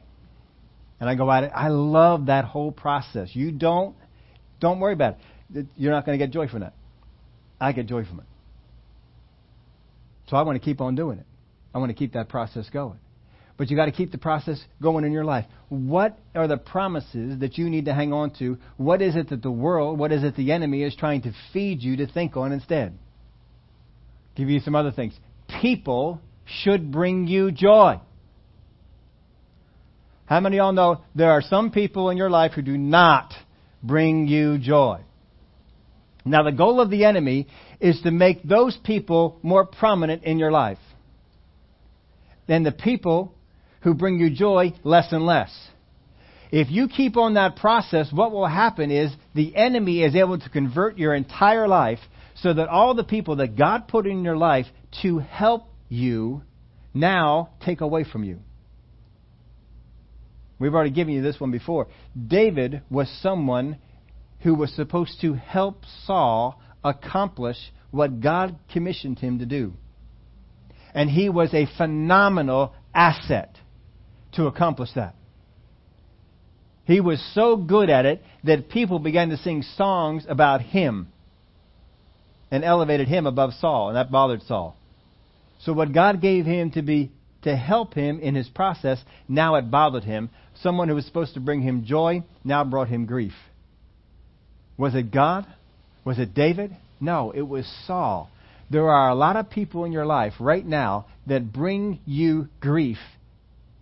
and 1.00 1.08
I 1.08 1.14
go 1.14 1.30
out. 1.30 1.44
I 1.54 1.68
love 1.68 2.26
that 2.26 2.44
whole 2.44 2.72
process. 2.72 3.30
You 3.34 3.52
don't, 3.52 3.94
don't 4.60 4.80
worry 4.80 4.94
about 4.94 5.16
it. 5.54 5.66
You're 5.76 5.92
not 5.92 6.06
going 6.06 6.18
to 6.18 6.24
get 6.24 6.32
joy 6.32 6.48
from 6.48 6.60
that. 6.60 6.74
I 7.60 7.72
get 7.72 7.86
joy 7.86 8.04
from 8.04 8.20
it. 8.20 8.26
So 10.28 10.36
I 10.36 10.42
want 10.42 10.60
to 10.60 10.64
keep 10.64 10.80
on 10.80 10.94
doing 10.94 11.18
it. 11.18 11.26
I 11.74 11.78
want 11.78 11.90
to 11.90 11.94
keep 11.94 12.14
that 12.14 12.28
process 12.28 12.68
going. 12.70 12.98
But 13.56 13.70
you 13.70 13.76
got 13.76 13.86
to 13.86 13.92
keep 13.92 14.12
the 14.12 14.18
process 14.18 14.62
going 14.82 15.04
in 15.04 15.12
your 15.12 15.24
life. 15.24 15.46
What 15.68 16.18
are 16.34 16.46
the 16.46 16.58
promises 16.58 17.40
that 17.40 17.56
you 17.56 17.70
need 17.70 17.86
to 17.86 17.94
hang 17.94 18.12
on 18.12 18.30
to? 18.38 18.58
What 18.76 19.00
is 19.00 19.16
it 19.16 19.30
that 19.30 19.42
the 19.42 19.50
world, 19.50 19.98
what 19.98 20.12
is 20.12 20.22
it 20.24 20.36
the 20.36 20.52
enemy 20.52 20.82
is 20.82 20.94
trying 20.94 21.22
to 21.22 21.32
feed 21.52 21.82
you 21.82 21.96
to 21.98 22.06
think 22.06 22.36
on 22.36 22.52
instead? 22.52 22.98
Give 24.34 24.50
you 24.50 24.60
some 24.60 24.74
other 24.74 24.92
things. 24.92 25.14
People 25.62 26.20
should 26.44 26.92
bring 26.92 27.26
you 27.26 27.50
joy. 27.50 27.98
How 30.26 30.40
many 30.40 30.58
of 30.58 30.64
y'all 30.64 30.72
know 30.72 31.00
there 31.14 31.30
are 31.30 31.40
some 31.42 31.70
people 31.70 32.10
in 32.10 32.16
your 32.16 32.30
life 32.30 32.52
who 32.52 32.62
do 32.62 32.76
not 32.76 33.32
bring 33.82 34.26
you 34.26 34.58
joy? 34.58 35.00
Now, 36.24 36.42
the 36.42 36.52
goal 36.52 36.80
of 36.80 36.90
the 36.90 37.04
enemy 37.04 37.46
is 37.80 38.00
to 38.02 38.10
make 38.10 38.42
those 38.42 38.76
people 38.84 39.38
more 39.42 39.64
prominent 39.64 40.24
in 40.24 40.38
your 40.38 40.50
life. 40.50 40.78
Then 42.48 42.64
the 42.64 42.72
people 42.72 43.32
who 43.82 43.94
bring 43.94 44.18
you 44.18 44.30
joy 44.30 44.72
less 44.84 45.12
and 45.12 45.24
less. 45.24 45.50
If 46.50 46.70
you 46.70 46.88
keep 46.88 47.16
on 47.16 47.34
that 47.34 47.56
process, 47.56 48.12
what 48.12 48.32
will 48.32 48.46
happen 48.46 48.90
is 48.90 49.12
the 49.34 49.56
enemy 49.56 50.02
is 50.02 50.14
able 50.14 50.38
to 50.38 50.48
convert 50.48 50.98
your 50.98 51.14
entire 51.14 51.66
life 51.66 51.98
so 52.36 52.52
that 52.52 52.68
all 52.68 52.94
the 52.94 53.04
people 53.04 53.36
that 53.36 53.56
God 53.56 53.88
put 53.88 54.06
in 54.06 54.24
your 54.24 54.36
life 54.36 54.66
to 55.02 55.18
help 55.18 55.68
you 55.88 56.42
now 56.94 57.50
take 57.64 57.80
away 57.80 58.04
from 58.04 58.24
you. 58.24 58.40
We've 60.58 60.74
already 60.74 60.90
given 60.90 61.14
you 61.14 61.22
this 61.22 61.38
one 61.38 61.50
before. 61.50 61.88
David 62.26 62.82
was 62.88 63.10
someone 63.20 63.78
who 64.40 64.54
was 64.54 64.72
supposed 64.74 65.20
to 65.20 65.34
help 65.34 65.84
Saul 66.04 66.60
accomplish 66.82 67.58
what 67.90 68.20
God 68.20 68.58
commissioned 68.72 69.18
him 69.18 69.40
to 69.40 69.46
do. 69.46 69.74
And 70.94 71.10
he 71.10 71.28
was 71.28 71.52
a 71.52 71.68
phenomenal 71.76 72.74
asset 72.94 73.56
to 74.36 74.46
accomplish 74.46 74.90
that. 74.94 75.14
He 76.84 77.00
was 77.00 77.22
so 77.34 77.56
good 77.56 77.90
at 77.90 78.06
it 78.06 78.22
that 78.44 78.68
people 78.70 78.98
began 78.98 79.30
to 79.30 79.36
sing 79.36 79.62
songs 79.76 80.24
about 80.28 80.62
him 80.62 81.08
and 82.50 82.62
elevated 82.62 83.08
him 83.08 83.26
above 83.26 83.52
Saul, 83.54 83.88
and 83.88 83.96
that 83.96 84.12
bothered 84.12 84.42
Saul. 84.42 84.76
So 85.60 85.72
what 85.72 85.92
God 85.92 86.22
gave 86.22 86.46
him 86.46 86.70
to 86.72 86.82
be 86.82 87.10
to 87.42 87.56
help 87.56 87.94
him 87.94 88.20
in 88.20 88.34
his 88.34 88.48
process, 88.48 89.02
now 89.28 89.56
it 89.56 89.70
bothered 89.70 90.04
him. 90.04 90.30
Someone 90.62 90.88
who 90.88 90.94
was 90.94 91.06
supposed 91.06 91.34
to 91.34 91.40
bring 91.40 91.62
him 91.62 91.84
joy 91.84 92.22
now 92.44 92.62
brought 92.64 92.88
him 92.88 93.06
grief. 93.06 93.34
Was 94.76 94.94
it 94.94 95.10
God? 95.10 95.46
Was 96.04 96.18
it 96.18 96.34
David? 96.34 96.76
No, 97.00 97.32
it 97.32 97.42
was 97.42 97.66
Saul. 97.86 98.30
There 98.70 98.88
are 98.88 99.10
a 99.10 99.14
lot 99.14 99.36
of 99.36 99.50
people 99.50 99.84
in 99.84 99.92
your 99.92 100.06
life 100.06 100.34
right 100.38 100.64
now 100.64 101.06
that 101.26 101.52
bring 101.52 102.00
you 102.04 102.48
grief 102.60 102.98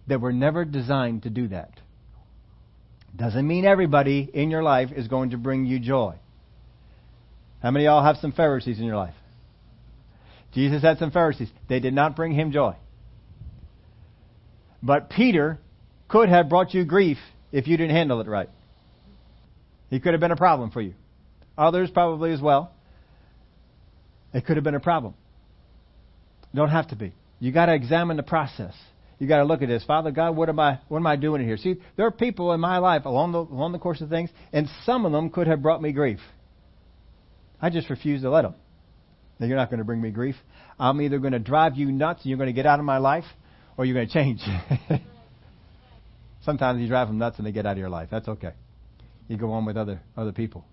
that 0.07 0.21
were 0.21 0.33
never 0.33 0.65
designed 0.65 1.23
to 1.23 1.31
do 1.31 1.49
that. 1.49 1.71
Doesn't 3.17 3.47
mean 3.47 3.65
everybody 3.65 4.29
in 4.33 4.51
your 4.51 4.63
life 4.63 4.91
is 4.95 5.09
going 5.09 5.31
to 5.31 5.37
bring 5.37 5.67
you 5.67 5.79
joy. 5.79 6.17
How 7.63 7.71
many 7.71 7.87
of 7.87 7.91
y'all 7.93 8.05
have 8.05 8.17
some 8.17 8.33
Pharisees 8.33 8.79
in 8.79 8.85
your 8.85 8.97
life? 8.97 9.15
Jesus 10.53 10.83
had 10.83 10.99
some 10.99 11.11
Pharisees. 11.11 11.49
They 11.69 11.81
did 11.81 11.95
not 11.95 12.17
bring 12.17 12.33
him 12.33 12.53
joy. 12.53 12.75
But 14.83 15.11
Peter 15.11 15.59
could 16.09 16.29
have 16.29 16.49
brought 16.49 16.75
you 16.75 16.85
grief 16.85 17.19
if 17.53 17.67
you 17.67 17.77
didn't 17.77 17.95
handle 17.95 18.21
it 18.21 18.27
right. 18.27 18.51
He 19.91 20.01
could 20.01 20.13
have 20.13 20.21
been 20.21 20.33
a 20.33 20.37
problem 20.37 20.71
for 20.71 20.81
you. 20.81 20.95
Others 21.57 21.91
probably 21.91 22.33
as 22.33 22.41
well. 22.41 22.73
It 24.33 24.45
could 24.45 24.57
have 24.57 24.65
been 24.65 24.75
a 24.75 24.81
problem. 24.81 25.15
Don't 26.55 26.69
have 26.69 26.89
to 26.89 26.97
be. 26.97 27.13
You 27.41 27.53
got 27.53 27.67
to 27.67 27.75
examine 27.75 28.17
the 28.17 28.23
process. 28.23 28.75
You 29.19 29.29
got 29.29 29.39
to 29.39 29.45
look 29.45 29.62
at 29.62 29.69
this. 29.69 29.85
Father 29.85 30.11
God, 30.11 30.37
what 30.37 30.49
am 30.49 30.59
I 30.59 30.81
what 30.89 30.99
am 30.99 31.07
I 31.07 31.17
doing 31.17 31.43
here? 31.43 31.57
See, 31.57 31.77
there 31.97 32.07
are 32.07 32.11
people 32.11 32.53
in 32.53 32.61
my 32.61 32.79
life 32.79 33.05
along 33.05 33.33
the 33.33 33.39
along 33.39 33.73
the 33.73 33.79
course 33.79 34.01
of 34.01 34.09
things, 34.09 34.31
and 34.53 34.69
some 34.85 35.07
of 35.07 35.12
them 35.12 35.31
could 35.31 35.47
have 35.47 35.62
brought 35.62 35.81
me 35.81 35.93
grief. 35.93 36.21
I 37.61 37.71
just 37.71 37.89
refuse 37.91 38.23
to 38.23 38.31
let 38.31 38.43
them. 38.43 38.55
Now, 39.39 39.47
you're 39.47 39.57
not 39.57 39.71
going 39.71 39.79
to 39.79 39.85
bring 39.85 40.01
me 40.01 40.11
grief. 40.11 40.37
I'm 40.79 41.01
either 41.01 41.19
going 41.19 41.33
to 41.33 41.39
drive 41.39 41.77
you 41.77 41.91
nuts 41.91 42.23
and 42.23 42.31
you're 42.31 42.39
going 42.39 42.49
to 42.49 42.53
get 42.53 42.67
out 42.67 42.79
of 42.79 42.85
my 42.85 42.99
life, 42.99 43.25
or 43.77 43.85
you're 43.85 43.95
going 43.95 44.07
to 44.07 44.12
change. 44.12 44.41
Sometimes 46.45 46.81
you 46.81 46.89
drive 46.89 47.09
them 47.09 47.19
nuts 47.19 47.39
and 47.39 47.47
they 47.47 47.53
get 47.53 47.67
out 47.67 47.73
of 47.73 47.79
your 47.79 47.89
life. 47.89 48.09
That's 48.11 48.29
okay. 48.29 48.53
You 49.29 49.37
go 49.37 49.53
on 49.53 49.65
with 49.65 49.77
other 49.77 50.01
other 50.17 50.33
people. 50.33 50.65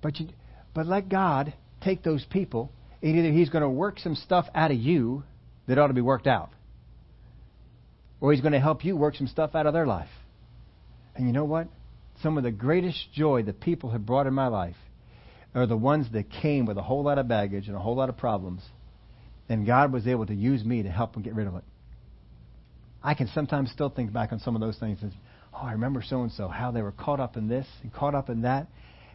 But 0.00 0.18
you, 0.18 0.28
but 0.74 0.86
let 0.86 1.08
God 1.08 1.52
take 1.82 2.02
those 2.02 2.24
people, 2.30 2.72
and 3.02 3.16
either 3.16 3.30
He's 3.30 3.50
going 3.50 3.62
to 3.62 3.68
work 3.68 3.98
some 3.98 4.14
stuff 4.14 4.46
out 4.54 4.70
of 4.70 4.78
you 4.78 5.22
that 5.66 5.78
ought 5.78 5.88
to 5.88 5.94
be 5.94 6.00
worked 6.00 6.26
out, 6.26 6.50
or 8.24 8.32
He's 8.32 8.40
going 8.40 8.54
to 8.54 8.58
help 8.58 8.86
you 8.86 8.96
work 8.96 9.16
some 9.16 9.26
stuff 9.26 9.54
out 9.54 9.66
of 9.66 9.74
their 9.74 9.86
life. 9.86 10.08
And 11.14 11.26
you 11.26 11.34
know 11.34 11.44
what? 11.44 11.68
Some 12.22 12.38
of 12.38 12.42
the 12.42 12.50
greatest 12.50 13.12
joy 13.12 13.42
that 13.42 13.60
people 13.60 13.90
have 13.90 14.06
brought 14.06 14.26
in 14.26 14.32
my 14.32 14.46
life 14.46 14.76
are 15.54 15.66
the 15.66 15.76
ones 15.76 16.06
that 16.14 16.30
came 16.30 16.64
with 16.64 16.78
a 16.78 16.82
whole 16.82 17.02
lot 17.02 17.18
of 17.18 17.28
baggage 17.28 17.68
and 17.68 17.76
a 17.76 17.78
whole 17.78 17.94
lot 17.94 18.08
of 18.08 18.16
problems, 18.16 18.62
and 19.50 19.66
God 19.66 19.92
was 19.92 20.06
able 20.06 20.24
to 20.24 20.34
use 20.34 20.64
me 20.64 20.84
to 20.84 20.88
help 20.88 21.12
them 21.12 21.22
get 21.22 21.34
rid 21.34 21.46
of 21.46 21.54
it. 21.56 21.64
I 23.02 23.12
can 23.12 23.28
sometimes 23.28 23.70
still 23.70 23.90
think 23.90 24.10
back 24.10 24.32
on 24.32 24.40
some 24.40 24.54
of 24.54 24.62
those 24.62 24.78
things 24.78 25.00
oh, 25.52 25.58
I 25.62 25.72
remember 25.72 26.02
so 26.02 26.22
and 26.22 26.32
so, 26.32 26.48
how 26.48 26.70
they 26.70 26.80
were 26.80 26.92
caught 26.92 27.20
up 27.20 27.36
in 27.36 27.46
this 27.46 27.66
and 27.82 27.92
caught 27.92 28.14
up 28.14 28.30
in 28.30 28.40
that, 28.40 28.68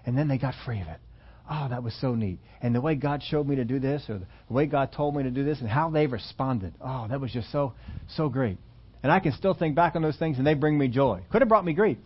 and 0.05 0.16
then 0.16 0.28
they 0.28 0.38
got 0.38 0.53
free 0.68 0.82
of 0.82 0.88
it. 0.88 0.99
Oh, 1.49 1.66
that 1.68 1.82
was 1.82 1.99
so 1.99 2.14
neat. 2.14 2.38
And 2.62 2.76
the 2.76 2.82
way 2.82 2.93
God 2.93 3.24
showed 3.24 3.47
me 3.47 3.55
to 3.55 3.66
do 3.66 3.80
this, 3.80 4.03
or 4.07 4.20
the 4.20 4.53
way 4.53 4.68
God 4.68 4.91
told 4.91 5.16
me 5.16 5.24
to 5.24 5.32
do 5.32 5.43
this, 5.43 5.62
and 5.62 5.68
how 5.68 5.89
they 5.89 6.05
responded. 6.05 6.76
Oh, 6.80 7.07
that 7.10 7.20
was 7.20 7.32
just 7.32 7.51
so, 7.51 7.74
so 8.16 8.30
great. 8.30 8.60
And 9.02 9.12
I 9.12 9.20
can 9.20 9.32
still 9.34 9.54
think 9.54 9.76
back 9.76 9.95
on 9.95 10.02
those 10.02 10.18
things, 10.18 10.38
and 10.38 10.45
they 10.45 10.54
bring 10.54 10.78
me 10.78 10.88
joy. 10.88 11.22
Could 11.32 11.41
have 11.41 11.50
brought 11.50 11.66
me 11.66 11.74
grief, 11.74 11.97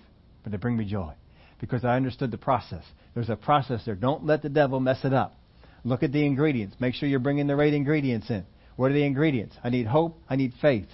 but 0.44 0.52
they 0.52 0.58
bring 0.58 0.78
me 0.78 0.86
joy 0.86 1.14
because 1.60 1.84
I 1.86 1.96
understood 1.96 2.32
the 2.32 2.38
process. 2.38 2.84
There's 3.14 3.30
a 3.30 3.36
process 3.36 3.82
there. 3.86 3.96
Don't 3.96 4.26
let 4.26 4.42
the 4.42 4.50
devil 4.50 4.80
mess 4.80 5.04
it 5.04 5.14
up. 5.14 5.36
Look 5.84 6.04
at 6.04 6.12
the 6.12 6.26
ingredients. 6.26 6.76
Make 6.80 6.94
sure 6.94 7.10
you're 7.10 7.20
bringing 7.20 7.48
the 7.48 7.56
right 7.56 7.74
ingredients 7.74 8.30
in. 8.30 8.46
What 8.76 8.92
are 8.92 8.94
the 8.94 9.06
ingredients? 9.06 9.56
I 9.64 9.70
need 9.70 9.88
hope. 9.88 10.20
I 10.30 10.36
need 10.36 10.54
faith. 10.62 10.88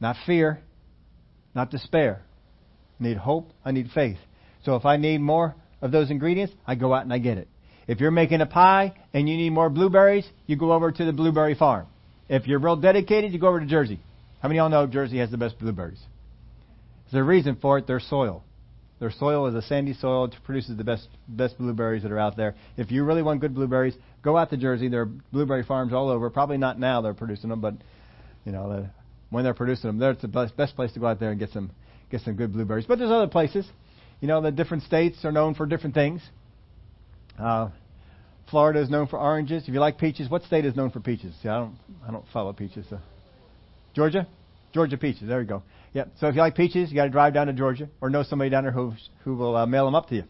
Not 0.00 0.16
fear, 0.26 0.60
not 1.54 1.70
despair. 1.70 2.22
I 3.00 3.04
need 3.04 3.16
hope, 3.16 3.52
I 3.64 3.72
need 3.72 3.90
faith. 3.94 4.18
So 4.64 4.76
if 4.76 4.84
I 4.84 4.96
need 4.96 5.18
more 5.20 5.54
of 5.80 5.92
those 5.92 6.10
ingredients, 6.10 6.52
I 6.66 6.74
go 6.74 6.92
out 6.94 7.02
and 7.02 7.12
I 7.12 7.18
get 7.18 7.38
it. 7.38 7.48
If 7.86 8.00
you're 8.00 8.10
making 8.10 8.40
a 8.40 8.46
pie 8.46 8.94
and 9.12 9.28
you 9.28 9.36
need 9.36 9.50
more 9.50 9.70
blueberries, 9.70 10.26
you 10.46 10.56
go 10.56 10.72
over 10.72 10.90
to 10.90 11.04
the 11.04 11.12
blueberry 11.12 11.54
farm. 11.54 11.86
If 12.28 12.46
you're 12.46 12.58
real 12.58 12.76
dedicated, 12.76 13.32
you 13.32 13.38
go 13.38 13.48
over 13.48 13.60
to 13.60 13.66
Jersey. 13.66 14.00
How 14.40 14.48
many 14.48 14.58
of 14.58 14.70
y'all 14.70 14.86
know 14.86 14.86
Jersey 14.86 15.18
has 15.18 15.30
the 15.30 15.38
best 15.38 15.58
blueberries? 15.58 16.00
There's 17.10 17.20
a 17.20 17.24
reason 17.24 17.56
for 17.60 17.78
it, 17.78 17.86
their 17.86 18.00
soil. 18.00 18.42
Their 18.98 19.10
soil 19.10 19.46
is 19.46 19.54
a 19.54 19.62
sandy 19.62 19.92
soil. 19.92 20.24
It 20.24 20.34
produces 20.44 20.76
the 20.76 20.84
best 20.84 21.08
best 21.28 21.58
blueberries 21.58 22.02
that 22.02 22.12
are 22.12 22.18
out 22.18 22.36
there. 22.36 22.54
If 22.76 22.90
you 22.90 23.04
really 23.04 23.22
want 23.22 23.40
good 23.40 23.54
blueberries, 23.54 23.94
go 24.22 24.36
out 24.36 24.50
to 24.50 24.56
Jersey. 24.56 24.88
There 24.88 25.02
are 25.02 25.10
blueberry 25.32 25.64
farms 25.64 25.92
all 25.92 26.08
over. 26.08 26.30
Probably 26.30 26.56
not 26.56 26.78
now 26.78 27.02
they're 27.02 27.12
producing 27.12 27.50
them, 27.50 27.60
but 27.60 27.74
you 28.44 28.52
know 28.52 28.88
when 29.30 29.44
they're 29.44 29.54
producing 29.54 29.88
them. 29.88 29.98
That's 29.98 30.22
the 30.22 30.28
best, 30.28 30.56
best 30.56 30.76
place 30.76 30.92
to 30.92 31.00
go 31.00 31.06
out 31.06 31.20
there 31.20 31.30
and 31.30 31.38
get 31.38 31.50
some 31.50 31.70
get 32.10 32.22
some 32.22 32.36
good 32.36 32.52
blueberries. 32.52 32.86
But 32.86 32.98
there's 32.98 33.10
other 33.10 33.26
places. 33.26 33.66
You 34.20 34.28
know, 34.28 34.40
the 34.40 34.50
different 34.50 34.84
states 34.84 35.24
are 35.24 35.32
known 35.32 35.54
for 35.54 35.66
different 35.66 35.94
things. 35.94 36.22
Uh, 37.38 37.68
Florida 38.50 38.80
is 38.80 38.88
known 38.88 39.08
for 39.08 39.18
oranges. 39.18 39.64
If 39.66 39.74
you 39.74 39.80
like 39.80 39.98
peaches, 39.98 40.30
what 40.30 40.42
state 40.44 40.64
is 40.64 40.74
known 40.74 40.90
for 40.90 41.00
peaches? 41.00 41.34
See, 41.42 41.50
I 41.50 41.58
don't 41.58 41.76
I 42.08 42.12
don't 42.12 42.24
follow 42.32 42.54
peaches. 42.54 42.86
So. 42.88 42.98
Georgia, 43.96 44.28
Georgia 44.74 44.98
peaches. 44.98 45.26
There 45.26 45.40
you 45.40 45.48
go. 45.48 45.62
Yep. 45.94 46.12
So 46.20 46.28
if 46.28 46.34
you 46.34 46.42
like 46.42 46.54
peaches, 46.54 46.90
you 46.90 46.96
got 46.96 47.04
to 47.04 47.10
drive 47.10 47.32
down 47.32 47.46
to 47.46 47.54
Georgia 47.54 47.88
or 48.02 48.10
know 48.10 48.22
somebody 48.22 48.50
down 48.50 48.64
there 48.64 48.72
who 48.72 48.92
who 49.24 49.34
will 49.34 49.56
uh, 49.56 49.64
mail 49.64 49.86
them 49.86 49.94
up 49.94 50.10
to 50.10 50.16
you, 50.16 50.24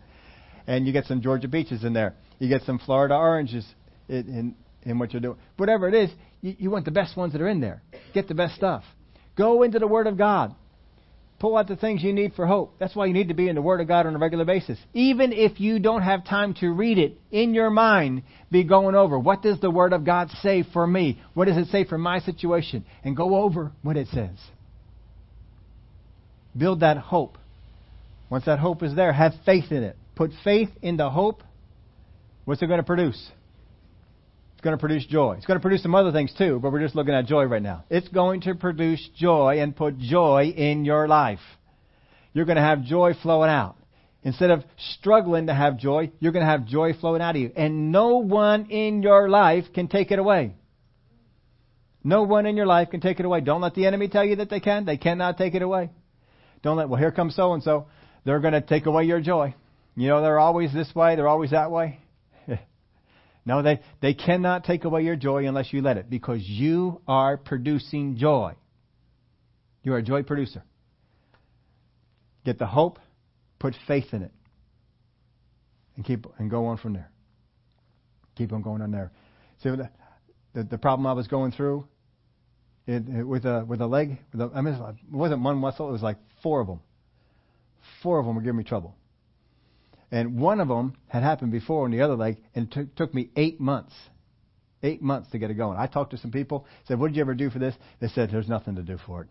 and 0.68 0.86
you 0.86 0.92
get 0.92 1.06
some 1.06 1.20
Georgia 1.20 1.48
peaches 1.48 1.82
in 1.82 1.92
there. 1.92 2.14
You 2.38 2.48
get 2.48 2.62
some 2.62 2.78
Florida 2.78 3.16
oranges 3.16 3.66
in, 4.08 4.16
in 4.16 4.54
in 4.84 4.98
what 5.00 5.12
you're 5.12 5.20
doing. 5.20 5.36
Whatever 5.56 5.88
it 5.88 5.94
is, 5.94 6.10
you, 6.42 6.54
you 6.58 6.70
want 6.70 6.84
the 6.84 6.92
best 6.92 7.16
ones 7.16 7.32
that 7.32 7.42
are 7.42 7.48
in 7.48 7.60
there. 7.60 7.82
Get 8.14 8.28
the 8.28 8.34
best 8.34 8.54
stuff. 8.54 8.84
Go 9.36 9.64
into 9.64 9.80
the 9.80 9.88
Word 9.88 10.06
of 10.06 10.16
God. 10.16 10.54
Pull 11.38 11.56
out 11.56 11.68
the 11.68 11.76
things 11.76 12.02
you 12.02 12.14
need 12.14 12.32
for 12.34 12.46
hope. 12.46 12.74
That's 12.78 12.96
why 12.96 13.06
you 13.06 13.12
need 13.12 13.28
to 13.28 13.34
be 13.34 13.48
in 13.48 13.56
the 13.56 13.62
Word 13.62 13.82
of 13.82 13.88
God 13.88 14.06
on 14.06 14.14
a 14.14 14.18
regular 14.18 14.46
basis. 14.46 14.78
Even 14.94 15.32
if 15.32 15.60
you 15.60 15.78
don't 15.78 16.02
have 16.02 16.24
time 16.24 16.54
to 16.60 16.70
read 16.70 16.96
it, 16.96 17.18
in 17.30 17.52
your 17.52 17.68
mind, 17.68 18.22
be 18.50 18.64
going 18.64 18.94
over 18.94 19.18
what 19.18 19.42
does 19.42 19.60
the 19.60 19.70
Word 19.70 19.92
of 19.92 20.04
God 20.04 20.30
say 20.42 20.64
for 20.72 20.86
me? 20.86 21.20
What 21.34 21.44
does 21.46 21.58
it 21.58 21.66
say 21.66 21.84
for 21.84 21.98
my 21.98 22.20
situation? 22.20 22.86
And 23.04 23.14
go 23.14 23.36
over 23.36 23.72
what 23.82 23.98
it 23.98 24.08
says. 24.08 24.38
Build 26.56 26.80
that 26.80 26.96
hope. 26.96 27.36
Once 28.30 28.46
that 28.46 28.58
hope 28.58 28.82
is 28.82 28.96
there, 28.96 29.12
have 29.12 29.34
faith 29.44 29.70
in 29.70 29.82
it. 29.82 29.96
Put 30.14 30.30
faith 30.42 30.70
in 30.80 30.96
the 30.96 31.10
hope. 31.10 31.42
What's 32.46 32.62
it 32.62 32.66
going 32.66 32.80
to 32.80 32.86
produce? 32.86 33.30
Going 34.66 34.76
to 34.76 34.80
produce 34.80 35.06
joy. 35.06 35.34
It's 35.36 35.46
going 35.46 35.60
to 35.60 35.62
produce 35.62 35.84
some 35.84 35.94
other 35.94 36.10
things 36.10 36.34
too, 36.36 36.58
but 36.60 36.72
we're 36.72 36.80
just 36.80 36.96
looking 36.96 37.14
at 37.14 37.26
joy 37.26 37.44
right 37.44 37.62
now. 37.62 37.84
It's 37.88 38.08
going 38.08 38.40
to 38.40 38.56
produce 38.56 39.08
joy 39.14 39.60
and 39.60 39.76
put 39.76 39.96
joy 39.96 40.52
in 40.56 40.84
your 40.84 41.06
life. 41.06 41.38
You're 42.32 42.46
going 42.46 42.56
to 42.56 42.62
have 42.62 42.82
joy 42.82 43.12
flowing 43.22 43.48
out. 43.48 43.76
Instead 44.24 44.50
of 44.50 44.64
struggling 44.96 45.46
to 45.46 45.54
have 45.54 45.78
joy, 45.78 46.10
you're 46.18 46.32
going 46.32 46.44
to 46.44 46.50
have 46.50 46.66
joy 46.66 46.94
flowing 46.94 47.22
out 47.22 47.36
of 47.36 47.42
you. 47.42 47.52
And 47.54 47.92
no 47.92 48.16
one 48.16 48.68
in 48.68 49.04
your 49.04 49.28
life 49.28 49.66
can 49.72 49.86
take 49.86 50.10
it 50.10 50.18
away. 50.18 50.56
No 52.02 52.24
one 52.24 52.44
in 52.44 52.56
your 52.56 52.66
life 52.66 52.90
can 52.90 53.00
take 53.00 53.20
it 53.20 53.24
away. 53.24 53.42
Don't 53.42 53.60
let 53.60 53.76
the 53.76 53.86
enemy 53.86 54.08
tell 54.08 54.24
you 54.24 54.34
that 54.34 54.50
they 54.50 54.58
can. 54.58 54.84
They 54.84 54.96
cannot 54.96 55.38
take 55.38 55.54
it 55.54 55.62
away. 55.62 55.90
Don't 56.64 56.76
let, 56.76 56.88
well, 56.88 56.98
here 56.98 57.12
comes 57.12 57.36
so 57.36 57.52
and 57.52 57.62
so. 57.62 57.86
They're 58.24 58.40
going 58.40 58.54
to 58.54 58.62
take 58.62 58.86
away 58.86 59.04
your 59.04 59.20
joy. 59.20 59.54
You 59.94 60.08
know, 60.08 60.22
they're 60.22 60.40
always 60.40 60.72
this 60.72 60.92
way, 60.92 61.14
they're 61.14 61.28
always 61.28 61.52
that 61.52 61.70
way. 61.70 62.00
No, 63.46 63.62
they, 63.62 63.80
they 64.02 64.12
cannot 64.12 64.64
take 64.64 64.84
away 64.84 65.02
your 65.02 65.14
joy 65.14 65.46
unless 65.46 65.72
you 65.72 65.80
let 65.80 65.96
it 65.96 66.10
because 66.10 66.40
you 66.42 67.00
are 67.06 67.36
producing 67.36 68.16
joy. 68.16 68.54
You 69.84 69.94
are 69.94 69.98
a 69.98 70.02
joy 70.02 70.24
producer. 70.24 70.64
Get 72.44 72.58
the 72.58 72.66
hope, 72.66 72.98
put 73.60 73.74
faith 73.86 74.12
in 74.12 74.22
it, 74.22 74.32
and 75.94 76.04
keep 76.04 76.26
and 76.38 76.50
go 76.50 76.66
on 76.66 76.76
from 76.76 76.94
there. 76.94 77.10
Keep 78.36 78.52
on 78.52 78.62
going 78.62 78.82
on 78.82 78.90
there. 78.90 79.12
See 79.62 79.70
the, 79.70 79.90
the, 80.52 80.64
the 80.64 80.78
problem 80.78 81.06
I 81.06 81.12
was 81.12 81.28
going 81.28 81.52
through 81.52 81.86
it, 82.86 83.04
it, 83.08 83.24
with 83.24 83.44
a 83.44 83.64
with 83.64 83.80
a 83.80 83.86
leg. 83.86 84.18
With 84.32 84.40
a, 84.40 84.50
I 84.54 84.60
mean, 84.60 84.74
it 84.74 84.96
wasn't 85.10 85.42
one 85.42 85.56
muscle. 85.58 85.88
It 85.88 85.92
was 85.92 86.02
like 86.02 86.18
four 86.42 86.60
of 86.60 86.66
them. 86.66 86.80
Four 88.02 88.18
of 88.18 88.26
them 88.26 88.34
were 88.34 88.42
giving 88.42 88.58
me 88.58 88.64
trouble. 88.64 88.96
And 90.16 90.40
one 90.40 90.60
of 90.60 90.68
them 90.68 90.94
had 91.08 91.22
happened 91.22 91.52
before 91.52 91.84
on 91.84 91.90
the 91.90 92.00
other 92.00 92.16
leg, 92.16 92.38
and 92.54 92.68
it 92.68 92.72
t- 92.72 92.90
took 92.96 93.12
me 93.12 93.28
eight 93.36 93.60
months. 93.60 93.92
Eight 94.82 95.02
months 95.02 95.30
to 95.32 95.38
get 95.38 95.50
it 95.50 95.54
going. 95.54 95.76
I 95.76 95.88
talked 95.88 96.12
to 96.12 96.16
some 96.16 96.30
people, 96.30 96.64
said, 96.88 96.98
What 96.98 97.08
did 97.08 97.16
you 97.16 97.20
ever 97.20 97.34
do 97.34 97.50
for 97.50 97.58
this? 97.58 97.74
They 98.00 98.08
said, 98.08 98.30
There's 98.30 98.48
nothing 98.48 98.76
to 98.76 98.82
do 98.82 98.96
for 99.04 99.22
it. 99.22 99.28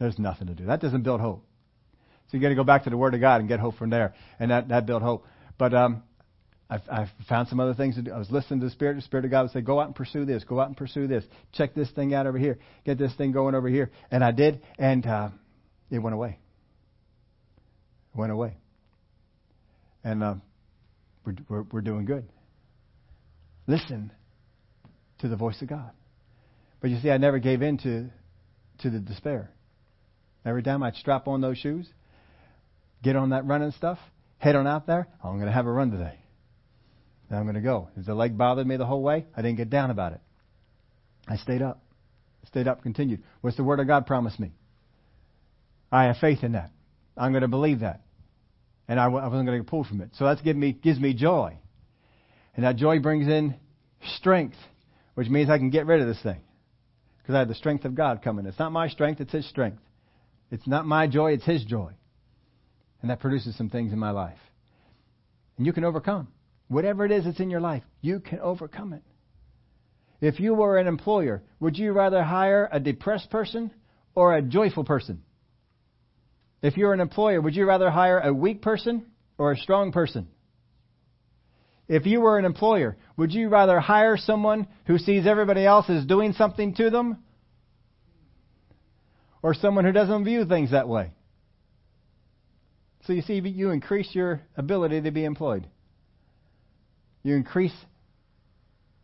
There's 0.00 0.18
nothing 0.18 0.48
to 0.48 0.54
do. 0.54 0.66
That 0.66 0.80
doesn't 0.80 1.04
build 1.04 1.20
hope. 1.20 1.44
So 2.26 2.36
you 2.36 2.40
got 2.40 2.48
to 2.48 2.56
go 2.56 2.64
back 2.64 2.84
to 2.84 2.90
the 2.90 2.96
Word 2.96 3.14
of 3.14 3.20
God 3.20 3.38
and 3.38 3.48
get 3.48 3.60
hope 3.60 3.76
from 3.76 3.88
there. 3.88 4.14
And 4.40 4.50
that, 4.50 4.66
that 4.70 4.84
built 4.84 5.04
hope. 5.04 5.24
But 5.58 5.72
um, 5.74 6.02
I, 6.68 6.80
I 6.90 7.10
found 7.28 7.46
some 7.46 7.60
other 7.60 7.74
things 7.74 7.94
to 7.94 8.02
do. 8.02 8.10
I 8.10 8.18
was 8.18 8.32
listening 8.32 8.58
to 8.58 8.66
the 8.66 8.72
Spirit. 8.72 8.96
The 8.96 9.02
Spirit 9.02 9.26
of 9.26 9.30
God 9.30 9.42
would 9.42 9.52
say, 9.52 9.60
Go 9.60 9.78
out 9.78 9.86
and 9.86 9.94
pursue 9.94 10.24
this. 10.24 10.42
Go 10.42 10.58
out 10.58 10.66
and 10.66 10.76
pursue 10.76 11.06
this. 11.06 11.22
Check 11.52 11.72
this 11.72 11.88
thing 11.92 12.14
out 12.14 12.26
over 12.26 12.38
here. 12.38 12.58
Get 12.84 12.98
this 12.98 13.14
thing 13.14 13.30
going 13.30 13.54
over 13.54 13.68
here. 13.68 13.92
And 14.10 14.24
I 14.24 14.32
did, 14.32 14.60
and 14.76 15.06
uh, 15.06 15.28
it 15.88 16.00
went 16.00 16.14
away. 16.14 16.40
It 18.12 18.18
went 18.18 18.32
away 18.32 18.56
and 20.06 20.22
uh, 20.22 20.34
we're, 21.24 21.34
we're, 21.48 21.62
we're 21.72 21.80
doing 21.80 22.04
good. 22.04 22.24
Listen 23.66 24.12
to 25.18 25.28
the 25.28 25.34
voice 25.34 25.60
of 25.60 25.68
God. 25.68 25.90
But 26.80 26.90
you 26.90 27.00
see, 27.00 27.10
I 27.10 27.16
never 27.16 27.40
gave 27.40 27.60
in 27.60 27.78
to, 27.78 28.08
to 28.82 28.90
the 28.90 29.00
despair. 29.00 29.50
Every 30.44 30.62
time 30.62 30.84
I'd 30.84 30.94
strap 30.94 31.26
on 31.26 31.40
those 31.40 31.58
shoes, 31.58 31.88
get 33.02 33.16
on 33.16 33.30
that 33.30 33.46
running 33.46 33.72
stuff, 33.72 33.98
head 34.38 34.54
on 34.54 34.68
out 34.68 34.86
there, 34.86 35.08
oh, 35.24 35.30
I'm 35.30 35.36
going 35.36 35.48
to 35.48 35.52
have 35.52 35.66
a 35.66 35.72
run 35.72 35.90
today. 35.90 36.20
I'm 37.28 37.42
going 37.42 37.56
to 37.56 37.60
go. 37.60 37.88
If 37.96 38.06
the 38.06 38.14
leg 38.14 38.38
bothered 38.38 38.68
me 38.68 38.76
the 38.76 38.86
whole 38.86 39.02
way, 39.02 39.26
I 39.36 39.42
didn't 39.42 39.56
get 39.56 39.70
down 39.70 39.90
about 39.90 40.12
it. 40.12 40.20
I 41.26 41.36
stayed 41.36 41.62
up. 41.62 41.82
Stayed 42.46 42.68
up, 42.68 42.84
continued. 42.84 43.24
What's 43.40 43.56
the 43.56 43.64
Word 43.64 43.80
of 43.80 43.88
God 43.88 44.06
promised 44.06 44.38
me? 44.38 44.52
I 45.90 46.04
have 46.04 46.18
faith 46.18 46.44
in 46.44 46.52
that. 46.52 46.70
I'm 47.16 47.32
going 47.32 47.42
to 47.42 47.48
believe 47.48 47.80
that 47.80 48.05
and 48.88 49.00
I, 49.00 49.08
wasn't 49.08 49.32
going 49.32 49.46
to 49.46 49.58
get 49.58 49.66
pulled 49.66 49.86
from 49.86 50.00
it. 50.00 50.10
So 50.14 50.24
that 50.26 50.42
gives 50.42 50.58
me, 50.58 50.72
gives 50.72 51.00
me 51.00 51.14
joy. 51.14 51.56
And 52.54 52.64
that 52.64 52.76
joy 52.76 53.00
brings 53.00 53.26
in 53.26 53.56
strength, 54.16 54.56
which 55.14 55.28
means 55.28 55.50
I 55.50 55.58
can 55.58 55.70
get 55.70 55.86
rid 55.86 56.00
of 56.00 56.06
this 56.06 56.22
thing. 56.22 56.40
Because 57.18 57.34
I 57.34 57.40
have 57.40 57.48
the 57.48 57.54
strength 57.54 57.84
of 57.84 57.94
God 57.94 58.22
coming. 58.22 58.46
It's 58.46 58.58
not 58.58 58.72
my 58.72 58.88
strength, 58.88 59.20
it's 59.20 59.32
His 59.32 59.48
strength. 59.48 59.82
It's 60.50 60.66
not 60.66 60.86
my 60.86 61.06
joy, 61.06 61.32
it's 61.32 61.44
His 61.44 61.64
joy. 61.64 61.92
And 63.02 63.10
that 63.10 63.20
produces 63.20 63.56
some 63.56 63.68
things 63.68 63.92
in 63.92 63.98
my 63.98 64.10
life. 64.10 64.38
And 65.56 65.66
you 65.66 65.72
can 65.72 65.84
overcome. 65.84 66.28
Whatever 66.68 67.04
it 67.04 67.12
is 67.12 67.24
that's 67.24 67.40
in 67.40 67.50
your 67.50 67.60
life, 67.60 67.82
you 68.00 68.20
can 68.20 68.40
overcome 68.40 68.92
it. 68.92 69.02
If 70.20 70.40
you 70.40 70.54
were 70.54 70.78
an 70.78 70.86
employer, 70.86 71.42
would 71.60 71.76
you 71.76 71.92
rather 71.92 72.22
hire 72.22 72.68
a 72.72 72.80
depressed 72.80 73.30
person 73.30 73.70
or 74.14 74.34
a 74.34 74.42
joyful 74.42 74.84
person? 74.84 75.22
If 76.66 76.76
you're 76.76 76.92
an 76.92 76.98
employer, 76.98 77.40
would 77.40 77.54
you 77.54 77.64
rather 77.64 77.88
hire 77.90 78.18
a 78.18 78.34
weak 78.34 78.60
person 78.60 79.06
or 79.38 79.52
a 79.52 79.56
strong 79.56 79.92
person? 79.92 80.26
If 81.86 82.06
you 82.06 82.20
were 82.20 82.40
an 82.40 82.44
employer, 82.44 82.96
would 83.16 83.32
you 83.32 83.48
rather 83.48 83.78
hire 83.78 84.16
someone 84.16 84.66
who 84.86 84.98
sees 84.98 85.28
everybody 85.28 85.64
else 85.64 85.88
as 85.88 86.04
doing 86.04 86.32
something 86.32 86.74
to 86.74 86.90
them 86.90 87.18
or 89.42 89.54
someone 89.54 89.84
who 89.84 89.92
doesn't 89.92 90.24
view 90.24 90.44
things 90.44 90.72
that 90.72 90.88
way? 90.88 91.12
So 93.06 93.12
you 93.12 93.22
see, 93.22 93.34
you 93.34 93.70
increase 93.70 94.12
your 94.12 94.40
ability 94.56 95.02
to 95.02 95.12
be 95.12 95.24
employed. 95.24 95.68
You 97.22 97.36
increase 97.36 97.76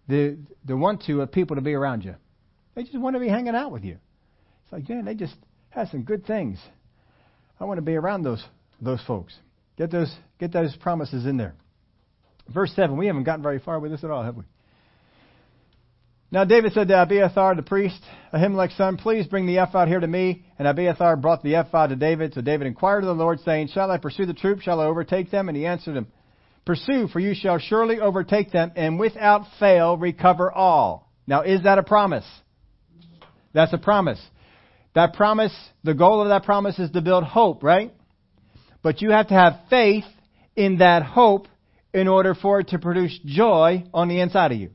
the 0.08 0.36
the 0.64 0.76
want 0.76 1.04
to 1.04 1.20
of 1.20 1.30
people 1.30 1.54
to 1.54 1.62
be 1.62 1.74
around 1.74 2.04
you. 2.04 2.16
They 2.74 2.82
just 2.82 2.98
want 2.98 3.14
to 3.14 3.20
be 3.20 3.28
hanging 3.28 3.54
out 3.54 3.70
with 3.70 3.84
you. 3.84 3.98
It's 4.64 4.72
like, 4.72 4.88
man, 4.88 5.04
they 5.04 5.14
just 5.14 5.36
have 5.70 5.90
some 5.90 6.02
good 6.02 6.26
things. 6.26 6.58
I 7.62 7.64
want 7.64 7.78
to 7.78 7.82
be 7.82 7.94
around 7.94 8.24
those 8.24 8.44
those 8.80 9.00
folks. 9.06 9.32
Get 9.78 9.92
those 9.92 10.12
get 10.40 10.52
those 10.52 10.74
promises 10.74 11.26
in 11.26 11.36
there. 11.36 11.54
Verse 12.52 12.72
seven. 12.74 12.96
We 12.96 13.06
haven't 13.06 13.22
gotten 13.22 13.42
very 13.42 13.60
far 13.60 13.78
with 13.78 13.92
this 13.92 14.02
at 14.02 14.10
all, 14.10 14.24
have 14.24 14.36
we? 14.36 14.42
Now 16.32 16.44
David 16.44 16.72
said 16.72 16.88
to 16.88 17.00
Abiathar 17.00 17.54
the 17.54 17.62
priest, 17.62 18.00
Ahimelech's 18.34 18.76
son, 18.76 18.96
please 18.96 19.28
bring 19.28 19.46
the 19.46 19.58
ephod 19.58 19.86
here 19.86 20.00
to 20.00 20.06
me. 20.08 20.44
And 20.58 20.66
Abiathar 20.66 21.14
brought 21.18 21.44
the 21.44 21.54
ephod 21.54 21.90
to 21.90 21.96
David. 21.96 22.34
So 22.34 22.40
David 22.40 22.66
inquired 22.66 23.04
of 23.04 23.16
the 23.16 23.22
Lord, 23.22 23.38
saying, 23.44 23.68
Shall 23.68 23.92
I 23.92 23.98
pursue 23.98 24.26
the 24.26 24.34
troops? 24.34 24.64
Shall 24.64 24.80
I 24.80 24.86
overtake 24.86 25.30
them? 25.30 25.48
And 25.48 25.56
he 25.56 25.64
answered 25.64 25.96
him, 25.96 26.08
Pursue, 26.64 27.06
for 27.12 27.20
you 27.20 27.32
shall 27.32 27.60
surely 27.60 28.00
overtake 28.00 28.50
them, 28.50 28.72
and 28.74 28.98
without 28.98 29.42
fail 29.60 29.96
recover 29.96 30.50
all. 30.50 31.12
Now 31.28 31.42
is 31.42 31.62
that 31.62 31.78
a 31.78 31.84
promise? 31.84 32.26
That's 33.52 33.72
a 33.72 33.78
promise. 33.78 34.20
That 34.94 35.14
promise, 35.14 35.54
the 35.84 35.94
goal 35.94 36.20
of 36.20 36.28
that 36.28 36.44
promise 36.44 36.78
is 36.78 36.90
to 36.90 37.00
build 37.00 37.24
hope, 37.24 37.62
right? 37.62 37.92
But 38.82 39.00
you 39.00 39.10
have 39.10 39.28
to 39.28 39.34
have 39.34 39.60
faith 39.70 40.04
in 40.54 40.78
that 40.78 41.02
hope 41.02 41.48
in 41.94 42.08
order 42.08 42.34
for 42.34 42.60
it 42.60 42.68
to 42.68 42.78
produce 42.78 43.18
joy 43.24 43.84
on 43.94 44.08
the 44.08 44.20
inside 44.20 44.52
of 44.52 44.58
you. 44.58 44.70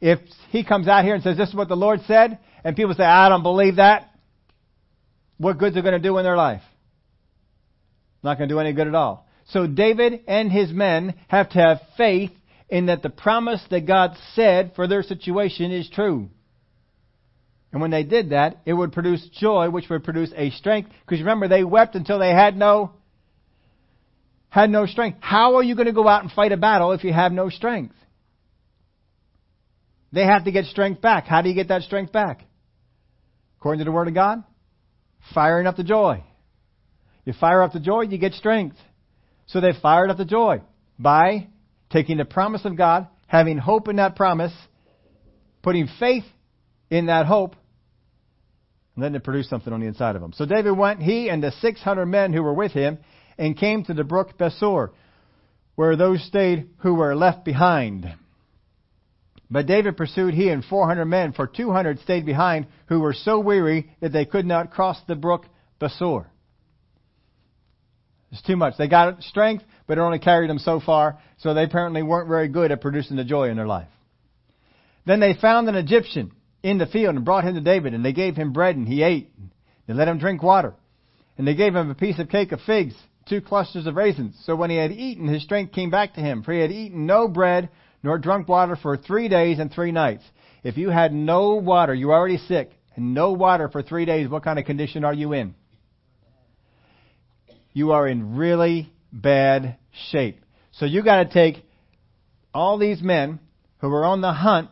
If 0.00 0.18
he 0.50 0.64
comes 0.64 0.88
out 0.88 1.04
here 1.04 1.14
and 1.14 1.22
says, 1.22 1.36
this 1.36 1.48
is 1.48 1.54
what 1.54 1.68
the 1.68 1.76
Lord 1.76 2.00
said, 2.06 2.38
and 2.64 2.76
people 2.76 2.94
say, 2.94 3.04
I 3.04 3.28
don't 3.28 3.42
believe 3.42 3.76
that, 3.76 4.10
what 5.38 5.58
good's 5.58 5.76
it 5.76 5.82
going 5.82 5.92
to 5.92 5.98
do 5.98 6.18
in 6.18 6.24
their 6.24 6.36
life? 6.36 6.62
Not 8.22 8.38
going 8.38 8.48
to 8.48 8.54
do 8.54 8.58
any 8.58 8.72
good 8.72 8.88
at 8.88 8.94
all. 8.94 9.26
So 9.48 9.66
David 9.66 10.24
and 10.26 10.50
his 10.50 10.72
men 10.72 11.14
have 11.28 11.50
to 11.50 11.58
have 11.58 11.80
faith 11.96 12.32
in 12.68 12.86
that 12.86 13.02
the 13.02 13.10
promise 13.10 13.62
that 13.70 13.86
God 13.86 14.16
said 14.34 14.72
for 14.74 14.88
their 14.88 15.02
situation 15.02 15.70
is 15.70 15.88
true. 15.88 16.30
And 17.76 17.82
when 17.82 17.90
they 17.90 18.04
did 18.04 18.30
that, 18.30 18.62
it 18.64 18.72
would 18.72 18.92
produce 18.92 19.28
joy, 19.38 19.68
which 19.68 19.90
would 19.90 20.02
produce 20.02 20.32
a 20.34 20.48
strength. 20.48 20.90
Because 21.04 21.20
remember, 21.20 21.46
they 21.46 21.62
wept 21.62 21.94
until 21.94 22.18
they 22.18 22.30
had 22.30 22.56
no 22.56 22.92
had 24.48 24.70
no 24.70 24.86
strength. 24.86 25.18
How 25.20 25.56
are 25.56 25.62
you 25.62 25.74
going 25.74 25.84
to 25.84 25.92
go 25.92 26.08
out 26.08 26.22
and 26.22 26.32
fight 26.32 26.52
a 26.52 26.56
battle 26.56 26.92
if 26.92 27.04
you 27.04 27.12
have 27.12 27.32
no 27.32 27.50
strength? 27.50 27.94
They 30.10 30.24
have 30.24 30.44
to 30.44 30.52
get 30.52 30.64
strength 30.64 31.02
back. 31.02 31.26
How 31.26 31.42
do 31.42 31.50
you 31.50 31.54
get 31.54 31.68
that 31.68 31.82
strength 31.82 32.12
back? 32.12 32.44
According 33.58 33.80
to 33.80 33.84
the 33.84 33.92
Word 33.92 34.08
of 34.08 34.14
God, 34.14 34.42
firing 35.34 35.66
up 35.66 35.76
the 35.76 35.84
joy. 35.84 36.24
You 37.26 37.34
fire 37.34 37.60
up 37.60 37.74
the 37.74 37.80
joy, 37.80 38.04
you 38.04 38.16
get 38.16 38.32
strength. 38.32 38.78
So 39.48 39.60
they 39.60 39.72
fired 39.82 40.08
up 40.08 40.16
the 40.16 40.24
joy 40.24 40.62
by 40.98 41.48
taking 41.90 42.16
the 42.16 42.24
promise 42.24 42.64
of 42.64 42.74
God, 42.74 43.08
having 43.26 43.58
hope 43.58 43.88
in 43.88 43.96
that 43.96 44.16
promise, 44.16 44.54
putting 45.60 45.90
faith 46.00 46.24
in 46.88 47.06
that 47.06 47.26
hope, 47.26 47.54
and 48.96 49.04
then 49.04 49.14
it 49.14 49.22
produced 49.22 49.50
something 49.50 49.72
on 49.72 49.80
the 49.80 49.86
inside 49.86 50.16
of 50.16 50.22
him. 50.22 50.32
So 50.32 50.46
David 50.46 50.72
went, 50.72 51.02
he 51.02 51.28
and 51.28 51.42
the 51.42 51.52
600 51.52 52.06
men 52.06 52.32
who 52.32 52.42
were 52.42 52.54
with 52.54 52.72
him, 52.72 52.98
and 53.38 53.56
came 53.56 53.84
to 53.84 53.94
the 53.94 54.04
brook 54.04 54.38
Besor, 54.38 54.90
where 55.74 55.96
those 55.96 56.24
stayed 56.24 56.70
who 56.78 56.94
were 56.94 57.14
left 57.14 57.44
behind. 57.44 58.10
But 59.50 59.66
David 59.66 59.98
pursued 59.98 60.32
he 60.32 60.48
and 60.48 60.64
400 60.64 61.04
men, 61.04 61.34
for 61.34 61.46
200 61.46 62.00
stayed 62.00 62.24
behind, 62.24 62.66
who 62.86 63.00
were 63.00 63.12
so 63.12 63.38
weary 63.38 63.90
that 64.00 64.12
they 64.12 64.24
could 64.24 64.46
not 64.46 64.70
cross 64.70 64.98
the 65.06 65.14
brook 65.14 65.44
Besor. 65.78 66.24
It's 68.32 68.42
too 68.42 68.56
much. 68.56 68.78
They 68.78 68.88
got 68.88 69.22
strength, 69.22 69.62
but 69.86 69.98
it 69.98 70.00
only 70.00 70.18
carried 70.18 70.48
them 70.48 70.58
so 70.58 70.80
far, 70.80 71.18
so 71.36 71.52
they 71.52 71.64
apparently 71.64 72.02
weren't 72.02 72.28
very 72.28 72.48
good 72.48 72.72
at 72.72 72.80
producing 72.80 73.16
the 73.16 73.24
joy 73.24 73.50
in 73.50 73.56
their 73.56 73.66
life. 73.66 73.88
Then 75.04 75.20
they 75.20 75.34
found 75.34 75.68
an 75.68 75.76
Egyptian 75.76 76.32
in 76.66 76.78
the 76.78 76.86
field 76.86 77.14
and 77.14 77.24
brought 77.24 77.44
him 77.44 77.54
to 77.54 77.60
David, 77.60 77.94
and 77.94 78.04
they 78.04 78.12
gave 78.12 78.34
him 78.34 78.52
bread, 78.52 78.74
and 78.74 78.88
he 78.88 79.04
ate. 79.04 79.30
They 79.86 79.94
let 79.94 80.08
him 80.08 80.18
drink 80.18 80.42
water. 80.42 80.74
And 81.38 81.46
they 81.46 81.54
gave 81.54 81.76
him 81.76 81.90
a 81.90 81.94
piece 81.94 82.18
of 82.18 82.28
cake 82.28 82.50
of 82.50 82.60
figs, 82.62 82.94
two 83.28 83.40
clusters 83.40 83.86
of 83.86 83.94
raisins. 83.94 84.36
So 84.44 84.56
when 84.56 84.70
he 84.70 84.76
had 84.76 84.90
eaten, 84.90 85.28
his 85.28 85.44
strength 85.44 85.72
came 85.72 85.90
back 85.90 86.14
to 86.14 86.20
him, 86.20 86.42
for 86.42 86.52
he 86.52 86.58
had 86.58 86.72
eaten 86.72 87.06
no 87.06 87.28
bread 87.28 87.68
nor 88.02 88.18
drunk 88.18 88.48
water 88.48 88.74
for 88.74 88.96
three 88.96 89.28
days 89.28 89.60
and 89.60 89.72
three 89.72 89.92
nights. 89.92 90.24
If 90.64 90.76
you 90.76 90.90
had 90.90 91.14
no 91.14 91.54
water, 91.54 91.94
you're 91.94 92.12
already 92.12 92.38
sick, 92.38 92.72
and 92.96 93.14
no 93.14 93.30
water 93.30 93.68
for 93.68 93.82
three 93.82 94.04
days, 94.04 94.28
what 94.28 94.42
kind 94.42 94.58
of 94.58 94.64
condition 94.64 95.04
are 95.04 95.14
you 95.14 95.34
in? 95.34 95.54
You 97.74 97.92
are 97.92 98.08
in 98.08 98.34
really 98.34 98.92
bad 99.12 99.76
shape. 100.10 100.40
So 100.72 100.84
you 100.84 101.04
got 101.04 101.22
to 101.22 101.32
take 101.32 101.64
all 102.52 102.76
these 102.76 103.00
men 103.00 103.38
who 103.78 103.88
were 103.88 104.04
on 104.04 104.20
the 104.20 104.32
hunt 104.32 104.70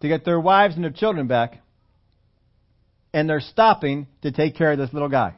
to 0.00 0.08
get 0.08 0.24
their 0.24 0.40
wives 0.40 0.74
and 0.74 0.84
their 0.84 0.90
children 0.90 1.26
back, 1.26 1.60
and 3.12 3.28
they're 3.28 3.40
stopping 3.40 4.06
to 4.22 4.32
take 4.32 4.56
care 4.56 4.72
of 4.72 4.78
this 4.78 4.92
little 4.92 5.08
guy. 5.08 5.34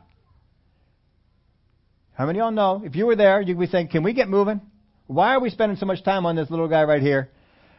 How 2.14 2.26
many 2.26 2.40
of 2.40 2.46
y'all 2.46 2.50
know? 2.50 2.82
If 2.84 2.96
you 2.96 3.06
were 3.06 3.14
there, 3.14 3.40
you'd 3.40 3.58
be 3.58 3.66
saying, 3.66 3.88
Can 3.88 4.02
we 4.02 4.12
get 4.12 4.28
moving? 4.28 4.60
Why 5.06 5.34
are 5.34 5.40
we 5.40 5.50
spending 5.50 5.78
so 5.78 5.86
much 5.86 6.02
time 6.04 6.26
on 6.26 6.34
this 6.34 6.50
little 6.50 6.68
guy 6.68 6.82
right 6.82 7.00
here? 7.00 7.30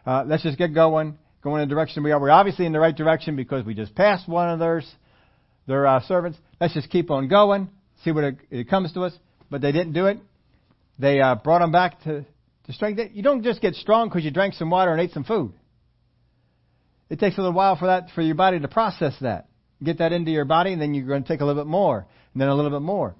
Uh, 0.05 0.23
let's 0.25 0.43
just 0.43 0.57
get 0.57 0.73
going, 0.73 1.17
going 1.43 1.61
in 1.61 1.67
the 1.67 1.75
direction 1.75 2.03
we 2.03 2.11
are. 2.11 2.19
We're 2.19 2.31
obviously 2.31 2.65
in 2.65 2.71
the 2.71 2.79
right 2.79 2.95
direction 2.95 3.35
because 3.35 3.65
we 3.65 3.73
just 3.73 3.93
passed 3.93 4.27
one 4.27 4.49
of 4.49 4.57
theirs, 4.57 4.89
their 5.67 5.85
uh, 5.85 6.01
servants. 6.03 6.39
Let's 6.59 6.73
just 6.73 6.89
keep 6.89 7.11
on 7.11 7.27
going, 7.27 7.69
see 8.03 8.11
what 8.11 8.23
it, 8.23 8.37
it 8.49 8.69
comes 8.69 8.93
to 8.93 9.01
us. 9.01 9.13
But 9.51 9.61
they 9.61 9.71
didn't 9.71 9.93
do 9.93 10.05
it. 10.05 10.19
They 10.97 11.19
uh, 11.19 11.35
brought 11.35 11.61
him 11.61 11.71
back 11.71 12.01
to, 12.03 12.25
to 12.65 12.73
strength. 12.73 12.99
You 13.13 13.21
don't 13.21 13.43
just 13.43 13.61
get 13.61 13.75
strong 13.75 14.07
because 14.07 14.23
you 14.23 14.31
drank 14.31 14.53
some 14.53 14.69
water 14.69 14.91
and 14.91 15.01
ate 15.01 15.11
some 15.11 15.23
food. 15.23 15.53
It 17.09 17.19
takes 17.19 17.37
a 17.37 17.41
little 17.41 17.55
while 17.55 17.75
for 17.75 17.87
that 17.87 18.11
for 18.11 18.21
your 18.21 18.35
body 18.35 18.59
to 18.59 18.67
process 18.67 19.13
that, 19.21 19.47
get 19.83 19.97
that 19.97 20.13
into 20.13 20.31
your 20.31 20.45
body, 20.45 20.73
and 20.73 20.81
then 20.81 20.93
you're 20.93 21.07
going 21.07 21.23
to 21.23 21.27
take 21.27 21.41
a 21.41 21.45
little 21.45 21.63
bit 21.63 21.69
more, 21.69 22.07
and 22.33 22.41
then 22.41 22.49
a 22.49 22.55
little 22.55 22.71
bit 22.71 22.81
more. 22.81 23.15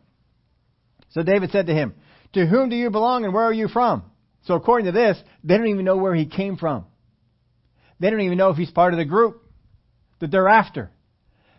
So 1.09 1.23
David 1.23 1.51
said 1.51 1.67
to 1.67 1.73
him, 1.73 1.95
"To 2.33 2.45
whom 2.45 2.69
do 2.69 2.75
you 2.75 2.89
belong, 2.91 3.25
and 3.25 3.33
where 3.33 3.45
are 3.45 3.53
you 3.53 3.67
from?" 3.67 4.03
So 4.43 4.53
according 4.53 4.85
to 4.85 4.91
this, 4.91 5.17
they 5.43 5.57
don't 5.57 5.67
even 5.67 5.85
know 5.85 5.97
where 5.97 6.15
he 6.15 6.25
came 6.25 6.57
from. 6.57 6.85
They 7.99 8.09
don't 8.09 8.21
even 8.21 8.37
know 8.37 8.49
if 8.49 8.57
he's 8.57 8.71
part 8.71 8.93
of 8.93 8.97
the 8.97 9.05
group 9.05 9.43
that 10.19 10.31
they're 10.31 10.47
after. 10.47 10.89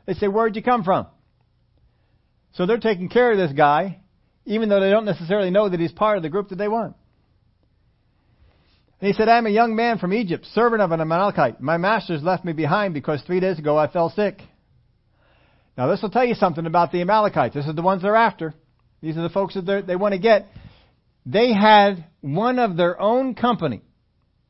They 0.07 0.14
say, 0.14 0.28
Where'd 0.28 0.57
you 0.57 0.62
come 0.62 0.85
from? 0.85 1.07
So 2.53 2.66
they're 2.66 2.78
taking 2.78 3.09
care 3.09 3.31
of 3.31 3.39
this 3.39 3.53
guy, 3.53 4.01
even 4.45 4.68
though 4.68 4.81
they 4.81 4.91
don't 4.91 5.05
necessarily 5.05 5.51
know 5.51 5.68
that 5.68 5.78
he's 5.78 5.93
part 5.93 6.16
of 6.16 6.22
the 6.22 6.28
group 6.28 6.49
that 6.49 6.57
they 6.57 6.68
want. 6.68 6.97
And 9.01 9.07
he 9.09 9.15
said, 9.15 9.29
I'm 9.29 9.47
a 9.47 9.51
young 9.51 9.75
man 9.75 9.99
from 9.99 10.13
Egypt, 10.13 10.45
servant 10.53 10.83
of 10.83 10.93
an 10.93 11.01
Amalekite. 11.01 11.61
My 11.61 11.79
masters 11.79 12.23
left 12.23 12.45
me 12.45 12.53
behind 12.53 12.93
because 12.93 13.23
three 13.23 13.41
days 13.41 13.59
ago 13.59 13.79
I 13.79 13.91
fell 13.91 14.11
sick. 14.11 14.43
Now 15.79 15.87
this 15.87 16.03
will 16.03 16.11
tell 16.11 16.25
you 16.25 16.35
something 16.35 16.67
about 16.67 16.93
the 16.93 17.01
Amalekites. 17.01 17.55
This 17.55 17.67
is 17.67 17.75
the 17.75 17.83
ones 17.83 18.03
they're 18.03 18.15
after. 18.15 18.53
These 19.01 19.17
are 19.17 19.23
the 19.23 19.31
folks 19.31 19.55
that 19.55 19.85
they 19.87 19.97
want 19.97 20.13
to 20.13 20.21
get. 20.21 20.49
They 21.25 21.53
had 21.55 22.05
one 22.21 22.59
of 22.59 22.77
their 22.77 23.01
own 23.01 23.35
company 23.35 23.81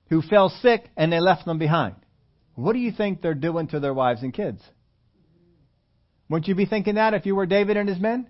who 0.08 0.22
fell 0.22 0.48
sick 0.48 0.90
and 0.96 1.12
they 1.12 1.20
left 1.20 1.44
them 1.44 1.58
behind. 1.58 1.94
What 2.56 2.72
do 2.72 2.80
you 2.80 2.90
think 2.90 3.22
they're 3.22 3.34
doing 3.34 3.68
to 3.68 3.78
their 3.78 3.94
wives 3.94 4.22
and 4.22 4.34
kids? 4.34 4.60
Wouldn't 6.28 6.48
you 6.48 6.56
be 6.56 6.66
thinking 6.66 6.96
that 6.96 7.14
if 7.14 7.24
you 7.24 7.36
were 7.36 7.46
David 7.46 7.76
and 7.76 7.88
his 7.88 8.00
men? 8.00 8.26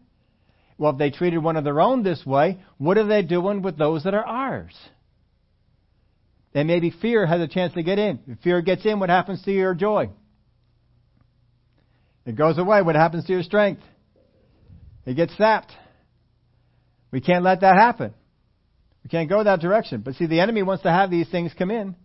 Well, 0.77 0.93
if 0.93 0.99
they 0.99 1.11
treated 1.11 1.39
one 1.39 1.57
of 1.57 1.65
their 1.65 1.81
own 1.81 2.03
this 2.03 2.25
way, 2.27 2.61
what 2.77 2.99
are 2.99 3.07
they 3.07 3.23
doing 3.23 3.63
with 3.63 3.79
those 3.79 4.05
that 4.05 4.15
are 4.15 4.27
ours? 4.27 4.75
And 6.55 6.67
maybe 6.67 6.91
fear 6.91 7.27
has 7.27 7.41
a 7.41 7.49
chance 7.49 7.75
to 7.75 7.83
get 7.83 7.99
in. 7.99 8.21
If 8.27 8.41
fear 8.41 8.61
gets 8.61 8.85
in, 8.85 8.99
what 8.99 9.09
happens 9.09 9.43
to 9.45 9.53
your 9.53 9.75
joy? 9.75 10.11
It 12.27 12.37
goes 12.37 12.59
away. 12.59 12.83
What 12.83 12.97
happens 12.97 13.25
to 13.27 13.33
your 13.33 13.43
strength? 13.43 13.83
It 15.07 15.15
gets 15.15 15.37
sapped. 15.37 15.73
We 17.11 17.21
can't 17.21 17.45
let 17.45 17.61
that 17.61 17.77
happen. 17.77 18.15
We 19.05 19.09
can't 19.11 19.29
go 19.29 19.43
that 19.43 19.61
direction. 19.61 20.03
But 20.03 20.15
see, 20.15 20.27
the 20.27 20.41
enemy 20.41 20.63
wants 20.63 20.83
to 20.83 20.91
have 20.91 21.11
these 21.11 21.29
things 21.29 21.53
come 21.57 21.71
in. 21.71 21.97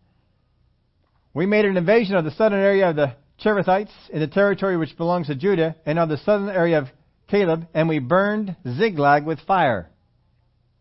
We 1.33 1.45
made 1.45 1.65
an 1.65 1.75
invasion 1.75 2.15
of 2.15 2.23
the 2.23 2.31
southern 2.31 2.61
area 2.61 2.89
of 2.89 2.95
the 2.95 3.15
Cherethites 3.43 3.91
in 4.09 4.19
the 4.19 4.27
territory 4.27 4.77
which 4.77 4.95
belongs 4.95 5.27
to 5.27 5.35
Judah 5.35 5.75
and 5.85 5.99
of 5.99 6.07
the 6.07 6.17
southern 6.17 6.49
area 6.49 6.79
of 6.79 6.87
Caleb, 7.27 7.67
and 7.73 7.89
we 7.89 7.99
burned 7.99 8.55
Ziklag 8.65 9.25
with 9.25 9.39
fire. 9.41 9.89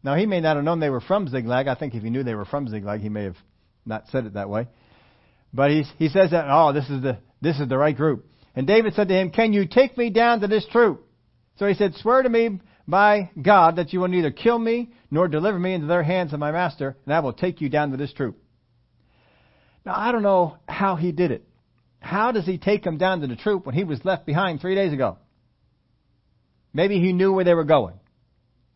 Now, 0.03 0.15
he 0.15 0.27
may 0.27 0.41
not 0.41 0.57
have 0.57 0.65
known 0.65 0.79
they 0.81 0.91
were 0.91 1.01
from 1.01 1.27
Ziklag. 1.27 1.67
I 1.67 1.75
think 1.75 1.95
if 1.95 2.03
he 2.03 2.11
knew 2.11 2.23
they 2.23 2.35
were 2.35 2.45
from 2.45 2.69
Ziklag, 2.69 3.01
he 3.01 3.09
may 3.09 3.25
have 3.25 3.37
not 3.87 4.05
said 4.09 4.27
it 4.27 4.35
that 4.35 4.49
way. 4.49 4.69
But 5.53 5.71
he, 5.71 5.85
he 5.99 6.09
says 6.09 6.33
that, 6.33 6.47
oh, 6.49 6.73
this 6.73 6.89
is, 6.91 7.03
the, 7.03 7.19
this 7.41 7.59
is 7.61 7.69
the 7.69 7.79
right 7.79 7.97
group. 7.97 8.27
And 8.57 8.67
David 8.67 8.95
said 8.95 9.09
to 9.09 9.15
him, 9.15 9.31
Can 9.31 9.53
you 9.53 9.67
take 9.67 9.97
me 9.97 10.11
down 10.11 10.41
to 10.41 10.47
this 10.47 10.67
troop? 10.71 11.07
So 11.57 11.67
he 11.67 11.75
said, 11.75 11.95
Swear 11.97 12.23
to 12.23 12.29
me 12.29 12.61
by 12.87 13.31
God 13.41 13.77
that 13.77 13.93
you 13.93 14.01
will 14.01 14.09
neither 14.09 14.31
kill 14.31 14.59
me 14.59 14.93
nor 15.11 15.29
deliver 15.29 15.59
me 15.59 15.75
into 15.75 15.87
their 15.87 16.03
hands 16.03 16.33
of 16.33 16.41
my 16.41 16.53
master, 16.53 16.97
and 17.05 17.15
I 17.15 17.21
will 17.21 17.33
take 17.33 17.61
you 17.61 17.69
down 17.69 17.91
to 17.91 17.97
this 17.97 18.13
troop. 18.13 18.39
Now, 19.85 19.95
I 19.97 20.13
don't 20.13 20.23
know 20.23 20.57
how 20.69 20.97
he 20.97 21.13
did 21.13 21.31
it. 21.31 21.47
How 22.01 22.33
does 22.33 22.47
he 22.47 22.59
take 22.59 22.83
them 22.83 22.99
down 22.99 23.21
to 23.21 23.27
the 23.27 23.37
troop 23.37 23.67
when 23.67 23.75
he 23.75 23.85
was 23.85 24.05
left 24.05 24.27
behind 24.27 24.61
three 24.61 24.75
days 24.75 24.93
ago? 24.93 25.19
Maybe 26.73 27.01
he 27.01 27.13
knew 27.13 27.33
where 27.33 27.45
they 27.45 27.55
were 27.55 27.65
going. 27.65 27.95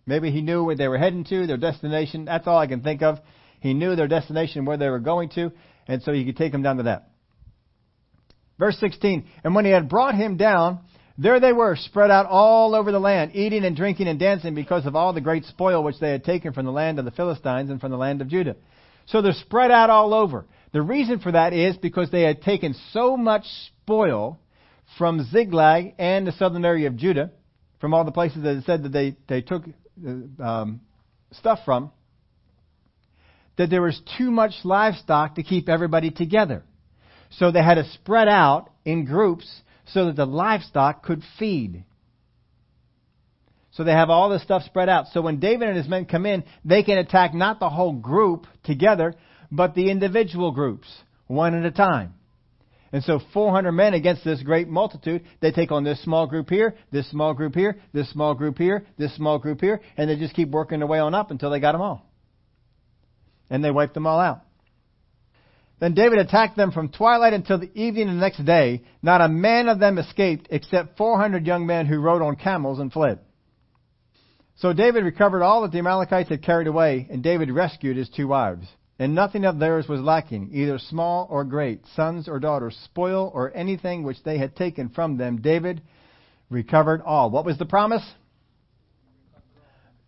Maybe 0.07 0.31
he 0.31 0.41
knew 0.41 0.65
where 0.65 0.77
they 0.77 0.89
were 0.89 0.97
heading 0.97 1.25
to, 1.25 1.47
their 1.47 1.57
destination. 1.57 2.25
That's 2.25 2.47
all 2.47 2.59
I 2.59 2.67
can 2.67 2.83
think 2.83 3.03
of. 3.03 3.19
He 3.61 3.75
knew 3.75 3.97
their 3.97 4.09
destination, 4.09 4.65
where 4.65 4.77
they 4.77 4.89
were 4.89 5.01
going 5.01 5.31
to, 5.31 5.53
and 5.87 6.03
so 6.03 6.13
he 6.13 6.25
could 6.25 6.37
take 6.37 6.53
them 6.53 6.63
down 6.63 6.77
to 6.79 6.85
that. 6.85 7.11
Verse 8.59 8.77
16, 8.79 9.27
And 9.45 9.55
when 9.55 9.65
he 9.65 9.71
had 9.71 9.89
brought 9.89 10.15
him 10.15 10.37
down, 10.37 10.81
there 11.17 11.41
they 11.41 11.53
were, 11.53 11.77
spread 11.77 12.11
out 12.11 12.27
all 12.27 12.75
over 12.75 12.93
the 12.93 13.01
land, 13.01 13.33
eating 13.35 13.65
and 13.65 13.77
drinking 13.77 14.09
and 14.09 14.19
dancing 14.19 14.55
because 14.55 14.87
of 14.87 14.95
all 14.95 15.13
the 15.13 15.21
great 15.21 15.45
spoil 15.45 15.83
which 15.83 15.99
they 16.01 16.11
had 16.11 16.25
taken 16.25 16.53
from 16.53 16.65
the 16.65 16.73
land 16.73 16.99
of 16.99 17.05
the 17.05 17.11
Philistines 17.11 17.71
and 17.71 17.81
from 17.81 17.91
the 17.91 17.97
land 17.97 18.21
of 18.21 18.29
Judah. 18.29 18.57
So 19.07 19.23
they're 19.23 19.33
spread 19.33 19.71
out 19.71 19.91
all 19.91 20.15
over. 20.15 20.47
The 20.73 20.83
reason 20.83 21.19
for 21.19 21.33
that 21.33 21.53
is 21.53 21.77
because 21.77 22.11
they 22.11 22.23
had 22.23 22.43
taken 22.43 22.75
so 22.93 23.17
much 23.17 23.45
spoil 23.67 24.39
from 24.97 25.25
Ziklag 25.25 25.95
and 25.99 26.27
the 26.27 26.33
southern 26.33 26.65
area 26.65 26.87
of 26.87 26.97
Judah, 26.97 27.31
from 27.81 27.95
all 27.95 28.05
the 28.05 28.13
places 28.13 28.43
that 28.43 28.57
it 28.57 28.65
said 28.65 28.85
that 28.85 28.93
they, 28.93 29.17
they 29.29 29.41
took 29.41 29.65
uh, 30.07 30.43
um, 30.43 30.81
stuff 31.33 31.61
from, 31.65 31.91
that 33.59 33.69
there 33.69 33.83
was 33.83 34.01
too 34.17 34.31
much 34.31 34.53
livestock 34.65 35.35
to 35.35 35.43
keep 35.43 35.69
everybody 35.69 36.11
together. 36.11 36.63
So 37.31 37.51
they 37.51 37.63
had 37.63 37.75
to 37.75 37.85
spread 37.93 38.29
out 38.29 38.71
in 38.85 39.05
groups 39.05 39.47
so 39.87 40.07
that 40.07 40.17
the 40.17 40.25
livestock 40.25 41.03
could 41.03 41.23
feed. 41.39 41.85
So 43.73 43.85
they 43.85 43.93
have 43.93 44.11
all 44.11 44.31
this 44.31 44.43
stuff 44.43 44.63
spread 44.63 44.89
out. 44.89 45.09
So 45.09 45.21
when 45.21 45.41
David 45.41 45.69
and 45.69 45.77
his 45.77 45.89
men 45.89 46.07
come 46.07 46.25
in, 46.25 46.45
they 46.65 46.83
can 46.83 46.99
attack 46.99 47.35
not 47.35 47.61
the 47.61 47.69
whole 47.69 47.93
group 47.93 48.47
together, 48.65 49.15
but 49.53 49.75
the 49.75 49.91
individual 49.91 50.53
groups, 50.53 50.89
one 51.27 51.55
at 51.55 51.67
a 51.67 51.71
time. 51.71 52.15
And 52.93 53.05
so 53.05 53.21
400 53.35 53.73
men 53.73 53.93
against 53.93 54.25
this 54.25 54.43
great 54.43 54.69
multitude, 54.69 55.25
they 55.41 55.53
take 55.53 55.71
on 55.71 55.85
this 55.85 56.03
small 56.03 56.27
group 56.27 56.49
here, 56.49 56.75
this 56.91 57.11
small 57.11 57.35
group 57.35 57.55
here, 57.55 57.79
this 57.93 58.11
small 58.11 58.35
group 58.35 58.57
here, 58.57 58.87
this 58.97 59.15
small 59.17 59.39
group 59.39 59.61
here, 59.61 59.81
and 59.97 60.09
they 60.09 60.17
just 60.17 60.35
keep 60.35 60.49
working 60.49 60.79
their 60.79 60.89
way 60.89 60.99
on 60.99 61.15
up 61.15 61.31
until 61.31 61.51
they 61.51 61.61
got 61.61 61.73
them 61.73 61.83
all. 61.83 62.08
And 63.51 63.65
they 63.65 63.71
wiped 63.71 63.95
them 63.95 64.07
all 64.07 64.21
out. 64.21 64.43
Then 65.81 65.95
David 65.95 66.19
attacked 66.19 66.57
them 66.57 66.73
from 66.73 66.89
twilight 66.89 67.33
until 67.33 67.59
the 67.59 67.71
evening 67.75 68.09
of 68.09 68.15
the 68.17 68.21
next 68.21 68.45
day. 68.45 68.83
Not 69.03 69.21
a 69.21 69.29
man 69.29 69.69
of 69.69 69.79
them 69.79 69.99
escaped 69.99 70.49
except 70.51 70.99
400 70.99 71.47
young 71.47 71.67
men 71.67 71.87
who 71.87 72.01
rode 72.01 72.23
on 72.23 72.37
camels 72.37 72.81
and 72.81 72.93
fled. 72.93 73.21
So 74.57 74.73
David 74.73 75.05
recovered 75.05 75.45
all 75.45 75.63
that 75.63 75.71
the 75.71 75.79
Amalekites 75.79 76.31
had 76.31 76.43
carried 76.43 76.67
away, 76.67 77.07
and 77.11 77.23
David 77.23 77.51
rescued 77.51 77.97
his 77.97 78.09
two 78.09 78.27
wives. 78.27 78.67
And 78.99 79.15
nothing 79.15 79.45
of 79.45 79.61
theirs 79.61 79.87
was 79.87 80.01
lacking, 80.01 80.51
either 80.53 80.79
small 80.79 81.29
or 81.31 81.45
great, 81.45 81.83
sons 81.95 82.29
or 82.29 82.41
daughters, 82.41 82.77
spoil 82.85 83.31
or 83.33 83.57
anything 83.57 84.03
which 84.03 84.21
they 84.25 84.39
had 84.39 84.57
taken 84.57 84.89
from 84.89 85.17
them. 85.17 85.41
David 85.41 85.81
recovered 86.51 87.03
all. 87.03 87.31
What 87.31 87.45
was 87.45 87.57
the 87.59 87.67
promise? 87.67 88.03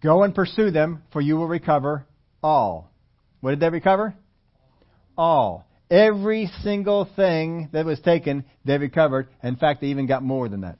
Go 0.02 0.24
and 0.24 0.34
pursue 0.34 0.72
them, 0.72 1.04
for 1.12 1.20
you 1.20 1.36
will 1.36 1.46
recover 1.46 2.06
all. 2.42 2.89
What 3.40 3.50
did 3.50 3.60
they 3.60 3.70
recover? 3.70 4.14
all. 5.20 5.66
Every 5.90 6.50
single 6.62 7.08
thing 7.16 7.68
that 7.72 7.84
was 7.84 8.00
taken, 8.00 8.44
they 8.64 8.78
recovered. 8.78 9.28
In 9.42 9.56
fact, 9.56 9.80
they 9.80 9.88
even 9.88 10.06
got 10.06 10.22
more 10.22 10.48
than 10.48 10.62
that. 10.62 10.78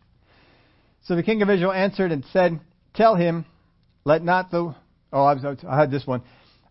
So 1.05 1.15
the 1.15 1.23
king 1.23 1.43
of 1.43 1.51
Israel 1.51 1.73
answered 1.73 2.11
and 2.11 2.25
said, 2.33 2.61
Tell 2.95 3.17
him, 3.17 3.45
let 4.05 4.23
not 4.23 4.51
the. 4.51 4.75
Oh, 5.13 5.25
I, 5.25 5.35
was, 5.35 5.65
I 5.69 5.79
had 5.79 5.91
this 5.91 6.07
one. 6.07 6.23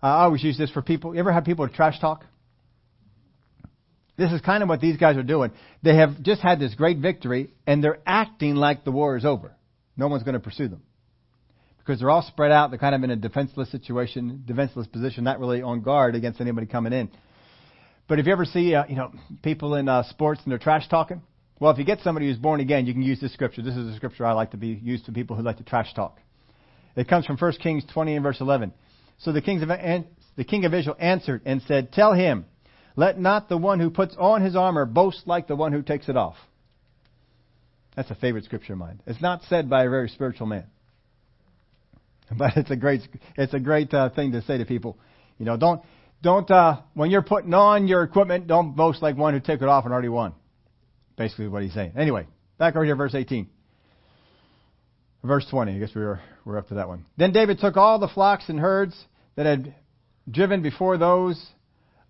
I 0.01 0.23
always 0.23 0.43
use 0.43 0.57
this 0.57 0.71
for 0.71 0.81
people. 0.81 1.13
You 1.13 1.19
ever 1.19 1.31
have 1.31 1.43
people 1.43 1.67
trash 1.67 1.99
talk? 1.99 2.23
This 4.17 4.31
is 4.31 4.41
kind 4.41 4.63
of 4.63 4.69
what 4.69 4.81
these 4.81 4.97
guys 4.97 5.15
are 5.17 5.23
doing. 5.23 5.51
They 5.83 5.95
have 5.95 6.21
just 6.23 6.41
had 6.41 6.59
this 6.59 6.73
great 6.75 6.97
victory, 6.97 7.51
and 7.67 7.83
they're 7.83 7.99
acting 8.05 8.55
like 8.55 8.83
the 8.83 8.91
war 8.91 9.15
is 9.15 9.25
over. 9.25 9.53
No 9.95 10.07
one's 10.07 10.23
going 10.23 10.33
to 10.33 10.39
pursue 10.39 10.69
them. 10.69 10.81
Because 11.89 12.01
they're 12.01 12.11
all 12.11 12.21
spread 12.21 12.51
out. 12.51 12.69
They're 12.69 12.77
kind 12.77 12.93
of 12.93 13.03
in 13.03 13.09
a 13.09 13.15
defenseless 13.15 13.71
situation, 13.71 14.43
defenseless 14.45 14.85
position, 14.85 15.23
not 15.23 15.39
really 15.39 15.63
on 15.63 15.81
guard 15.81 16.13
against 16.13 16.39
anybody 16.39 16.67
coming 16.67 16.93
in. 16.93 17.09
But 18.07 18.19
if 18.19 18.27
you 18.27 18.31
ever 18.31 18.45
see, 18.45 18.75
uh, 18.75 18.85
you 18.87 18.95
know, 18.95 19.11
people 19.41 19.73
in 19.73 19.89
uh, 19.89 20.03
sports 20.03 20.39
and 20.43 20.51
they're 20.51 20.59
trash 20.59 20.87
talking, 20.87 21.23
well, 21.59 21.71
if 21.71 21.79
you 21.79 21.83
get 21.83 22.01
somebody 22.01 22.27
who's 22.27 22.37
born 22.37 22.59
again, 22.59 22.85
you 22.85 22.93
can 22.93 23.01
use 23.01 23.19
this 23.19 23.33
scripture. 23.33 23.63
This 23.63 23.75
is 23.75 23.91
a 23.91 23.95
scripture 23.95 24.23
I 24.23 24.33
like 24.33 24.51
to 24.51 24.57
be 24.57 24.67
used 24.67 25.07
to 25.07 25.11
people 25.11 25.35
who 25.35 25.41
like 25.41 25.57
to 25.57 25.63
trash 25.63 25.91
talk. 25.95 26.19
It 26.95 27.07
comes 27.07 27.25
from 27.25 27.37
1 27.37 27.53
Kings 27.53 27.83
20 27.91 28.17
and 28.17 28.21
verse 28.21 28.39
11. 28.39 28.71
So 29.17 29.31
the, 29.31 29.41
kings 29.41 29.63
of, 29.63 29.69
the 29.69 30.43
king 30.43 30.65
of 30.65 30.75
Israel 30.75 30.95
answered 30.99 31.41
and 31.45 31.59
said, 31.67 31.91
Tell 31.91 32.13
him, 32.13 32.45
let 32.95 33.19
not 33.19 33.49
the 33.49 33.57
one 33.57 33.79
who 33.79 33.89
puts 33.89 34.15
on 34.15 34.43
his 34.43 34.55
armor 34.55 34.85
boast 34.85 35.23
like 35.25 35.47
the 35.47 35.55
one 35.55 35.73
who 35.73 35.81
takes 35.81 36.07
it 36.07 36.15
off. 36.15 36.35
That's 37.95 38.11
a 38.11 38.15
favorite 38.15 38.43
scripture 38.43 38.73
of 38.73 38.79
mine. 38.79 39.01
It's 39.07 39.23
not 39.23 39.41
said 39.49 39.71
by 39.71 39.85
a 39.85 39.89
very 39.89 40.09
spiritual 40.09 40.45
man. 40.45 40.67
But 42.37 42.57
it's 42.57 42.71
a 42.71 42.75
great, 42.75 43.01
it's 43.37 43.53
a 43.53 43.59
great 43.59 43.93
uh, 43.93 44.09
thing 44.09 44.33
to 44.33 44.41
say 44.43 44.57
to 44.57 44.65
people. 44.65 44.97
You 45.37 45.45
know, 45.45 45.57
don't, 45.57 45.81
don't, 46.21 46.49
uh, 46.51 46.81
when 46.93 47.09
you're 47.09 47.21
putting 47.21 47.53
on 47.53 47.87
your 47.87 48.03
equipment, 48.03 48.47
don't 48.47 48.75
boast 48.75 49.01
like 49.01 49.17
one 49.17 49.33
who 49.33 49.39
took 49.39 49.61
it 49.61 49.67
off 49.67 49.85
and 49.85 49.93
already 49.93 50.09
won. 50.09 50.33
Basically 51.17 51.47
what 51.47 51.63
he's 51.63 51.73
saying. 51.73 51.93
Anyway, 51.97 52.27
back 52.57 52.75
over 52.75 52.85
here, 52.85 52.95
verse 52.95 53.15
18. 53.15 53.49
Verse 55.23 55.45
20, 55.49 55.75
I 55.75 55.79
guess 55.79 55.93
we 55.93 56.01
were, 56.01 56.19
we're 56.45 56.57
up 56.57 56.69
to 56.69 56.75
that 56.75 56.87
one. 56.87 57.05
Then 57.17 57.33
David 57.33 57.59
took 57.59 57.75
all 57.75 57.99
the 57.99 58.07
flocks 58.07 58.47
and 58.47 58.59
herds 58.59 58.95
that 59.35 59.45
had 59.45 59.75
driven 60.29 60.61
before 60.61 60.97
those 60.97 61.43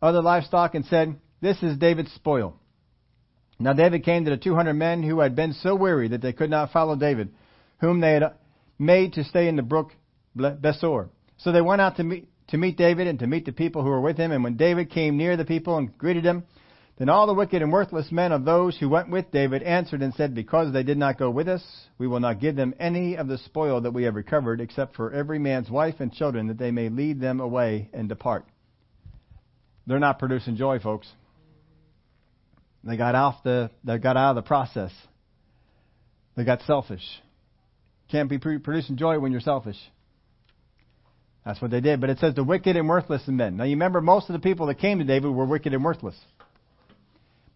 other 0.02 0.22
livestock 0.22 0.76
and 0.76 0.86
said, 0.86 1.16
This 1.42 1.62
is 1.64 1.78
David's 1.78 2.12
spoil. 2.14 2.56
Now 3.58 3.74
David 3.74 4.06
came 4.06 4.26
to 4.26 4.32
the 4.32 4.38
200 4.38 4.74
men 4.74 5.02
who 5.02 5.20
had 5.20 5.36
been 5.36 5.54
so 5.54 5.76
weary 5.76 6.10
that 6.10 6.22
they 6.22 6.34
could 6.34 6.50
not 6.50 6.72
follow 6.72 6.96
David, 6.96 7.34
whom 7.80 8.00
they 8.00 8.14
had 8.14 8.34
made 8.78 9.14
to 9.14 9.24
stay 9.24 9.48
in 9.48 9.56
the 9.56 9.64
brook 9.64 9.92
Besor. 10.38 11.10
So 11.38 11.52
they 11.52 11.62
went 11.62 11.82
out 11.82 11.98
to 11.98 12.04
meet, 12.04 12.28
to 12.50 12.58
meet 12.58 12.78
David 12.78 13.08
and 13.08 13.20
to 13.20 13.28
meet 13.28 13.46
the 13.46 13.52
people 13.52 13.84
who 13.84 13.90
were 13.90 14.02
with 14.02 14.18
him. 14.18 14.32
And 14.32 14.44
when 14.44 14.58
David 14.58 14.90
came 14.90 15.18
near 15.18 15.38
the 15.38 15.46
people 15.46 15.78
and 15.78 15.96
greeted 15.98 16.24
them, 16.24 16.44
then 16.98 17.08
all 17.08 17.28
the 17.28 17.34
wicked 17.34 17.62
and 17.62 17.72
worthless 17.72 18.12
men 18.12 18.34
of 18.34 18.44
those 18.44 18.78
who 18.78 18.90
went 18.90 19.10
with 19.10 19.32
David 19.32 19.64
answered 19.64 20.02
and 20.02 20.14
said, 20.14 20.36
Because 20.36 20.74
they 20.74 20.84
did 20.84 20.98
not 20.98 21.18
go 21.18 21.30
with 21.30 21.48
us, 21.48 21.64
we 21.98 22.08
will 22.08 22.20
not 22.20 22.42
give 22.42 22.58
them 22.58 22.74
any 22.78 23.16
of 23.16 23.28
the 23.28 23.38
spoil 23.38 23.82
that 23.82 23.94
we 23.94 24.04
have 24.04 24.16
recovered, 24.16 24.60
except 24.60 24.98
for 24.98 25.14
every 25.14 25.40
man's 25.40 25.70
wife 25.70 25.96
and 26.00 26.12
children, 26.12 26.48
that 26.48 26.58
they 26.58 26.72
may 26.72 26.90
lead 26.90 27.22
them 27.22 27.40
away 27.40 27.90
and 27.94 28.10
depart. 28.10 28.46
They're 29.88 29.98
not 29.98 30.20
producing 30.20 30.58
joy, 30.58 30.80
folks. 30.80 31.08
They 32.84 32.98
got 32.98 33.16
off 33.16 33.44
the 33.44 33.72
they 33.84 33.98
got 33.98 34.18
out 34.18 34.32
of 34.32 34.36
the 34.44 34.48
process. 34.48 34.92
They 36.36 36.44
got 36.44 36.62
selfish. 36.64 37.04
Can't 38.12 38.30
be 38.30 38.38
producing 38.40 38.98
joy 38.98 39.20
when 39.20 39.32
you're 39.32 39.42
selfish. 39.42 39.78
That's 41.46 41.62
what 41.62 41.72
they 41.72 41.82
did. 41.82 42.02
But 42.02 42.10
it 42.10 42.20
says 42.20 42.36
the 42.36 42.44
wicked 42.44 42.76
and 42.76 42.88
worthless 42.88 43.28
men. 43.28 43.58
Now 43.58 43.64
you 43.64 43.72
remember 43.72 44.02
most 44.02 44.30
of 44.30 44.34
the 44.34 44.40
people 44.40 44.68
that 44.68 44.80
came 44.80 45.00
to 45.00 45.06
David 45.06 45.32
were 45.32 45.46
wicked 45.46 45.74
and 45.74 45.84
worthless. 45.84 46.16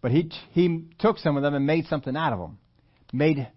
But 0.00 0.10
he 0.12 0.30
he 0.52 0.84
took 0.98 1.18
some 1.18 1.36
of 1.36 1.42
them 1.42 1.54
and 1.54 1.66
made 1.66 1.86
something 1.86 2.16
out 2.16 2.32
of 2.32 2.38
them, 2.38 2.58
made 3.12 3.48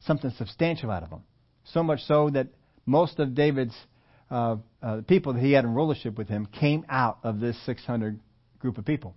something 0.00 0.30
substantial 0.36 0.90
out 0.90 1.02
of 1.02 1.10
them. 1.10 1.22
So 1.64 1.82
much 1.82 2.00
so 2.06 2.30
that 2.30 2.48
most 2.86 3.18
of 3.18 3.34
David's 3.34 3.76
uh, 4.30 4.56
uh, 4.82 5.02
people 5.06 5.34
that 5.34 5.40
he 5.40 5.52
had 5.52 5.64
in 5.64 5.74
rulership 5.74 6.18
with 6.18 6.28
him 6.28 6.46
came 6.46 6.84
out 6.88 7.18
of 7.22 7.38
this 7.38 7.56
600 7.66 8.18
group 8.58 8.78
of 8.78 8.84
people. 8.84 9.14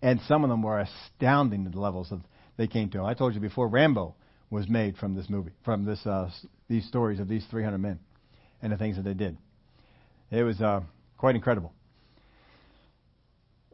And 0.00 0.20
some 0.28 0.44
of 0.44 0.50
them 0.50 0.62
were 0.62 0.78
astounding 0.78 1.64
to 1.64 1.70
the 1.70 1.80
levels 1.80 2.12
of 2.12 2.20
they 2.56 2.68
came 2.68 2.90
to. 2.90 3.02
I 3.02 3.14
told 3.14 3.34
you 3.34 3.40
before, 3.40 3.68
Rambo 3.68 4.14
was 4.50 4.68
made 4.68 4.96
from 4.96 5.14
this 5.14 5.28
movie, 5.28 5.50
from 5.64 5.84
this 5.84 6.04
uh, 6.06 6.30
these 6.68 6.86
stories 6.86 7.18
of 7.18 7.28
these 7.28 7.44
300 7.50 7.78
men 7.78 7.98
and 8.62 8.72
the 8.72 8.76
things 8.76 8.96
that 8.96 9.02
they 9.02 9.14
did. 9.14 9.36
It 10.30 10.42
was 10.42 10.60
uh, 10.60 10.80
quite 11.16 11.34
incredible. 11.34 11.72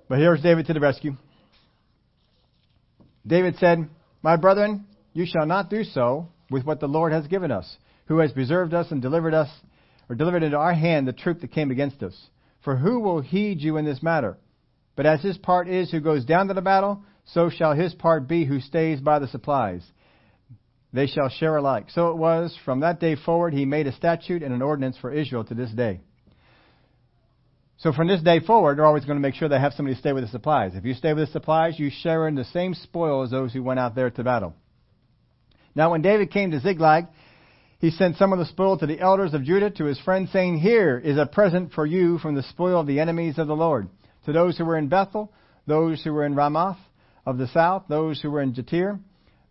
But 0.09 0.19
here's 0.19 0.43
David 0.43 0.67
to 0.67 0.75
the 0.75 0.81
rescue. 0.81 1.17
David 3.27 3.57
said, 3.59 3.89
My 4.23 4.37
brethren, 4.37 4.87
you 5.13 5.27
shall 5.27 5.47
not 5.47 5.71
do 5.71 5.85
so 5.85 6.29
with 6.51 6.65
what 6.65 6.81
the 6.81 6.87
Lord 6.87 7.13
has 7.13 7.27
given 7.27 7.51
us, 7.51 7.77
who 8.07 8.19
has 8.19 8.33
preserved 8.33 8.75
us 8.75 8.91
and 8.91 9.01
delivered 9.01 9.35
us, 9.35 9.49
or 10.09 10.15
delivered 10.15 10.43
into 10.43 10.59
our 10.59 10.75
hand 10.75 11.09
the 11.09 11.13
troop 11.13 11.41
that 11.41 11.53
came 11.53 11.71
against 11.71 12.03
us. 12.03 12.15
For 12.63 12.77
who 12.77 13.01
will 13.01 13.21
heed 13.21 13.61
you 13.61 13.77
in 13.79 13.85
this 13.85 14.03
matter? 14.03 14.37
But 14.97 15.07
as 15.07 15.23
his 15.23 15.39
part 15.39 15.69
is 15.69 15.91
who 15.91 16.01
goes 16.01 16.25
down 16.25 16.49
to 16.49 16.55
the 16.55 16.63
battle, 16.63 17.03
so 17.27 17.49
shall 17.49 17.75
his 17.75 17.95
part 17.95 18.29
be 18.29 18.45
who 18.45 18.61
stays 18.61 19.01
by 19.01 19.19
the 19.19 19.29
supplies. 19.29 19.83
They 20.95 21.09
shall 21.09 21.29
share 21.29 21.57
alike. 21.57 21.87
So 21.91 22.11
it 22.11 22.17
was 22.17 22.57
from 22.65 22.81
that 22.81 23.01
day 23.01 23.17
forward 23.17 23.53
he 23.53 23.65
made 23.65 23.89
a 23.89 23.93
statute 23.93 24.45
and 24.45 24.55
an 24.55 24.63
ordinance 24.63 24.97
for 24.97 25.13
Israel 25.13 25.43
to 25.45 25.55
this 25.55 25.71
day. 25.73 26.01
So 27.79 27.93
from 27.93 28.07
this 28.07 28.23
day 28.23 28.39
forward, 28.39 28.79
they're 28.79 28.87
always 28.87 29.05
going 29.05 29.17
to 29.17 29.21
make 29.21 29.35
sure 29.35 29.49
they 29.49 29.59
have 29.59 29.73
somebody 29.73 29.97
to 29.97 30.01
stay 30.01 30.13
with 30.13 30.23
the 30.23 30.31
supplies. 30.31 30.77
If 30.77 30.85
you 30.85 30.95
stay 30.95 31.13
with 31.13 31.27
the 31.27 31.33
supplies, 31.33 31.81
you 31.81 31.91
share 31.91 32.29
in 32.29 32.37
the 32.37 32.45
same 32.45 32.75
spoil 32.75 33.25
as 33.25 33.33
those 33.33 33.53
who 33.53 33.65
went 33.65 33.81
out 33.81 33.97
there 33.97 34.09
to 34.09 34.23
battle. 34.23 34.55
Now 35.75 35.91
when 35.91 36.01
David 36.01 36.31
came 36.31 36.53
to 36.53 36.61
Ziklag, 36.61 37.09
he 37.81 37.91
sent 37.91 38.17
some 38.17 38.33
of 38.33 38.39
the 38.39 38.47
spoil 38.47 38.79
to 38.79 38.87
the 38.87 39.01
elders 39.01 39.35
of 39.35 39.43
Judah 39.43 39.71
to 39.71 39.85
his 39.87 39.99
friends, 39.99 40.31
saying, 40.31 40.61
Here 40.61 40.97
is 40.97 41.19
a 41.19 41.27
present 41.27 41.73
for 41.73 41.85
you 41.85 42.19
from 42.19 42.37
the 42.37 42.45
spoil 42.45 42.79
of 42.79 42.87
the 42.87 43.01
enemies 43.01 43.37
of 43.39 43.49
the 43.49 43.57
Lord 43.57 43.89
to 44.27 44.33
those 44.33 44.57
who 44.57 44.65
were 44.65 44.79
in 44.79 44.87
Bethel, 44.87 45.33
those 45.67 46.05
who 46.05 46.13
were 46.13 46.25
in 46.25 46.37
Ramoth 46.37 46.79
of 47.27 47.37
the 47.37 47.49
south, 47.49 47.87
those 47.89 48.23
who 48.23 48.31
were 48.31 48.41
in 48.41 48.55
Jattir, 48.55 49.01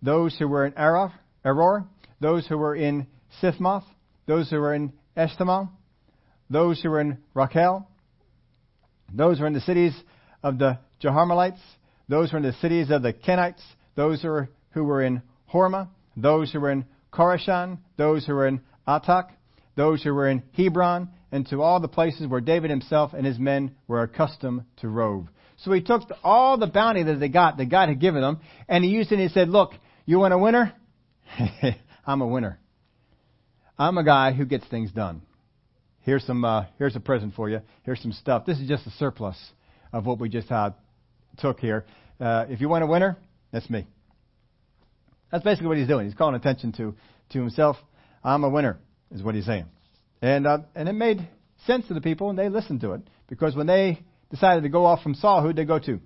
those 0.02 0.38
who 0.38 0.48
were 0.48 0.66
in 0.66 0.72
Aror, 0.72 1.12
Eror, 1.46 1.86
those 2.20 2.48
who 2.48 2.58
were 2.58 2.76
in 2.76 3.08
Siphmoth, 3.42 3.84
those 4.26 4.50
who 4.50 4.60
were 4.60 4.74
in 4.74 4.94
Eshtemoa, 5.18 5.70
those 6.50 6.82
who 6.82 6.90
were 6.90 7.02
in 7.02 7.18
Raquel, 7.34 7.88
those 9.14 9.38
who 9.38 9.44
were 9.44 9.48
in 9.48 9.54
the 9.54 9.62
cities 9.62 9.94
of 10.42 10.58
the 10.58 10.80
Jerahmeelites, 11.02 11.60
those 12.08 12.32
who 12.32 12.36
were 12.36 12.44
in 12.44 12.52
the 12.52 12.58
cities 12.60 12.90
of 12.90 13.02
the 13.02 13.14
Kenites, 13.14 13.62
those 13.96 14.22
who 14.22 14.30
were, 14.30 14.50
who 14.72 14.84
were 14.84 15.04
in 15.04 15.22
Hormah, 15.52 15.90
those 16.16 16.52
who 16.52 16.60
were 16.60 16.72
in 16.72 16.86
Chorashan, 17.12 17.80
those 17.98 18.26
who 18.26 18.34
were 18.34 18.48
in 18.48 18.62
Atak, 18.88 19.30
those 19.76 20.04
who 20.04 20.14
were 20.14 20.30
in 20.30 20.44
Hebron, 20.56 21.10
and 21.32 21.48
to 21.48 21.62
all 21.62 21.80
the 21.80 21.88
places 21.88 22.28
where 22.28 22.42
David 22.42 22.70
himself 22.70 23.14
and 23.14 23.26
his 23.26 23.40
men 23.40 23.76
were 23.88 24.04
accustomed 24.04 24.64
to 24.78 24.88
rove. 24.88 25.28
So 25.58 25.72
he 25.72 25.82
took 25.82 26.02
all 26.24 26.58
the 26.58 26.68
bounty 26.68 27.04
that 27.04 27.20
they 27.20 27.30
got, 27.30 27.58
that 27.58 27.70
God 27.70 27.90
had 27.90 28.00
given 28.00 28.22
them, 28.22 28.40
and 28.68 28.84
he 28.84 28.90
used 28.90 29.12
it 29.12 29.16
and 29.16 29.24
he 29.24 29.30
said, 29.30 29.50
Look, 29.50 29.72
you 30.06 30.20
want 30.20 30.34
a 30.34 30.38
winner? 30.38 30.74
I'm 32.08 32.22
a 32.22 32.28
winner. 32.28 32.60
I'm 33.78 33.98
a 33.98 34.04
guy 34.04 34.34
who 34.34 34.46
gets 34.46 34.68
things 34.68 34.92
done. 34.92 35.22
Here's 36.02 36.24
some. 36.26 36.44
Uh, 36.44 36.66
here's 36.78 36.96
a 36.96 37.00
present 37.00 37.34
for 37.36 37.50
you. 37.50 37.62
Here's 37.84 38.02
some 38.02 38.12
stuff. 38.12 38.46
This 38.46 38.60
is 38.60 38.68
just 38.68 38.86
a 38.86 38.92
surplus 38.92 39.38
of 39.92 40.06
what 40.06 40.20
we 40.20 40.30
just 40.30 40.50
had, 40.50 40.74
took 41.38 41.60
here. 41.60 41.86
Uh, 42.20 42.46
if 42.50 42.62
you 42.62 42.70
want 42.70 42.84
a 42.84 42.88
winner, 42.88 43.18
that's 43.52 43.70
me. 43.70 43.88
That's 45.32 45.44
basically 45.44 45.68
what 45.68 45.78
he's 45.78 45.88
doing. 45.88 46.06
He's 46.06 46.16
calling 46.16 46.36
attention 46.36 46.74
to 46.74 46.94
to 47.32 47.40
himself. 47.40 47.78
I'm 48.24 48.44
a 48.44 48.50
winner, 48.50 48.80
is 49.12 49.22
what 49.22 49.36
he's 49.36 49.46
saying. 49.46 49.66
And, 50.22 50.48
uh, 50.48 50.60
and 50.76 50.88
it 50.88 50.94
made 50.94 51.28
sense 51.66 51.88
to 51.88 51.94
the 51.94 52.02
people, 52.02 52.30
and 52.30 52.40
they 52.40 52.50
listened 52.50 52.82
to 52.82 52.94
it. 52.94 53.02
Because 53.28 53.56
when 53.56 53.68
they 53.68 54.00
decided 54.32 54.64
to 54.64 54.70
go 54.70 54.86
off 54.86 55.04
from 55.04 55.16
Saul, 55.16 55.42
who'd 55.42 55.56
they 55.56 55.66
go 55.66 55.80
to? 55.80 56.00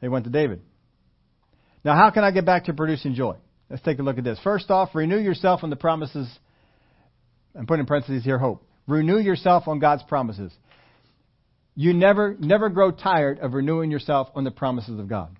They 0.00 0.08
went 0.08 0.24
to 0.24 0.30
David. 0.30 0.62
Now, 1.84 1.94
how 1.94 2.10
can 2.10 2.24
I 2.24 2.30
get 2.30 2.46
back 2.46 2.64
to 2.64 2.74
producing 2.74 3.14
joy? 3.14 3.36
Let's 3.68 3.82
take 3.82 3.98
a 3.98 4.02
look 4.02 4.18
at 4.18 4.24
this. 4.24 4.38
First 4.42 4.70
off, 4.70 4.94
renew 4.94 5.18
yourself 5.18 5.62
on 5.62 5.70
the 5.70 5.76
promises, 5.76 6.28
and 7.54 7.68
put 7.68 7.78
in 7.78 7.86
parentheses 7.86 8.24
here, 8.24 8.38
hope. 8.38 8.66
Renew 8.86 9.18
yourself 9.18 9.68
on 9.68 9.78
God's 9.78 10.02
promises. 10.04 10.52
You 11.74 11.92
never, 11.92 12.36
never 12.38 12.68
grow 12.68 12.90
tired 12.90 13.38
of 13.38 13.52
renewing 13.52 13.90
yourself 13.90 14.28
on 14.34 14.44
the 14.44 14.50
promises 14.50 14.98
of 14.98 15.08
God. 15.08 15.36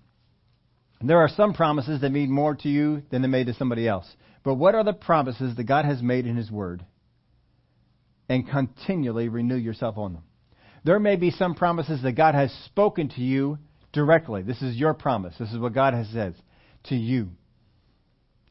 There 1.00 1.18
are 1.18 1.28
some 1.28 1.52
promises 1.52 2.00
that 2.00 2.10
mean 2.10 2.30
more 2.30 2.54
to 2.56 2.68
you 2.68 3.02
than 3.10 3.20
they 3.20 3.28
may 3.28 3.44
to 3.44 3.52
somebody 3.54 3.86
else. 3.86 4.06
But 4.42 4.54
what 4.54 4.74
are 4.74 4.84
the 4.84 4.94
promises 4.94 5.54
that 5.56 5.64
God 5.64 5.84
has 5.84 6.02
made 6.02 6.26
in 6.26 6.36
His 6.36 6.50
Word? 6.50 6.84
And 8.28 8.48
continually 8.48 9.28
renew 9.28 9.56
yourself 9.56 9.98
on 9.98 10.14
them. 10.14 10.22
There 10.82 10.98
may 10.98 11.16
be 11.16 11.30
some 11.30 11.54
promises 11.54 12.02
that 12.02 12.12
God 12.12 12.34
has 12.34 12.50
spoken 12.64 13.10
to 13.10 13.20
you 13.20 13.58
directly. 13.94 14.42
This 14.42 14.60
is 14.60 14.76
your 14.76 14.92
promise. 14.92 15.34
This 15.38 15.50
is 15.50 15.58
what 15.58 15.72
God 15.72 15.94
has 15.94 16.08
said 16.10 16.34
to 16.84 16.94
you. 16.94 17.30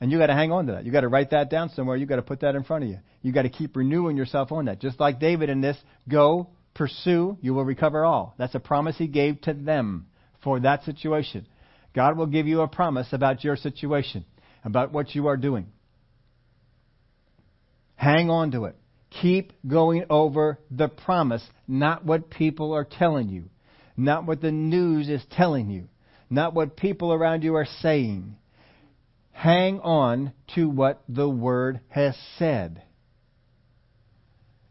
And 0.01 0.11
you 0.11 0.17
got 0.17 0.27
to 0.27 0.33
hang 0.33 0.51
on 0.51 0.65
to 0.67 0.73
that. 0.73 0.85
You 0.85 0.91
got 0.91 1.01
to 1.01 1.07
write 1.07 1.29
that 1.31 1.49
down 1.49 1.69
somewhere. 1.69 1.95
You 1.95 2.05
got 2.05 2.15
to 2.15 2.23
put 2.23 2.41
that 2.41 2.55
in 2.55 2.63
front 2.63 2.83
of 2.83 2.89
you. 2.89 2.97
You 3.21 3.31
got 3.31 3.43
to 3.43 3.49
keep 3.49 3.75
renewing 3.75 4.17
yourself 4.17 4.51
on 4.51 4.65
that. 4.65 4.81
Just 4.81 4.99
like 4.99 5.19
David 5.19 5.49
in 5.49 5.61
this, 5.61 5.77
go, 6.09 6.49
pursue, 6.73 7.37
you 7.41 7.53
will 7.53 7.63
recover 7.63 8.03
all. 8.03 8.33
That's 8.37 8.55
a 8.55 8.59
promise 8.59 8.97
he 8.97 9.07
gave 9.07 9.39
to 9.41 9.53
them 9.53 10.07
for 10.43 10.59
that 10.61 10.83
situation. 10.83 11.47
God 11.93 12.17
will 12.17 12.25
give 12.25 12.47
you 12.47 12.61
a 12.61 12.67
promise 12.67 13.07
about 13.11 13.43
your 13.43 13.55
situation, 13.55 14.25
about 14.65 14.91
what 14.91 15.13
you 15.13 15.27
are 15.27 15.37
doing. 15.37 15.67
Hang 17.95 18.29
on 18.29 18.51
to 18.51 18.65
it. 18.65 18.75
Keep 19.21 19.53
going 19.67 20.05
over 20.09 20.59
the 20.71 20.89
promise, 20.89 21.43
not 21.67 22.03
what 22.03 22.29
people 22.29 22.73
are 22.73 22.83
telling 22.83 23.29
you, 23.29 23.45
not 23.95 24.25
what 24.25 24.41
the 24.41 24.51
news 24.51 25.09
is 25.09 25.23
telling 25.31 25.69
you, 25.69 25.87
not 26.29 26.53
what 26.53 26.77
people 26.77 27.13
around 27.13 27.43
you 27.43 27.55
are 27.55 27.67
saying. 27.81 28.35
Hang 29.31 29.79
on 29.79 30.33
to 30.55 30.69
what 30.69 31.03
the 31.09 31.29
Word 31.29 31.79
has 31.89 32.15
said. 32.37 32.81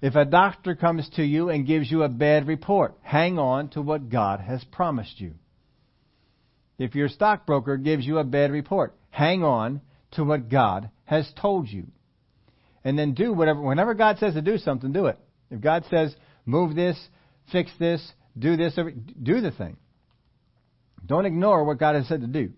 If 0.00 0.16
a 0.16 0.24
doctor 0.24 0.74
comes 0.74 1.08
to 1.10 1.22
you 1.22 1.48
and 1.48 1.66
gives 1.66 1.90
you 1.90 2.02
a 2.02 2.08
bad 2.08 2.48
report, 2.48 2.96
hang 3.02 3.38
on 3.38 3.68
to 3.70 3.82
what 3.82 4.08
God 4.08 4.40
has 4.40 4.64
promised 4.64 5.20
you. 5.20 5.34
If 6.76 6.96
your 6.96 7.08
stockbroker 7.08 7.76
gives 7.76 8.04
you 8.04 8.18
a 8.18 8.24
bad 8.24 8.50
report, 8.50 8.96
hang 9.10 9.44
on 9.44 9.80
to 10.12 10.24
what 10.24 10.48
God 10.48 10.90
has 11.04 11.30
told 11.40 11.68
you. 11.68 11.86
And 12.82 12.98
then 12.98 13.14
do 13.14 13.32
whatever, 13.32 13.60
whenever 13.60 13.94
God 13.94 14.18
says 14.18 14.34
to 14.34 14.42
do 14.42 14.58
something, 14.58 14.92
do 14.92 15.06
it. 15.06 15.18
If 15.50 15.60
God 15.60 15.84
says, 15.88 16.14
move 16.44 16.74
this, 16.74 16.98
fix 17.52 17.70
this, 17.78 18.04
do 18.38 18.56
this, 18.56 18.78
do 19.22 19.40
the 19.40 19.50
thing. 19.50 19.76
Don't 21.04 21.26
ignore 21.26 21.64
what 21.64 21.78
God 21.78 21.94
has 21.94 22.06
said 22.08 22.20
to 22.20 22.26
do. 22.26 22.52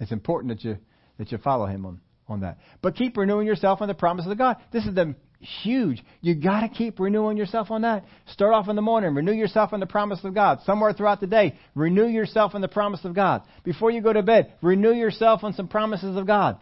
It's 0.00 0.12
important 0.12 0.54
that 0.54 0.64
you, 0.64 0.78
that 1.18 1.32
you 1.32 1.38
follow 1.38 1.66
Him 1.66 1.86
on, 1.86 2.00
on 2.26 2.40
that. 2.40 2.58
But 2.82 2.96
keep 2.96 3.16
renewing 3.16 3.46
yourself 3.46 3.80
on 3.80 3.88
the 3.88 3.94
promises 3.94 4.30
of 4.30 4.38
God. 4.38 4.56
This 4.72 4.84
is 4.84 4.94
the 4.94 5.14
huge. 5.40 6.02
You 6.20 6.34
got 6.34 6.60
to 6.60 6.68
keep 6.68 6.98
renewing 6.98 7.36
yourself 7.36 7.70
on 7.70 7.82
that. 7.82 8.04
Start 8.32 8.54
off 8.54 8.68
in 8.68 8.76
the 8.76 8.82
morning, 8.82 9.14
renew 9.14 9.32
yourself 9.32 9.72
on 9.72 9.80
the 9.80 9.86
promise 9.86 10.20
of 10.24 10.34
God. 10.34 10.60
Somewhere 10.64 10.92
throughout 10.92 11.20
the 11.20 11.26
day, 11.26 11.56
renew 11.74 12.06
yourself 12.06 12.54
on 12.54 12.60
the 12.60 12.68
promise 12.68 13.04
of 13.04 13.14
God. 13.14 13.42
Before 13.64 13.90
you 13.90 14.00
go 14.00 14.12
to 14.12 14.22
bed, 14.22 14.52
renew 14.62 14.92
yourself 14.92 15.44
on 15.44 15.52
some 15.54 15.68
promises 15.68 16.16
of 16.16 16.26
God. 16.26 16.58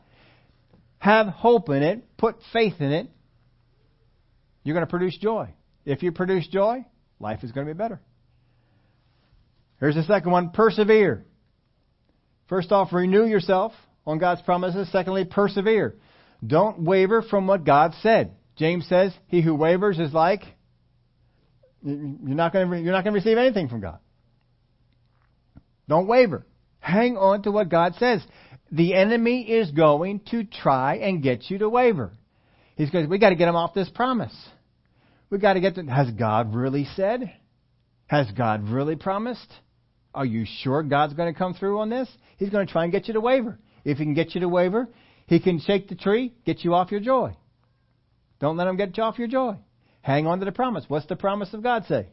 Have 0.99 1.26
hope 1.26 1.68
in 1.70 1.82
it, 1.82 2.05
put 2.16 2.36
faith 2.53 2.74
in 2.80 2.92
it. 2.92 3.09
You're 4.62 4.74
going 4.74 4.86
to 4.86 4.90
produce 4.90 5.16
joy. 5.18 5.49
If 5.84 6.03
you 6.03 6.11
produce 6.11 6.49
joy, 6.49 6.84
life 7.20 7.44
is 7.44 7.53
going 7.53 7.66
to 7.66 7.72
be 7.72 7.78
better. 7.78 8.01
Here's 9.81 9.95
the 9.95 10.03
second 10.05 10.31
one 10.31 10.51
persevere. 10.51 11.24
First 12.49 12.72
off, 12.72 12.93
renew 12.93 13.24
yourself 13.24 13.72
on 14.07 14.18
God's 14.18 14.43
promises. 14.43 14.91
Secondly, 14.93 15.24
persevere. 15.24 15.97
Don't 16.47 16.83
waver 16.83 17.22
from 17.22 17.47
what 17.47 17.64
God 17.64 17.93
said. 18.03 18.37
James 18.57 18.87
says, 18.89 19.12
"He 19.27 19.43
who 19.43 19.55
wavers 19.55 19.99
is 19.99 20.12
like 20.12 20.43
you're 21.87 22.35
not 22.35 22.53
going 22.53 22.68
to 22.85 23.11
receive 23.11 23.39
anything 23.39 23.68
from 23.68 23.81
God. 23.81 23.99
Don't 25.89 26.09
waver. 26.09 26.45
Hang 26.81 27.16
on 27.16 27.43
to 27.43 27.53
what 27.53 27.68
God 27.68 27.95
says. 27.99 28.22
The 28.72 28.95
enemy 28.95 29.43
is 29.43 29.70
going 29.70 30.20
to 30.31 30.45
try 30.45 30.97
and 30.97 31.22
get 31.22 31.49
you 31.49 31.59
to 31.59 31.68
waver. 31.68 32.12
He's 32.74 32.91
going. 32.91 33.09
We 33.09 33.18
got 33.18 33.31
to 33.31 33.37
get 33.37 33.49
him 33.49 33.55
off 33.55 33.72
this 33.72 33.89
promise. 33.89 34.35
We 35.31 35.39
got 35.39 35.55
to 35.55 35.61
get 35.61 35.77
to. 35.77 35.85
Has 35.85 36.11
God 36.11 36.55
really 36.55 36.87
said? 36.97 37.33
Has 38.07 38.31
God 38.33 38.68
really 38.68 38.97
promised? 38.97 39.53
Are 40.17 40.25
you 40.25 40.47
sure 40.62 40.83
God's 40.83 41.12
going 41.12 41.33
to 41.33 41.39
come 41.39 41.53
through 41.53 41.79
on 41.79 41.91
this? 41.91 42.09
He's 42.39 42.49
going 42.49 42.67
to 42.67 42.73
try 42.73 42.85
and 42.85 42.93
get 42.93 43.07
you 43.07 43.14
to 43.14 43.21
waver. 43.21 43.59
If 43.85 43.99
he 43.99 44.05
can 44.05 44.14
get 44.14 44.35
you 44.35 44.41
to 44.41 44.49
waver, 44.49 44.89
he 45.27 45.39
can 45.39 45.61
shake 45.61 45.89
the 45.89 45.95
tree, 45.95 46.33
get 46.47 46.64
you 46.64 46.75
off 46.75 46.91
your 46.91 47.01
joy. 47.01 47.37
Don't 48.41 48.57
let 48.57 48.67
him 48.67 48.77
get 48.77 48.97
you 48.97 49.03
off 49.03 49.19
your 49.19 49.29
joy. 49.29 49.57
Hang 50.01 50.27
on 50.27 50.39
to 50.39 50.47
the 50.47 50.53
promise. 50.53 50.85
What's 50.89 51.07
the 51.07 51.17
promise 51.17 51.53
of 51.53 51.62
God 51.62 51.85
say? 51.87 52.09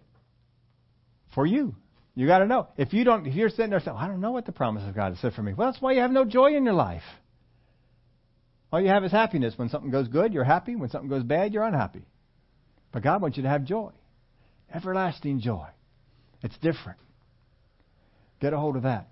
For 1.33 1.45
you. 1.45 1.75
You 2.13 2.27
got 2.27 2.39
to 2.39 2.45
know. 2.45 2.67
If 2.77 2.93
you 2.93 3.05
don't, 3.05 3.25
if 3.25 3.35
you're 3.35 3.49
sitting 3.49 3.69
there 3.69 3.79
saying, 3.79 3.97
"I 3.97 4.07
don't 4.07 4.21
know 4.21 4.31
what 4.31 4.45
the 4.45 4.51
promise 4.51 4.83
of 4.87 4.93
God 4.93 5.17
said 5.17 5.33
for 5.33 5.41
me," 5.41 5.53
well, 5.53 5.71
that's 5.71 5.81
why 5.81 5.93
you 5.93 6.01
have 6.01 6.11
no 6.11 6.25
joy 6.25 6.55
in 6.55 6.65
your 6.65 6.73
life. 6.73 7.03
All 8.71 8.81
you 8.81 8.89
have 8.89 9.03
is 9.03 9.11
happiness. 9.11 9.57
When 9.57 9.69
something 9.69 9.91
goes 9.91 10.09
good, 10.09 10.33
you're 10.33 10.43
happy. 10.43 10.75
When 10.75 10.89
something 10.89 11.09
goes 11.09 11.23
bad, 11.23 11.53
you're 11.53 11.63
unhappy. 11.63 12.05
But 12.91 13.01
God 13.01 13.21
wants 13.21 13.37
you 13.37 13.43
to 13.43 13.49
have 13.49 13.63
joy, 13.63 13.91
everlasting 14.71 15.39
joy. 15.39 15.67
It's 16.41 16.57
different. 16.57 16.99
Get 18.43 18.51
a 18.51 18.59
hold 18.59 18.75
of 18.75 18.83
that. 18.83 19.07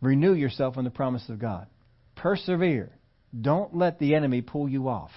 Renew 0.00 0.32
yourself 0.32 0.78
on 0.78 0.84
the 0.84 0.90
promise 0.90 1.28
of 1.28 1.38
God. 1.38 1.66
Persevere. 2.14 2.90
Don't 3.38 3.76
let 3.76 3.98
the 3.98 4.14
enemy 4.14 4.40
pull 4.40 4.70
you 4.70 4.88
off. 4.88 5.10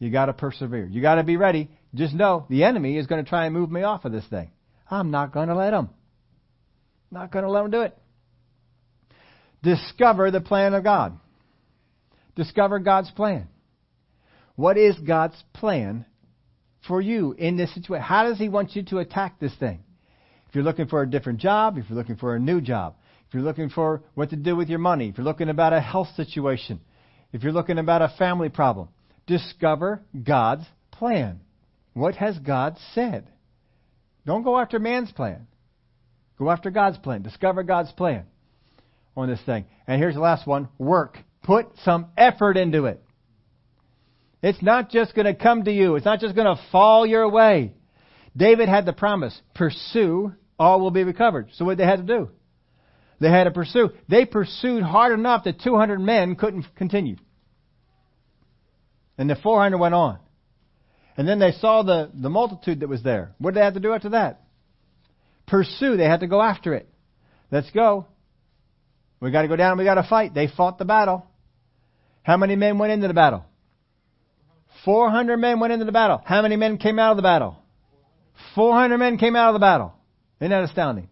You 0.00 0.10
got 0.10 0.26
to 0.26 0.32
persevere. 0.32 0.84
You 0.84 1.00
got 1.00 1.14
to 1.14 1.22
be 1.22 1.36
ready. 1.36 1.70
Just 1.94 2.12
know 2.12 2.44
the 2.50 2.64
enemy 2.64 2.98
is 2.98 3.06
going 3.06 3.24
to 3.24 3.28
try 3.28 3.44
and 3.44 3.54
move 3.54 3.70
me 3.70 3.84
off 3.84 4.04
of 4.04 4.10
this 4.10 4.26
thing. 4.26 4.50
I'm 4.90 5.12
not 5.12 5.32
going 5.32 5.46
to 5.46 5.54
let 5.54 5.74
him. 5.74 5.90
Not 7.12 7.30
going 7.30 7.44
to 7.44 7.50
let 7.52 7.66
him 7.66 7.70
do 7.70 7.82
it. 7.82 7.96
Discover 9.62 10.32
the 10.32 10.40
plan 10.40 10.74
of 10.74 10.82
God. 10.82 11.16
Discover 12.34 12.80
God's 12.80 13.12
plan. 13.12 13.46
What 14.56 14.76
is 14.76 14.98
God's 14.98 15.40
plan 15.52 16.04
for 16.88 17.00
you 17.00 17.30
in 17.38 17.56
this 17.56 17.72
situation? 17.74 18.02
How 18.02 18.24
does 18.24 18.38
He 18.38 18.48
want 18.48 18.74
you 18.74 18.82
to 18.86 18.98
attack 18.98 19.38
this 19.38 19.54
thing? 19.54 19.83
If 20.54 20.58
you're 20.58 20.64
looking 20.64 20.86
for 20.86 21.02
a 21.02 21.10
different 21.10 21.40
job, 21.40 21.78
if 21.78 21.90
you're 21.90 21.98
looking 21.98 22.14
for 22.14 22.36
a 22.36 22.38
new 22.38 22.60
job, 22.60 22.94
if 23.26 23.34
you're 23.34 23.42
looking 23.42 23.70
for 23.70 24.04
what 24.14 24.30
to 24.30 24.36
do 24.36 24.54
with 24.54 24.68
your 24.68 24.78
money, 24.78 25.08
if 25.08 25.18
you're 25.18 25.24
looking 25.24 25.48
about 25.48 25.72
a 25.72 25.80
health 25.80 26.06
situation, 26.14 26.78
if 27.32 27.42
you're 27.42 27.50
looking 27.50 27.76
about 27.76 28.02
a 28.02 28.14
family 28.16 28.50
problem, 28.50 28.86
discover 29.26 30.00
God's 30.22 30.62
plan. 30.92 31.40
What 31.92 32.14
has 32.14 32.38
God 32.38 32.76
said? 32.92 33.26
Don't 34.26 34.44
go 34.44 34.56
after 34.56 34.78
man's 34.78 35.10
plan. 35.10 35.48
Go 36.38 36.48
after 36.48 36.70
God's 36.70 36.98
plan. 36.98 37.22
Discover 37.22 37.64
God's 37.64 37.90
plan 37.90 38.22
on 39.16 39.28
this 39.28 39.40
thing. 39.44 39.64
And 39.88 40.00
here's 40.00 40.14
the 40.14 40.20
last 40.20 40.46
one 40.46 40.68
work. 40.78 41.18
Put 41.42 41.66
some 41.82 42.12
effort 42.16 42.56
into 42.56 42.84
it. 42.84 43.02
It's 44.40 44.62
not 44.62 44.88
just 44.88 45.16
going 45.16 45.26
to 45.26 45.34
come 45.34 45.64
to 45.64 45.72
you, 45.72 45.96
it's 45.96 46.06
not 46.06 46.20
just 46.20 46.36
going 46.36 46.56
to 46.56 46.62
fall 46.70 47.04
your 47.04 47.28
way. 47.28 47.72
David 48.36 48.68
had 48.68 48.86
the 48.86 48.92
promise 48.92 49.36
pursue, 49.54 50.32
all 50.58 50.80
will 50.80 50.90
be 50.90 51.04
recovered. 51.04 51.48
So 51.54 51.64
what 51.64 51.78
they 51.78 51.84
had 51.84 52.06
to 52.06 52.16
do? 52.16 52.30
They 53.20 53.30
had 53.30 53.44
to 53.44 53.50
pursue. 53.50 53.90
They 54.08 54.24
pursued 54.24 54.82
hard 54.82 55.12
enough 55.12 55.44
that 55.44 55.60
200 55.60 56.00
men 56.00 56.36
couldn't 56.36 56.66
continue. 56.76 57.16
And 59.16 59.30
the 59.30 59.36
400 59.36 59.78
went 59.78 59.94
on. 59.94 60.18
And 61.16 61.28
then 61.28 61.38
they 61.38 61.52
saw 61.52 61.82
the, 61.82 62.10
the 62.12 62.28
multitude 62.28 62.80
that 62.80 62.88
was 62.88 63.02
there. 63.02 63.32
What 63.38 63.52
did 63.52 63.60
they 63.60 63.64
have 63.64 63.74
to 63.74 63.80
do 63.80 63.92
after 63.92 64.10
that? 64.10 64.42
Pursue. 65.46 65.96
They 65.96 66.04
had 66.04 66.20
to 66.20 66.26
go 66.26 66.42
after 66.42 66.74
it. 66.74 66.88
Let's 67.50 67.70
go. 67.70 68.06
We 69.20 69.30
got 69.30 69.42
to 69.42 69.48
go 69.48 69.56
down 69.56 69.78
we 69.78 69.84
got 69.84 69.94
to 69.94 70.02
fight. 70.02 70.34
They 70.34 70.48
fought 70.48 70.78
the 70.78 70.84
battle. 70.84 71.26
How 72.22 72.36
many 72.36 72.56
men 72.56 72.78
went 72.78 72.92
into 72.92 73.06
the 73.06 73.14
battle? 73.14 73.44
400 74.84 75.36
men 75.36 75.60
went 75.60 75.72
into 75.72 75.84
the 75.84 75.92
battle. 75.92 76.20
How 76.24 76.42
many 76.42 76.56
men 76.56 76.78
came 76.78 76.98
out 76.98 77.12
of 77.12 77.16
the 77.16 77.22
battle? 77.22 77.56
400 78.54 78.98
men 78.98 79.18
came 79.18 79.36
out 79.36 79.48
of 79.48 79.54
the 79.54 79.60
battle. 79.60 79.94
Isn't 80.40 80.50
that 80.50 80.64
astounding? 80.64 81.08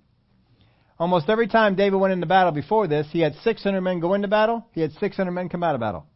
Almost 0.99 1.29
every 1.29 1.49
time 1.49 1.75
David 1.75 1.99
went 1.99 2.13
into 2.13 2.27
battle 2.27 2.53
before 2.53 2.87
this, 2.87 3.07
he 3.11 3.21
had 3.21 3.35
600 3.43 3.81
men 3.81 4.01
go 4.01 4.15
into 4.15 4.29
battle. 4.29 4.67
He 4.73 4.81
had 4.81 4.93
600 4.93 5.31
men 5.31 5.49
come 5.49 5.63
out 5.63 5.75
of 5.75 5.81
battle. 5.81 6.07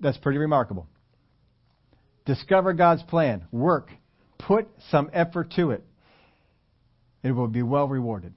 That's 0.00 0.18
pretty 0.18 0.38
remarkable. 0.38 0.86
Discover 2.24 2.74
God's 2.74 3.02
plan. 3.04 3.46
Work. 3.50 3.90
Put 4.38 4.68
some 4.90 5.10
effort 5.12 5.52
to 5.56 5.70
it. 5.70 5.84
It 7.22 7.32
will 7.32 7.48
be 7.48 7.62
well 7.62 7.88
rewarded. 7.88 8.34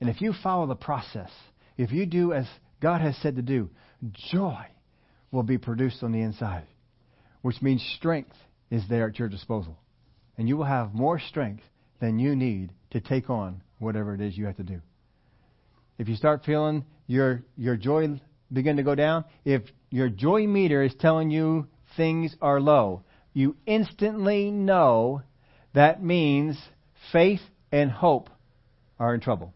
And 0.00 0.10
if 0.10 0.20
you 0.20 0.32
follow 0.32 0.66
the 0.66 0.74
process, 0.74 1.30
if 1.76 1.92
you 1.92 2.06
do 2.06 2.32
as 2.32 2.46
God 2.80 3.00
has 3.00 3.16
said 3.16 3.36
to 3.36 3.42
do, 3.42 3.70
joy 4.12 4.66
will 5.30 5.42
be 5.42 5.58
produced 5.58 6.02
on 6.02 6.12
the 6.12 6.20
inside, 6.20 6.66
which 7.42 7.62
means 7.62 7.82
strength 7.96 8.36
is 8.70 8.82
there 8.88 9.08
at 9.08 9.18
your 9.18 9.28
disposal. 9.28 9.78
And 10.36 10.48
you 10.48 10.56
will 10.56 10.64
have 10.64 10.94
more 10.94 11.18
strength 11.18 11.64
than 12.00 12.18
you 12.18 12.36
need 12.36 12.72
to 12.90 13.00
take 13.00 13.30
on 13.30 13.62
whatever 13.78 14.14
it 14.14 14.20
is 14.20 14.36
you 14.36 14.46
have 14.46 14.56
to 14.56 14.62
do. 14.62 14.80
If 15.98 16.08
you 16.08 16.16
start 16.16 16.44
feeling 16.44 16.84
your, 17.06 17.42
your 17.56 17.76
joy 17.76 18.20
begin 18.52 18.76
to 18.76 18.82
go 18.82 18.94
down, 18.94 19.24
if 19.44 19.62
your 19.90 20.08
joy 20.08 20.46
meter 20.46 20.82
is 20.82 20.94
telling 20.98 21.30
you 21.30 21.66
things 21.96 22.34
are 22.40 22.60
low, 22.60 23.02
you 23.32 23.56
instantly 23.66 24.50
know 24.50 25.22
that 25.74 26.02
means 26.02 26.56
faith 27.12 27.40
and 27.72 27.90
hope 27.90 28.30
are 28.98 29.14
in 29.14 29.20
trouble. 29.20 29.52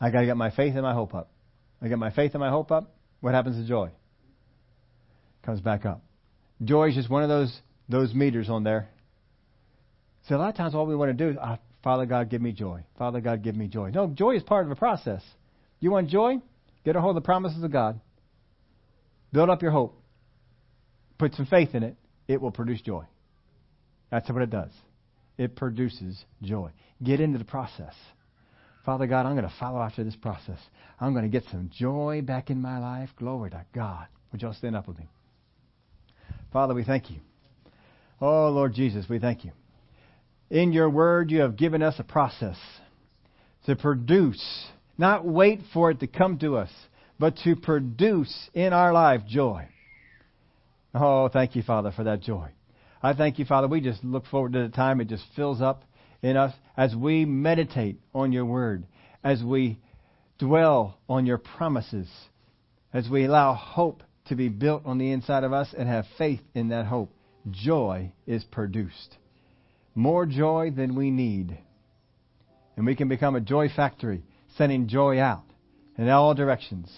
I 0.00 0.10
got 0.10 0.20
to 0.20 0.26
get 0.26 0.36
my 0.36 0.50
faith 0.50 0.74
and 0.74 0.82
my 0.82 0.92
hope 0.92 1.14
up. 1.14 1.30
I 1.80 1.88
get 1.88 1.98
my 1.98 2.10
faith 2.10 2.32
and 2.34 2.40
my 2.40 2.50
hope 2.50 2.70
up. 2.70 2.94
What 3.20 3.34
happens 3.34 3.56
to 3.56 3.66
joy? 3.66 3.90
Comes 5.42 5.60
back 5.60 5.86
up. 5.86 6.02
Joy 6.62 6.88
is 6.88 6.94
just 6.94 7.10
one 7.10 7.22
of 7.22 7.28
those 7.28 7.60
those 7.88 8.14
meters 8.14 8.48
on 8.48 8.64
there. 8.64 8.88
So 10.28 10.36
a 10.36 10.38
lot 10.38 10.48
of 10.48 10.56
times 10.56 10.74
all 10.74 10.86
we 10.86 10.96
want 10.96 11.16
to 11.16 11.24
do 11.24 11.30
is, 11.30 11.36
oh, 11.40 11.56
Father 11.82 12.04
God, 12.04 12.30
give 12.30 12.42
me 12.42 12.52
joy. 12.52 12.84
Father 12.98 13.20
God, 13.20 13.42
give 13.42 13.54
me 13.54 13.68
joy. 13.68 13.90
No, 13.90 14.08
joy 14.08 14.36
is 14.36 14.42
part 14.42 14.66
of 14.66 14.72
a 14.72 14.76
process. 14.76 15.22
You 15.78 15.92
want 15.92 16.08
joy? 16.08 16.36
Get 16.84 16.96
a 16.96 17.00
hold 17.00 17.16
of 17.16 17.22
the 17.22 17.26
promises 17.26 17.62
of 17.62 17.70
God. 17.70 18.00
Build 19.32 19.50
up 19.50 19.62
your 19.62 19.70
hope. 19.70 20.00
Put 21.18 21.34
some 21.34 21.46
faith 21.46 21.74
in 21.74 21.82
it. 21.82 21.96
It 22.26 22.40
will 22.40 22.50
produce 22.50 22.80
joy. 22.80 23.04
That's 24.10 24.28
what 24.30 24.42
it 24.42 24.50
does. 24.50 24.70
It 25.38 25.54
produces 25.54 26.24
joy. 26.42 26.70
Get 27.02 27.20
into 27.20 27.38
the 27.38 27.44
process. 27.44 27.94
Father 28.84 29.06
God, 29.06 29.26
I'm 29.26 29.36
going 29.36 29.48
to 29.48 29.54
follow 29.60 29.80
after 29.80 30.02
this 30.02 30.16
process. 30.16 30.58
I'm 31.00 31.12
going 31.12 31.24
to 31.24 31.30
get 31.30 31.44
some 31.50 31.70
joy 31.72 32.22
back 32.22 32.50
in 32.50 32.60
my 32.60 32.78
life. 32.78 33.10
Glory 33.16 33.50
to 33.50 33.64
God. 33.74 34.06
Would 34.32 34.42
y'all 34.42 34.54
stand 34.54 34.76
up 34.76 34.88
with 34.88 34.98
me? 34.98 35.08
Father, 36.52 36.74
we 36.74 36.84
thank 36.84 37.10
you. 37.10 37.18
Oh, 38.20 38.48
Lord 38.48 38.74
Jesus, 38.74 39.06
we 39.08 39.18
thank 39.18 39.44
you. 39.44 39.52
In 40.50 40.72
your 40.72 40.88
word, 40.88 41.30
you 41.30 41.40
have 41.40 41.56
given 41.56 41.82
us 41.82 41.96
a 41.98 42.04
process 42.04 42.56
to 43.66 43.74
produce, 43.74 44.66
not 44.96 45.26
wait 45.26 45.60
for 45.72 45.90
it 45.90 46.00
to 46.00 46.06
come 46.06 46.38
to 46.38 46.56
us, 46.56 46.70
but 47.18 47.36
to 47.44 47.56
produce 47.56 48.50
in 48.54 48.72
our 48.72 48.92
life 48.92 49.22
joy. 49.26 49.66
Oh, 50.94 51.28
thank 51.28 51.56
you, 51.56 51.62
Father, 51.62 51.90
for 51.90 52.04
that 52.04 52.20
joy. 52.20 52.48
I 53.02 53.12
thank 53.12 53.38
you, 53.38 53.44
Father. 53.44 53.66
We 53.66 53.80
just 53.80 54.04
look 54.04 54.26
forward 54.26 54.52
to 54.52 54.62
the 54.62 54.68
time 54.68 55.00
it 55.00 55.08
just 55.08 55.24
fills 55.34 55.60
up 55.60 55.82
in 56.22 56.36
us 56.36 56.54
as 56.76 56.94
we 56.94 57.24
meditate 57.24 58.00
on 58.14 58.32
your 58.32 58.44
word, 58.44 58.86
as 59.22 59.42
we 59.42 59.78
dwell 60.38 60.98
on 61.08 61.26
your 61.26 61.38
promises, 61.38 62.08
as 62.92 63.08
we 63.08 63.24
allow 63.24 63.54
hope 63.54 64.02
to 64.28 64.36
be 64.36 64.48
built 64.48 64.82
on 64.86 64.98
the 64.98 65.12
inside 65.12 65.44
of 65.44 65.52
us 65.52 65.74
and 65.76 65.88
have 65.88 66.04
faith 66.18 66.40
in 66.54 66.68
that 66.68 66.86
hope. 66.86 67.12
Joy 67.50 68.12
is 68.26 68.44
produced. 68.44 69.16
More 69.96 70.26
joy 70.26 70.70
than 70.70 70.94
we 70.94 71.10
need. 71.10 71.58
And 72.76 72.86
we 72.86 72.94
can 72.94 73.08
become 73.08 73.34
a 73.34 73.40
joy 73.40 73.70
factory, 73.74 74.22
sending 74.56 74.86
joy 74.86 75.18
out 75.18 75.42
in 75.98 76.08
all 76.08 76.34
directions. 76.34 76.88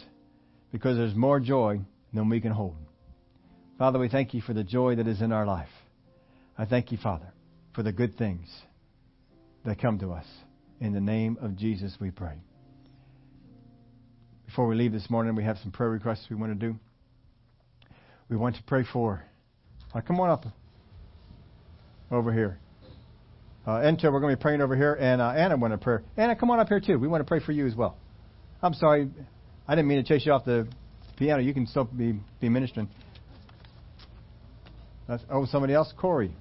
because 0.73 0.97
there's 0.97 1.15
more 1.15 1.41
joy 1.41 1.81
than 2.13 2.29
we 2.29 2.41
can 2.41 2.53
hold. 2.53 2.77
Father, 3.79 3.99
we 3.99 4.09
thank 4.09 4.35
you 4.35 4.41
for 4.41 4.53
the 4.53 4.65
joy 4.65 4.97
that 4.97 5.07
is 5.07 5.23
in 5.23 5.33
our 5.33 5.47
life. 5.47 5.69
I 6.59 6.65
thank 6.65 6.91
you, 6.93 6.99
Father, 6.99 7.33
for 7.75 7.83
the 7.83 7.93
good 7.93 8.19
things 8.19 8.49
that 9.65 9.81
come 9.81 9.99
to 10.01 10.13
us. 10.13 10.27
In 10.81 10.93
the 10.93 11.01
name 11.01 11.39
of 11.41 11.57
Jesus, 11.57 11.97
we 12.01 12.11
pray. 12.11 12.35
Before 14.47 14.67
we 14.67 14.75
leave 14.75 14.93
this 14.93 15.09
morning, 15.09 15.35
we 15.35 15.45
have 15.45 15.59
some 15.63 15.71
prayer 15.71 15.91
requests 15.91 16.27
we 16.29 16.37
want 16.37 16.59
to 16.59 16.67
do. 16.67 16.77
We 18.29 18.37
want 18.37 18.57
to 18.57 18.63
pray 18.65 18.85
for. 18.93 19.25
Uh, 19.95 20.01
come 20.01 20.21
on 20.21 20.31
up 20.31 20.45
over 22.11 22.33
here. 22.33 22.59
Uh, 23.69 23.83
Ento, 23.83 24.11
we're 24.11 24.21
going 24.21 24.33
to 24.33 24.37
be 24.39 24.41
praying 24.41 24.62
over 24.62 24.75
here, 24.75 24.95
and 24.95 25.21
uh, 25.21 25.29
Anna 25.29 25.55
want 25.55 25.75
to 25.75 25.79
pray. 25.79 25.99
Anna, 26.16 26.35
come 26.35 26.51
on 26.51 26.59
up 26.59 26.69
here 26.69 26.81
too. 26.81 26.99
We 26.99 27.07
want 27.07 27.21
to 27.21 27.29
pray 27.29 27.39
for 27.39 27.53
you 27.53 27.66
as 27.66 27.75
well. 27.75 27.99
I'm 28.62 28.73
sorry, 28.73 29.11
I 29.66 29.75
didn't 29.75 29.89
mean 29.89 30.03
to 30.03 30.09
chase 30.09 30.25
you 30.25 30.33
off 30.33 30.47
the 30.47 30.66
piano. 31.19 31.43
You 31.43 31.53
can 31.53 31.66
still 31.66 31.85
be 31.85 32.19
be 32.41 32.49
ministering. 32.49 32.89
That's, 35.07 35.23
oh, 35.31 35.45
somebody 35.45 35.75
else, 35.75 35.93
Corey. 35.99 36.35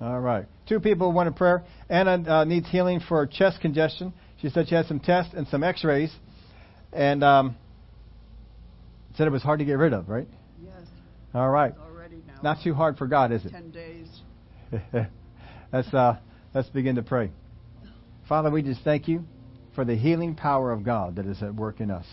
All 0.00 0.18
right. 0.18 0.46
Two 0.68 0.80
people 0.80 1.12
want 1.12 1.28
a 1.28 1.32
prayer. 1.32 1.62
Anna 1.88 2.24
uh, 2.28 2.44
needs 2.44 2.68
healing 2.68 2.98
for 2.98 3.24
chest 3.28 3.60
congestion. 3.60 4.12
She 4.42 4.48
said 4.48 4.68
she 4.68 4.74
had 4.74 4.86
some 4.86 4.98
tests 4.98 5.32
and 5.32 5.46
some 5.46 5.62
X-rays, 5.62 6.12
and 6.92 7.22
um, 7.22 7.56
said 9.16 9.28
it 9.28 9.30
was 9.30 9.44
hard 9.44 9.60
to 9.60 9.64
get 9.64 9.74
rid 9.74 9.92
of, 9.92 10.08
right? 10.08 10.26
Yes. 10.60 10.74
All 11.32 11.50
right. 11.50 11.72
Already 11.78 12.16
now. 12.26 12.40
Not 12.42 12.64
too 12.64 12.74
hard 12.74 12.98
for 12.98 13.06
God, 13.06 13.30
is 13.30 13.44
it? 13.44 13.52
Ten 13.52 13.70
days. 13.70 14.08
let's 15.74 15.92
uh, 15.92 16.16
let's 16.54 16.68
begin 16.68 16.94
to 16.94 17.02
pray. 17.02 17.30
Father, 18.28 18.50
we 18.50 18.62
just 18.62 18.82
thank 18.82 19.08
you 19.08 19.24
for 19.74 19.84
the 19.84 19.96
healing 19.96 20.36
power 20.36 20.72
of 20.72 20.84
God 20.84 21.16
that 21.16 21.26
is 21.26 21.42
at 21.42 21.54
work 21.54 21.80
in 21.80 21.90
us. 21.90 22.06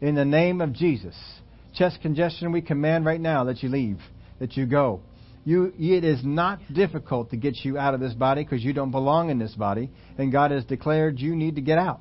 In 0.00 0.14
the 0.14 0.24
name 0.24 0.60
of 0.60 0.72
Jesus, 0.72 1.14
chest 1.74 1.98
congestion, 2.00 2.50
we 2.50 2.62
command 2.62 3.04
right 3.04 3.20
now 3.20 3.44
that 3.44 3.62
you 3.62 3.68
leave, 3.68 4.00
that 4.40 4.56
you 4.56 4.66
go. 4.66 5.02
You, 5.44 5.74
it 5.78 6.04
is 6.04 6.24
not 6.24 6.60
difficult 6.72 7.30
to 7.30 7.36
get 7.36 7.56
you 7.62 7.76
out 7.76 7.92
of 7.92 8.00
this 8.00 8.14
body 8.14 8.42
because 8.42 8.64
you 8.64 8.72
don't 8.72 8.90
belong 8.90 9.28
in 9.28 9.38
this 9.38 9.54
body, 9.54 9.90
and 10.16 10.32
God 10.32 10.50
has 10.50 10.64
declared 10.64 11.20
you 11.20 11.36
need 11.36 11.56
to 11.56 11.60
get 11.60 11.76
out. 11.76 12.00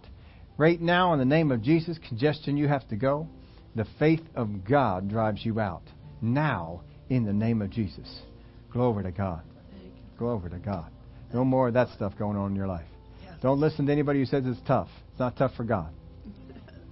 Right 0.58 0.80
now, 0.80 1.12
in 1.12 1.20
the 1.20 1.26
name 1.26 1.51
of 1.51 1.62
Jesus, 1.62 1.99
congestion, 2.08 2.56
you 2.56 2.70
have 2.70 2.88
to 2.88 2.95
go. 2.95 3.28
The 3.76 3.86
faith 3.99 4.22
of 4.36 4.64
God 4.64 5.10
drives 5.10 5.45
you 5.45 5.60
out. 5.60 5.84
Now, 6.22 6.84
in 7.10 7.26
the 7.26 7.34
name 7.34 7.62
of 7.62 7.70
Jesus. 7.70 8.22
Glory 8.72 9.04
to 9.04 9.12
God. 9.12 9.41
Glory 10.24 10.51
to 10.51 10.57
God. 10.57 10.89
No 11.34 11.43
more 11.43 11.67
of 11.67 11.74
that 11.74 11.89
stuff 11.89 12.13
going 12.17 12.38
on 12.38 12.51
in 12.51 12.55
your 12.55 12.65
life. 12.65 12.86
Don't 13.41 13.59
listen 13.59 13.88
to 13.88 13.91
anybody 13.91 14.19
who 14.19 14.26
says 14.26 14.45
it's 14.45 14.61
tough. 14.65 14.88
It's 15.11 15.19
not 15.19 15.36
tough 15.36 15.51
for 15.57 15.65
God. 15.65 15.93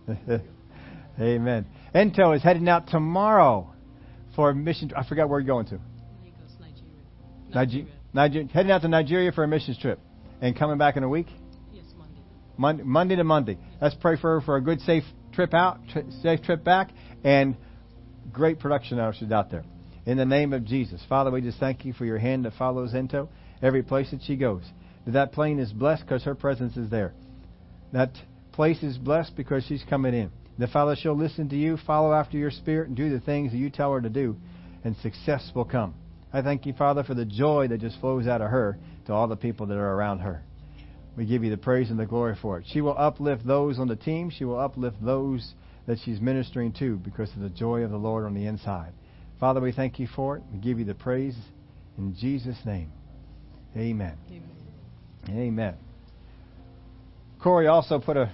Amen. 1.18 1.66
Ento 1.96 2.36
is 2.36 2.44
heading 2.44 2.68
out 2.68 2.88
tomorrow 2.88 3.74
for 4.36 4.50
a 4.50 4.54
mission. 4.54 4.92
I 4.98 5.08
forgot 5.08 5.30
where 5.30 5.40
you're 5.40 5.48
going 5.48 5.66
to. 5.68 5.80
Nigeria. 6.60 7.54
Nigeria. 7.54 7.88
Nigeria. 8.12 8.48
Heading 8.50 8.72
out 8.74 8.82
to 8.82 8.90
Nigeria 8.90 9.32
for 9.32 9.46
a 9.46 9.48
missions 9.48 9.80
trip 9.80 10.02
and 10.42 10.54
coming 10.60 10.78
back 10.78 10.98
in 10.98 11.04
a 11.04 11.10
week. 11.10 11.28
Yes, 11.72 11.86
Monday. 11.98 12.20
Monday, 12.58 12.84
Monday 12.84 13.16
to 13.16 13.24
Monday. 13.24 13.58
Let's 13.82 13.96
pray 13.96 14.18
for 14.18 14.34
her 14.34 14.42
for 14.42 14.58
a 14.58 14.62
good, 14.62 14.82
safe 14.82 15.06
trip 15.32 15.54
out, 15.54 15.80
tri- 15.88 16.04
safe 16.22 16.42
trip 16.42 16.66
back, 16.66 16.90
and 17.24 17.56
great 18.34 18.60
production 18.60 19.00
she's 19.18 19.32
out 19.32 19.50
there. 19.50 19.64
In 20.06 20.18
the 20.18 20.26
name 20.26 20.52
of 20.52 20.66
Jesus, 20.66 21.00
Father, 21.08 21.30
we 21.30 21.42
just 21.42 21.60
thank 21.60 21.86
you 21.86 21.94
for 21.94 22.06
your 22.06 22.18
hand 22.18 22.46
that 22.46 22.54
follows 22.58 22.94
Ento 22.94 23.28
every 23.62 23.84
place 23.84 24.10
that 24.10 24.24
she 24.24 24.36
goes. 24.36 24.64
That 25.06 25.12
that 25.12 25.32
plane 25.32 25.60
is 25.60 25.72
blessed 25.72 26.04
because 26.04 26.24
her 26.24 26.34
presence 26.34 26.76
is 26.76 26.90
there. 26.90 27.14
That 27.94 28.12
place 28.52 28.82
is 28.82 28.98
blessed 28.98 29.36
because 29.36 29.64
she's 29.66 29.84
coming 29.88 30.16
in. 30.16 30.32
The 30.58 30.68
Father, 30.68 30.96
she'll 30.96 31.18
listen 31.18 31.50
to 31.50 31.56
you, 31.56 31.78
follow 31.86 32.14
after 32.14 32.38
your 32.38 32.52
Spirit, 32.52 32.88
and 32.88 32.98
do 32.98 33.12
the 33.12 33.20
things 33.20 33.52
that 33.52 33.58
you 33.58 33.70
tell 33.70 33.94
her 33.94 34.02
to 34.02 34.10
do, 34.10 34.38
and 34.84 34.96
success 34.98 35.52
will 35.54 35.66
come. 35.66 35.94
I 36.34 36.42
thank 36.42 36.66
you, 36.66 36.74
Father, 36.74 37.04
for 37.04 37.14
the 37.14 37.26
joy 37.26 37.68
that 37.68 37.82
just 37.82 38.00
flows 38.00 38.26
out 38.26 38.42
of 38.42 38.50
her 38.50 38.78
to 39.06 39.14
all 39.14 39.28
the 39.28 39.36
people 39.36 39.68
that 39.68 39.78
are 39.78 39.94
around 39.94 40.20
her. 40.20 40.44
We 41.16 41.26
give 41.26 41.44
you 41.44 41.52
the 41.52 41.58
praise 41.58 41.90
and 41.90 42.00
the 42.00 42.06
glory 42.06 42.38
for 42.42 42.58
it. 42.58 42.66
She 42.72 42.82
will 42.82 42.98
uplift 42.98 43.46
those 43.46 43.78
on 43.78 43.88
the 43.88 43.96
team. 43.96 44.30
She 44.30 44.46
will 44.46 44.60
uplift 44.60 44.98
those 45.04 45.54
that 45.86 46.00
she's 46.04 46.22
ministering 46.22 46.72
to 46.74 46.96
because 46.98 47.30
of 47.36 47.42
the 47.42 47.50
joy 47.50 47.82
of 47.82 47.92
the 47.92 47.98
Lord 47.98 48.26
on 48.26 48.34
the 48.34 48.46
inside. 48.46 48.94
Father, 49.42 49.60
we 49.60 49.72
thank 49.72 49.98
you 49.98 50.08
for 50.16 50.38
it. 50.38 50.44
We 50.54 50.60
give 50.60 50.78
you 50.78 50.86
the 50.86 50.94
praise 50.94 51.36
in 51.98 52.16
Jesus' 52.16 52.60
name. 52.64 52.92
Amen. 53.76 54.16
Amen. 54.30 54.44
Amen. 55.30 55.76
Corey 57.42 57.66
also 57.66 57.98
put 57.98 58.18
a, 58.18 58.32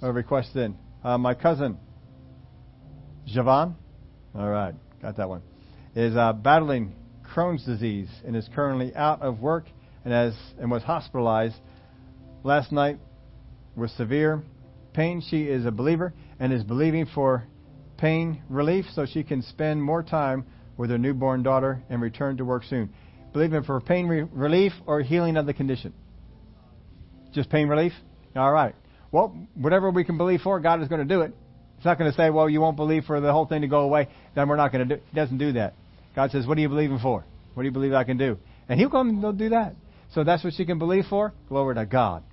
a 0.00 0.10
request 0.10 0.56
in. 0.56 0.74
Uh, 1.04 1.18
my 1.18 1.34
cousin, 1.34 1.76
Javon, 3.28 3.74
all 4.34 4.48
right, 4.48 4.74
got 5.02 5.18
that 5.18 5.28
one, 5.28 5.42
is 5.94 6.16
uh, 6.16 6.32
battling 6.32 6.94
Crohn's 7.30 7.66
disease 7.66 8.08
and 8.24 8.34
is 8.34 8.48
currently 8.54 8.96
out 8.96 9.20
of 9.20 9.38
work 9.38 9.66
and 10.02 10.14
has 10.14 10.34
and 10.58 10.70
was 10.70 10.82
hospitalized 10.82 11.56
last 12.42 12.72
night 12.72 12.98
with 13.76 13.90
severe 13.90 14.42
pain. 14.94 15.22
She 15.28 15.42
is 15.42 15.66
a 15.66 15.70
believer 15.70 16.14
and 16.40 16.54
is 16.54 16.62
believing 16.62 17.04
for 17.04 17.46
pain 18.02 18.42
relief 18.48 18.84
so 18.94 19.06
she 19.06 19.22
can 19.22 19.42
spend 19.42 19.80
more 19.80 20.02
time 20.02 20.44
with 20.76 20.90
her 20.90 20.98
newborn 20.98 21.44
daughter 21.44 21.80
and 21.88 22.02
return 22.02 22.36
to 22.36 22.44
work 22.44 22.64
soon. 22.64 22.92
Believe 23.32 23.50
Believing 23.50 23.62
for 23.62 23.80
pain 23.80 24.08
re- 24.08 24.26
relief 24.32 24.72
or 24.86 25.00
healing 25.02 25.36
of 25.36 25.46
the 25.46 25.54
condition. 25.54 25.94
Just 27.32 27.48
pain 27.48 27.68
relief? 27.68 27.92
All 28.34 28.52
right. 28.52 28.74
Well, 29.12 29.36
whatever 29.54 29.88
we 29.88 30.02
can 30.02 30.18
believe 30.18 30.40
for, 30.40 30.58
God 30.58 30.82
is 30.82 30.88
going 30.88 31.06
to 31.06 31.14
do 31.14 31.20
it. 31.20 31.32
It's 31.76 31.84
not 31.84 31.96
going 31.96 32.10
to 32.10 32.16
say, 32.16 32.28
well, 32.28 32.50
you 32.50 32.60
won't 32.60 32.76
believe 32.76 33.04
for 33.04 33.20
the 33.20 33.30
whole 33.32 33.46
thing 33.46 33.60
to 33.60 33.68
go 33.68 33.80
away, 33.80 34.08
then 34.34 34.48
we're 34.48 34.56
not 34.56 34.72
going 34.72 34.88
to 34.88 34.96
do 34.96 35.00
it. 35.00 35.04
He 35.10 35.14
doesn't 35.14 35.38
do 35.38 35.52
that. 35.52 35.74
God 36.16 36.32
says, 36.32 36.44
what 36.44 36.58
are 36.58 36.60
you 36.60 36.68
believing 36.68 36.98
for? 36.98 37.24
What 37.54 37.62
do 37.62 37.66
you 37.68 37.72
believe 37.72 37.92
I 37.92 38.02
can 38.02 38.18
do? 38.18 38.36
And 38.68 38.80
He'll 38.80 38.90
come 38.90 39.10
and 39.10 39.20
He'll 39.20 39.32
do 39.32 39.50
that. 39.50 39.76
So 40.12 40.24
that's 40.24 40.42
what 40.42 40.54
she 40.54 40.64
can 40.64 40.80
believe 40.80 41.04
for. 41.08 41.32
Glory 41.48 41.76
to 41.76 41.86
God. 41.86 42.24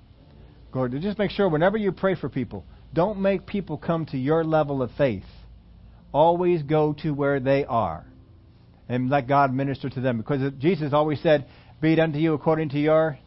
Glory 0.71 0.89
to 0.91 0.99
just 0.99 1.19
make 1.19 1.29
sure 1.29 1.47
whenever 1.47 1.77
you 1.77 1.91
pray 1.91 2.15
for 2.15 2.27
people, 2.27 2.65
don't 2.91 3.19
make 3.19 3.45
people 3.45 3.77
come 3.77 4.07
to 4.07 4.17
your 4.17 4.43
level 4.43 4.81
of 4.81 4.89
faith. 4.97 5.23
Always 6.11 6.63
go 6.63 6.93
to 7.03 7.11
where 7.11 7.39
they 7.39 7.65
are 7.65 8.05
and 8.87 9.09
let 9.09 9.27
God 9.27 9.53
minister 9.53 9.89
to 9.89 10.01
them. 10.01 10.17
Because 10.17 10.53
Jesus 10.59 10.93
always 10.93 11.21
said, 11.21 11.45
Be 11.81 11.93
it 11.93 11.99
unto 11.99 12.17
you 12.17 12.33
according 12.33 12.69
to 12.69 12.79
your, 12.79 13.19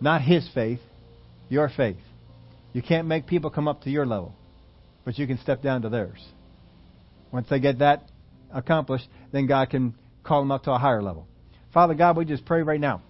not 0.00 0.20
his 0.20 0.48
faith, 0.54 0.80
your 1.48 1.70
faith. 1.74 1.96
You 2.72 2.82
can't 2.82 3.08
make 3.08 3.26
people 3.26 3.50
come 3.50 3.68
up 3.68 3.82
to 3.82 3.90
your 3.90 4.04
level, 4.04 4.34
but 5.04 5.18
you 5.18 5.26
can 5.26 5.38
step 5.38 5.62
down 5.62 5.82
to 5.82 5.88
theirs. 5.88 6.22
Once 7.32 7.46
they 7.48 7.58
get 7.58 7.78
that 7.78 8.10
accomplished, 8.52 9.08
then 9.32 9.46
God 9.46 9.70
can 9.70 9.94
call 10.22 10.40
them 10.40 10.50
up 10.50 10.64
to 10.64 10.72
a 10.72 10.78
higher 10.78 11.02
level. 11.02 11.26
Father 11.72 11.94
God, 11.94 12.16
we 12.16 12.24
just 12.24 12.44
pray 12.44 12.62
right 12.62 12.80
now 12.80 13.02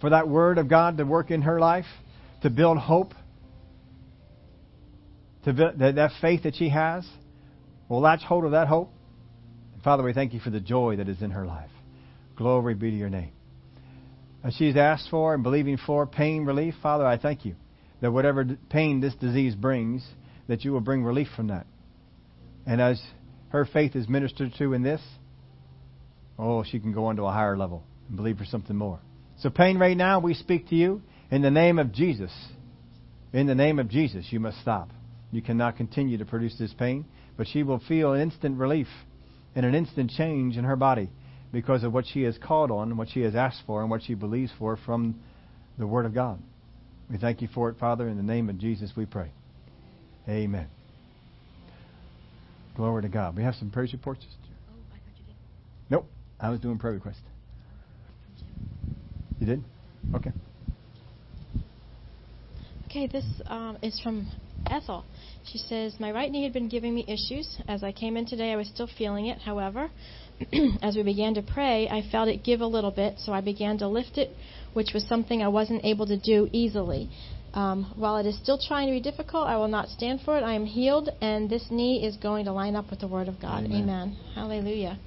for 0.00 0.10
that 0.10 0.28
word 0.28 0.58
of 0.58 0.68
God 0.68 0.96
to 0.96 1.04
work 1.04 1.30
in 1.30 1.42
her 1.42 1.60
life, 1.60 1.86
to 2.42 2.50
build 2.50 2.78
hope, 2.78 3.14
to 5.44 5.52
build 5.52 5.78
that, 5.78 6.10
faith 6.20 6.44
that 6.44 6.56
she 6.56 6.70
has. 6.70 7.06
We'll 7.90 8.00
latch 8.00 8.22
hold 8.22 8.44
of 8.44 8.52
that 8.52 8.68
hope. 8.68 8.92
And 9.74 9.82
Father, 9.82 10.04
we 10.04 10.14
thank 10.14 10.32
you 10.32 10.40
for 10.40 10.50
the 10.50 10.60
joy 10.60 10.96
that 10.96 11.08
is 11.08 11.20
in 11.20 11.32
her 11.32 11.44
life. 11.44 11.70
Glory 12.36 12.74
be 12.74 12.90
to 12.90 12.96
your 12.96 13.10
name. 13.10 13.32
As 14.44 14.54
she's 14.54 14.76
asked 14.76 15.08
for 15.10 15.34
and 15.34 15.42
believing 15.42 15.76
for 15.76 16.06
pain 16.06 16.46
relief, 16.46 16.74
Father, 16.82 17.04
I 17.04 17.18
thank 17.18 17.44
you 17.44 17.56
that 18.00 18.12
whatever 18.12 18.46
pain 18.70 19.00
this 19.00 19.14
disease 19.16 19.56
brings, 19.56 20.06
that 20.46 20.64
you 20.64 20.72
will 20.72 20.80
bring 20.80 21.02
relief 21.02 21.28
from 21.34 21.48
that. 21.48 21.66
And 22.64 22.80
as 22.80 23.02
her 23.48 23.64
faith 23.66 23.96
is 23.96 24.08
ministered 24.08 24.54
to 24.58 24.72
in 24.72 24.82
this, 24.82 25.02
oh, 26.38 26.62
she 26.62 26.78
can 26.78 26.92
go 26.92 27.06
on 27.06 27.16
to 27.16 27.24
a 27.24 27.32
higher 27.32 27.56
level 27.56 27.82
and 28.08 28.16
believe 28.16 28.38
for 28.38 28.44
something 28.44 28.76
more. 28.76 29.00
So, 29.40 29.50
pain 29.50 29.78
right 29.78 29.96
now, 29.96 30.20
we 30.20 30.34
speak 30.34 30.68
to 30.68 30.76
you 30.76 31.02
in 31.30 31.42
the 31.42 31.50
name 31.50 31.78
of 31.78 31.92
Jesus. 31.92 32.32
In 33.32 33.46
the 33.46 33.54
name 33.54 33.78
of 33.78 33.88
Jesus, 33.88 34.26
you 34.30 34.38
must 34.38 34.60
stop. 34.60 34.90
You 35.32 35.42
cannot 35.42 35.76
continue 35.76 36.18
to 36.18 36.24
produce 36.24 36.56
this 36.58 36.72
pain, 36.72 37.04
but 37.40 37.48
she 37.48 37.62
will 37.62 37.78
feel 37.88 38.12
instant 38.12 38.58
relief 38.58 38.86
and 39.54 39.64
an 39.64 39.74
instant 39.74 40.10
change 40.10 40.58
in 40.58 40.64
her 40.64 40.76
body 40.76 41.08
because 41.50 41.82
of 41.82 41.90
what 41.90 42.04
she 42.06 42.22
has 42.24 42.36
called 42.36 42.70
on, 42.70 42.98
what 42.98 43.08
she 43.08 43.22
has 43.22 43.34
asked 43.34 43.62
for, 43.66 43.80
and 43.80 43.90
what 43.90 44.02
she 44.02 44.12
believes 44.12 44.52
for 44.58 44.76
from 44.76 45.18
the 45.78 45.86
Word 45.86 46.04
of 46.04 46.12
God. 46.12 46.38
We 47.10 47.16
thank 47.16 47.40
you 47.40 47.48
for 47.54 47.70
it, 47.70 47.78
Father. 47.78 48.06
In 48.08 48.18
the 48.18 48.22
name 48.22 48.50
of 48.50 48.58
Jesus, 48.58 48.92
we 48.94 49.06
pray. 49.06 49.30
Amen. 50.28 50.66
Glory 52.76 53.00
to 53.00 53.08
God. 53.08 53.34
We 53.34 53.42
have 53.42 53.54
some 53.54 53.70
praise 53.70 53.94
reports. 53.94 54.26
Oh, 54.68 54.74
I 54.92 54.96
thought 54.96 55.18
you 55.18 55.24
did. 55.24 55.34
Nope. 55.88 56.10
I 56.38 56.50
was 56.50 56.60
doing 56.60 56.78
prayer 56.78 56.92
requests. 56.92 57.22
You 59.38 59.46
did? 59.46 59.64
Okay. 60.14 60.32
Okay, 62.90 63.06
this 63.06 63.24
um, 63.46 63.78
is 63.80 63.98
from 64.04 64.28
Ethel. 64.66 65.04
She 65.44 65.58
says, 65.58 65.98
My 65.98 66.10
right 66.10 66.30
knee 66.30 66.44
had 66.44 66.52
been 66.52 66.68
giving 66.68 66.94
me 66.94 67.04
issues. 67.08 67.58
As 67.68 67.82
I 67.82 67.92
came 67.92 68.16
in 68.16 68.26
today, 68.26 68.52
I 68.52 68.56
was 68.56 68.68
still 68.68 68.88
feeling 68.98 69.26
it. 69.26 69.38
However, 69.38 69.90
as 70.82 70.96
we 70.96 71.02
began 71.02 71.34
to 71.34 71.42
pray, 71.42 71.88
I 71.88 72.02
felt 72.10 72.28
it 72.28 72.44
give 72.44 72.60
a 72.60 72.66
little 72.66 72.90
bit, 72.90 73.18
so 73.18 73.32
I 73.32 73.40
began 73.40 73.78
to 73.78 73.88
lift 73.88 74.18
it, 74.18 74.30
which 74.72 74.92
was 74.94 75.06
something 75.06 75.42
I 75.42 75.48
wasn't 75.48 75.84
able 75.84 76.06
to 76.06 76.18
do 76.18 76.48
easily. 76.52 77.10
Um, 77.52 77.92
while 77.96 78.16
it 78.18 78.26
is 78.26 78.38
still 78.38 78.58
trying 78.58 78.86
to 78.86 78.92
be 78.92 79.00
difficult, 79.00 79.48
I 79.48 79.56
will 79.56 79.68
not 79.68 79.88
stand 79.88 80.20
for 80.24 80.38
it. 80.38 80.42
I 80.42 80.54
am 80.54 80.64
healed, 80.64 81.10
and 81.20 81.50
this 81.50 81.66
knee 81.70 82.04
is 82.04 82.16
going 82.16 82.44
to 82.44 82.52
line 82.52 82.76
up 82.76 82.90
with 82.90 83.00
the 83.00 83.08
Word 83.08 83.28
of 83.28 83.40
God. 83.40 83.64
Amen. 83.64 83.82
Amen. 83.82 84.16
Hallelujah. 84.34 84.98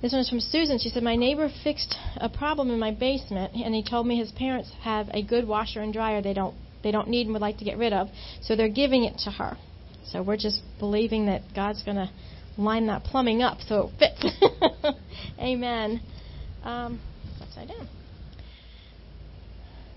This 0.00 0.12
one 0.12 0.20
is 0.20 0.30
from 0.30 0.40
Susan. 0.40 0.78
She 0.78 0.88
said, 0.88 1.02
My 1.02 1.16
neighbor 1.16 1.50
fixed 1.62 1.94
a 2.16 2.28
problem 2.28 2.70
in 2.70 2.78
my 2.78 2.92
basement, 2.92 3.52
and 3.54 3.74
he 3.74 3.82
told 3.82 4.06
me 4.06 4.16
his 4.16 4.32
parents 4.32 4.70
have 4.80 5.08
a 5.12 5.22
good 5.22 5.46
washer 5.46 5.80
and 5.80 5.92
dryer 5.92 6.22
they 6.22 6.32
don't, 6.32 6.54
they 6.82 6.90
don't 6.90 7.08
need 7.08 7.26
and 7.26 7.32
would 7.32 7.42
like 7.42 7.58
to 7.58 7.64
get 7.64 7.78
rid 7.78 7.92
of, 7.92 8.08
so 8.42 8.56
they're 8.56 8.68
giving 8.68 9.04
it 9.04 9.18
to 9.24 9.30
her. 9.30 9.56
So 10.04 10.22
we're 10.22 10.36
just 10.36 10.60
believing 10.78 11.26
that 11.26 11.42
God's 11.54 11.82
going 11.82 11.96
to 11.96 12.10
line 12.56 12.86
that 12.86 13.04
plumbing 13.04 13.42
up 13.42 13.58
so 13.66 13.90
it 13.98 13.98
fits. 13.98 14.96
Amen. 15.38 16.00
Um, 16.62 17.00
upside 17.40 17.68
down. 17.68 17.88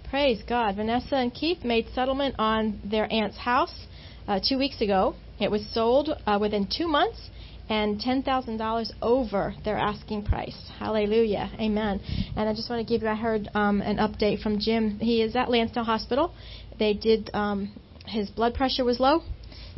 Praise 0.10 0.44
God. 0.48 0.76
Vanessa 0.76 1.16
and 1.16 1.34
Keith 1.34 1.64
made 1.64 1.88
settlement 1.96 2.36
on 2.38 2.80
their 2.90 3.12
aunt's 3.12 3.38
house 3.38 3.88
uh, 4.28 4.40
two 4.48 4.58
weeks 4.58 4.80
ago. 4.82 5.16
It 5.40 5.50
was 5.50 5.68
sold 5.74 6.10
uh, 6.28 6.38
within 6.40 6.68
two 6.72 6.88
months 6.88 7.30
and 7.70 8.00
$10,000 8.00 8.92
over 9.02 9.56
their 9.64 9.78
asking 9.78 10.26
price. 10.26 10.56
Hallelujah. 10.78 11.50
Amen. 11.60 12.02
And 12.36 12.48
I 12.48 12.54
just 12.54 12.70
want 12.70 12.86
to 12.86 12.94
give 12.94 13.02
you, 13.02 13.08
I 13.08 13.16
heard 13.16 13.50
um, 13.56 13.82
an 13.82 13.98
update 13.98 14.42
from 14.42 14.60
Jim. 14.60 15.00
He 15.00 15.22
is 15.22 15.36
at 15.36 15.50
Lansdale 15.50 15.84
Hospital. 15.84 16.34
They 16.80 16.94
did, 16.94 17.30
um, 17.34 17.74
his 18.06 18.30
blood 18.30 18.54
pressure 18.54 18.84
was 18.84 19.00
low. 19.00 19.22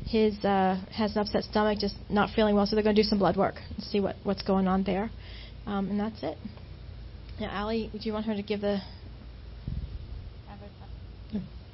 His 0.08 0.38
uh, 0.46 0.80
has 0.92 1.16
an 1.16 1.24
upset 1.24 1.44
stomach, 1.46 1.80
just 1.80 1.96
not 2.10 2.30
feeling 2.36 2.56
well, 2.56 2.66
so 2.66 2.76
they're 2.76 2.84
going 2.84 2.96
to 2.96 3.02
do 3.02 3.08
some 3.08 3.18
blood 3.18 3.38
work 3.38 3.56
and 3.76 3.84
see 3.84 4.00
what, 4.00 4.16
what's 4.24 4.44
going 4.44 4.68
on 4.68 4.84
there. 4.84 5.10
Um, 5.66 5.90
and 5.90 6.00
that's 6.00 6.22
it. 6.22 6.38
Now, 7.40 7.50
Allie, 7.52 7.90
do 7.92 8.00
you 8.02 8.14
want 8.14 8.28
her 8.28 8.36
to 8.36 8.44
give 8.44 8.62
the 8.62 8.82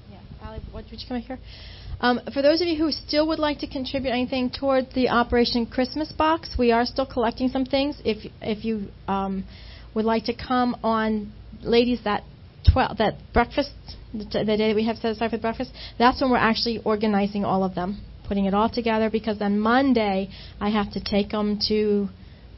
yeah, 0.09 0.17
Allie, 0.41 0.61
what, 0.71 0.85
would 0.89 0.99
you 0.99 1.07
come 1.07 1.19
here? 1.19 1.39
Um, 1.99 2.19
for 2.33 2.41
those 2.41 2.61
of 2.61 2.67
you 2.67 2.77
who 2.77 2.91
still 2.91 3.27
would 3.27 3.39
like 3.39 3.59
to 3.59 3.67
contribute 3.67 4.11
anything 4.11 4.49
toward 4.49 4.91
the 4.93 5.09
Operation 5.09 5.65
Christmas 5.65 6.11
box, 6.11 6.55
we 6.57 6.71
are 6.71 6.85
still 6.85 7.05
collecting 7.05 7.49
some 7.49 7.65
things. 7.65 8.01
If 8.03 8.31
if 8.41 8.65
you 8.65 8.87
um, 9.07 9.45
would 9.93 10.05
like 10.05 10.25
to 10.25 10.33
come 10.33 10.75
on, 10.83 11.31
ladies, 11.61 11.99
that 12.05 12.23
twelve 12.71 12.97
that 12.97 13.15
breakfast, 13.33 13.71
the, 14.13 14.25
the 14.25 14.57
day 14.57 14.69
that 14.69 14.75
we 14.75 14.85
have 14.85 14.97
set 14.97 15.11
aside 15.11 15.31
for 15.31 15.37
breakfast, 15.37 15.71
that's 15.97 16.21
when 16.21 16.31
we're 16.31 16.37
actually 16.37 16.81
organizing 16.83 17.45
all 17.45 17.63
of 17.63 17.75
them, 17.75 18.01
putting 18.27 18.45
it 18.45 18.53
all 18.53 18.69
together. 18.69 19.09
Because 19.09 19.41
on 19.41 19.59
Monday 19.59 20.29
I 20.59 20.69
have 20.69 20.91
to 20.93 21.03
take 21.03 21.29
them 21.29 21.59
to 21.67 22.07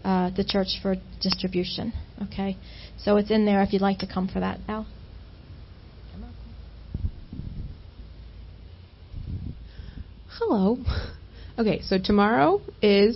uh, 0.03 0.31
the 0.35 0.43
church 0.43 0.79
for 0.81 0.95
distribution. 1.21 1.93
Okay, 2.23 2.57
so 2.97 3.17
it's 3.17 3.31
in 3.31 3.45
there 3.45 3.61
if 3.63 3.73
you'd 3.73 3.81
like 3.81 3.99
to 3.99 4.07
come 4.11 4.27
for 4.27 4.39
that, 4.39 4.59
Al. 4.67 4.85
Hello. 10.39 10.77
Okay, 11.55 11.81
so 11.83 11.99
tomorrow 12.03 12.61
is 12.81 13.15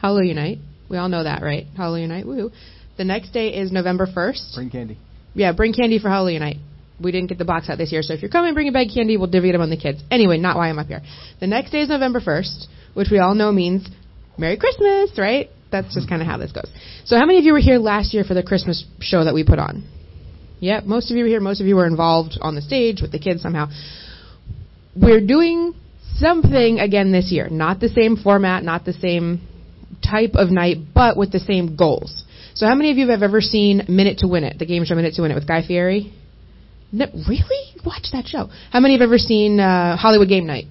Hallelujah 0.00 0.34
night. 0.34 0.58
We 0.88 0.96
all 0.96 1.08
know 1.08 1.24
that, 1.24 1.42
right? 1.42 1.66
Hallelujah 1.76 2.08
night. 2.08 2.26
Woo. 2.26 2.50
The 2.96 3.04
next 3.04 3.30
day 3.32 3.48
is 3.48 3.72
November 3.72 4.06
1st. 4.06 4.54
Bring 4.54 4.70
candy. 4.70 4.98
Yeah, 5.38 5.52
bring 5.52 5.72
candy 5.72 6.00
for 6.00 6.08
Hallelujah 6.08 6.40
night. 6.40 6.56
We 7.00 7.12
didn't 7.12 7.28
get 7.28 7.38
the 7.38 7.44
box 7.44 7.70
out 7.70 7.78
this 7.78 7.92
year, 7.92 8.02
so 8.02 8.12
if 8.12 8.22
you're 8.22 8.30
coming, 8.30 8.54
bring 8.54 8.66
a 8.66 8.72
bag 8.72 8.88
of 8.88 8.94
candy. 8.94 9.16
We'll 9.16 9.30
divvy 9.30 9.50
it 9.50 9.54
among 9.54 9.70
the 9.70 9.76
kids. 9.76 10.02
Anyway, 10.10 10.36
not 10.36 10.56
why 10.56 10.68
I'm 10.68 10.80
up 10.80 10.88
here. 10.88 11.00
The 11.38 11.46
next 11.46 11.70
day 11.70 11.80
is 11.80 11.88
November 11.88 12.20
1st, 12.20 12.66
which 12.94 13.06
we 13.08 13.20
all 13.20 13.36
know 13.36 13.52
means 13.52 13.88
Merry 14.36 14.56
Christmas, 14.56 15.12
right? 15.16 15.48
That's 15.70 15.94
just 15.94 16.08
kind 16.08 16.20
of 16.20 16.26
how 16.26 16.38
this 16.38 16.50
goes. 16.50 16.68
So, 17.04 17.16
how 17.16 17.24
many 17.24 17.38
of 17.38 17.44
you 17.44 17.52
were 17.52 17.60
here 17.60 17.78
last 17.78 18.14
year 18.14 18.24
for 18.24 18.34
the 18.34 18.42
Christmas 18.42 18.84
show 18.98 19.24
that 19.24 19.32
we 19.32 19.44
put 19.44 19.60
on? 19.60 19.88
Yep, 20.58 20.84
most 20.86 21.12
of 21.12 21.16
you 21.16 21.22
were 21.22 21.28
here. 21.28 21.40
Most 21.40 21.60
of 21.60 21.68
you 21.68 21.76
were 21.76 21.86
involved 21.86 22.36
on 22.40 22.56
the 22.56 22.62
stage 22.62 23.00
with 23.00 23.12
the 23.12 23.20
kids 23.20 23.40
somehow. 23.40 23.68
We're 24.96 25.24
doing 25.24 25.74
something 26.16 26.80
again 26.80 27.12
this 27.12 27.30
year. 27.30 27.48
Not 27.48 27.78
the 27.78 27.90
same 27.90 28.16
format, 28.16 28.64
not 28.64 28.84
the 28.84 28.92
same 28.94 29.46
type 30.02 30.32
of 30.34 30.50
night, 30.50 30.78
but 30.92 31.16
with 31.16 31.30
the 31.30 31.38
same 31.38 31.76
goals. 31.76 32.24
So, 32.58 32.66
how 32.66 32.74
many 32.74 32.90
of 32.90 32.96
you 32.96 33.06
have 33.10 33.22
ever 33.22 33.40
seen 33.40 33.84
Minute 33.88 34.18
to 34.18 34.26
Win 34.26 34.42
It, 34.42 34.58
the 34.58 34.66
game 34.66 34.84
show 34.84 34.96
Minute 34.96 35.14
to 35.14 35.22
Win 35.22 35.30
It 35.30 35.36
with 35.36 35.46
Guy 35.46 35.64
Fieri? 35.64 36.12
No, 36.90 37.06
really? 37.28 37.80
Watch 37.86 38.08
that 38.10 38.26
show. 38.26 38.50
How 38.72 38.80
many 38.80 38.94
have 38.94 39.00
ever 39.00 39.16
seen 39.16 39.60
uh, 39.60 39.96
Hollywood 39.96 40.28
Game 40.28 40.44
Night? 40.44 40.64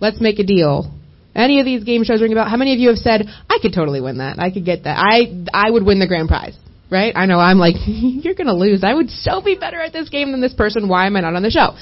Let's 0.00 0.20
make 0.20 0.40
a 0.40 0.42
deal. 0.42 0.92
Any 1.32 1.60
of 1.60 1.64
these 1.64 1.84
game 1.84 2.02
shows 2.02 2.20
ring 2.20 2.32
about? 2.32 2.50
How 2.50 2.56
many 2.56 2.72
of 2.72 2.80
you 2.80 2.88
have 2.88 2.98
said, 2.98 3.28
"I 3.48 3.58
could 3.62 3.72
totally 3.72 4.00
win 4.00 4.18
that. 4.18 4.40
I 4.40 4.50
could 4.50 4.64
get 4.64 4.82
that. 4.82 4.98
I 4.98 5.46
I 5.54 5.70
would 5.70 5.84
win 5.84 6.00
the 6.00 6.08
grand 6.08 6.26
prize." 6.26 6.56
Right? 6.90 7.12
I 7.14 7.26
know 7.26 7.38
I'm 7.38 7.58
like, 7.58 7.76
you're 7.86 8.34
going 8.34 8.48
to 8.48 8.52
lose. 8.54 8.82
I 8.82 8.92
would 8.92 9.08
so 9.08 9.40
be 9.40 9.54
better 9.54 9.80
at 9.80 9.92
this 9.92 10.08
game 10.08 10.32
than 10.32 10.40
this 10.40 10.54
person. 10.54 10.88
Why 10.88 11.06
am 11.06 11.14
I 11.14 11.20
not 11.20 11.36
on 11.36 11.42
the 11.44 11.50
show? 11.50 11.76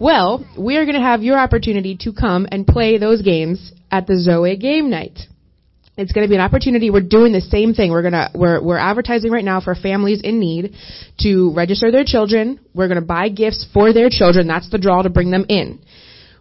Well, 0.00 0.44
we 0.58 0.78
are 0.78 0.84
going 0.84 0.96
to 0.96 1.00
have 1.00 1.22
your 1.22 1.38
opportunity 1.38 1.96
to 2.00 2.12
come 2.12 2.48
and 2.50 2.66
play 2.66 2.98
those 2.98 3.22
games 3.22 3.72
at 3.92 4.08
the 4.08 4.18
Zoe 4.18 4.56
game 4.56 4.90
night. 4.90 5.20
It's 5.96 6.10
going 6.10 6.26
to 6.26 6.28
be 6.28 6.34
an 6.34 6.40
opportunity. 6.40 6.90
We're 6.90 7.02
doing 7.02 7.32
the 7.32 7.40
same 7.40 7.72
thing. 7.72 7.92
We're 7.92 8.02
going 8.02 8.14
to 8.14 8.30
we're 8.34 8.60
we're 8.62 8.78
advertising 8.78 9.30
right 9.30 9.44
now 9.44 9.60
for 9.60 9.74
families 9.74 10.20
in 10.22 10.40
need 10.40 10.74
to 11.20 11.52
register 11.54 11.92
their 11.92 12.04
children. 12.04 12.58
We're 12.74 12.88
going 12.88 13.00
to 13.00 13.06
buy 13.06 13.28
gifts 13.28 13.66
for 13.72 13.92
their 13.92 14.08
children. 14.10 14.48
That's 14.48 14.68
the 14.70 14.78
draw 14.78 15.02
to 15.02 15.10
bring 15.10 15.30
them 15.30 15.46
in. 15.48 15.80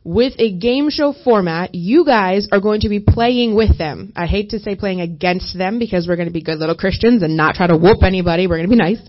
With 0.04 0.34
a 0.38 0.52
game 0.52 0.90
show 0.90 1.14
format, 1.24 1.74
you 1.74 2.04
guys 2.04 2.50
are 2.52 2.60
going 2.60 2.82
to 2.82 2.90
be 2.90 3.00
playing 3.00 3.56
with 3.56 3.78
them. 3.78 4.12
I 4.16 4.26
hate 4.26 4.50
to 4.50 4.60
say 4.60 4.76
playing 4.76 5.00
against 5.00 5.58
them 5.58 5.80
because 5.80 6.08
we're 6.08 6.18
going 6.18 6.28
to 6.28 6.34
be 6.34 6.44
good 6.44 6.58
little 6.58 6.76
Christians 6.76 7.24
and 7.24 7.38
not 7.38 7.56
try 7.56 7.68
to 7.68 7.78
whoop 7.78 8.04
anybody. 8.04 8.48
We're 8.48 8.58
going 8.58 8.70
to 8.70 8.76
be 8.76 8.82
nice 8.82 9.00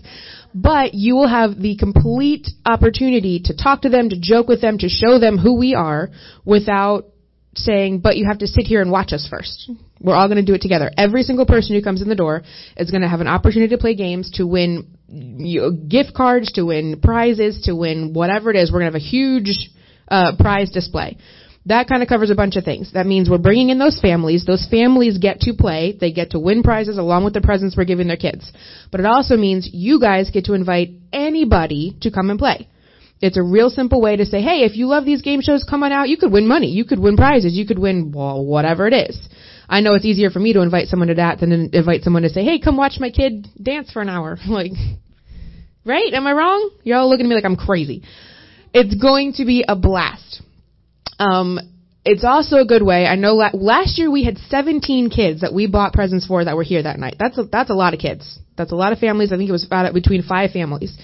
but 0.55 0.93
you 0.93 1.15
will 1.17 1.27
have 1.27 1.59
the 1.59 1.75
complete 1.75 2.47
opportunity 2.65 3.41
to 3.43 3.53
talk 3.53 3.81
to 3.81 3.89
them, 3.89 4.07
to 4.07 4.17
joke 4.17 4.47
with 4.47 4.61
them, 4.61 4.77
to 4.77 4.87
show 4.87 5.19
them 5.19 5.37
who 5.37 5.59
we 5.59 5.75
are 5.75 6.09
without 6.45 7.07
saying, 7.55 7.99
but 7.99 8.17
you 8.17 8.25
have 8.27 8.39
to 8.39 8.47
sit 8.47 8.65
here 8.65 8.81
and 8.81 8.91
watch 8.91 9.13
us 9.13 9.27
first. 9.29 9.71
We're 9.99 10.15
all 10.15 10.27
going 10.27 10.43
to 10.43 10.45
do 10.45 10.53
it 10.53 10.61
together. 10.61 10.91
Every 10.97 11.23
single 11.23 11.45
person 11.45 11.75
who 11.75 11.81
comes 11.81 12.01
in 12.01 12.09
the 12.09 12.15
door 12.15 12.43
is 12.77 12.91
going 12.91 13.01
to 13.01 13.07
have 13.07 13.21
an 13.21 13.27
opportunity 13.27 13.75
to 13.75 13.79
play 13.79 13.95
games, 13.95 14.31
to 14.35 14.45
win 14.45 14.95
you 15.07 15.61
know, 15.61 15.71
gift 15.71 16.13
cards, 16.13 16.51
to 16.53 16.63
win 16.63 16.99
prizes, 17.01 17.63
to 17.63 17.75
win 17.75 18.13
whatever 18.13 18.49
it 18.49 18.55
is. 18.55 18.71
We're 18.71 18.79
going 18.79 18.91
to 18.91 18.97
have 18.97 19.01
a 19.01 19.09
huge 19.09 19.69
uh, 20.07 20.33
prize 20.37 20.71
display. 20.71 21.17
That 21.67 21.87
kind 21.87 22.03
of 22.03 22.09
covers 22.09 22.29
a 22.29 22.35
bunch 22.35 22.57
of 22.57 22.63
things. 22.63 22.93
That 22.93 23.07
means 23.07 23.27
we're 23.27 23.39
bringing 23.39 23.69
in 23.69 23.79
those 23.79 23.99
families. 23.99 24.45
Those 24.45 24.67
families 24.69 25.17
get 25.17 25.39
to 25.41 25.53
play. 25.53 25.97
They 25.99 26.11
get 26.11 26.31
to 26.31 26.39
win 26.39 26.61
prizes 26.61 26.99
along 26.99 27.23
with 27.23 27.33
the 27.33 27.41
presents 27.41 27.75
we're 27.75 27.85
giving 27.85 28.07
their 28.07 28.17
kids. 28.17 28.51
But 28.91 28.99
it 28.99 29.07
also 29.07 29.35
means 29.35 29.67
you 29.73 29.99
guys 29.99 30.29
get 30.29 30.45
to 30.45 30.53
invite 30.53 30.89
anybody 31.11 31.97
to 32.01 32.11
come 32.11 32.29
and 32.29 32.37
play. 32.37 32.67
It's 33.21 33.37
a 33.37 33.43
real 33.43 33.69
simple 33.69 34.01
way 34.01 34.17
to 34.17 34.25
say, 34.25 34.41
hey, 34.41 34.63
if 34.63 34.75
you 34.75 34.87
love 34.87 35.05
these 35.05 35.21
game 35.21 35.41
shows, 35.41 35.63
come 35.63 35.83
on 35.83 35.91
out. 35.91 36.09
You 36.09 36.17
could 36.17 36.31
win 36.31 36.47
money. 36.47 36.67
You 36.67 36.85
could 36.85 36.99
win 36.99 37.15
prizes. 37.15 37.53
You 37.53 37.65
could 37.65 37.79
win, 37.79 38.11
well, 38.13 38.43
whatever 38.43 38.87
it 38.87 38.93
is. 38.93 39.17
I 39.67 39.81
know 39.81 39.93
it's 39.93 40.05
easier 40.05 40.29
for 40.29 40.39
me 40.39 40.53
to 40.53 40.61
invite 40.61 40.87
someone 40.87 41.07
to 41.07 41.15
that 41.15 41.39
than 41.39 41.49
to 41.71 41.77
invite 41.77 42.03
someone 42.03 42.23
to 42.23 42.29
say, 42.29 42.43
hey, 42.43 42.59
come 42.59 42.77
watch 42.77 42.97
my 42.99 43.09
kid 43.09 43.47
dance 43.61 43.91
for 43.91 44.01
an 44.01 44.09
hour. 44.09 44.37
like, 44.47 44.73
right? 45.85 46.13
Am 46.13 46.27
I 46.27 46.33
wrong? 46.33 46.71
You're 46.83 46.97
all 46.97 47.09
looking 47.09 47.25
at 47.25 47.29
me 47.29 47.35
like 47.35 47.45
I'm 47.45 47.55
crazy. 47.55 48.03
It's 48.73 48.95
going 49.01 49.33
to 49.33 49.45
be 49.45 49.63
a 49.67 49.75
blast. 49.75 50.41
Um, 51.17 51.59
it's 52.03 52.23
also 52.23 52.57
a 52.57 52.65
good 52.65 52.83
way. 52.83 53.07
I 53.07 53.15
know 53.15 53.33
la- 53.33 53.49
last 53.53 53.97
year 53.97 54.11
we 54.11 54.23
had 54.23 54.37
17 54.37 55.09
kids 55.09 55.41
that 55.41 55.53
we 55.53 55.67
bought 55.67 55.93
presents 55.93 56.27
for 56.27 56.43
that 56.43 56.55
were 56.55 56.63
here 56.63 56.83
that 56.83 56.99
night. 56.99 57.15
That's 57.17 57.37
a, 57.37 57.43
that's 57.45 57.69
a 57.69 57.73
lot 57.73 57.93
of 57.93 57.99
kids. 57.99 58.37
That's 58.57 58.71
a 58.71 58.75
lot 58.75 58.93
of 58.93 58.99
families. 58.99 59.31
I 59.31 59.37
think 59.37 59.49
it 59.49 59.53
was 59.53 59.65
about 59.65 59.91
between 59.93 60.21
five 60.21 60.51
families. 60.51 60.95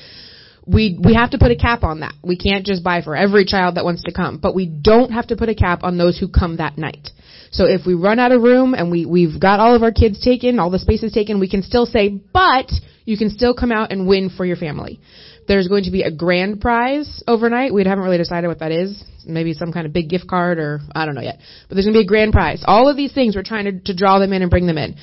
We 0.65 0.99
we 1.03 1.15
have 1.15 1.31
to 1.31 1.39
put 1.39 1.51
a 1.51 1.55
cap 1.55 1.83
on 1.83 2.01
that. 2.01 2.13
We 2.23 2.37
can't 2.37 2.65
just 2.65 2.83
buy 2.83 3.01
for 3.01 3.15
every 3.15 3.45
child 3.45 3.75
that 3.75 3.85
wants 3.85 4.03
to 4.03 4.13
come, 4.13 4.37
but 4.37 4.53
we 4.53 4.67
don't 4.67 5.11
have 5.11 5.27
to 5.27 5.35
put 5.35 5.49
a 5.49 5.55
cap 5.55 5.83
on 5.83 5.97
those 5.97 6.19
who 6.19 6.27
come 6.27 6.57
that 6.57 6.77
night. 6.77 7.09
So 7.51 7.65
if 7.65 7.85
we 7.85 7.95
run 7.95 8.19
out 8.19 8.31
of 8.31 8.41
room 8.41 8.73
and 8.73 8.91
we 8.91 9.05
we've 9.05 9.39
got 9.39 9.59
all 9.59 9.75
of 9.75 9.83
our 9.83 9.91
kids 9.91 10.23
taken, 10.23 10.59
all 10.59 10.69
the 10.69 10.79
spaces 10.79 11.11
taken, 11.11 11.39
we 11.39 11.49
can 11.49 11.63
still 11.63 11.85
say, 11.85 12.09
but 12.09 12.71
you 13.05 13.17
can 13.17 13.29
still 13.29 13.53
come 13.53 13.71
out 13.71 13.91
and 13.91 14.07
win 14.07 14.29
for 14.29 14.45
your 14.45 14.55
family. 14.55 14.99
There's 15.47 15.67
going 15.67 15.85
to 15.85 15.91
be 15.91 16.03
a 16.03 16.11
grand 16.11 16.61
prize 16.61 17.23
overnight. 17.27 17.73
We 17.73 17.83
haven't 17.83 18.03
really 18.03 18.17
decided 18.17 18.47
what 18.47 18.59
that 18.59 18.71
is. 18.71 19.03
Maybe 19.25 19.53
some 19.53 19.73
kind 19.73 19.85
of 19.85 19.93
big 19.93 20.09
gift 20.09 20.27
card 20.27 20.59
or 20.59 20.79
I 20.95 21.05
don't 21.05 21.15
know 21.15 21.21
yet. 21.21 21.39
But 21.67 21.75
there's 21.75 21.85
going 21.85 21.93
to 21.93 21.99
be 21.99 22.05
a 22.05 22.07
grand 22.07 22.31
prize. 22.31 22.63
All 22.65 22.87
of 22.87 22.95
these 22.95 23.13
things 23.13 23.35
we're 23.35 23.43
trying 23.43 23.65
to, 23.65 23.79
to 23.91 23.95
draw 23.95 24.19
them 24.19 24.33
in 24.33 24.43
and 24.43 24.51
bring 24.51 24.67
them 24.67 24.77
in. 24.77 24.95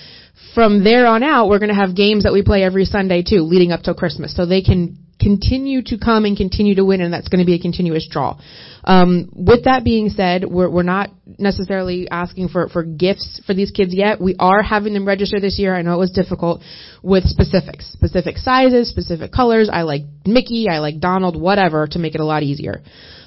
From 0.55 0.85
there 0.85 1.07
on 1.07 1.23
out, 1.23 1.49
we're 1.49 1.59
going 1.59 1.71
to 1.71 1.75
have 1.75 1.95
games 1.95 2.23
that 2.23 2.33
we 2.33 2.43
play 2.43 2.63
every 2.63 2.85
Sunday 2.85 3.23
too, 3.23 3.43
leading 3.43 3.73
up 3.73 3.83
till 3.83 3.95
Christmas. 3.95 4.35
So 4.35 4.47
they 4.47 4.63
can 4.63 4.99
continue 5.21 5.83
to 5.83 5.99
come 5.99 6.25
and 6.25 6.37
continue 6.37 6.75
to 6.77 6.85
win 6.85 7.01
and 7.01 7.13
that's 7.13 7.29
going 7.29 7.41
to 7.41 7.47
be 7.47 7.55
a 7.55 7.59
continuous 7.59 8.07
draw. 8.11 8.39
Um, 8.85 9.31
with 9.35 9.65
that 9.65 9.85
being 9.85 10.11
said, 10.11 10.45
we're, 10.45 10.71
we're 10.71 10.83
not 10.83 11.11
necessarily 11.39 12.09
asking 12.11 12.49
for, 12.49 12.69
for 12.69 12.85
gifts 12.85 13.41
for 13.47 13.55
these 13.55 13.71
kids 13.71 13.95
yet. 13.95 14.21
We 14.21 14.37
are 14.39 14.63
having 14.63 14.95
them 14.95 15.07
register 15.07 15.41
this 15.41 15.59
year. 15.59 15.75
I 15.75 15.83
know 15.83 15.95
it 15.95 15.99
was 15.99 16.13
difficult 16.13 16.63
with 17.03 17.25
specifics, 17.25 17.91
specific 17.93 18.39
sizes, 18.39 18.89
specific 18.89 19.33
colors. 19.33 19.69
I 19.73 19.83
like 19.83 20.03
Mickey, 20.25 20.69
I 20.71 20.79
like 20.79 21.01
Donald, 21.01 21.41
whatever 21.41 21.87
to 21.89 21.99
make 21.99 22.15
it 22.15 22.21
a 22.21 22.25
lot 22.25 22.43
easier. 22.43 22.83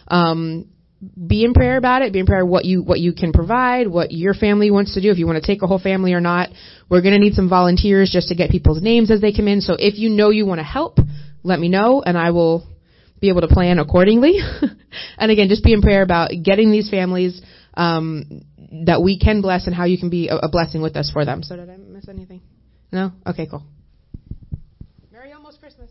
Um, 0.07 0.67
be 1.27 1.43
in 1.43 1.53
prayer 1.53 1.77
about 1.77 2.03
it. 2.03 2.13
Be 2.13 2.19
in 2.19 2.25
prayer 2.27 2.45
what 2.45 2.63
you 2.63 2.83
what 2.83 2.99
you 2.99 3.11
can 3.11 3.33
provide, 3.33 3.87
what 3.87 4.11
your 4.11 4.35
family 4.35 4.69
wants 4.69 4.93
to 4.93 5.01
do. 5.01 5.09
If 5.09 5.17
you 5.17 5.25
want 5.25 5.43
to 5.43 5.45
take 5.45 5.63
a 5.63 5.67
whole 5.67 5.79
family 5.79 6.13
or 6.13 6.21
not, 6.21 6.49
we're 6.89 7.01
going 7.01 7.15
to 7.15 7.19
need 7.19 7.33
some 7.33 7.49
volunteers 7.49 8.11
just 8.11 8.27
to 8.27 8.35
get 8.35 8.51
people's 8.51 8.83
names 8.83 9.09
as 9.09 9.19
they 9.19 9.33
come 9.33 9.47
in. 9.47 9.61
So 9.61 9.75
if 9.79 9.97
you 9.97 10.09
know 10.09 10.29
you 10.29 10.45
want 10.45 10.59
to 10.59 10.63
help, 10.63 10.99
let 11.43 11.59
me 11.59 11.69
know, 11.69 12.01
and 12.01 12.17
I 12.17 12.31
will 12.31 12.67
be 13.19 13.29
able 13.29 13.41
to 13.41 13.47
plan 13.47 13.79
accordingly. 13.79 14.39
and 15.17 15.31
again, 15.31 15.47
just 15.47 15.63
be 15.63 15.73
in 15.73 15.81
prayer 15.81 16.01
about 16.01 16.31
getting 16.43 16.71
these 16.71 16.89
families 16.89 17.41
um, 17.75 18.43
that 18.85 19.01
we 19.01 19.19
can 19.19 19.41
bless 19.41 19.67
and 19.67 19.75
how 19.75 19.85
you 19.85 19.97
can 19.97 20.09
be 20.09 20.27
a, 20.27 20.35
a 20.35 20.49
blessing 20.49 20.81
with 20.81 20.95
us 20.95 21.09
for 21.11 21.23
them. 21.23 21.43
So 21.43 21.55
did 21.55 21.69
I 21.69 21.77
miss 21.77 22.09
anything? 22.09 22.41
No? 22.91 23.11
Okay, 23.25 23.47
cool. 23.47 23.63
Merry 25.11 25.31
almost 25.31 25.59
Christmas. 25.59 25.89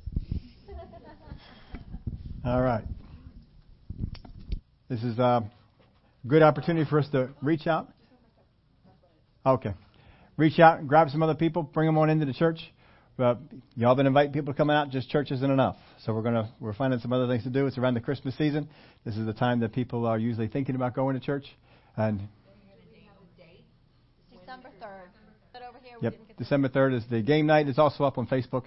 All 2.44 2.60
right. 2.60 2.84
This 4.88 5.02
is 5.04 5.18
a 5.18 5.48
good 6.26 6.42
opportunity 6.42 6.88
for 6.88 6.98
us 6.98 7.08
to 7.10 7.30
reach 7.40 7.66
out. 7.66 7.88
Okay. 9.46 9.72
Reach 10.36 10.58
out 10.58 10.80
and 10.80 10.88
grab 10.88 11.10
some 11.10 11.22
other 11.22 11.34
people, 11.34 11.62
bring 11.62 11.86
them 11.86 11.96
on 11.96 12.10
into 12.10 12.26
the 12.26 12.32
church. 12.32 12.58
But 13.20 13.38
y'all 13.76 13.94
been 13.94 14.06
inviting 14.06 14.32
people 14.32 14.54
to 14.54 14.56
come 14.56 14.70
out, 14.70 14.88
just 14.88 15.10
church 15.10 15.30
isn't 15.30 15.50
enough. 15.50 15.76
So 16.06 16.14
we're 16.14 16.22
gonna 16.22 16.50
we're 16.58 16.72
finding 16.72 17.00
some 17.00 17.12
other 17.12 17.26
things 17.26 17.42
to 17.42 17.50
do. 17.50 17.66
It's 17.66 17.76
around 17.76 17.92
the 17.92 18.00
Christmas 18.00 18.34
season. 18.38 18.66
This 19.04 19.14
is 19.14 19.26
the 19.26 19.34
time 19.34 19.60
that 19.60 19.74
people 19.74 20.06
are 20.06 20.18
usually 20.18 20.48
thinking 20.48 20.74
about 20.74 20.94
going 20.94 21.20
to 21.20 21.20
church. 21.20 21.44
And 21.98 22.26
December 24.32 24.70
3rd. 24.80 25.08
But 25.52 25.62
over 25.68 25.78
here, 25.84 25.98
we 26.00 26.04
Yep, 26.06 26.12
didn't 26.14 26.28
get 26.28 26.38
December 26.38 26.68
third 26.68 26.94
is 26.94 27.04
the 27.10 27.20
game 27.20 27.44
night. 27.44 27.68
It's 27.68 27.78
also 27.78 28.04
up 28.04 28.16
on 28.16 28.26
Facebook. 28.26 28.64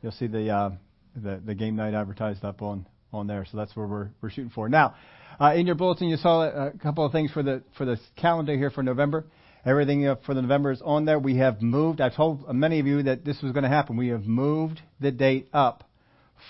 You'll 0.00 0.12
see 0.12 0.28
the 0.28 0.48
uh, 0.48 0.70
the, 1.16 1.42
the 1.44 1.56
game 1.56 1.74
night 1.74 1.94
advertised 1.94 2.44
up 2.44 2.62
on 2.62 2.86
on 3.12 3.26
there. 3.26 3.46
So 3.50 3.56
that's 3.56 3.74
where 3.74 3.88
we're 3.88 4.10
we're 4.22 4.30
shooting 4.30 4.52
for. 4.54 4.68
Now, 4.68 4.94
uh, 5.40 5.54
in 5.56 5.66
your 5.66 5.74
bulletin, 5.74 6.06
you 6.06 6.18
saw 6.18 6.42
a 6.42 6.70
couple 6.80 7.04
of 7.04 7.10
things 7.10 7.32
for 7.32 7.42
the 7.42 7.64
for 7.76 7.84
the 7.84 7.98
calendar 8.14 8.56
here 8.56 8.70
for 8.70 8.84
November. 8.84 9.26
Everything 9.64 10.14
for 10.24 10.34
the 10.34 10.42
November 10.42 10.70
is 10.70 10.80
on 10.82 11.04
there. 11.04 11.18
We 11.18 11.38
have 11.38 11.60
moved. 11.60 12.00
I've 12.00 12.14
told 12.14 12.52
many 12.54 12.80
of 12.80 12.86
you 12.86 13.02
that 13.04 13.24
this 13.24 13.42
was 13.42 13.52
going 13.52 13.64
to 13.64 13.68
happen. 13.68 13.96
We 13.96 14.08
have 14.08 14.24
moved 14.24 14.80
the 15.00 15.10
date 15.10 15.48
up 15.52 15.84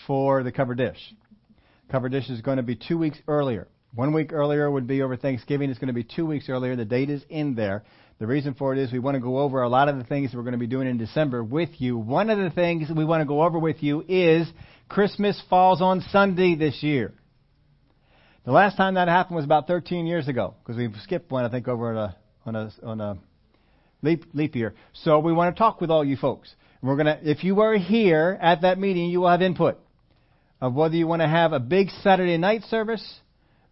for 0.06 0.42
the 0.42 0.52
cover 0.52 0.74
dish. 0.74 0.98
Cover 1.90 2.08
dish 2.08 2.28
is 2.28 2.42
going 2.42 2.58
to 2.58 2.62
be 2.62 2.76
two 2.76 2.98
weeks 2.98 3.18
earlier. 3.26 3.66
One 3.94 4.12
week 4.12 4.32
earlier 4.32 4.70
would 4.70 4.86
be 4.86 5.00
over 5.00 5.16
Thanksgiving. 5.16 5.70
It's 5.70 5.78
going 5.78 5.88
to 5.88 5.94
be 5.94 6.04
two 6.04 6.26
weeks 6.26 6.48
earlier. 6.48 6.76
The 6.76 6.84
date 6.84 7.08
is 7.08 7.24
in 7.30 7.54
there. 7.54 7.84
The 8.18 8.26
reason 8.26 8.54
for 8.54 8.74
it 8.74 8.78
is 8.78 8.92
we 8.92 8.98
want 8.98 9.14
to 9.14 9.20
go 9.20 9.38
over 9.38 9.62
a 9.62 9.68
lot 9.68 9.88
of 9.88 9.96
the 9.96 10.04
things 10.04 10.32
we're 10.34 10.42
going 10.42 10.52
to 10.52 10.58
be 10.58 10.66
doing 10.66 10.88
in 10.88 10.98
December 10.98 11.42
with 11.42 11.70
you. 11.78 11.96
One 11.96 12.28
of 12.30 12.38
the 12.38 12.50
things 12.50 12.88
we 12.94 13.04
want 13.04 13.22
to 13.22 13.26
go 13.26 13.42
over 13.42 13.58
with 13.58 13.82
you 13.82 14.04
is 14.06 14.46
Christmas 14.88 15.40
falls 15.48 15.80
on 15.80 16.02
Sunday 16.10 16.56
this 16.56 16.82
year. 16.82 17.14
The 18.44 18.52
last 18.52 18.76
time 18.76 18.94
that 18.94 19.08
happened 19.08 19.36
was 19.36 19.44
about 19.44 19.66
13 19.66 20.06
years 20.06 20.28
ago 20.28 20.54
because 20.62 20.76
we 20.76 20.90
skipped 21.02 21.30
one, 21.30 21.44
I 21.44 21.48
think, 21.48 21.68
over 21.68 21.92
a 21.92 22.16
on 22.48 22.56
a 22.56 22.72
on 22.82 23.00
a 23.00 23.18
leap 24.02 24.24
leap 24.32 24.56
year. 24.56 24.74
So 24.92 25.18
we 25.20 25.32
want 25.32 25.54
to 25.54 25.58
talk 25.58 25.80
with 25.80 25.90
all 25.90 26.04
you 26.04 26.16
folks. 26.16 26.54
We're 26.82 26.96
gonna, 26.96 27.18
if 27.22 27.42
you 27.42 27.60
are 27.60 27.76
here 27.76 28.38
at 28.40 28.62
that 28.62 28.78
meeting, 28.78 29.10
you 29.10 29.20
will 29.20 29.30
have 29.30 29.42
input 29.42 29.78
of 30.60 30.74
whether 30.74 30.94
you 30.94 31.06
want 31.06 31.22
to 31.22 31.28
have 31.28 31.52
a 31.52 31.60
big 31.60 31.90
Saturday 32.02 32.36
night 32.36 32.62
service, 32.64 33.20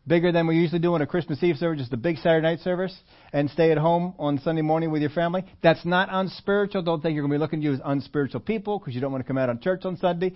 bigger 0.06 0.32
than 0.32 0.46
we 0.46 0.56
usually 0.56 0.80
do 0.80 0.94
on 0.94 1.02
a 1.02 1.06
Christmas 1.06 1.42
Eve 1.42 1.56
service, 1.56 1.80
just 1.80 1.92
a 1.92 1.96
big 1.96 2.16
Saturday 2.18 2.42
night 2.42 2.60
service, 2.60 2.96
and 3.32 3.48
stay 3.50 3.70
at 3.70 3.78
home 3.78 4.14
on 4.18 4.38
Sunday 4.40 4.62
morning 4.62 4.90
with 4.90 5.02
your 5.02 5.10
family. 5.10 5.44
That's 5.62 5.84
not 5.84 6.08
unspiritual. 6.10 6.82
Don't 6.82 7.00
think 7.00 7.14
you're 7.14 7.22
going 7.22 7.32
to 7.32 7.38
be 7.38 7.40
looking 7.40 7.60
at 7.60 7.64
you 7.64 7.72
as 7.74 7.80
unspiritual 7.84 8.40
people 8.40 8.78
because 8.78 8.94
you 8.94 9.00
don't 9.00 9.12
want 9.12 9.24
to 9.24 9.26
come 9.26 9.38
out 9.38 9.48
on 9.48 9.60
church 9.60 9.84
on 9.84 9.96
Sunday. 9.96 10.32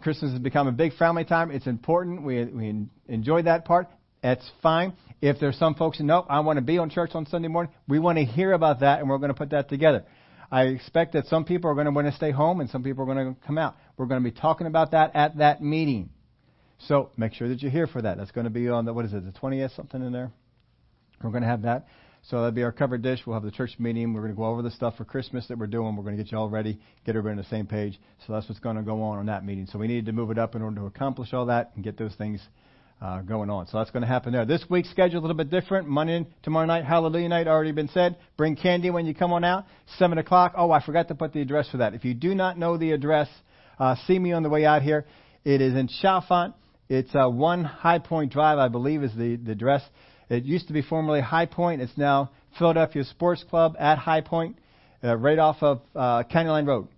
Christmas 0.00 0.32
has 0.32 0.40
become 0.40 0.68
a 0.68 0.72
big 0.72 0.94
family 0.96 1.24
time. 1.24 1.50
It's 1.50 1.66
important. 1.66 2.22
We 2.22 2.44
we 2.44 2.86
enjoy 3.08 3.42
that 3.42 3.64
part. 3.64 3.88
That's 4.22 4.48
fine. 4.62 4.94
If 5.20 5.40
there's 5.40 5.58
some 5.58 5.74
folks 5.74 6.00
know 6.00 6.24
I 6.28 6.40
want 6.40 6.58
to 6.58 6.62
be 6.62 6.78
on 6.78 6.90
church 6.90 7.10
on 7.14 7.26
Sunday 7.26 7.48
morning, 7.48 7.72
we 7.88 7.98
want 7.98 8.18
to 8.18 8.24
hear 8.24 8.52
about 8.52 8.80
that, 8.80 9.00
and 9.00 9.08
we're 9.08 9.18
going 9.18 9.32
to 9.32 9.38
put 9.38 9.50
that 9.50 9.68
together. 9.68 10.04
I 10.50 10.64
expect 10.64 11.12
that 11.12 11.26
some 11.26 11.44
people 11.44 11.70
are 11.70 11.74
going 11.74 11.86
to 11.86 11.92
want 11.92 12.06
to 12.06 12.14
stay 12.14 12.30
home, 12.30 12.60
and 12.60 12.70
some 12.70 12.82
people 12.82 13.02
are 13.02 13.14
going 13.14 13.34
to 13.34 13.46
come 13.46 13.58
out. 13.58 13.76
We're 13.96 14.06
going 14.06 14.22
to 14.22 14.30
be 14.30 14.36
talking 14.36 14.66
about 14.66 14.92
that 14.92 15.14
at 15.14 15.38
that 15.38 15.62
meeting. 15.62 16.10
So 16.86 17.10
make 17.16 17.34
sure 17.34 17.48
that 17.48 17.60
you're 17.60 17.70
here 17.70 17.86
for 17.86 18.00
that. 18.02 18.16
That's 18.16 18.30
going 18.30 18.44
to 18.44 18.50
be 18.50 18.68
on 18.68 18.84
the 18.84 18.92
what 18.92 19.04
is 19.04 19.12
it, 19.12 19.24
the 19.24 19.38
20th, 19.38 19.74
something 19.74 20.00
in 20.00 20.12
there. 20.12 20.30
We're 21.22 21.30
going 21.30 21.42
to 21.42 21.48
have 21.48 21.62
that. 21.62 21.86
So 22.30 22.36
that'll 22.36 22.52
be 22.52 22.62
our 22.62 22.72
covered 22.72 23.02
dish. 23.02 23.20
We'll 23.26 23.34
have 23.34 23.42
the 23.42 23.50
church 23.50 23.72
meeting. 23.78 24.12
We're 24.12 24.20
going 24.20 24.32
to 24.32 24.36
go 24.36 24.44
over 24.44 24.62
the 24.62 24.70
stuff 24.70 24.96
for 24.96 25.04
Christmas 25.04 25.46
that 25.48 25.58
we're 25.58 25.66
doing. 25.66 25.96
We're 25.96 26.02
going 26.02 26.16
to 26.16 26.22
get 26.22 26.30
you 26.30 26.38
all 26.38 26.48
ready, 26.48 26.78
get 27.04 27.16
everybody 27.16 27.32
on 27.32 27.38
the 27.38 27.48
same 27.48 27.66
page. 27.66 27.98
So 28.26 28.32
that's 28.32 28.48
what's 28.48 28.60
going 28.60 28.76
to 28.76 28.82
go 28.82 29.02
on 29.02 29.18
on 29.18 29.26
that 29.26 29.44
meeting. 29.44 29.66
So 29.66 29.78
we 29.78 29.86
needed 29.86 30.06
to 30.06 30.12
move 30.12 30.30
it 30.30 30.38
up 30.38 30.54
in 30.54 30.62
order 30.62 30.76
to 30.76 30.86
accomplish 30.86 31.32
all 31.32 31.46
that 31.46 31.72
and 31.74 31.84
get 31.84 31.96
those 31.96 32.14
things 32.14 32.40
uh, 33.00 33.20
going 33.22 33.50
on. 33.50 33.66
So 33.68 33.78
that's 33.78 33.90
going 33.90 34.02
to 34.02 34.08
happen 34.08 34.32
there. 34.32 34.44
This 34.44 34.64
week's 34.68 34.90
schedule 34.90 35.20
a 35.20 35.22
little 35.22 35.36
bit 35.36 35.50
different. 35.50 35.88
Monday, 35.88 36.26
tomorrow 36.42 36.66
night, 36.66 36.84
Hallelujah 36.84 37.28
night 37.28 37.46
already 37.46 37.72
been 37.72 37.88
said. 37.88 38.16
Bring 38.36 38.56
candy 38.56 38.90
when 38.90 39.06
you 39.06 39.14
come 39.14 39.32
on 39.32 39.44
out. 39.44 39.66
Seven 39.98 40.18
o'clock. 40.18 40.54
Oh, 40.56 40.70
I 40.70 40.84
forgot 40.84 41.08
to 41.08 41.14
put 41.14 41.32
the 41.32 41.40
address 41.40 41.68
for 41.70 41.78
that. 41.78 41.94
If 41.94 42.04
you 42.04 42.14
do 42.14 42.34
not 42.34 42.58
know 42.58 42.76
the 42.76 42.92
address, 42.92 43.28
uh, 43.78 43.94
see 44.06 44.18
me 44.18 44.32
on 44.32 44.42
the 44.42 44.48
way 44.48 44.64
out 44.64 44.82
here. 44.82 45.06
It 45.44 45.60
is 45.60 45.74
in 45.74 45.88
Chalfont. 46.02 46.54
It's 46.88 47.14
uh, 47.14 47.28
one 47.28 47.64
High 47.64 47.98
Point 47.98 48.32
Drive, 48.32 48.58
I 48.58 48.68
believe, 48.68 49.02
is 49.02 49.14
the, 49.14 49.36
the 49.36 49.52
address. 49.52 49.82
It 50.28 50.44
used 50.44 50.66
to 50.66 50.72
be 50.72 50.82
formerly 50.82 51.20
High 51.20 51.46
Point. 51.46 51.82
It's 51.82 51.96
now 51.96 52.30
Philadelphia 52.58 53.04
Sports 53.04 53.44
Club 53.48 53.76
at 53.78 53.98
High 53.98 54.22
Point, 54.22 54.56
uh, 55.04 55.16
right 55.16 55.38
off 55.38 55.62
of 55.62 55.80
uh, 55.94 56.24
County 56.24 56.50
Line 56.50 56.66
Road. 56.66 56.88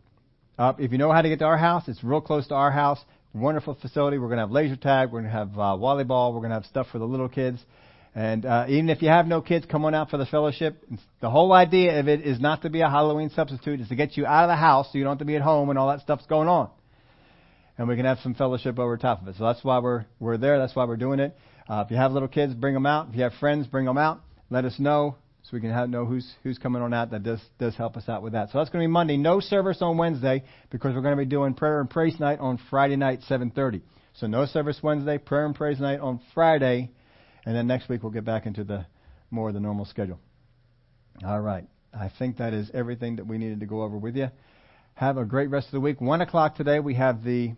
Uh, 0.59 0.75
if 0.79 0.93
you 0.93 0.99
know 0.99 1.13
how 1.13 1.23
to 1.23 1.29
get 1.29 1.39
to 1.41 1.45
our 1.45 1.59
house, 1.59 1.85
it's 1.89 2.03
real 2.05 2.21
close 2.21 2.47
to 2.49 2.55
our 2.55 2.71
house. 2.71 2.99
Wonderful 3.33 3.77
facility. 3.81 4.19
We're 4.19 4.27
going 4.27 4.39
to 4.39 4.43
have 4.43 4.51
laser 4.51 4.75
tag. 4.75 5.13
We're 5.13 5.21
going 5.21 5.33
to 5.33 5.39
have 5.39 5.53
uh, 5.55 5.79
volleyball. 5.79 6.33
We're 6.35 6.41
going 6.41 6.51
to 6.51 6.57
have 6.57 6.65
stuff 6.65 6.89
for 6.91 6.99
the 6.99 7.05
little 7.05 7.29
kids. 7.29 7.65
And 8.13 8.45
uh, 8.45 8.67
even 8.69 8.91
if 8.91 9.03
you 9.03 9.09
have 9.09 9.29
no 9.29 9.41
kids, 9.41 9.67
come 9.71 9.85
on 9.85 9.95
out 9.95 10.11
for 10.11 10.17
the 10.17 10.27
fellowship. 10.27 10.85
The 11.21 11.31
whole 11.31 11.53
idea 11.53 12.01
of 12.01 12.09
it 12.09 12.23
is 12.23 12.41
not 12.41 12.63
to 12.63 12.71
be 12.71 12.81
a 12.81 12.91
Halloween 12.91 13.31
substitute. 13.31 13.79
It's 13.79 13.89
to 13.91 13.95
get 13.95 14.17
you 14.17 14.27
out 14.27 14.45
of 14.45 14.49
the 14.49 14.57
house 14.57 14.89
so 14.91 14.99
you 14.99 15.05
don't 15.05 15.13
have 15.13 15.19
to 15.21 15.25
be 15.25 15.37
at 15.37 15.43
home 15.43 15.69
when 15.69 15.77
all 15.77 15.89
that 15.91 16.01
stuff's 16.01 16.27
going 16.27 16.49
on. 16.49 16.71
And 17.79 17.87
we 17.87 17.95
can 17.95 18.05
have 18.05 18.19
some 18.19 18.35
fellowship 18.35 18.81
over 18.81 18.97
top 18.97 19.23
of 19.23 19.29
it. 19.29 19.37
So 19.39 19.45
that's 19.45 19.63
why 19.63 19.79
we're 19.79 20.07
we're 20.19 20.37
there. 20.37 20.59
That's 20.59 20.75
why 20.75 20.87
we're 20.87 20.97
doing 20.97 21.21
it. 21.21 21.37
Uh, 21.69 21.85
if 21.87 21.93
you 21.93 21.97
have 21.99 22.11
little 22.11 22.29
kids, 22.29 22.53
bring 22.53 22.75
them 22.75 22.85
out. 22.85 23.11
If 23.11 23.15
you 23.15 23.23
have 23.23 23.35
friends, 23.35 23.69
bring 23.69 23.85
them 23.85 23.97
out. 23.97 24.21
Let 24.51 24.65
us 24.65 24.75
know 24.81 25.15
so 25.43 25.51
we 25.53 25.61
can 25.61 25.71
have, 25.71 25.89
know 25.89 26.05
who's 26.05 26.31
who's 26.43 26.59
coming 26.59 26.83
on 26.83 26.93
out. 26.93 27.11
That 27.11 27.23
does 27.23 27.41
does 27.59 27.75
help 27.75 27.97
us 27.97 28.09
out 28.09 28.23
with 28.23 28.35
that. 28.35 28.51
So 28.51 28.59
that's 28.59 28.71
going 28.71 28.83
to 28.83 28.89
be 28.89 28.93
Monday. 28.93 29.17
No 29.17 29.41
service 29.41 29.79
on 29.81 29.97
Wednesday 29.97 30.45
because 30.71 30.95
we're 30.95 31.01
going 31.01 31.17
to 31.17 31.23
be 31.23 31.29
doing 31.29 31.55
prayer 31.55 31.81
and 31.81 31.89
praise 31.89 32.19
night 32.21 32.39
on 32.41 32.59
Friday 32.69 32.97
night, 32.97 33.21
7:30. 33.29 33.83
So 34.15 34.27
no 34.27 34.45
service 34.47 34.79
Wednesday, 34.83 35.19
prayer 35.19 35.47
and 35.47 35.55
praise 35.55 35.81
night 35.81 36.01
on 36.01 36.21
Friday, 36.35 36.91
and 37.47 37.57
then 37.57 37.67
next 37.67 37.89
week 37.89 38.03
we'll 38.03 38.13
get 38.13 38.25
back 38.25 38.47
into 38.47 38.65
the 38.65 38.87
more 39.31 39.49
of 39.49 39.55
the 39.55 39.61
normal 39.61 39.85
schedule. 39.85 40.19
All 41.25 41.41
right. 41.41 41.65
I 41.93 42.11
think 42.19 42.39
that 42.39 42.53
is 42.53 42.71
everything 42.73 43.17
that 43.17 43.27
we 43.27 43.39
needed 43.39 43.61
to 43.61 43.67
go 43.67 43.83
over 43.83 43.97
with 43.97 44.17
you. 44.17 44.29
Have 44.95 45.17
a 45.17 45.25
great 45.25 45.51
rest 45.51 45.69
of 45.69 45.73
the 45.73 45.81
week. 45.81 46.01
One 46.01 46.21
o'clock 46.21 46.55
today 46.57 46.81
we 46.81 46.95
have 46.95 47.25
the 47.25 47.55